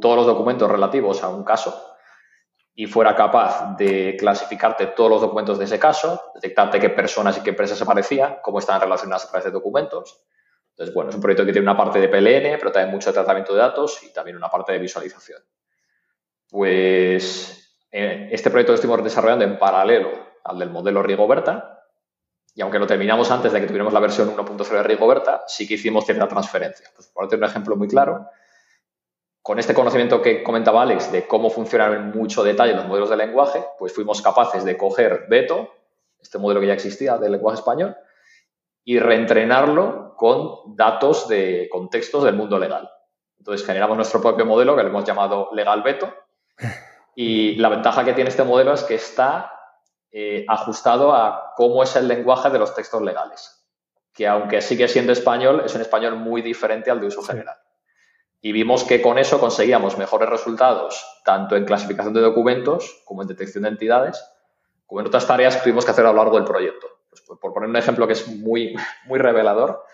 todos 0.00 0.14
los 0.14 0.26
documentos 0.26 0.70
relativos 0.70 1.24
a 1.24 1.28
un 1.28 1.42
caso 1.42 1.96
y 2.72 2.86
fuera 2.86 3.16
capaz 3.16 3.76
de 3.76 4.16
clasificarte 4.16 4.86
todos 4.86 5.10
los 5.10 5.20
documentos 5.20 5.58
de 5.58 5.64
ese 5.64 5.80
caso, 5.80 6.30
detectarte 6.36 6.78
qué 6.78 6.90
personas 6.90 7.36
y 7.36 7.40
qué 7.40 7.50
empresas 7.50 7.76
se 7.76 7.84
parecían, 7.84 8.36
cómo 8.42 8.60
están 8.60 8.80
relacionadas 8.80 9.24
a 9.24 9.30
través 9.30 9.46
de 9.46 9.50
documentos. 9.50 10.22
Entonces, 10.70 10.94
bueno, 10.94 11.10
es 11.10 11.16
un 11.16 11.22
proyecto 11.22 11.44
que 11.44 11.50
tiene 11.50 11.68
una 11.68 11.76
parte 11.76 11.98
de 11.98 12.08
PLN, 12.08 12.58
pero 12.60 12.70
también 12.70 12.92
mucho 12.92 13.12
tratamiento 13.12 13.54
de 13.54 13.58
datos 13.58 14.04
y 14.04 14.12
también 14.12 14.36
una 14.36 14.48
parte 14.48 14.72
de 14.72 14.78
visualización. 14.78 15.42
Pues 16.48 17.80
eh, 17.90 18.28
este 18.30 18.50
proyecto 18.50 18.70
lo 18.70 18.76
estuvimos 18.76 19.02
desarrollando 19.02 19.44
en 19.44 19.58
paralelo 19.58 20.25
al 20.46 20.58
del 20.58 20.70
modelo 20.70 21.02
Rigoberta, 21.02 21.82
y 22.54 22.62
aunque 22.62 22.78
lo 22.78 22.86
terminamos 22.86 23.30
antes 23.30 23.52
de 23.52 23.60
que 23.60 23.66
tuviéramos 23.66 23.92
la 23.92 24.00
versión 24.00 24.34
1.0 24.34 24.68
de 24.68 24.82
Rigoberta, 24.82 25.44
sí 25.46 25.68
que 25.68 25.74
hicimos 25.74 26.06
cierta 26.06 26.26
transferencia. 26.26 26.88
Por 27.12 27.26
un 27.26 27.44
ejemplo 27.44 27.76
muy 27.76 27.86
claro, 27.86 28.30
con 29.42 29.58
este 29.58 29.74
conocimiento 29.74 30.22
que 30.22 30.42
comentaba 30.42 30.82
Alex 30.82 31.12
de 31.12 31.26
cómo 31.26 31.50
funcionan 31.50 31.92
en 31.92 32.10
mucho 32.18 32.42
detalle 32.42 32.72
los 32.72 32.86
modelos 32.86 33.10
de 33.10 33.18
lenguaje, 33.18 33.62
pues 33.78 33.94
fuimos 33.94 34.22
capaces 34.22 34.64
de 34.64 34.78
coger 34.78 35.26
Beto, 35.28 35.68
este 36.18 36.38
modelo 36.38 36.60
que 36.60 36.68
ya 36.68 36.72
existía 36.72 37.18
del 37.18 37.32
lenguaje 37.32 37.58
español, 37.58 37.94
y 38.84 38.98
reentrenarlo 39.00 40.14
con 40.16 40.74
datos 40.76 41.28
de 41.28 41.68
contextos 41.70 42.24
del 42.24 42.36
mundo 42.36 42.58
legal. 42.58 42.90
Entonces 43.38 43.66
generamos 43.66 43.96
nuestro 43.96 44.22
propio 44.22 44.46
modelo 44.46 44.74
que 44.74 44.82
le 44.82 44.88
hemos 44.88 45.04
llamado 45.04 45.50
Legal 45.52 45.82
Beto. 45.82 46.12
Y 47.14 47.56
la 47.56 47.68
ventaja 47.68 48.04
que 48.04 48.14
tiene 48.14 48.30
este 48.30 48.44
modelo 48.44 48.72
es 48.72 48.82
que 48.82 48.94
está 48.94 49.55
eh, 50.18 50.46
ajustado 50.48 51.14
a 51.14 51.52
cómo 51.54 51.82
es 51.82 51.94
el 51.94 52.08
lenguaje 52.08 52.48
de 52.48 52.58
los 52.58 52.74
textos 52.74 53.02
legales. 53.02 53.52
que 54.14 54.26
aunque 54.26 54.62
sigue 54.62 54.88
siendo 54.88 55.12
español, 55.12 55.60
es 55.66 55.74
un 55.74 55.82
español 55.82 56.16
muy 56.16 56.40
diferente 56.40 56.90
al 56.90 57.02
de 57.02 57.08
uso 57.08 57.20
general. 57.20 57.58
Y 58.40 58.52
vimos 58.52 58.84
que 58.84 59.02
con 59.02 59.18
eso 59.18 59.38
conseguíamos 59.38 59.98
mejores 59.98 60.30
resultados, 60.30 61.04
tanto 61.22 61.54
en 61.54 61.66
clasificación 61.66 62.14
de 62.14 62.22
documentos 62.22 63.02
como 63.04 63.20
en 63.20 63.28
detección 63.28 63.64
de 63.64 63.68
entidades, 63.68 64.24
como 64.86 65.02
en 65.02 65.08
otras 65.08 65.26
tareas 65.26 65.56
que 65.56 65.64
tuvimos 65.64 65.84
que 65.84 65.90
hacer 65.90 66.06
a 66.06 66.12
lo 66.12 66.16
largo 66.16 66.36
del 66.36 66.46
proyecto. 66.46 66.86
Pues, 67.10 67.20
por 67.38 67.52
poner 67.52 67.68
un 67.68 67.76
ejemplo 67.76 68.06
que 68.06 68.14
es 68.14 68.26
muy, 68.26 68.74
muy 69.04 69.18
revelador, 69.18 69.84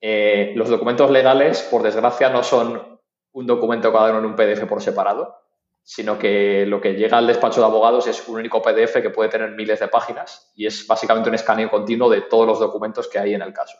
eh, 0.00 0.54
los 0.56 0.70
documentos 0.70 1.10
legales, 1.10 1.60
por 1.70 1.82
desgracia, 1.82 2.30
no 2.30 2.42
son 2.42 2.98
un 3.32 3.46
documento 3.46 3.92
cada 3.92 4.08
uno 4.08 4.20
en 4.20 4.24
un 4.24 4.36
PDF 4.36 4.64
por 4.66 4.80
separado, 4.80 5.43
sino 5.84 6.18
que 6.18 6.64
lo 6.66 6.80
que 6.80 6.94
llega 6.94 7.18
al 7.18 7.26
despacho 7.26 7.60
de 7.60 7.66
abogados 7.66 8.06
es 8.06 8.26
un 8.26 8.36
único 8.36 8.62
PDF 8.62 9.02
que 9.02 9.10
puede 9.10 9.28
tener 9.28 9.50
miles 9.50 9.78
de 9.80 9.88
páginas 9.88 10.50
y 10.56 10.66
es 10.66 10.86
básicamente 10.86 11.28
un 11.28 11.34
escaneo 11.34 11.70
continuo 11.70 12.08
de 12.08 12.22
todos 12.22 12.46
los 12.46 12.58
documentos 12.58 13.06
que 13.06 13.18
hay 13.18 13.34
en 13.34 13.42
el 13.42 13.52
caso. 13.52 13.76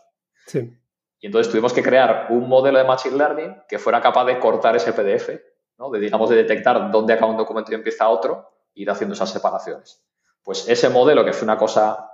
Sí. 0.47 0.71
Y 1.19 1.27
entonces 1.27 1.51
tuvimos 1.51 1.73
que 1.73 1.83
crear 1.83 2.27
un 2.29 2.47
modelo 2.47 2.77
de 2.77 2.85
Machine 2.85 3.17
Learning 3.17 3.63
que 3.67 3.79
fuera 3.79 4.03
capaz 4.03 4.27
de 4.27 4.39
cortar 4.39 4.77
ese 4.77 4.93
PDF, 4.93 5.31
¿no? 5.79 5.89
de, 5.91 5.99
digamos, 5.99 6.29
de 6.29 6.37
detectar 6.37 6.91
dónde 6.91 7.15
acaba 7.15 7.31
un 7.31 7.39
documento 7.39 7.73
y 7.73 7.75
empieza 7.75 8.11
otro, 8.11 8.53
e 8.75 8.83
ir 8.83 8.91
haciendo 8.91 9.15
esas 9.15 9.31
separaciones. 9.31 10.05
Pues 10.43 10.69
ese 10.69 10.91
modelo, 10.91 11.25
que 11.25 11.33
fue 11.33 11.47
una 11.47 11.57
cosa 11.57 12.11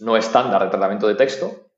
no 0.00 0.18
estándar 0.18 0.62
de 0.62 0.68
tratamiento 0.68 1.08
de 1.08 1.14
texto, 1.14 1.70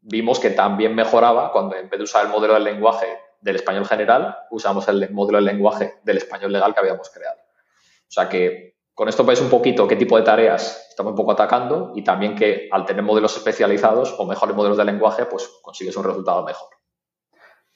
vimos 0.00 0.38
que 0.38 0.50
también 0.50 0.94
mejoraba 0.94 1.50
cuando 1.50 1.74
en 1.74 1.88
vez 1.88 1.98
de 1.98 2.04
usar 2.04 2.26
el 2.26 2.30
modelo 2.30 2.54
del 2.54 2.62
lenguaje 2.62 3.08
del 3.44 3.56
español 3.56 3.84
general, 3.84 4.38
usamos 4.50 4.88
el 4.88 5.10
modelo 5.10 5.36
del 5.36 5.44
lenguaje 5.44 5.96
del 6.02 6.16
español 6.16 6.50
legal 6.50 6.72
que 6.72 6.80
habíamos 6.80 7.10
creado. 7.10 7.38
O 7.38 8.10
sea 8.10 8.26
que 8.26 8.76
con 8.94 9.08
esto 9.08 9.22
veis 9.22 9.40
un 9.42 9.50
poquito 9.50 9.86
qué 9.86 9.96
tipo 9.96 10.16
de 10.16 10.22
tareas 10.22 10.86
estamos 10.88 11.10
un 11.10 11.16
poco 11.16 11.32
atacando 11.32 11.92
y 11.94 12.02
también 12.02 12.34
que 12.34 12.68
al 12.72 12.86
tener 12.86 13.02
modelos 13.02 13.36
especializados 13.36 14.14
o 14.18 14.24
mejores 14.24 14.56
modelos 14.56 14.78
de 14.78 14.86
lenguaje, 14.86 15.26
pues 15.26 15.46
consigues 15.60 15.94
un 15.96 16.04
resultado 16.04 16.42
mejor. 16.42 16.68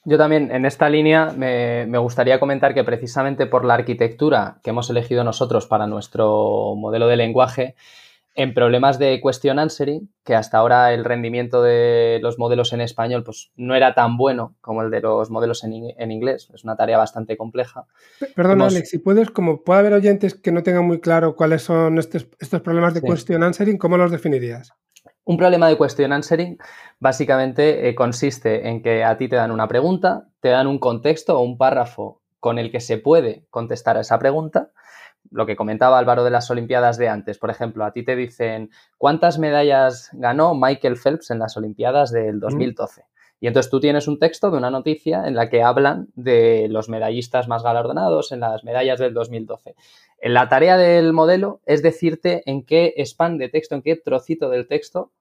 Yo 0.05 0.17
también 0.17 0.51
en 0.53 0.65
esta 0.65 0.89
línea 0.89 1.35
me, 1.37 1.85
me, 1.87 1.99
gustaría 1.99 2.41
comentar 2.41 2.73
que 2.73 2.85
precisamente 2.85 3.45
por 3.45 3.67
la 3.67 3.75
arquitectura 3.75 4.61
que 4.63 4.71
hemos 4.71 4.89
elegido 4.89 5.23
nosotros 5.23 5.67
para 5.67 5.87
nuestro 5.87 6.75
modelo 6.77 7.09
de 7.09 7.17
lenguaje, 7.17 7.75
en 8.39 8.55
problemas 8.55 9.01
de 9.01 9.21
question 9.21 9.59
answering, 9.59 10.09
que 10.25 10.37
hasta 10.37 10.59
ahora 10.59 10.95
el 10.95 11.05
rendimiento 11.05 11.61
de 11.61 12.21
los 12.23 12.39
modelos 12.39 12.73
en 12.73 12.81
español 12.81 13.25
pues, 13.25 13.51
no 13.57 13.75
era 13.75 13.95
tan 13.95 14.17
bueno 14.17 14.55
como 14.61 14.83
el 14.83 14.93
de 14.93 15.01
los 15.01 15.29
modelos 15.29 15.65
en, 15.65 15.73
en 15.99 16.13
inglés. 16.13 16.49
Es 16.55 16.63
una 16.63 16.77
tarea 16.77 16.99
bastante 16.99 17.37
compleja. 17.37 17.87
Perdón, 18.37 18.63
Alex, 18.63 18.91
si 18.91 18.99
puedes, 18.99 19.33
como 19.33 19.65
puede 19.65 19.81
haber 19.81 19.93
oyentes 19.95 20.37
que 20.37 20.53
no 20.53 20.63
tengan 20.63 20.87
muy 20.87 21.01
claro 21.01 21.35
cuáles 21.35 21.63
son 21.63 21.99
estos, 21.99 22.29
estos 22.39 22.61
problemas 22.61 22.95
de 22.95 23.01
sí. 23.01 23.09
question 23.09 23.43
answering, 23.43 23.77
¿cómo 23.77 23.97
los 23.97 24.13
definirías? 24.13 24.73
Un 25.25 25.37
problema 25.37 25.69
de 25.69 25.77
question 25.77 26.13
answering 26.13 26.59
básicamente 27.01 27.89
eh, 27.89 27.97
consiste 27.97 28.69
en 28.69 28.83
que 28.83 29.03
a 29.03 29.17
ti 29.17 29.29
te 29.29 29.35
dan 29.35 29.51
una 29.51 29.67
pregunta, 29.67 30.29
te 30.39 30.51
dan 30.51 30.69
un 30.69 30.79
contexto 30.79 31.37
o 31.37 31.43
un 31.43 31.59
párrafo 31.59 32.23
con 32.39 32.61
el 32.61 32.71
que 32.71 32.79
se 32.79 32.99
puede 32.99 33.47
contestar 33.51 33.97
a 33.97 34.03
esa 34.03 34.21
pregunta 34.21 34.71
lo 35.31 35.47
que 35.47 35.57
comentaba 35.57 35.99
Álvaro 35.99 36.25
de 36.25 36.31
las 36.31 36.51
Olimpiadas 36.51 36.99
de 36.99 37.09
antes, 37.09 37.39
por 37.39 37.51
ejemplo, 37.51 37.85
a 37.85 37.93
ti 37.93 38.05
te 38.05 38.17
dicen 38.17 38.71
cuántas 38.97 39.39
medallas 39.39 40.11
ganó 40.13 40.55
Michael 40.55 40.97
Phelps 40.97 41.31
en 41.31 41.39
las 41.39 41.57
Olimpiadas 41.57 42.11
del 42.11 42.41
2012. 42.41 43.05
Y 43.41 43.47
entonces 43.47 43.71
tú 43.71 43.79
tienes 43.79 44.09
un 44.09 44.19
texto 44.19 44.51
de 44.51 44.59
una 44.59 44.71
noticia 44.71 45.27
en 45.27 45.37
la 45.37 45.49
que 45.49 45.63
hablan 45.63 46.09
de 46.17 46.67
los 46.69 46.89
medallistas 46.89 47.47
más 47.47 47.63
galardonados 47.63 48.33
en 48.33 48.41
las 48.41 48.65
medallas 48.65 48.99
del 48.99 49.15
2012. 49.15 49.77
La 50.23 50.49
tarea 50.49 50.77
del 50.77 51.13
modelo 51.13 51.61
es 51.65 51.83
decirte 51.83 52.43
en 52.47 52.65
qué 52.65 52.95
span 53.05 53.39
de 53.39 53.49
texto, 53.49 53.77
en 53.77 53.83
qué 53.83 53.95
trocito 53.95 54.51
del 54.51 54.67
texto 54.67 55.13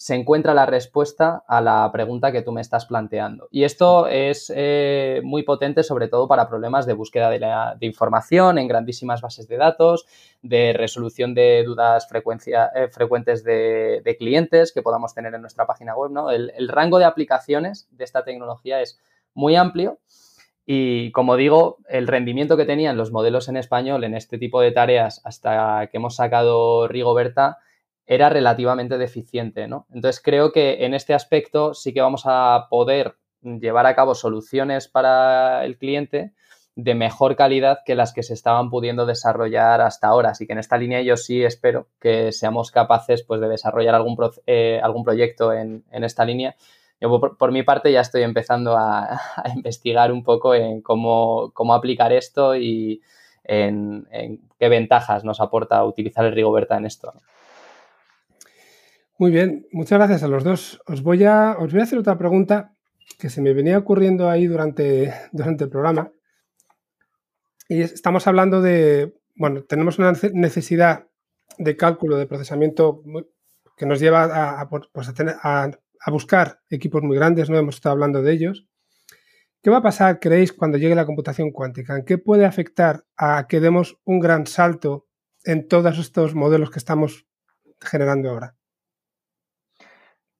se 0.00 0.14
encuentra 0.14 0.54
la 0.54 0.64
respuesta 0.64 1.44
a 1.46 1.60
la 1.60 1.90
pregunta 1.92 2.32
que 2.32 2.40
tú 2.40 2.52
me 2.52 2.62
estás 2.62 2.86
planteando. 2.86 3.48
Y 3.50 3.64
esto 3.64 4.06
es 4.06 4.50
eh, 4.56 5.20
muy 5.24 5.42
potente, 5.42 5.82
sobre 5.82 6.08
todo 6.08 6.26
para 6.26 6.48
problemas 6.48 6.86
de 6.86 6.94
búsqueda 6.94 7.28
de, 7.28 7.86
información 7.86 8.56
en 8.56 8.66
grandísimas 8.66 9.20
bases 9.20 9.46
de 9.46 9.58
datos, 9.58 10.06
de 10.40 10.72
resolución 10.72 11.34
de 11.34 11.64
dudas 11.64 12.08
eh, 12.10 12.88
frecuentes 12.90 13.44
de, 13.44 14.16
clientes 14.18 14.72
que 14.72 14.80
podamos 14.80 15.12
tener 15.12 15.34
en 15.34 15.42
nuestra 15.42 15.66
página 15.66 15.94
web. 15.94 16.10
¿no? 16.12 16.30
El 16.30 16.68
rango 16.70 16.98
de 16.98 17.04
aplicaciones 17.04 17.86
de 17.90 18.04
esta 18.04 18.24
tecnología 18.24 18.80
es 18.80 18.98
muy 19.34 19.54
amplio. 19.54 19.98
Y 20.64 21.12
como 21.12 21.36
digo, 21.36 21.76
el 21.90 22.06
rendimiento 22.06 22.56
que 22.56 22.64
tenían 22.64 22.96
los 22.96 23.12
modelos 23.12 23.50
en 23.50 23.58
español 23.58 24.02
en 24.04 24.14
este 24.14 24.38
tipo 24.38 24.62
de 24.62 24.72
tareas 24.72 25.20
hasta 25.24 25.88
que 25.88 25.98
hemos 25.98 26.16
sacado 26.16 26.88
Rigoberta 26.88 27.58
era 28.10 28.28
relativamente 28.28 28.98
deficiente, 28.98 29.68
¿no? 29.68 29.86
Entonces 29.94 30.20
creo 30.20 30.50
que 30.50 30.84
en 30.84 30.94
este 30.94 31.14
aspecto 31.14 31.74
sí 31.74 31.94
que 31.94 32.00
vamos 32.00 32.22
a 32.24 32.66
poder 32.68 33.14
llevar 33.40 33.86
a 33.86 33.94
cabo 33.94 34.16
soluciones 34.16 34.88
para 34.88 35.64
el 35.64 35.78
cliente 35.78 36.32
de 36.74 36.96
mejor 36.96 37.36
calidad 37.36 37.78
que 37.86 37.94
las 37.94 38.12
que 38.12 38.24
se 38.24 38.34
estaban 38.34 38.68
pudiendo 38.68 39.06
desarrollar 39.06 39.80
hasta 39.80 40.08
ahora. 40.08 40.30
Así 40.30 40.48
que 40.48 40.54
en 40.54 40.58
esta 40.58 40.76
línea 40.76 41.02
yo 41.02 41.16
sí 41.16 41.44
espero 41.44 41.86
que 42.00 42.32
seamos 42.32 42.72
capaces 42.72 43.22
pues, 43.22 43.40
de 43.40 43.48
desarrollar 43.48 43.94
algún, 43.94 44.16
eh, 44.44 44.80
algún 44.82 45.04
proyecto 45.04 45.52
en, 45.52 45.84
en, 45.92 46.02
esta 46.02 46.24
línea. 46.24 46.56
Yo 47.00 47.20
por, 47.20 47.52
mi 47.52 47.62
parte 47.62 47.92
ya 47.92 48.00
estoy 48.00 48.24
empezando 48.24 48.76
a, 48.76 49.20
investigar 49.54 50.10
un 50.10 50.24
poco 50.24 50.56
en 50.56 50.82
cómo, 50.82 51.52
cómo 51.54 51.74
aplicar 51.74 52.12
esto 52.12 52.56
y 52.56 53.02
en, 53.44 54.08
qué 54.58 54.68
ventajas 54.68 55.22
nos 55.22 55.40
aporta 55.40 55.84
utilizar 55.84 56.24
el 56.24 56.32
Rigoberta 56.32 56.76
en 56.76 56.86
esto. 56.86 57.12
Muy 59.20 59.32
bien, 59.32 59.66
muchas 59.70 59.98
gracias 59.98 60.22
a 60.22 60.28
los 60.28 60.44
dos. 60.44 60.80
Os 60.86 61.02
voy 61.02 61.24
a, 61.24 61.54
os 61.58 61.70
voy 61.70 61.80
a 61.80 61.84
hacer 61.84 61.98
otra 61.98 62.16
pregunta 62.16 62.74
que 63.18 63.28
se 63.28 63.42
me 63.42 63.52
venía 63.52 63.76
ocurriendo 63.76 64.30
ahí 64.30 64.46
durante, 64.46 65.12
durante 65.32 65.64
el 65.64 65.68
programa. 65.68 66.10
Y 67.68 67.82
estamos 67.82 68.26
hablando 68.26 68.62
de, 68.62 69.14
bueno, 69.36 69.62
tenemos 69.64 69.98
una 69.98 70.14
necesidad 70.32 71.06
de 71.58 71.76
cálculo, 71.76 72.16
de 72.16 72.26
procesamiento 72.26 73.02
que 73.76 73.84
nos 73.84 74.00
lleva 74.00 74.58
a, 74.58 74.70
pues 74.70 75.08
a, 75.10 75.12
tener, 75.12 75.34
a, 75.42 75.70
buscar 76.06 76.62
equipos 76.70 77.02
muy 77.02 77.18
grandes, 77.18 77.50
no 77.50 77.58
hemos 77.58 77.74
estado 77.74 77.92
hablando 77.92 78.22
de 78.22 78.32
ellos. 78.32 78.68
¿Qué 79.62 79.68
va 79.68 79.76
a 79.76 79.82
pasar, 79.82 80.18
creéis, 80.18 80.54
cuando 80.54 80.78
llegue 80.78 80.94
la 80.94 81.04
computación 81.04 81.50
cuántica? 81.50 81.94
¿En 81.94 82.06
qué 82.06 82.16
puede 82.16 82.46
afectar 82.46 83.04
a 83.18 83.46
que 83.48 83.60
demos 83.60 83.98
un 84.04 84.18
gran 84.18 84.46
salto 84.46 85.08
en 85.44 85.68
todos 85.68 85.98
estos 85.98 86.34
modelos 86.34 86.70
que 86.70 86.78
estamos 86.78 87.26
generando 87.82 88.30
ahora? 88.30 88.56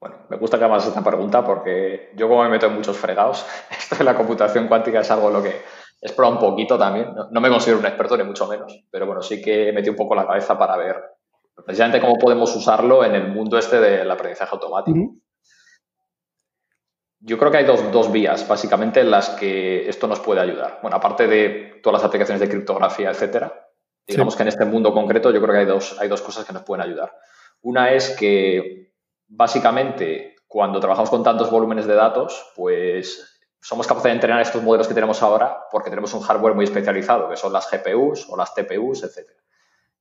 Bueno, 0.01 0.17
me 0.31 0.39
gusta 0.39 0.59
que 0.59 0.65
hagas 0.65 0.87
esta 0.87 1.05
pregunta 1.05 1.45
porque 1.45 2.11
yo 2.17 2.27
como 2.27 2.43
me 2.43 2.49
meto 2.49 2.67
en 2.67 2.75
muchos 2.75 2.97
fregados, 2.97 3.47
esto 3.71 3.97
de 3.97 4.05
la 4.05 4.15
computación 4.15 4.67
cuántica 4.67 5.01
es 5.01 5.11
algo 5.11 5.31
lo 5.31 5.43
que 5.43 5.51
he 5.51 6.07
explorado 6.07 6.37
un 6.37 6.41
poquito 6.41 6.79
también. 6.79 7.15
No, 7.15 7.29
no, 7.31 7.41
me 7.41 7.51
considero 7.51 7.79
un 7.79 7.87
experto 7.87 8.17
ni 8.17 8.25
mucho 8.25 8.47
menos, 8.47 8.85
pero 8.91 9.07
bueno, 9.07 9.21
sí 9.21 9.43
que 9.43 9.73
metí 9.73 9.91
un 9.91 9.97
poco 9.97 10.15
la 10.15 10.27
cabeza 10.27 10.59
para 10.59 10.77
ver 10.79 10.97
precisamente 11.67 12.01
cómo 12.01 12.17
podemos 12.17 12.55
usarlo 12.57 13.05
en 13.05 13.15
el 13.15 13.29
mundo 13.29 13.59
este 13.59 13.79
del 13.79 14.11
aprendizaje 14.11 14.51
automático. 14.55 14.99
Uh 14.99 15.03
-huh. 15.03 15.21
Yo 17.23 17.37
creo 17.37 17.51
que 17.51 17.59
hay 17.59 17.65
dos, 17.67 17.93
dos, 17.93 18.11
vías, 18.11 18.49
básicamente, 18.49 19.01
en 19.01 19.11
las 19.11 19.29
que 19.29 19.87
esto 19.87 20.07
nos 20.07 20.21
puede 20.21 20.41
ayudar. 20.41 20.79
Bueno, 20.81 20.97
aparte 20.97 21.27
de 21.27 21.79
todas 21.83 22.01
las 22.01 22.09
aplicaciones 22.09 22.41
de 22.41 22.49
criptografía, 22.49 23.11
etcétera, 23.11 23.69
digamos 24.07 24.33
sí. 24.33 24.39
que 24.39 24.43
en 24.45 24.49
este 24.49 24.65
mundo 24.65 24.95
concreto 24.95 25.31
yo 25.31 25.39
creo 25.43 25.53
que 25.53 25.61
hay 25.61 25.67
dos, 25.67 26.01
hay 26.01 26.09
dos 26.09 26.23
cosas 26.23 26.47
que 26.47 26.55
nos 26.55 26.63
pueden 26.63 26.87
ayudar. 26.87 27.13
Una 27.61 27.93
es 27.93 28.17
que 28.17 28.90
básicamente, 29.31 30.37
cuando 30.47 30.81
trabajamos 30.81 31.09
con 31.09 31.23
tantos 31.23 31.51
volúmenes 31.51 31.87
de 31.87 31.95
datos, 31.95 32.53
pues 32.57 33.41
somos 33.61 33.87
capaces 33.87 34.11
de 34.11 34.15
entrenar 34.15 34.41
estos 34.41 34.63
modelos 34.63 34.89
que 34.89 34.95
tenemos 34.95 35.23
ahora 35.23 35.67
porque 35.71 35.91
tenemos 35.91 36.13
un 36.15 36.21
hardware 36.21 36.55
muy 36.55 36.65
especializado, 36.65 37.29
que 37.29 37.37
son 37.37 37.53
las 37.53 37.71
GPUs 37.71 38.29
o 38.29 38.37
las 38.37 38.55
TPUs, 38.55 39.05
etc. 39.05 39.29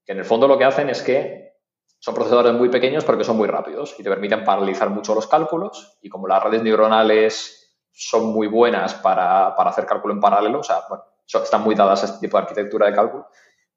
Que 0.04 0.14
en 0.14 0.20
el 0.20 0.26
fondo 0.26 0.48
lo 0.48 0.58
que 0.58 0.66
hacen 0.66 0.90
es 0.90 1.02
que 1.04 1.54
son 2.00 2.16
procesadores 2.16 2.54
muy 2.54 2.70
pequeños 2.70 3.06
porque 3.06 3.24
son 3.24 3.38
muy 3.38 3.48
rápidos 3.48 3.96
y 4.00 4.04
te 4.04 4.10
permiten 4.10 4.44
paralizar 4.44 4.90
mucho 4.90 5.14
los 5.14 5.28
cálculos 5.28 6.00
y 6.02 6.10
como 6.10 6.28
las 6.28 6.42
redes 6.42 6.64
neuronales 6.64 7.78
son 7.92 8.28
muy 8.28 8.48
buenas 8.48 8.96
para, 8.96 9.56
para 9.56 9.70
hacer 9.70 9.86
cálculo 9.86 10.14
en 10.14 10.22
paralelo, 10.22 10.60
o 10.60 10.64
sea, 10.64 10.84
bueno, 10.88 11.04
están 11.28 11.62
muy 11.62 11.76
dadas 11.76 12.02
a 12.04 12.06
este 12.06 12.20
tipo 12.20 12.38
de 12.38 12.44
arquitectura 12.44 12.88
de 12.88 12.94
cálculo, 12.94 13.28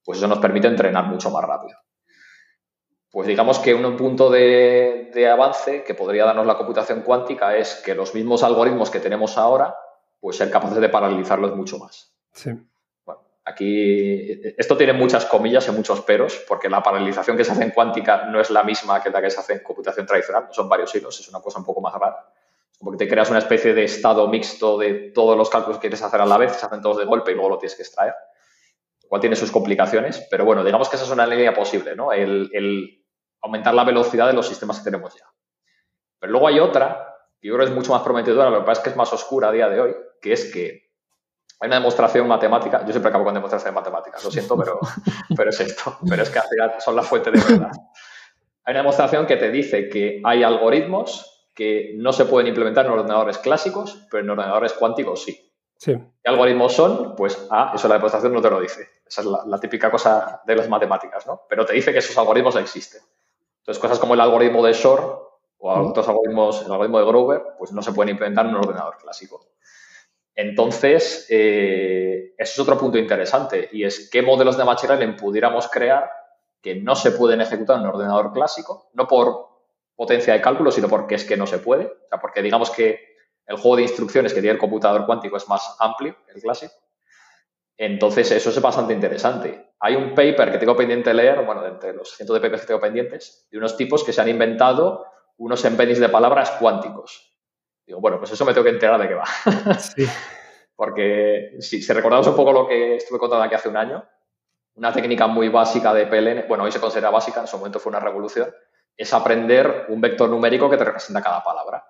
pues 0.05 0.19
eso 0.19 0.29
nos 0.29 0.39
permite 0.39 0.69
entrenar 0.69 1.05
mucho 1.07 1.31
más 1.31 1.45
rápido 1.45 1.77
pues 3.13 3.29
digamos 3.29 3.59
que 3.59 3.75
un 3.75 3.95
punto 3.95 4.31
de, 4.31 5.11
de, 5.13 5.29
avance 5.29 5.85
que 5.85 5.93
podría 5.93 6.25
darnos 6.25 6.47
la 6.47 6.57
computación 6.57 7.03
cuántica 7.03 7.55
es 7.55 7.75
que 7.85 7.95
los 7.95 8.15
mismos 8.15 8.43
algoritmos 8.43 8.89
que 8.89 9.01
tenemos 9.01 9.37
ahora, 9.37 9.77
pues 10.19 10.39
ser 10.39 10.51
capaces 10.51 10.81
de 10.81 10.89
paralizarlos 10.89 11.55
mucho 11.55 11.79
más. 11.79 12.11
Sí. 12.33 12.53
Bueno, 13.05 13.21
aquí 13.45 14.41
esto 14.57 14.79
tiene 14.79 14.95
muchas 14.95 15.27
comillas 15.27 15.69
y 15.69 15.73
muchos 15.73 16.01
peros, 16.01 16.43
porque 16.49 16.71
la 16.71 16.83
paralización 16.83 17.37
que 17.37 17.45
se 17.45 17.53
hace 17.53 17.65
en 17.65 17.73
cuántica 17.73 18.25
no 18.25 18.41
es 18.41 18.49
la 18.49 18.65
misma 18.65 19.03
que 19.03 19.11
la 19.11 19.21
que 19.21 19.29
se 19.29 19.41
hace 19.41 19.53
en 19.53 19.63
computación 19.63 20.07
tradicional, 20.07 20.49
son 20.51 20.71
varios 20.71 20.95
hilos, 20.95 21.21
es 21.21 21.29
una 21.29 21.43
cosa 21.43 21.59
un 21.59 21.67
poco 21.67 21.83
más 21.83 21.93
rara. 21.93 22.33
Como 22.79 22.93
que 22.93 22.97
te 22.97 23.09
creas 23.09 23.29
una 23.29 23.41
especie 23.41 23.75
de 23.75 23.85
estado 23.85 24.27
mixto 24.27 24.79
de 24.79 25.11
todos 25.15 25.37
los 25.37 25.51
cálculos 25.51 25.77
que 25.77 25.83
quieres 25.83 26.03
hacer 26.03 26.23
a 26.23 26.25
la 26.25 26.39
vez, 26.39 26.53
se 26.53 26.65
hacen 26.65 26.81
todos 26.81 26.97
de 26.97 27.05
golpe 27.05 27.33
y 27.33 27.35
luego 27.35 27.51
lo 27.51 27.59
tienes 27.59 27.77
que 27.77 27.83
extraer. 27.83 28.15
Lo 29.03 29.09
cual 29.11 29.21
tiene 29.21 29.37
sus 29.37 29.53
complicaciones, 29.53 30.27
pero 30.31 30.47
bueno, 30.47 30.65
digamos 30.65 30.89
que 30.89 30.97
esa 30.97 31.05
es 31.05 31.11
una 31.11 31.27
línea 31.27 31.53
posible, 31.53 31.95
¿no? 31.95 32.11
El, 32.11 32.49
el 32.55 33.02
aumentar 33.43 33.75
la 33.75 33.85
velocidad 33.85 34.27
de 34.27 34.33
los 34.33 34.47
sistemas 34.47 34.79
que 34.79 34.85
tenemos 34.85 35.15
ya. 35.15 35.27
Pero 36.19 36.33
luego 36.33 36.49
hay 36.49 36.61
otra, 36.61 37.17
que 37.41 37.49
yo 37.49 37.55
creo 37.55 37.67
que 37.67 37.73
es 37.73 37.77
mucho 37.77 37.93
más 37.93 38.03
prometedora, 38.03 38.51
lo 38.51 38.61
que 38.61 38.67
pasa 38.67 38.81
es 38.81 38.85
que 38.85 38.91
es 38.91 38.97
más 38.97 39.13
oscura 39.13 39.49
a 39.49 39.53
día 39.53 39.69
de 39.69 39.81
hoy, 39.81 39.97
que 40.21 40.33
es 40.33 40.53
que 40.53 40.93
hay 41.61 41.67
una 41.67 41.77
demostración 41.77 42.27
matemática, 42.27 42.85
yo 42.85 42.93
siempre 42.93 43.11
acabo 43.11 43.25
con 43.25 43.35
demostración 43.35 43.73
de 43.75 43.81
matemáticas, 43.81 44.25
lo 44.25 44.31
siento, 44.31 44.57
pero, 44.57 44.81
pero 45.37 45.51
es 45.51 45.61
esto, 45.61 45.99
pero 46.09 46.23
es 46.23 46.31
que 46.31 46.39
al 46.39 46.49
final 46.49 46.75
son 46.79 46.97
la 46.97 47.03
fuente 47.03 47.31
de 47.31 47.41
verdad. 47.41 47.73
Hay 48.65 48.73
una 48.73 48.81
demostración 48.81 49.27
que 49.27 49.37
te 49.37 49.51
dice 49.51 49.89
que 49.89 50.21
hay 50.25 50.43
algoritmos 50.43 51.33
que 51.55 51.95
no 51.97 52.13
se 52.13 52.25
pueden 52.25 52.49
implementar 52.49 52.87
en 52.87 52.93
ordenadores 52.93 53.39
clásicos, 53.39 54.07
pero 54.11 54.23
en 54.23 54.31
ordenadores 54.31 54.73
cuánticos 54.73 55.25
sí. 55.25 55.53
Sí. 55.77 55.93
¿Qué 55.95 56.31
algoritmos 56.31 56.73
son? 56.73 57.17
Pues, 57.17 57.47
ah, 57.51 57.73
eso 57.75 57.89
la 57.89 57.97
demostración 57.97 58.33
no 58.33 58.41
te 58.41 58.51
lo 58.51 58.61
dice. 58.61 58.89
Esa 59.05 59.23
es 59.23 59.27
la, 59.27 59.59
típica 59.59 59.91
cosa 59.91 60.41
de 60.47 60.57
las 60.57 60.69
matemáticas, 60.69 61.27
¿no? 61.27 61.43
Pero 61.49 61.67
te 61.67 61.75
dice 61.75 61.93
que 61.93 61.99
esos 61.99 62.17
algoritmos 62.17 62.55
existen. 62.57 63.03
Entonces, 63.63 63.81
cosas 63.81 64.01
como 64.01 64.15
el 64.15 64.21
algoritmo 64.21 64.65
de 64.65 64.73
Shor 64.73 65.31
o 65.59 65.73
otros 65.73 66.09
algoritmos, 66.09 66.67
el 66.67 66.73
algoritmo 66.73 66.99
de 66.99 67.07
Grover, 67.07 67.43
pues 67.57 67.71
no 67.71 67.81
se 67.81 67.93
pueden 67.93 68.11
implementar 68.11 68.47
en 68.47 68.57
un 68.57 68.59
ordenador 68.59 68.97
clásico. 68.99 69.47
Entonces, 70.35 71.27
eh, 71.31 72.35
eso 72.37 72.53
es 72.53 72.59
otro 72.59 72.77
punto 72.77 72.99
interesante 72.99 73.69
y 73.71 73.85
es 73.85 74.11
qué 74.11 74.23
modelos 74.23 74.57
de 74.57 74.65
machine 74.65 74.97
learning 74.97 75.17
pudiéramos 75.17 75.69
crear 75.69 76.11
que 76.61 76.75
no 76.75 76.97
se 76.97 77.13
pueden 77.13 77.41
ejecutar 77.41 77.77
en 77.77 77.83
un 77.83 77.89
ordenador 77.89 78.33
clásico, 78.33 78.91
no 78.95 79.07
por 79.07 79.49
potencia 79.95 80.33
de 80.33 80.41
cálculo, 80.41 80.73
sino 80.73 80.89
porque 80.89 81.15
es 81.15 81.25
que 81.25 81.37
no 81.37 81.47
se 81.47 81.59
puede, 81.59 81.87
o 81.87 82.09
sea, 82.09 82.19
porque 82.19 82.43
digamos 82.43 82.71
que 82.71 82.99
el 83.47 83.57
juego 83.57 83.77
de 83.77 83.83
instrucciones 83.83 84.35
que 84.35 84.41
tiene 84.41 84.55
el 84.55 84.59
computador 84.59 85.07
cuántico 85.07 85.37
es 85.37 85.49
más 85.49 85.77
amplio 85.79 86.17
que 86.27 86.33
el 86.33 86.43
clásico. 86.43 86.73
Entonces, 87.77 88.31
eso 88.31 88.51
es 88.51 88.61
bastante 88.61 88.93
interesante. 88.93 89.73
Hay 89.81 89.97
un 89.97 90.15
paper 90.15 90.53
que 90.53 90.59
tengo 90.59 90.77
pendiente 90.77 91.11
de 91.11 91.15
leer, 91.15 91.45
bueno, 91.45 91.67
entre 91.67 91.93
los 91.93 92.11
cientos 92.11 92.35
de 92.35 92.41
papers 92.41 92.63
que 92.63 92.69
tengo 92.69 92.81
pendientes, 92.81 93.49
de 93.51 93.59
unos 93.59 93.77
tipos 93.77 94.05
que 94.05 94.13
se 94.13 94.21
han 94.21 94.29
inventado 94.29 95.07
unos 95.39 95.65
embeddings 95.65 95.99
de 95.99 96.09
palabras 96.09 96.53
cuánticos. 96.53 97.35
Digo, 97.87 98.01
bueno, 98.01 98.19
pues 98.19 98.31
eso 98.31 98.45
me 98.45 98.53
tengo 98.53 98.65
que 98.65 98.71
enterar 98.71 99.01
de 99.01 99.09
qué 99.09 99.15
va. 99.15 99.25
Sí. 99.79 100.07
Porque 100.77 101.57
si, 101.61 101.83
si 101.83 101.93
recordamos 101.93 102.27
un 102.27 102.37
poco 102.37 102.53
lo 102.53 102.67
que 102.67 102.97
estuve 102.97 103.19
contando 103.19 103.45
aquí 103.45 103.55
hace 103.55 103.69
un 103.69 103.77
año, 103.77 104.05
una 104.75 104.93
técnica 104.93 105.27
muy 105.27 105.49
básica 105.49 105.93
de 105.93 106.07
PLN, 106.07 106.49
bueno, 106.49 106.65
hoy 106.65 106.73
se 106.73 106.81
considera 106.81 107.11
básica, 107.11 107.41
en 107.41 107.47
su 107.47 107.59
momento 107.59 107.79
fue 107.79 107.91
una 107.91 108.01
revolución, 108.01 108.53
es 108.97 109.13
aprender 109.13 109.87
un 109.89 110.01
vector 110.01 110.29
numérico 110.29 110.71
que 110.71 110.77
te 110.77 110.85
representa 110.85 111.23
cada 111.23 111.43
palabra 111.43 111.85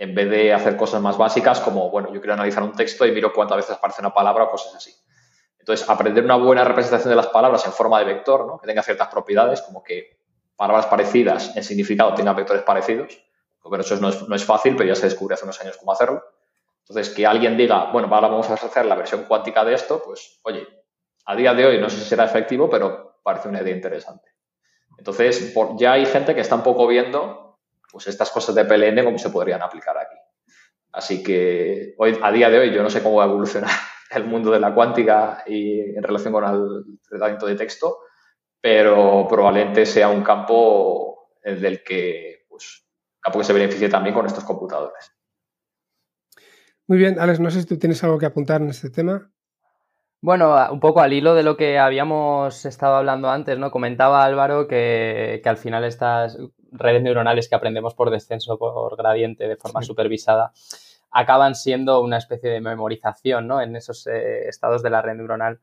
en 0.00 0.14
vez 0.14 0.30
de 0.30 0.54
hacer 0.54 0.78
cosas 0.78 1.02
más 1.02 1.18
básicas 1.18 1.60
como, 1.60 1.90
bueno, 1.90 2.08
yo 2.10 2.20
quiero 2.20 2.32
analizar 2.32 2.62
un 2.62 2.72
texto 2.72 3.04
y 3.04 3.12
miro 3.12 3.34
cuántas 3.34 3.58
veces 3.58 3.76
aparece 3.76 4.00
una 4.00 4.14
palabra 4.14 4.44
o 4.44 4.50
cosas 4.50 4.74
así. 4.74 4.94
Entonces, 5.58 5.86
aprender 5.90 6.24
una 6.24 6.36
buena 6.36 6.64
representación 6.64 7.10
de 7.10 7.16
las 7.16 7.26
palabras 7.26 7.66
en 7.66 7.72
forma 7.72 7.98
de 7.98 8.06
vector, 8.06 8.46
¿no? 8.46 8.58
que 8.58 8.66
tenga 8.66 8.82
ciertas 8.82 9.08
propiedades, 9.08 9.60
como 9.60 9.82
que 9.82 10.18
palabras 10.56 10.86
parecidas 10.86 11.54
en 11.54 11.62
significado 11.62 12.14
tengan 12.14 12.34
vectores 12.34 12.62
parecidos. 12.62 13.22
Bueno, 13.62 13.84
eso 13.84 13.94
no 13.96 14.08
es, 14.08 14.26
no 14.26 14.34
es 14.34 14.42
fácil, 14.42 14.74
pero 14.74 14.88
ya 14.88 14.94
se 14.94 15.04
descubrió 15.04 15.34
hace 15.34 15.44
unos 15.44 15.60
años 15.60 15.76
cómo 15.76 15.92
hacerlo. 15.92 16.24
Entonces, 16.88 17.14
que 17.14 17.26
alguien 17.26 17.58
diga, 17.58 17.92
bueno, 17.92 18.08
ahora 18.10 18.28
vamos 18.28 18.48
a 18.48 18.54
hacer 18.54 18.86
la 18.86 18.94
versión 18.94 19.24
cuántica 19.24 19.66
de 19.66 19.74
esto, 19.74 20.02
pues, 20.02 20.40
oye, 20.44 20.66
a 21.26 21.36
día 21.36 21.52
de 21.52 21.66
hoy 21.66 21.78
no 21.78 21.90
sé 21.90 21.98
si 21.98 22.08
será 22.08 22.24
efectivo, 22.24 22.70
pero 22.70 23.20
parece 23.22 23.48
una 23.48 23.60
idea 23.60 23.76
interesante. 23.76 24.30
Entonces, 24.96 25.54
ya 25.76 25.92
hay 25.92 26.06
gente 26.06 26.34
que 26.34 26.40
está 26.40 26.54
un 26.54 26.62
poco 26.62 26.86
viendo 26.86 27.49
pues 27.90 28.06
estas 28.06 28.30
cosas 28.30 28.54
de 28.54 28.64
PLN 28.64 29.04
cómo 29.04 29.18
se 29.18 29.30
podrían 29.30 29.62
aplicar 29.62 29.96
aquí. 29.98 30.16
Así 30.92 31.22
que 31.22 31.94
hoy, 31.98 32.18
a 32.20 32.32
día 32.32 32.50
de 32.50 32.58
hoy 32.58 32.74
yo 32.74 32.82
no 32.82 32.90
sé 32.90 33.02
cómo 33.02 33.16
va 33.16 33.24
a 33.24 33.28
evolucionar 33.28 33.70
el 34.10 34.24
mundo 34.24 34.50
de 34.50 34.60
la 34.60 34.74
cuántica 34.74 35.42
y 35.46 35.80
en 35.80 36.02
relación 36.02 36.32
con 36.32 36.44
el 36.44 36.98
tratamiento 37.08 37.46
de 37.46 37.56
texto, 37.56 37.98
pero 38.60 39.26
probablemente 39.28 39.86
sea 39.86 40.08
un 40.08 40.22
campo 40.22 41.30
del 41.44 41.82
que, 41.82 42.44
pues, 42.48 42.86
campo 43.20 43.38
que 43.38 43.44
se 43.44 43.52
beneficie 43.52 43.88
también 43.88 44.14
con 44.14 44.26
estos 44.26 44.44
computadores. 44.44 45.12
Muy 46.86 46.98
bien, 46.98 47.18
Alex, 47.20 47.38
no 47.38 47.50
sé 47.50 47.60
si 47.60 47.66
tú 47.66 47.78
tienes 47.78 48.02
algo 48.02 48.18
que 48.18 48.26
apuntar 48.26 48.60
en 48.60 48.70
este 48.70 48.90
tema. 48.90 49.32
Bueno, 50.22 50.54
un 50.70 50.80
poco 50.80 51.00
al 51.00 51.12
hilo 51.14 51.34
de 51.34 51.42
lo 51.42 51.56
que 51.56 51.78
habíamos 51.78 52.66
estado 52.66 52.96
hablando 52.96 53.30
antes, 53.30 53.58
¿no? 53.58 53.70
Comentaba 53.70 54.22
Álvaro 54.22 54.68
que, 54.68 55.40
que 55.42 55.48
al 55.48 55.56
final 55.56 55.84
estas 55.84 56.38
redes 56.72 57.02
neuronales 57.02 57.48
que 57.48 57.54
aprendemos 57.54 57.94
por 57.94 58.10
descenso, 58.10 58.58
por 58.58 58.96
gradiente, 58.96 59.48
de 59.48 59.56
forma 59.56 59.82
supervisada, 59.82 60.52
acaban 61.10 61.54
siendo 61.54 62.00
una 62.00 62.18
especie 62.18 62.50
de 62.50 62.60
memorización 62.60 63.46
¿no? 63.46 63.60
en 63.60 63.76
esos 63.76 64.06
eh, 64.06 64.48
estados 64.48 64.82
de 64.82 64.90
la 64.90 65.02
red 65.02 65.14
neuronal. 65.14 65.60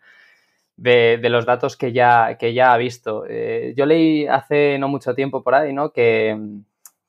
De, 0.75 1.19
los 1.23 1.47
datos 1.47 1.75
que 1.75 1.91
ya, 1.91 2.37
que 2.37 2.53
ya 2.53 2.71
ha 2.71 2.77
visto. 2.77 3.25
Eh, 3.27 3.73
yo 3.75 3.87
leí 3.87 4.27
hace 4.27 4.77
no 4.77 4.87
mucho 4.87 5.15
tiempo 5.15 5.41
por 5.41 5.55
ahí, 5.55 5.73
¿no? 5.73 5.91
Que, 5.91 6.37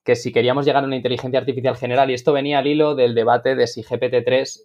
que, 0.03 0.16
si 0.16 0.33
queríamos 0.33 0.65
llegar 0.65 0.83
a 0.83 0.87
una 0.87 0.97
inteligencia 0.97 1.39
artificial 1.39 1.77
general, 1.77 2.11
y 2.11 2.15
esto 2.15 2.33
venía 2.33 2.61
al 2.61 2.66
hilo 2.66 2.95
del 2.95 3.15
debate 3.15 3.57
de 3.57 3.66
si 3.66 3.83
GPT-3 3.83 4.62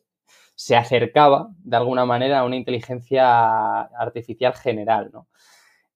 se 0.55 0.75
acercaba 0.75 1.49
de 1.59 1.77
alguna 1.77 2.05
manera 2.05 2.39
a 2.39 2.45
una 2.45 2.55
inteligencia 2.55 3.81
artificial 3.81 4.53
general, 4.53 5.09
¿no? 5.13 5.27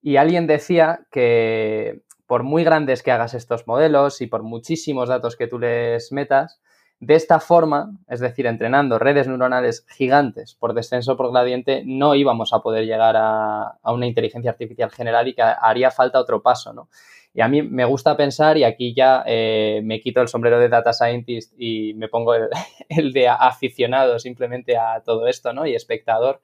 Y 0.01 0.17
alguien 0.17 0.47
decía 0.47 1.01
que 1.11 2.01
por 2.27 2.43
muy 2.43 2.63
grandes 2.63 3.03
que 3.03 3.11
hagas 3.11 3.33
estos 3.33 3.67
modelos 3.67 4.21
y 4.21 4.27
por 4.27 4.43
muchísimos 4.43 5.09
datos 5.09 5.35
que 5.35 5.47
tú 5.47 5.59
les 5.59 6.11
metas, 6.11 6.61
de 6.99 7.15
esta 7.15 7.39
forma, 7.39 7.91
es 8.09 8.19
decir, 8.19 8.47
entrenando 8.47 8.97
redes 8.97 9.27
neuronales 9.27 9.85
gigantes 9.87 10.55
por 10.55 10.73
descenso 10.73 11.15
por 11.15 11.31
gradiente, 11.31 11.83
no 11.85 12.15
íbamos 12.15 12.53
a 12.53 12.59
poder 12.59 12.85
llegar 12.85 13.15
a, 13.17 13.77
una 13.83 14.07
inteligencia 14.07 14.51
artificial 14.51 14.89
general 14.91 15.27
y 15.27 15.35
que 15.35 15.43
haría 15.43 15.91
falta 15.91 16.19
otro 16.19 16.41
paso, 16.41 16.73
¿no? 16.73 16.89
Y 17.33 17.41
a 17.41 17.47
mí 17.47 17.61
me 17.61 17.85
gusta 17.85 18.17
pensar, 18.17 18.57
y 18.57 18.63
aquí 18.63 18.95
ya 18.95 19.23
eh, 19.27 19.81
me 19.83 19.99
quito 19.99 20.21
el 20.21 20.27
sombrero 20.27 20.59
de 20.59 20.69
data 20.69 20.91
scientist 20.91 21.53
y 21.55 21.93
me 21.93 22.07
pongo 22.07 22.33
el, 22.33 22.49
el, 22.89 23.13
de 23.13 23.27
aficionado 23.27 24.17
simplemente 24.17 24.75
a 24.75 25.01
todo 25.05 25.27
esto, 25.27 25.53
¿no? 25.53 25.67
Y 25.67 25.75
espectador, 25.75 26.41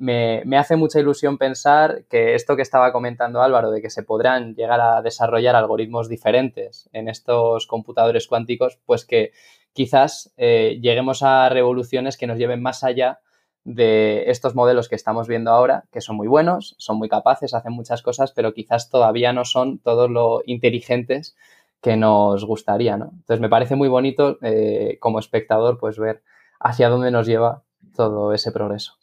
me, 0.00 0.56
hace 0.56 0.76
mucha 0.76 0.98
ilusión 0.98 1.36
pensar 1.36 2.04
que 2.08 2.34
esto 2.34 2.56
que 2.56 2.62
estaba 2.62 2.90
comentando 2.90 3.42
Álvaro, 3.42 3.70
de 3.70 3.82
que 3.82 3.90
se 3.90 4.02
podrán 4.02 4.54
llegar 4.54 4.80
a 4.80 5.02
desarrollar 5.02 5.54
algoritmos 5.54 6.08
diferentes 6.08 6.88
en 6.94 7.08
estos 7.08 7.66
computadores 7.66 8.26
cuánticos, 8.26 8.78
pues 8.86 9.04
que 9.04 9.32
quizás 9.72 10.32
eh, 10.36 10.78
lleguemos 10.80 11.22
a 11.22 11.48
revoluciones 11.48 12.16
que 12.16 12.26
nos 12.26 12.38
lleven 12.38 12.62
más 12.62 12.84
allá 12.84 13.20
de 13.64 14.30
estos 14.30 14.54
modelos 14.54 14.88
que 14.88 14.94
estamos 14.94 15.28
viendo 15.28 15.50
ahora, 15.50 15.84
que 15.92 16.00
son 16.00 16.16
muy 16.16 16.28
buenos, 16.28 16.74
son 16.78 16.96
muy 16.96 17.08
capaces, 17.08 17.54
hacen 17.54 17.72
muchas 17.72 18.02
cosas, 18.02 18.32
pero 18.32 18.54
quizás 18.54 18.88
todavía 18.90 19.32
no 19.32 19.44
son 19.44 19.78
todos 19.78 20.10
lo 20.10 20.42
inteligentes 20.46 21.36
que 21.82 21.96
nos 21.96 22.44
gustaría, 22.44 22.96
¿no? 22.96 23.10
Entonces 23.12 23.40
me 23.40 23.48
parece 23.48 23.76
muy 23.76 23.88
bonito 23.88 24.38
eh, 24.42 24.98
como 25.00 25.18
espectador 25.18 25.78
pues 25.78 25.98
ver 25.98 26.22
hacia 26.58 26.88
dónde 26.88 27.10
nos 27.10 27.26
lleva 27.26 27.62
todo 27.94 28.32
ese 28.34 28.52
progreso. 28.52 28.96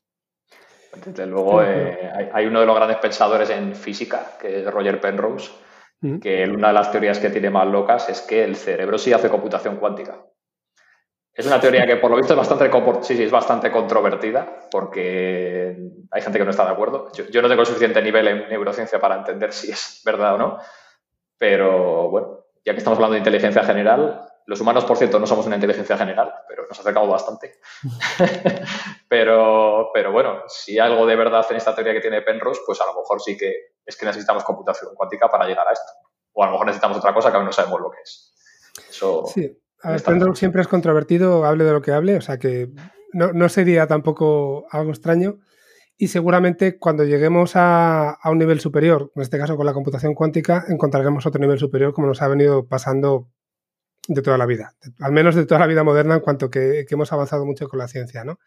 Desde 1.06 1.28
luego, 1.28 1.62
eh, 1.64 2.30
hay, 2.34 2.46
uno 2.46 2.60
de 2.60 2.66
los 2.66 2.76
grandes 2.76 2.98
pensadores 2.98 3.50
en 3.50 3.76
física, 3.76 4.38
que 4.40 4.62
es 4.62 4.72
Roger 4.72 5.00
Penrose, 5.00 5.52
que 6.22 6.48
una 6.48 6.68
de 6.68 6.74
las 6.74 6.92
teorías 6.92 7.20
que 7.20 7.30
tiene 7.30 7.50
más 7.50 7.68
locas 7.68 8.10
es 8.10 8.22
que 8.22 8.44
el 8.44 8.56
cerebro 8.56 8.98
sí 8.98 9.14
hace 9.14 9.30
computación 9.30 9.78
cuántica. 9.78 10.24
Es 11.38 11.46
una 11.46 11.62
teoría 11.62 11.86
que 11.86 11.98
por 11.98 12.10
lo 12.10 12.18
visto 12.18 12.34
es 12.34 12.38
bastante, 12.38 12.72
sí, 13.04 13.22
es 13.22 13.30
bastante 13.30 13.72
controvertida 13.72 14.68
porque 14.72 15.78
hay 16.10 16.22
gente 16.24 16.40
que 16.40 16.44
no 16.44 16.50
está 16.50 16.66
de 16.66 16.72
acuerdo. 16.72 17.12
Yo, 17.14 17.26
yo 17.26 17.44
no 17.44 17.48
tengo 17.48 17.64
suficiente 17.64 18.02
nivel 18.02 18.28
en 18.28 18.50
neurociencia 18.50 19.00
para 19.00 19.18
entender 19.18 19.54
si 19.54 19.70
es 19.70 20.02
verdad 20.04 20.34
o 20.34 20.38
no, 20.40 20.60
pero 21.38 22.10
bueno, 22.10 22.46
ya 22.66 22.74
que 22.74 22.80
estamos 22.80 22.98
hablando 22.98 23.14
de 23.14 23.20
inteligencia 23.20 23.64
general, 23.64 24.28
los 24.48 24.60
humanos, 24.62 24.86
por 24.86 24.98
cierto, 24.98 25.20
no 25.20 25.28
somos 25.28 25.46
una 25.46 25.58
inteligencia 25.58 25.96
general, 25.96 26.34
pero 26.48 26.66
nos 26.68 26.80
acercamos 26.80 27.10
bastante. 27.10 27.60
pero, 29.08 29.92
pero 29.94 30.12
bueno, 30.12 30.42
si 30.48 30.80
algo 30.80 31.06
de 31.06 31.18
verdad 31.18 31.46
en 31.52 31.58
esta 31.58 31.76
teoría 31.76 31.94
que 31.94 32.02
tiene 32.02 32.24
Penrose, 32.24 32.62
pues 32.66 32.82
a 32.82 32.88
lo 32.88 32.96
mejor 32.96 33.22
sí 33.22 33.38
que 33.38 33.76
es 33.86 33.96
que 33.96 34.08
necesitamos 34.08 34.44
computación 34.44 34.96
cuántica 34.96 35.30
para 35.30 35.46
llegar 35.46 35.68
a 35.68 35.74
esto. 35.74 35.92
O 36.34 36.42
a 36.42 36.48
lo 36.48 36.54
mejor 36.54 36.66
necesitamos 36.66 36.98
otra 36.98 37.14
cosa 37.14 37.30
que 37.30 37.38
aún 37.38 37.46
no 37.46 37.52
sabemos 37.52 37.80
lo 37.80 37.92
que 37.92 38.02
es. 38.02 38.34
Eso 38.90 39.26
sí, 39.28 39.56
a 39.82 39.92
ver, 39.92 40.04
Penrose 40.04 40.40
siempre 40.40 40.62
es 40.62 40.68
controvertido, 40.68 41.46
hable 41.46 41.64
de 41.64 41.72
lo 41.72 41.82
que 41.82 41.92
hable, 41.92 42.18
o 42.18 42.22
sea 42.22 42.38
que 42.38 42.72
no, 43.14 43.32
no 43.34 43.50
sería 43.50 43.88
tampoco 43.88 44.66
algo 44.72 44.92
extraño. 44.92 45.40
Y 46.00 46.10
seguramente 46.10 46.78
cuando 46.78 47.04
lleguemos 47.04 47.56
a, 47.56 48.12
a, 48.12 48.30
un 48.30 48.38
nivel 48.38 48.60
superior, 48.60 49.12
en 49.16 49.22
este 49.24 49.40
caso 49.40 49.58
con 49.58 49.66
la 49.66 49.74
computación 49.74 50.14
cuántica, 50.14 50.66
encontraremos 50.68 51.26
otro 51.26 51.42
nivel 51.42 51.58
superior 51.58 51.94
como 51.94 52.08
nos 52.08 52.22
ha 52.22 52.28
venido 52.28 52.68
pasando 52.68 53.30
de 54.08 54.22
toda 54.22 54.38
la 54.38 54.46
vida, 54.46 54.74
al 55.00 55.12
menos 55.12 55.36
de 55.36 55.46
toda 55.46 55.60
la 55.60 55.68
vida 55.68 55.84
moderna 55.84 56.16
en 56.16 56.22
cuanto 56.22 56.50
que, 56.50 56.86
hemos 56.90 57.12
avanzado 57.12 57.46
mucho 57.46 57.68
con 57.68 57.80
la 57.80 57.88
ciencia, 57.88 58.24
¿no? 58.24 58.40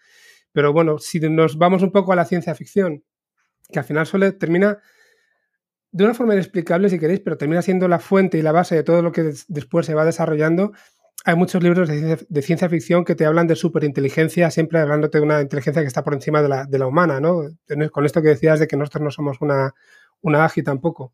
Pero 0.53 0.73
bueno, 0.73 0.99
si 0.99 1.21
nos 1.21 1.59
vamos 1.59 1.83
un 1.83 1.93
poco 1.93 2.13
a 2.13 2.17
la 2.17 2.25
ciencia 2.25 2.55
ficción, 2.55 3.05
que 3.71 3.79
al 3.79 3.85
final 3.85 4.07
suele, 4.07 4.33
termina 4.33 4.79
de 5.93 6.05
una 6.05 6.15
forma 6.15 6.35
inexplicable 6.35 6.89
si 6.89 6.99
queréis, 6.99 7.21
pero 7.21 7.37
termina 7.37 7.63
siendo 7.63 7.89
la 7.89 7.99
fuente 7.99 8.39
y 8.39 8.43
la 8.43 8.53
base 8.53 8.75
de 8.75 8.83
todo 8.83 9.03
lo 9.03 9.13
que 9.13 9.33
después 9.49 9.87
se 9.87 9.95
va 9.95 10.05
desarrollando. 10.05 10.73
Hay 11.25 11.37
muchos 11.37 11.63
libros 11.63 11.89
de 11.89 12.43
ciencia, 12.43 12.69
ficción 12.71 13.05
que 13.05 13.15
te 13.15 13.27
hablan 13.27 13.47
de 13.47 13.55
superinteligencia, 13.55 14.51
siempre 14.51 14.81
hablándote 14.81 15.19
de 15.19 15.25
una 15.25 15.43
inteligencia 15.43 15.83
que 15.83 15.89
está 15.89 16.03
por 16.03 16.15
encima 16.15 16.41
de 16.41 16.49
la, 16.49 16.65
de 16.65 16.79
la 16.79 16.87
humana, 16.87 17.21
¿no? 17.21 17.43
Con 17.93 18.07
esto 18.07 18.23
que 18.23 18.29
decías 18.29 18.59
de 18.59 18.67
que 18.67 18.77
nosotros 18.77 19.03
no 19.03 19.11
somos 19.11 19.41
una, 19.41 19.75
una 20.23 20.45
AGI 20.45 20.63
tampoco. 20.63 21.13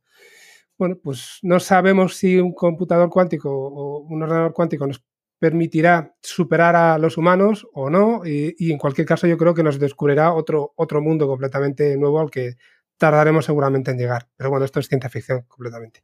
bueno, 0.79 0.97
pues 1.03 1.39
no 1.43 1.61
sabemos 1.61 2.17
si 2.17 2.39
un 2.39 2.53
computador 2.55 3.11
cuántico 3.11 3.51
o 3.51 4.01
un 4.01 4.23
ordenador 4.23 4.53
cuántico 4.53 4.87
nos 4.87 5.03
permitirá 5.39 6.15
superar 6.23 6.77
a 6.77 6.99
los 6.99 7.17
humanos 7.19 7.67
o 7.73 7.91
no, 7.91 8.23
y, 8.25 8.73
en 8.73 8.79
cualquier 8.79 9.07
caso 9.07 9.27
yo 9.27 9.37
creo 9.37 9.55
que 9.55 9.63
nos 9.63 9.79
descubrirá 9.79 10.33
otro, 10.33 10.73
otro 10.77 11.03
mundo 11.03 11.27
completamente 11.27 11.97
nuevo 11.97 12.21
al 12.21 12.31
que 12.31 12.57
tardaremos 12.97 13.45
seguramente 13.45 13.91
en 13.91 13.99
llegar. 13.99 14.29
Pero 14.37 14.51
bueno, 14.51 14.65
esto 14.65 14.81
es 14.81 14.89
ciencia 14.89 15.11
ficción 15.11 15.43
completamente. 15.43 16.03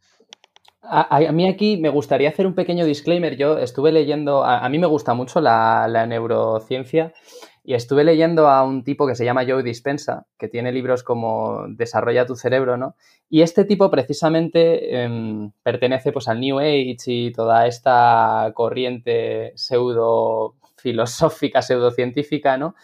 A, 0.83 1.21
mí 1.33 1.49
aquí 1.49 1.77
me 1.77 1.89
gustaría 1.89 2.29
hacer 2.29 2.47
un 2.47 2.55
pequeño 2.55 2.85
disclaimer. 2.85 3.37
Yo 3.37 3.59
estuve 3.59 3.93
leyendo, 3.93 4.45
a, 4.45 4.69
mí 4.69 4.79
me 4.79 4.87
gusta 4.87 5.15
mucho 5.15 5.41
la, 5.41 5.87
la 5.89 6.07
neurociencia 6.07 7.13
y 7.65 7.75
estuve 7.75 8.03
leyendo 8.03 8.49
a 8.49 8.65
un 8.65 8.83
tipo 8.83 9.07
que 9.07 9.15
se 9.15 9.25
llama 9.25 9.45
Joe 9.47 9.63
Dispensa, 9.63 10.27
que 10.37 10.49
tiene 10.49 10.73
libros 10.73 11.05
como 11.05 11.67
Desarrolla 11.69 12.27
tu 12.27 12.35
cerebro, 12.35 12.77
¿no? 12.77 12.97
Y 13.29 13.43
este 13.43 13.65
tipo 13.65 13.91
precisamente 13.91 15.03
em, 15.03 15.53
pertenece 15.63 16.11
pues 16.13 16.27
al 16.27 16.41
New 16.41 16.59
Age 16.59 16.97
y 17.07 17.33
toda 17.33 17.67
esta 17.67 18.51
corriente 18.55 19.53
pseudo 19.55 20.57
filosófica, 20.77 21.63
pseudocientífica, 21.63 22.57
¿no? 22.57 22.75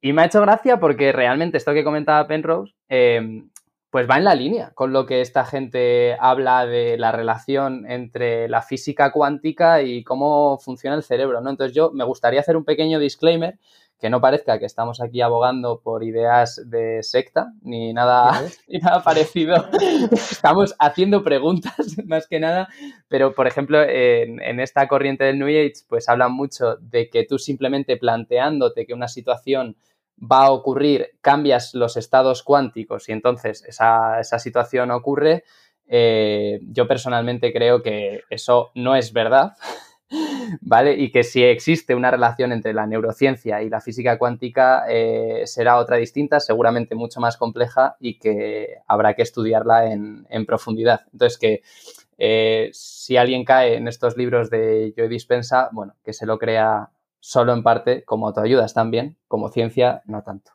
Y 0.00 0.12
me 0.12 0.22
ha 0.22 0.26
hecho 0.26 0.40
gracia 0.40 0.78
porque 0.80 1.12
realmente 1.12 1.56
esto 1.56 1.72
que 1.72 1.84
comentaba 1.84 2.26
Penrose, 2.26 2.74
em, 2.88 3.48
pues 3.90 4.08
va 4.08 4.18
en 4.18 4.24
la 4.24 4.34
línea 4.34 4.72
con 4.74 4.92
lo 4.92 5.06
que 5.06 5.20
esta 5.20 5.44
gente 5.44 6.16
habla 6.20 6.66
de 6.66 6.98
la 6.98 7.12
relación 7.12 7.90
entre 7.90 8.48
la 8.48 8.62
física 8.62 9.12
cuántica 9.12 9.82
y 9.82 10.04
cómo 10.04 10.58
funciona 10.58 10.96
el 10.96 11.02
cerebro, 11.02 11.40
¿no? 11.40 11.50
Entonces 11.50 11.74
yo 11.74 11.90
me 11.92 12.04
gustaría 12.04 12.40
hacer 12.40 12.56
un 12.56 12.64
pequeño 12.64 12.98
disclaimer 12.98 13.58
que 13.98 14.10
no 14.10 14.20
parezca 14.20 14.58
que 14.58 14.66
estamos 14.66 15.00
aquí 15.00 15.22
abogando 15.22 15.80
por 15.80 16.04
ideas 16.04 16.60
de 16.66 17.02
secta 17.02 17.52
ni 17.62 17.92
nada, 17.94 18.42
ni 18.68 18.78
nada 18.78 19.02
parecido. 19.02 19.68
estamos 20.12 20.74
haciendo 20.78 21.22
preguntas 21.22 21.74
más 22.06 22.26
que 22.26 22.40
nada, 22.40 22.68
pero 23.08 23.32
por 23.32 23.46
ejemplo 23.46 23.82
en, 23.82 24.60
esta 24.60 24.86
corriente 24.88 25.24
del 25.24 25.38
New 25.38 25.48
Age 25.48 25.84
pues 25.88 26.08
hablan 26.08 26.32
mucho 26.32 26.76
de 26.76 27.08
que 27.08 27.24
tú 27.24 27.38
simplemente 27.38 27.96
planteándote 27.96 28.86
que 28.86 28.94
una 28.94 29.08
situación 29.08 29.76
va 30.20 30.46
a 30.46 30.50
ocurrir, 30.50 31.18
cambias 31.20 31.74
los 31.74 31.96
estados 31.96 32.42
cuánticos 32.42 33.08
y 33.08 33.12
entonces 33.12 33.64
esa, 33.66 34.22
situación 34.38 34.90
ocurre. 34.90 35.44
Eh, 35.88 36.60
yo 36.62 36.88
personalmente 36.88 37.52
creo 37.52 37.82
que 37.82 38.22
eso 38.30 38.70
no 38.74 38.96
es 38.96 39.12
verdad. 39.12 39.52
¿vale? 40.60 40.94
Y 40.94 41.10
que 41.10 41.24
si 41.24 41.42
existe 41.42 41.94
una 41.94 42.10
relación 42.10 42.52
entre 42.52 42.72
la 42.72 42.86
neurociencia 42.86 43.62
y 43.62 43.68
la 43.68 43.80
física 43.80 44.18
cuántica 44.18 44.84
eh, 44.88 45.42
será 45.46 45.78
otra 45.78 45.96
distinta, 45.96 46.40
seguramente 46.40 46.94
mucho 46.94 47.20
más 47.20 47.36
compleja 47.36 47.96
y 48.00 48.18
que 48.18 48.78
habrá 48.86 49.14
que 49.14 49.22
estudiarla 49.22 49.92
en, 49.92 50.46
profundidad. 50.46 51.02
Entonces, 51.12 51.38
que 51.38 51.62
eh, 52.18 52.70
si 52.72 53.16
alguien 53.16 53.44
cae 53.44 53.76
en 53.76 53.88
estos 53.88 54.16
libros 54.16 54.48
de 54.48 54.94
Joy 54.96 55.08
Dispensa, 55.08 55.70
bueno, 55.72 55.94
que 56.04 56.12
se 56.12 56.26
lo 56.26 56.38
crea 56.38 56.90
solo 57.26 57.52
en 57.52 57.64
parte, 57.64 58.04
como 58.04 58.32
ayudas 58.36 58.72
también, 58.72 59.18
como 59.26 59.48
ciencia, 59.48 60.00
no 60.06 60.22
tanto. 60.22 60.52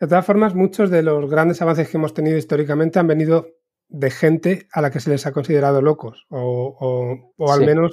De 0.00 0.06
todas 0.06 0.24
formas, 0.24 0.54
muchos 0.54 0.88
de 0.88 1.02
los 1.02 1.30
grandes 1.30 1.60
avances 1.60 1.86
que 1.86 1.98
hemos 1.98 2.14
tenido 2.14 2.38
históricamente 2.38 2.98
han 2.98 3.06
venido 3.06 3.46
de 3.88 4.10
gente 4.10 4.68
a 4.72 4.80
la 4.80 4.90
que 4.90 5.00
se 5.00 5.10
les 5.10 5.26
ha 5.26 5.32
considerado 5.32 5.82
locos 5.82 6.24
o, 6.30 7.34
al 7.46 7.66
menos 7.66 7.90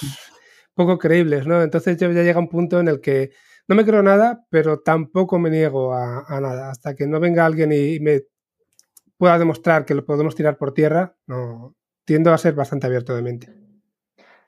poco 0.76 0.98
creíbles, 0.98 1.46
¿no? 1.46 1.62
Entonces 1.62 1.98
yo 1.98 2.10
ya 2.12 2.24
llega 2.24 2.40
un 2.40 2.48
punto 2.48 2.80
en 2.80 2.88
el 2.88 3.02
que 3.02 3.32
no 3.68 3.76
me 3.76 3.84
creo 3.84 4.02
nada, 4.02 4.46
pero 4.50 4.80
tampoco 4.80 5.38
me 5.38 5.50
niego 5.50 5.94
a, 5.94 6.40
nada. 6.40 6.70
Hasta 6.70 6.96
que 6.96 7.06
no 7.06 7.20
venga 7.20 7.46
alguien 7.46 7.74
y, 7.74 8.00
me 8.00 8.22
pueda 9.18 9.38
demostrar 9.38 9.84
que 9.84 9.96
lo 9.96 10.06
podemos 10.06 10.36
tirar 10.36 10.58
por 10.58 10.74
tierra, 10.74 11.18
no 11.26 11.76
tiendo 12.06 12.32
a 12.32 12.38
ser 12.38 12.54
bastante 12.54 12.88
abierto 12.88 13.14
de 13.14 13.22
mente. 13.24 13.67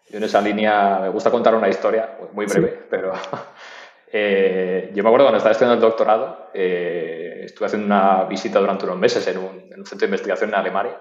Yo 0.09 0.17
en 0.17 0.23
esa 0.23 0.41
línea 0.41 0.99
me 1.01 1.09
gusta 1.09 1.29
contar 1.29 1.53
una 1.55 1.69
historia, 1.69 2.17
muy 2.33 2.45
breve, 2.45 2.85
pero 2.89 3.13
eh, 4.11 4.91
yo 4.93 5.03
me 5.03 5.09
acuerdo 5.09 5.25
cuando 5.25 5.37
estaba 5.37 5.51
estudiando 5.51 5.75
el 5.75 5.81
doctorado, 5.81 6.49
eh, 6.53 7.41
estuve 7.43 7.67
haciendo 7.67 7.85
una 7.85 8.23
visita 8.23 8.59
durante 8.59 8.85
unos 8.85 8.97
meses 8.97 9.25
en 9.27 9.37
un, 9.37 9.71
en 9.71 9.79
un 9.79 9.85
centro 9.85 9.99
de 9.99 10.05
investigación 10.07 10.49
en 10.49 10.55
Alemania 10.55 10.99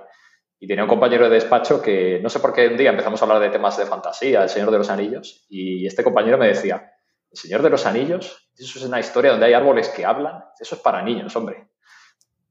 y 0.61 0.67
tenía 0.67 0.85
un 0.85 0.89
compañero 0.89 1.25
de 1.25 1.31
despacho 1.31 1.81
que 1.81 2.19
no 2.23 2.29
sé 2.29 2.41
por 2.41 2.53
qué 2.53 2.69
un 2.69 2.77
día 2.77 2.91
empezamos 2.91 3.21
a 3.21 3.25
hablar 3.25 3.41
de 3.41 3.51
temas 3.51 3.77
de 3.79 3.87
fantasía, 3.87 4.43
El 4.43 4.49
Señor 4.49 4.71
de 4.71 4.79
los 4.79 4.91
Anillos, 4.91 5.47
y 5.49 5.87
este 5.87 6.03
compañero 6.03 6.37
me 6.37 6.49
decía, 6.49 6.93
El 7.31 7.39
Señor 7.39 7.63
de 7.63 7.71
los 7.71 7.87
Anillos, 7.87 8.51
eso 8.57 8.79
es 8.79 8.85
una 8.85 9.01
historia 9.01 9.31
donde 9.31 9.47
hay 9.47 9.53
árboles 9.55 9.89
que 9.89 10.05
hablan, 10.05 10.45
eso 10.59 10.75
es 10.75 10.81
para 10.81 11.03
niños, 11.03 11.35
hombre. 11.37 11.69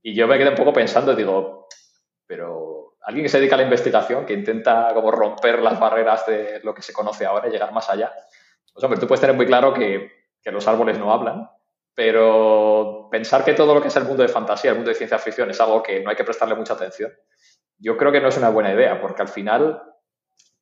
Y 0.01 0.15
yo 0.15 0.27
me 0.27 0.37
quedé 0.37 0.49
un 0.49 0.55
poco 0.55 0.71
pensando 0.71 1.11
y 1.11 1.17
digo, 1.17 1.67
pero 2.25 2.66
alguien 3.07 3.25
que 3.25 3.29
se 3.29 3.39
dedica 3.39 3.55
a 3.55 3.57
la 3.57 3.63
investigación, 3.63 4.25
que 4.25 4.33
intenta 4.33 4.93
como 4.93 5.11
romper 5.11 5.61
las 5.61 5.79
barreras 5.79 6.25
de 6.27 6.59
lo 6.63 6.73
que 6.73 6.81
se 6.81 6.93
conoce 6.93 7.25
ahora 7.25 7.47
y 7.47 7.51
llegar 7.51 7.73
más 7.73 7.89
allá, 7.89 8.13
pues 8.71 8.83
hombre, 8.83 8.99
tú 8.99 9.07
puedes 9.07 9.21
tener 9.21 9.35
muy 9.35 9.45
claro 9.45 9.73
que, 9.73 10.15
los 10.45 10.65
árboles 10.65 10.97
no 10.97 11.11
hablan, 11.11 11.49
pero 11.93 13.09
pensar 13.11 13.43
que 13.43 13.53
todo 13.53 13.73
lo 13.75 13.81
que 13.81 13.89
es 13.89 13.95
el 13.97 14.05
mundo 14.05 14.23
de 14.23 14.29
fantasía, 14.29 14.71
el 14.71 14.77
mundo 14.77 14.91
de 14.91 14.95
ciencia 14.95 15.19
ficción, 15.19 15.49
es 15.49 15.59
algo 15.59 15.83
que 15.83 16.01
no 16.01 16.09
hay 16.09 16.15
que 16.15 16.23
prestarle 16.23 16.55
mucha 16.55 16.75
atención 16.75 17.11
yo 17.79 17.97
creo 17.97 18.11
que 18.11 18.21
no 18.21 18.29
es 18.29 18.37
una 18.37 18.49
buena 18.49 18.73
idea, 18.73 18.99
porque 18.99 19.21
al 19.21 19.27
final 19.27 19.81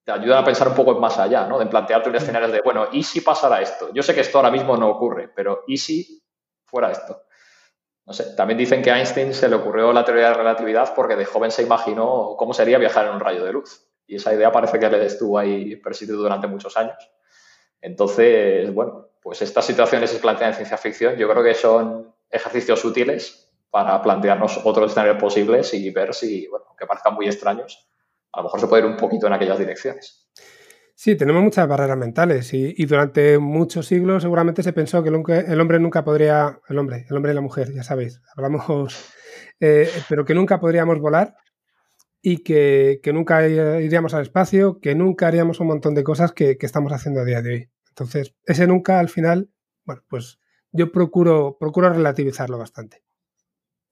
te 0.04 0.12
ayuda 0.12 0.40
a 0.40 0.44
pensar 0.44 0.68
un 0.68 0.76
poco 0.76 1.00
más 1.00 1.18
allá, 1.18 1.48
¿no? 1.48 1.58
De 1.58 1.66
plantearte 1.66 2.10
un 2.10 2.16
escenario 2.16 2.50
de, 2.50 2.62
bueno, 2.62 2.88
¿y 2.92 3.04
si 3.04 3.22
pasara 3.22 3.62
esto? 3.62 3.92
Yo 3.94 4.04
sé 4.04 4.14
que 4.14 4.22
esto 4.22 4.38
ahora 4.38 4.52
mismo 4.52 4.78
no 4.78 4.90
ocurre, 4.90 5.30
pero 5.36 5.64
¿y 5.68 5.78
si 5.78 6.24
fuera 6.66 6.92
esto? 6.92 7.24
No 8.06 8.14
sé, 8.14 8.36
también 8.36 8.58
dicen 8.58 8.82
que 8.84 8.92
a 8.92 9.00
Einstein 9.00 9.34
se 9.34 9.50
le 9.50 9.56
ocurrió 9.56 9.92
la 9.92 10.06
teoría 10.06 10.26
de 10.26 10.32
la 10.32 10.38
relatividad 10.38 10.94
porque 10.96 11.16
de 11.16 11.26
joven 11.26 11.50
se 11.50 11.64
imaginó 11.64 12.36
cómo 12.38 12.54
sería 12.54 12.78
viajar 12.78 13.08
en 13.08 13.16
un 13.16 13.20
rayo 13.20 13.44
de 13.44 13.52
luz. 13.52 13.88
Y 14.06 14.18
esa 14.18 14.34
idea 14.34 14.52
parece 14.52 14.80
que 14.80 14.90
le 14.90 15.06
estuvo 15.06 15.40
ahí 15.40 15.76
persistido 15.78 16.20
durante 16.20 16.46
muchos 16.48 16.78
años. 16.78 16.98
Entonces, 17.82 18.72
bueno, 18.74 19.10
pues 19.22 19.42
estas 19.42 19.66
situaciones 19.66 20.12
se 20.12 20.20
plantean 20.20 20.52
en 20.52 20.56
ciencia 20.56 20.78
ficción. 20.78 21.16
Yo 21.16 21.28
creo 21.28 21.44
que 21.44 21.56
son 21.56 22.14
ejercicios 22.30 22.86
útiles 22.86 23.52
para 23.72 24.02
plantearnos 24.02 24.62
otros 24.64 24.92
escenarios 24.92 25.18
posibles 25.18 25.74
y 25.74 25.90
ver 25.90 26.14
si, 26.14 26.48
bueno, 26.48 26.66
que 26.78 26.86
parezcan 26.86 27.16
muy 27.16 27.26
extraños, 27.26 27.90
a 28.32 28.40
lo 28.40 28.44
mejor 28.44 28.60
se 28.60 28.68
puede 28.68 28.84
ir 28.84 28.90
un 28.90 28.98
poquito 28.98 29.28
en 29.28 29.34
aquellas 29.34 29.58
direcciones. 29.58 30.25
Sí, 30.98 31.18
tenemos 31.18 31.44
muchas 31.44 31.68
barreras 31.68 31.98
mentales 31.98 32.54
y, 32.54 32.86
durante 32.86 33.38
muchos 33.38 33.86
siglos 33.86 34.24
seguramente 34.24 34.64
se 34.64 34.72
pensó 34.72 35.04
que 35.04 35.10
el, 35.10 35.60
hombre 35.60 35.78
nunca 35.78 36.06
podría, 36.06 36.58
el 36.70 36.78
hombre, 36.78 37.06
el 37.10 37.18
hombre 37.18 37.34
y 37.34 37.36
la 37.36 37.42
mujer, 37.42 37.74
ya 37.74 37.84
sabéis, 37.84 38.22
hablamos, 38.34 39.14
eh, 39.60 39.90
pero 40.08 40.24
que 40.24 40.34
nunca 40.34 40.58
podríamos 40.62 41.00
volar 41.00 41.36
y 42.22 42.44
que, 42.44 43.02
nunca 43.14 43.46
iríamos 43.46 44.14
al 44.14 44.22
espacio, 44.22 44.80
que 44.80 44.96
nunca 44.96 45.28
haríamos 45.28 45.60
un 45.60 45.68
montón 45.68 45.96
de 45.96 46.04
cosas 46.04 46.32
que, 46.32 46.58
que, 46.58 46.66
estamos 46.66 46.94
haciendo 46.94 47.20
a 47.22 47.26
día 47.26 47.42
de 47.42 47.54
hoy. 47.54 47.70
Entonces, 47.90 48.34
ese 48.46 48.66
nunca 48.66 49.00
al 49.00 49.10
final, 49.10 49.50
bueno, 49.84 50.02
pues 50.08 50.40
yo 50.72 50.94
procuro, 50.94 51.58
procuro 51.60 51.90
relativizarlo 51.90 52.58
bastante. 52.58 53.05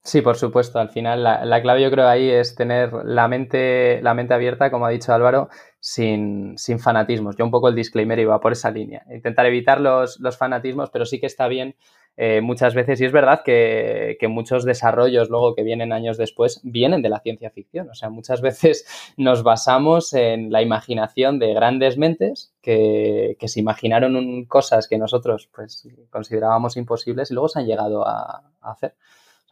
Sí, 0.06 0.20
por 0.20 0.36
supuesto. 0.36 0.78
Al 0.78 0.90
final, 0.90 1.22
la, 1.24 1.62
clave 1.62 1.82
yo 1.82 1.90
creo 1.90 2.06
ahí 2.06 2.28
es 2.28 2.54
tener 2.54 2.92
la 3.04 3.26
mente, 3.26 4.02
la 4.02 4.12
mente 4.12 4.34
abierta, 4.34 4.70
como 4.70 4.84
ha 4.84 4.90
dicho 4.90 5.14
Álvaro, 5.14 5.48
sin, 5.80 6.58
sin 6.58 6.78
fanatismos. 6.78 7.36
Yo 7.36 7.44
un 7.46 7.50
poco 7.50 7.68
el 7.70 7.74
disclaimer 7.74 8.18
iba 8.18 8.38
por 8.38 8.52
esa 8.52 8.70
línea. 8.70 9.02
Intentar 9.10 9.46
evitar 9.46 9.80
los, 9.80 10.20
los 10.20 10.36
fanatismos, 10.36 10.90
pero 10.90 11.06
sí 11.06 11.20
que 11.20 11.26
está 11.26 11.48
bien 11.48 11.74
eh, 12.18 12.42
muchas 12.42 12.74
veces, 12.74 13.00
y 13.00 13.06
es 13.06 13.12
verdad 13.12 13.40
que, 13.44 14.18
que, 14.20 14.28
muchos 14.28 14.64
desarrollos 14.64 15.30
luego 15.30 15.54
que 15.54 15.62
vienen 15.62 15.92
años 15.92 16.18
después 16.18 16.60
vienen 16.62 17.00
de 17.00 17.08
la 17.08 17.20
ciencia 17.20 17.50
ficción. 17.50 17.88
O 17.88 17.94
sea, 17.94 18.10
muchas 18.10 18.42
veces 18.42 18.86
nos 19.16 19.42
basamos 19.42 20.12
en 20.12 20.52
la 20.52 20.60
imaginación 20.60 21.38
de 21.38 21.54
grandes 21.54 21.96
mentes 21.96 22.52
que, 22.60 23.36
que 23.40 23.48
se 23.48 23.58
imaginaron 23.58 24.44
cosas 24.44 24.86
que 24.86 24.98
nosotros 24.98 25.48
pues, 25.54 25.88
considerábamos 26.10 26.76
imposibles 26.76 27.30
y 27.30 27.34
luego 27.34 27.48
se 27.48 27.60
han 27.60 27.66
llegado 27.66 28.06
a 28.06 28.42
hacer 28.60 28.94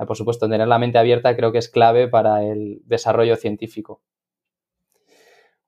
por 0.06 0.16
supuesto, 0.16 0.48
tener 0.48 0.68
la 0.68 0.78
mente 0.78 0.98
abierta 0.98 1.36
creo 1.36 1.52
que 1.52 1.58
es 1.58 1.68
clave 1.68 2.08
para 2.08 2.44
el 2.44 2.82
desarrollo 2.84 3.36
científico. 3.36 4.02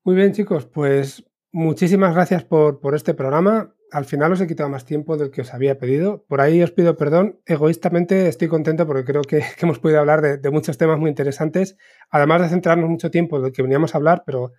Muy 0.04 0.16
bien, 0.16 0.32
chicos, 0.32 0.66
pues 0.66 1.24
muchísimas 1.50 2.14
gracias 2.14 2.44
por, 2.44 2.78
este 2.94 3.14
programa. 3.14 3.74
Al 3.90 4.04
final 4.04 4.32
os 4.32 4.40
he 4.40 4.46
quitado 4.46 4.68
más 4.68 4.84
tiempo 4.84 5.16
del 5.16 5.30
que 5.30 5.40
os 5.40 5.54
había 5.54 5.78
pedido. 5.78 6.26
Por 6.28 6.42
ahí 6.42 6.62
os 6.62 6.72
pido 6.72 6.96
perdón. 6.96 7.40
Egoístamente 7.46 8.28
estoy 8.28 8.48
contento 8.48 8.86
porque 8.86 9.04
creo 9.04 9.22
que, 9.22 9.42
hemos 9.62 9.78
podido 9.78 10.00
hablar 10.00 10.20
de, 10.20 10.50
muchos 10.50 10.76
temas 10.76 10.98
muy 10.98 11.08
interesantes, 11.08 11.78
además 12.10 12.42
de 12.42 12.48
centrarnos 12.48 12.90
mucho 12.90 13.10
tiempo 13.10 13.36
en 13.36 13.44
lo 13.44 13.52
que 13.52 13.62
veníamos 13.62 13.94
a 13.94 13.98
hablar, 13.98 14.24
pero 14.26 14.52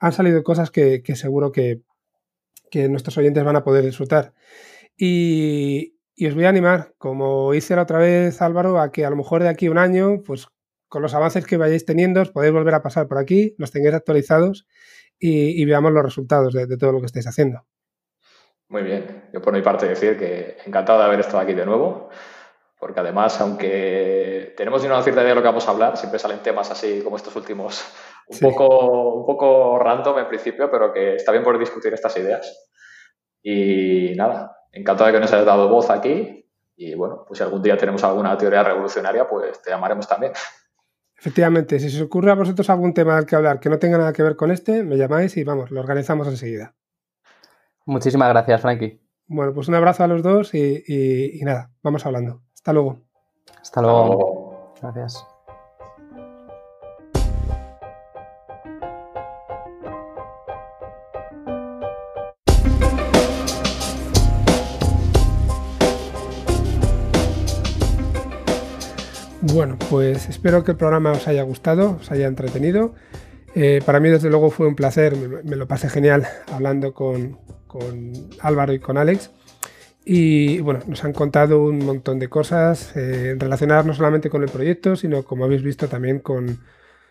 han 0.00 0.12
salido 0.12 0.42
cosas 0.42 0.72
que, 0.72 1.02
seguro 1.14 1.52
que, 1.52 1.82
que 2.70 2.88
nuestros 2.88 3.16
oyentes 3.18 3.44
van 3.44 3.56
a 3.56 3.62
poder 3.62 3.84
disfrutar. 3.84 4.34
Y, 4.96 5.99
y 6.20 6.26
os 6.26 6.34
voy 6.34 6.44
a 6.44 6.50
animar, 6.50 6.92
como 6.98 7.54
hice 7.54 7.74
la 7.74 7.84
otra 7.84 7.96
vez 7.96 8.42
Álvaro, 8.42 8.78
a 8.78 8.92
que 8.92 9.06
a 9.06 9.10
lo 9.10 9.16
mejor 9.16 9.42
de 9.42 9.48
aquí 9.48 9.68
a 9.68 9.70
un 9.70 9.78
año, 9.78 10.20
pues 10.22 10.48
con 10.86 11.00
los 11.00 11.14
avances 11.14 11.46
que 11.46 11.56
vayáis 11.56 11.86
teniendo, 11.86 12.20
os 12.20 12.30
podéis 12.30 12.52
volver 12.52 12.74
a 12.74 12.82
pasar 12.82 13.08
por 13.08 13.16
aquí, 13.16 13.54
los 13.56 13.70
tengáis 13.70 13.94
actualizados 13.94 14.66
y, 15.18 15.64
veamos 15.64 15.92
los 15.92 16.04
resultados 16.04 16.52
de, 16.52 16.76
todo 16.76 16.92
lo 16.92 17.00
que 17.00 17.06
estáis 17.06 17.26
haciendo. 17.26 17.64
Muy 18.68 18.82
bien, 18.82 19.30
yo 19.32 19.40
por 19.40 19.54
mi 19.54 19.62
parte 19.62 19.88
decir 19.88 20.18
que 20.18 20.58
encantado 20.66 20.98
de 20.98 21.06
haber 21.06 21.20
estado 21.20 21.38
aquí 21.38 21.54
de 21.54 21.64
nuevo, 21.64 22.10
porque 22.78 23.00
además, 23.00 23.40
aunque 23.40 24.52
tenemos 24.58 24.84
una 24.84 25.02
cierta 25.02 25.22
idea 25.22 25.30
de 25.30 25.36
lo 25.36 25.40
que 25.40 25.48
vamos 25.48 25.68
a 25.68 25.70
hablar, 25.70 25.96
siempre 25.96 26.18
salen 26.18 26.42
temas 26.42 26.70
así 26.70 27.00
como 27.02 27.16
estos 27.16 27.34
últimos 27.34 27.82
Un, 28.26 28.38
poco, 28.40 29.14
un 29.14 29.26
poco 29.26 29.78
random 29.78 30.18
en 30.18 30.28
principio, 30.28 30.70
pero 30.70 30.92
que 30.92 31.14
está 31.14 31.32
bien 31.32 31.44
poder 31.44 31.58
discutir 31.58 31.94
estas 31.94 32.14
ideas. 32.18 32.68
Y 33.42 34.12
nada, 34.16 34.59
encantado 34.72 35.06
de 35.06 35.14
que 35.14 35.20
nos 35.20 35.32
hayas 35.32 35.46
dado 35.46 35.68
voz 35.68 35.90
aquí. 35.90 36.48
Y 36.76 36.94
bueno, 36.94 37.24
pues 37.26 37.38
si 37.38 37.44
algún 37.44 37.62
día 37.62 37.76
tenemos 37.76 38.02
alguna 38.04 38.36
teoría 38.38 38.62
revolucionaria, 38.62 39.28
pues 39.28 39.60
te 39.62 39.70
llamaremos 39.70 40.08
también. 40.08 40.32
Efectivamente, 41.18 41.78
si 41.78 41.90
se 41.90 41.98
os 41.98 42.06
ocurre 42.06 42.30
a 42.30 42.34
vosotros 42.34 42.70
algún 42.70 42.94
tema 42.94 43.16
del 43.16 43.26
que 43.26 43.36
hablar 43.36 43.60
que 43.60 43.68
no 43.68 43.78
tenga 43.78 43.98
nada 43.98 44.12
que 44.14 44.22
ver 44.22 44.36
con 44.36 44.50
este, 44.50 44.82
me 44.82 44.96
llamáis 44.96 45.36
y 45.36 45.44
vamos, 45.44 45.70
lo 45.70 45.80
organizamos 45.80 46.26
enseguida. 46.28 46.74
Muchísimas 47.84 48.30
gracias, 48.30 48.62
Frankie. 48.62 49.00
Bueno, 49.26 49.52
pues 49.52 49.68
un 49.68 49.74
abrazo 49.74 50.02
a 50.04 50.06
los 50.06 50.22
dos 50.22 50.54
y, 50.54 51.40
nada, 51.42 51.70
vamos 51.82 52.06
hablando. 52.06 52.42
Hasta 52.54 52.72
luego. 52.72 53.02
Hasta 53.60 53.82
luego. 53.82 54.74
Gracias. 54.80 55.29
Bueno, 69.52 69.76
pues 69.90 70.28
espero 70.28 70.62
que 70.62 70.70
el 70.70 70.76
programa 70.76 71.10
os 71.10 71.26
haya 71.26 71.42
gustado, 71.42 71.98
os 72.00 72.10
haya 72.12 72.28
entretenido. 72.28 72.94
Eh, 73.56 73.82
para 73.84 73.98
mí, 73.98 74.08
desde 74.08 74.30
luego, 74.30 74.50
fue 74.50 74.68
un 74.68 74.76
placer, 74.76 75.16
me, 75.44 75.56
lo 75.56 75.66
pasé 75.66 75.88
genial 75.88 76.24
hablando 76.52 76.94
con, 76.94 77.38
Álvaro 78.40 78.72
y 78.72 78.78
con 78.78 78.96
Alex. 78.96 79.32
Y 80.04 80.60
bueno, 80.60 80.80
nos 80.86 81.02
han 81.04 81.12
contado 81.12 81.64
un 81.64 81.84
montón 81.84 82.20
de 82.20 82.28
cosas 82.28 82.92
eh, 82.96 83.34
relacionadas 83.36 83.86
no 83.86 83.92
solamente 83.92 84.30
con 84.30 84.44
el 84.44 84.50
proyecto, 84.50 84.94
sino 84.94 85.24
como 85.24 85.44
habéis 85.44 85.62
visto 85.62 85.88
también 85.88 86.20
con 86.20 86.60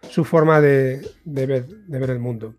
su 0.09 0.23
forma 0.23 0.61
de, 0.61 1.01
ver, 1.25 1.65
el 1.89 2.19
mundo. 2.19 2.55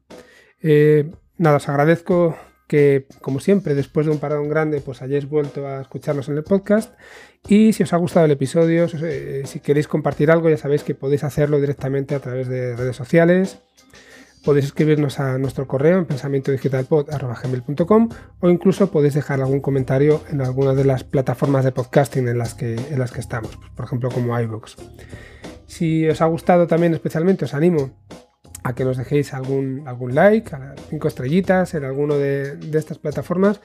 Eh, 0.62 1.10
nada, 1.38 1.56
os 1.56 1.68
agradezco 1.70 2.36
que, 2.70 3.06
como 3.20 3.40
siempre, 3.40 3.74
después 3.74 4.06
de 4.06 4.12
un 4.12 4.20
parón 4.20 4.48
grande, 4.48 4.80
pues 4.80 5.02
hayáis 5.02 5.28
vuelto 5.28 5.66
a 5.66 5.80
escucharnos 5.80 6.28
en 6.28 6.36
el 6.36 6.44
podcast. 6.44 6.94
Y 7.48 7.72
si 7.72 7.82
os 7.82 7.92
ha 7.92 7.96
gustado 7.96 8.26
el 8.26 8.30
episodio, 8.30 8.86
eh, 9.02 9.42
si 9.44 9.58
queréis 9.58 9.88
compartir 9.88 10.30
algo, 10.30 10.48
ya 10.48 10.56
sabéis 10.56 10.84
que 10.84 10.94
podéis 10.94 11.24
hacerlo 11.24 11.60
directamente 11.60 12.14
a 12.14 12.20
través 12.20 12.46
de 12.46 12.76
redes 12.76 12.94
sociales. 12.94 13.58
Podéis 14.44 14.66
escribirnos 14.66 15.18
a 15.18 15.36
nuestro 15.38 15.66
correo 15.66 15.98
en 15.98 16.06
pensamientodigitalpod.com 16.06 18.08
o 18.38 18.48
incluso 18.48 18.92
podéis 18.92 19.14
dejar 19.14 19.40
algún 19.40 19.58
comentario 19.60 20.22
en 20.30 20.40
alguna 20.40 20.72
de 20.72 20.84
las 20.84 21.02
plataformas 21.02 21.64
de 21.64 21.72
podcasting 21.72 22.28
en 22.28 22.38
las 22.38 22.54
que, 22.54 22.76
en 22.76 23.00
las 23.00 23.10
que 23.10 23.18
estamos, 23.18 23.58
por 23.74 23.84
ejemplo 23.84 24.10
como 24.10 24.38
iVoox. 24.38 24.76
Si 25.66 26.08
os 26.08 26.20
ha 26.20 26.26
gustado 26.26 26.68
también 26.68 26.94
especialmente, 26.94 27.46
os 27.46 27.52
animo 27.52 27.98
a 28.62 28.74
que 28.74 28.84
nos 28.84 28.96
dejéis 28.96 29.34
algún, 29.34 29.84
algún 29.86 30.14
like, 30.14 30.54
a 30.54 30.74
cinco 30.88 31.08
estrellitas 31.08 31.74
en 31.74 31.84
alguno 31.84 32.16
de, 32.16 32.58
estas 32.72 32.98
plataformas, 32.98 33.60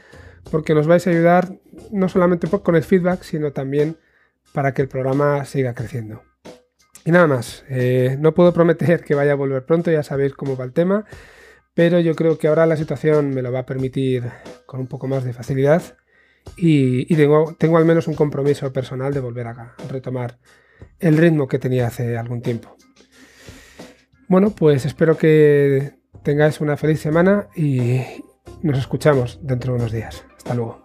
porque 0.51 0.73
nos 0.73 0.87
vais 0.87 1.05
a 1.07 1.09
ayudar 1.09 1.53
no 1.91 2.09
solamente 2.09 2.47
con 2.47 2.75
el 2.75 2.83
feedback, 2.83 3.23
sino 3.23 3.51
también 3.51 3.97
para 4.53 4.73
que 4.73 4.81
el 4.81 4.87
programa 4.87 5.45
siga 5.45 5.73
creciendo. 5.73 6.23
Y 7.03 7.11
nada 7.11 7.27
más, 7.27 7.63
eh, 7.69 8.17
no 8.19 8.33
puedo 8.33 8.53
prometer 8.53 9.03
que 9.03 9.15
vaya 9.15 9.33
a 9.33 9.35
volver 9.35 9.65
pronto, 9.65 9.91
ya 9.91 10.01
sabéis 10.01 10.33
cómo 10.33 10.57
va 10.57 10.65
el 10.65 10.73
tema, 10.73 11.05
pero 11.73 11.99
yo 11.99 12.15
creo 12.15 12.37
que 12.37 12.47
ahora 12.47 12.65
la 12.65 12.77
situación 12.77 13.31
me 13.31 13.41
lo 13.41 13.51
va 13.51 13.59
a 13.59 13.65
permitir 13.65 14.23
con 14.65 14.79
un 14.79 14.87
poco 14.87 15.07
más 15.07 15.23
de 15.23 15.33
facilidad 15.33 15.83
y, 16.57 17.13
tengo, 17.15 17.55
tengo 17.57 17.77
al 17.77 17.85
menos 17.85 18.07
un 18.07 18.15
compromiso 18.15 18.71
personal 18.71 19.13
de 19.13 19.19
volver 19.19 19.47
a 19.47 19.75
retomar 19.89 20.39
el 20.99 21.17
ritmo 21.17 21.47
que 21.47 21.59
tenía 21.59 21.87
hace 21.87 22.17
algún 22.17 22.41
tiempo. 22.41 22.75
Bueno, 24.27 24.49
pues 24.51 24.85
espero 24.85 25.17
que 25.17 25.93
tengáis 26.23 26.61
una 26.61 26.77
feliz 26.77 26.99
semana 26.99 27.47
y 27.55 28.01
nos 28.61 28.79
escuchamos 28.79 29.39
dentro 29.41 29.73
de 29.73 29.79
unos 29.79 29.91
días. 29.91 30.25
Hasta 30.37 30.53
luego. 30.55 30.84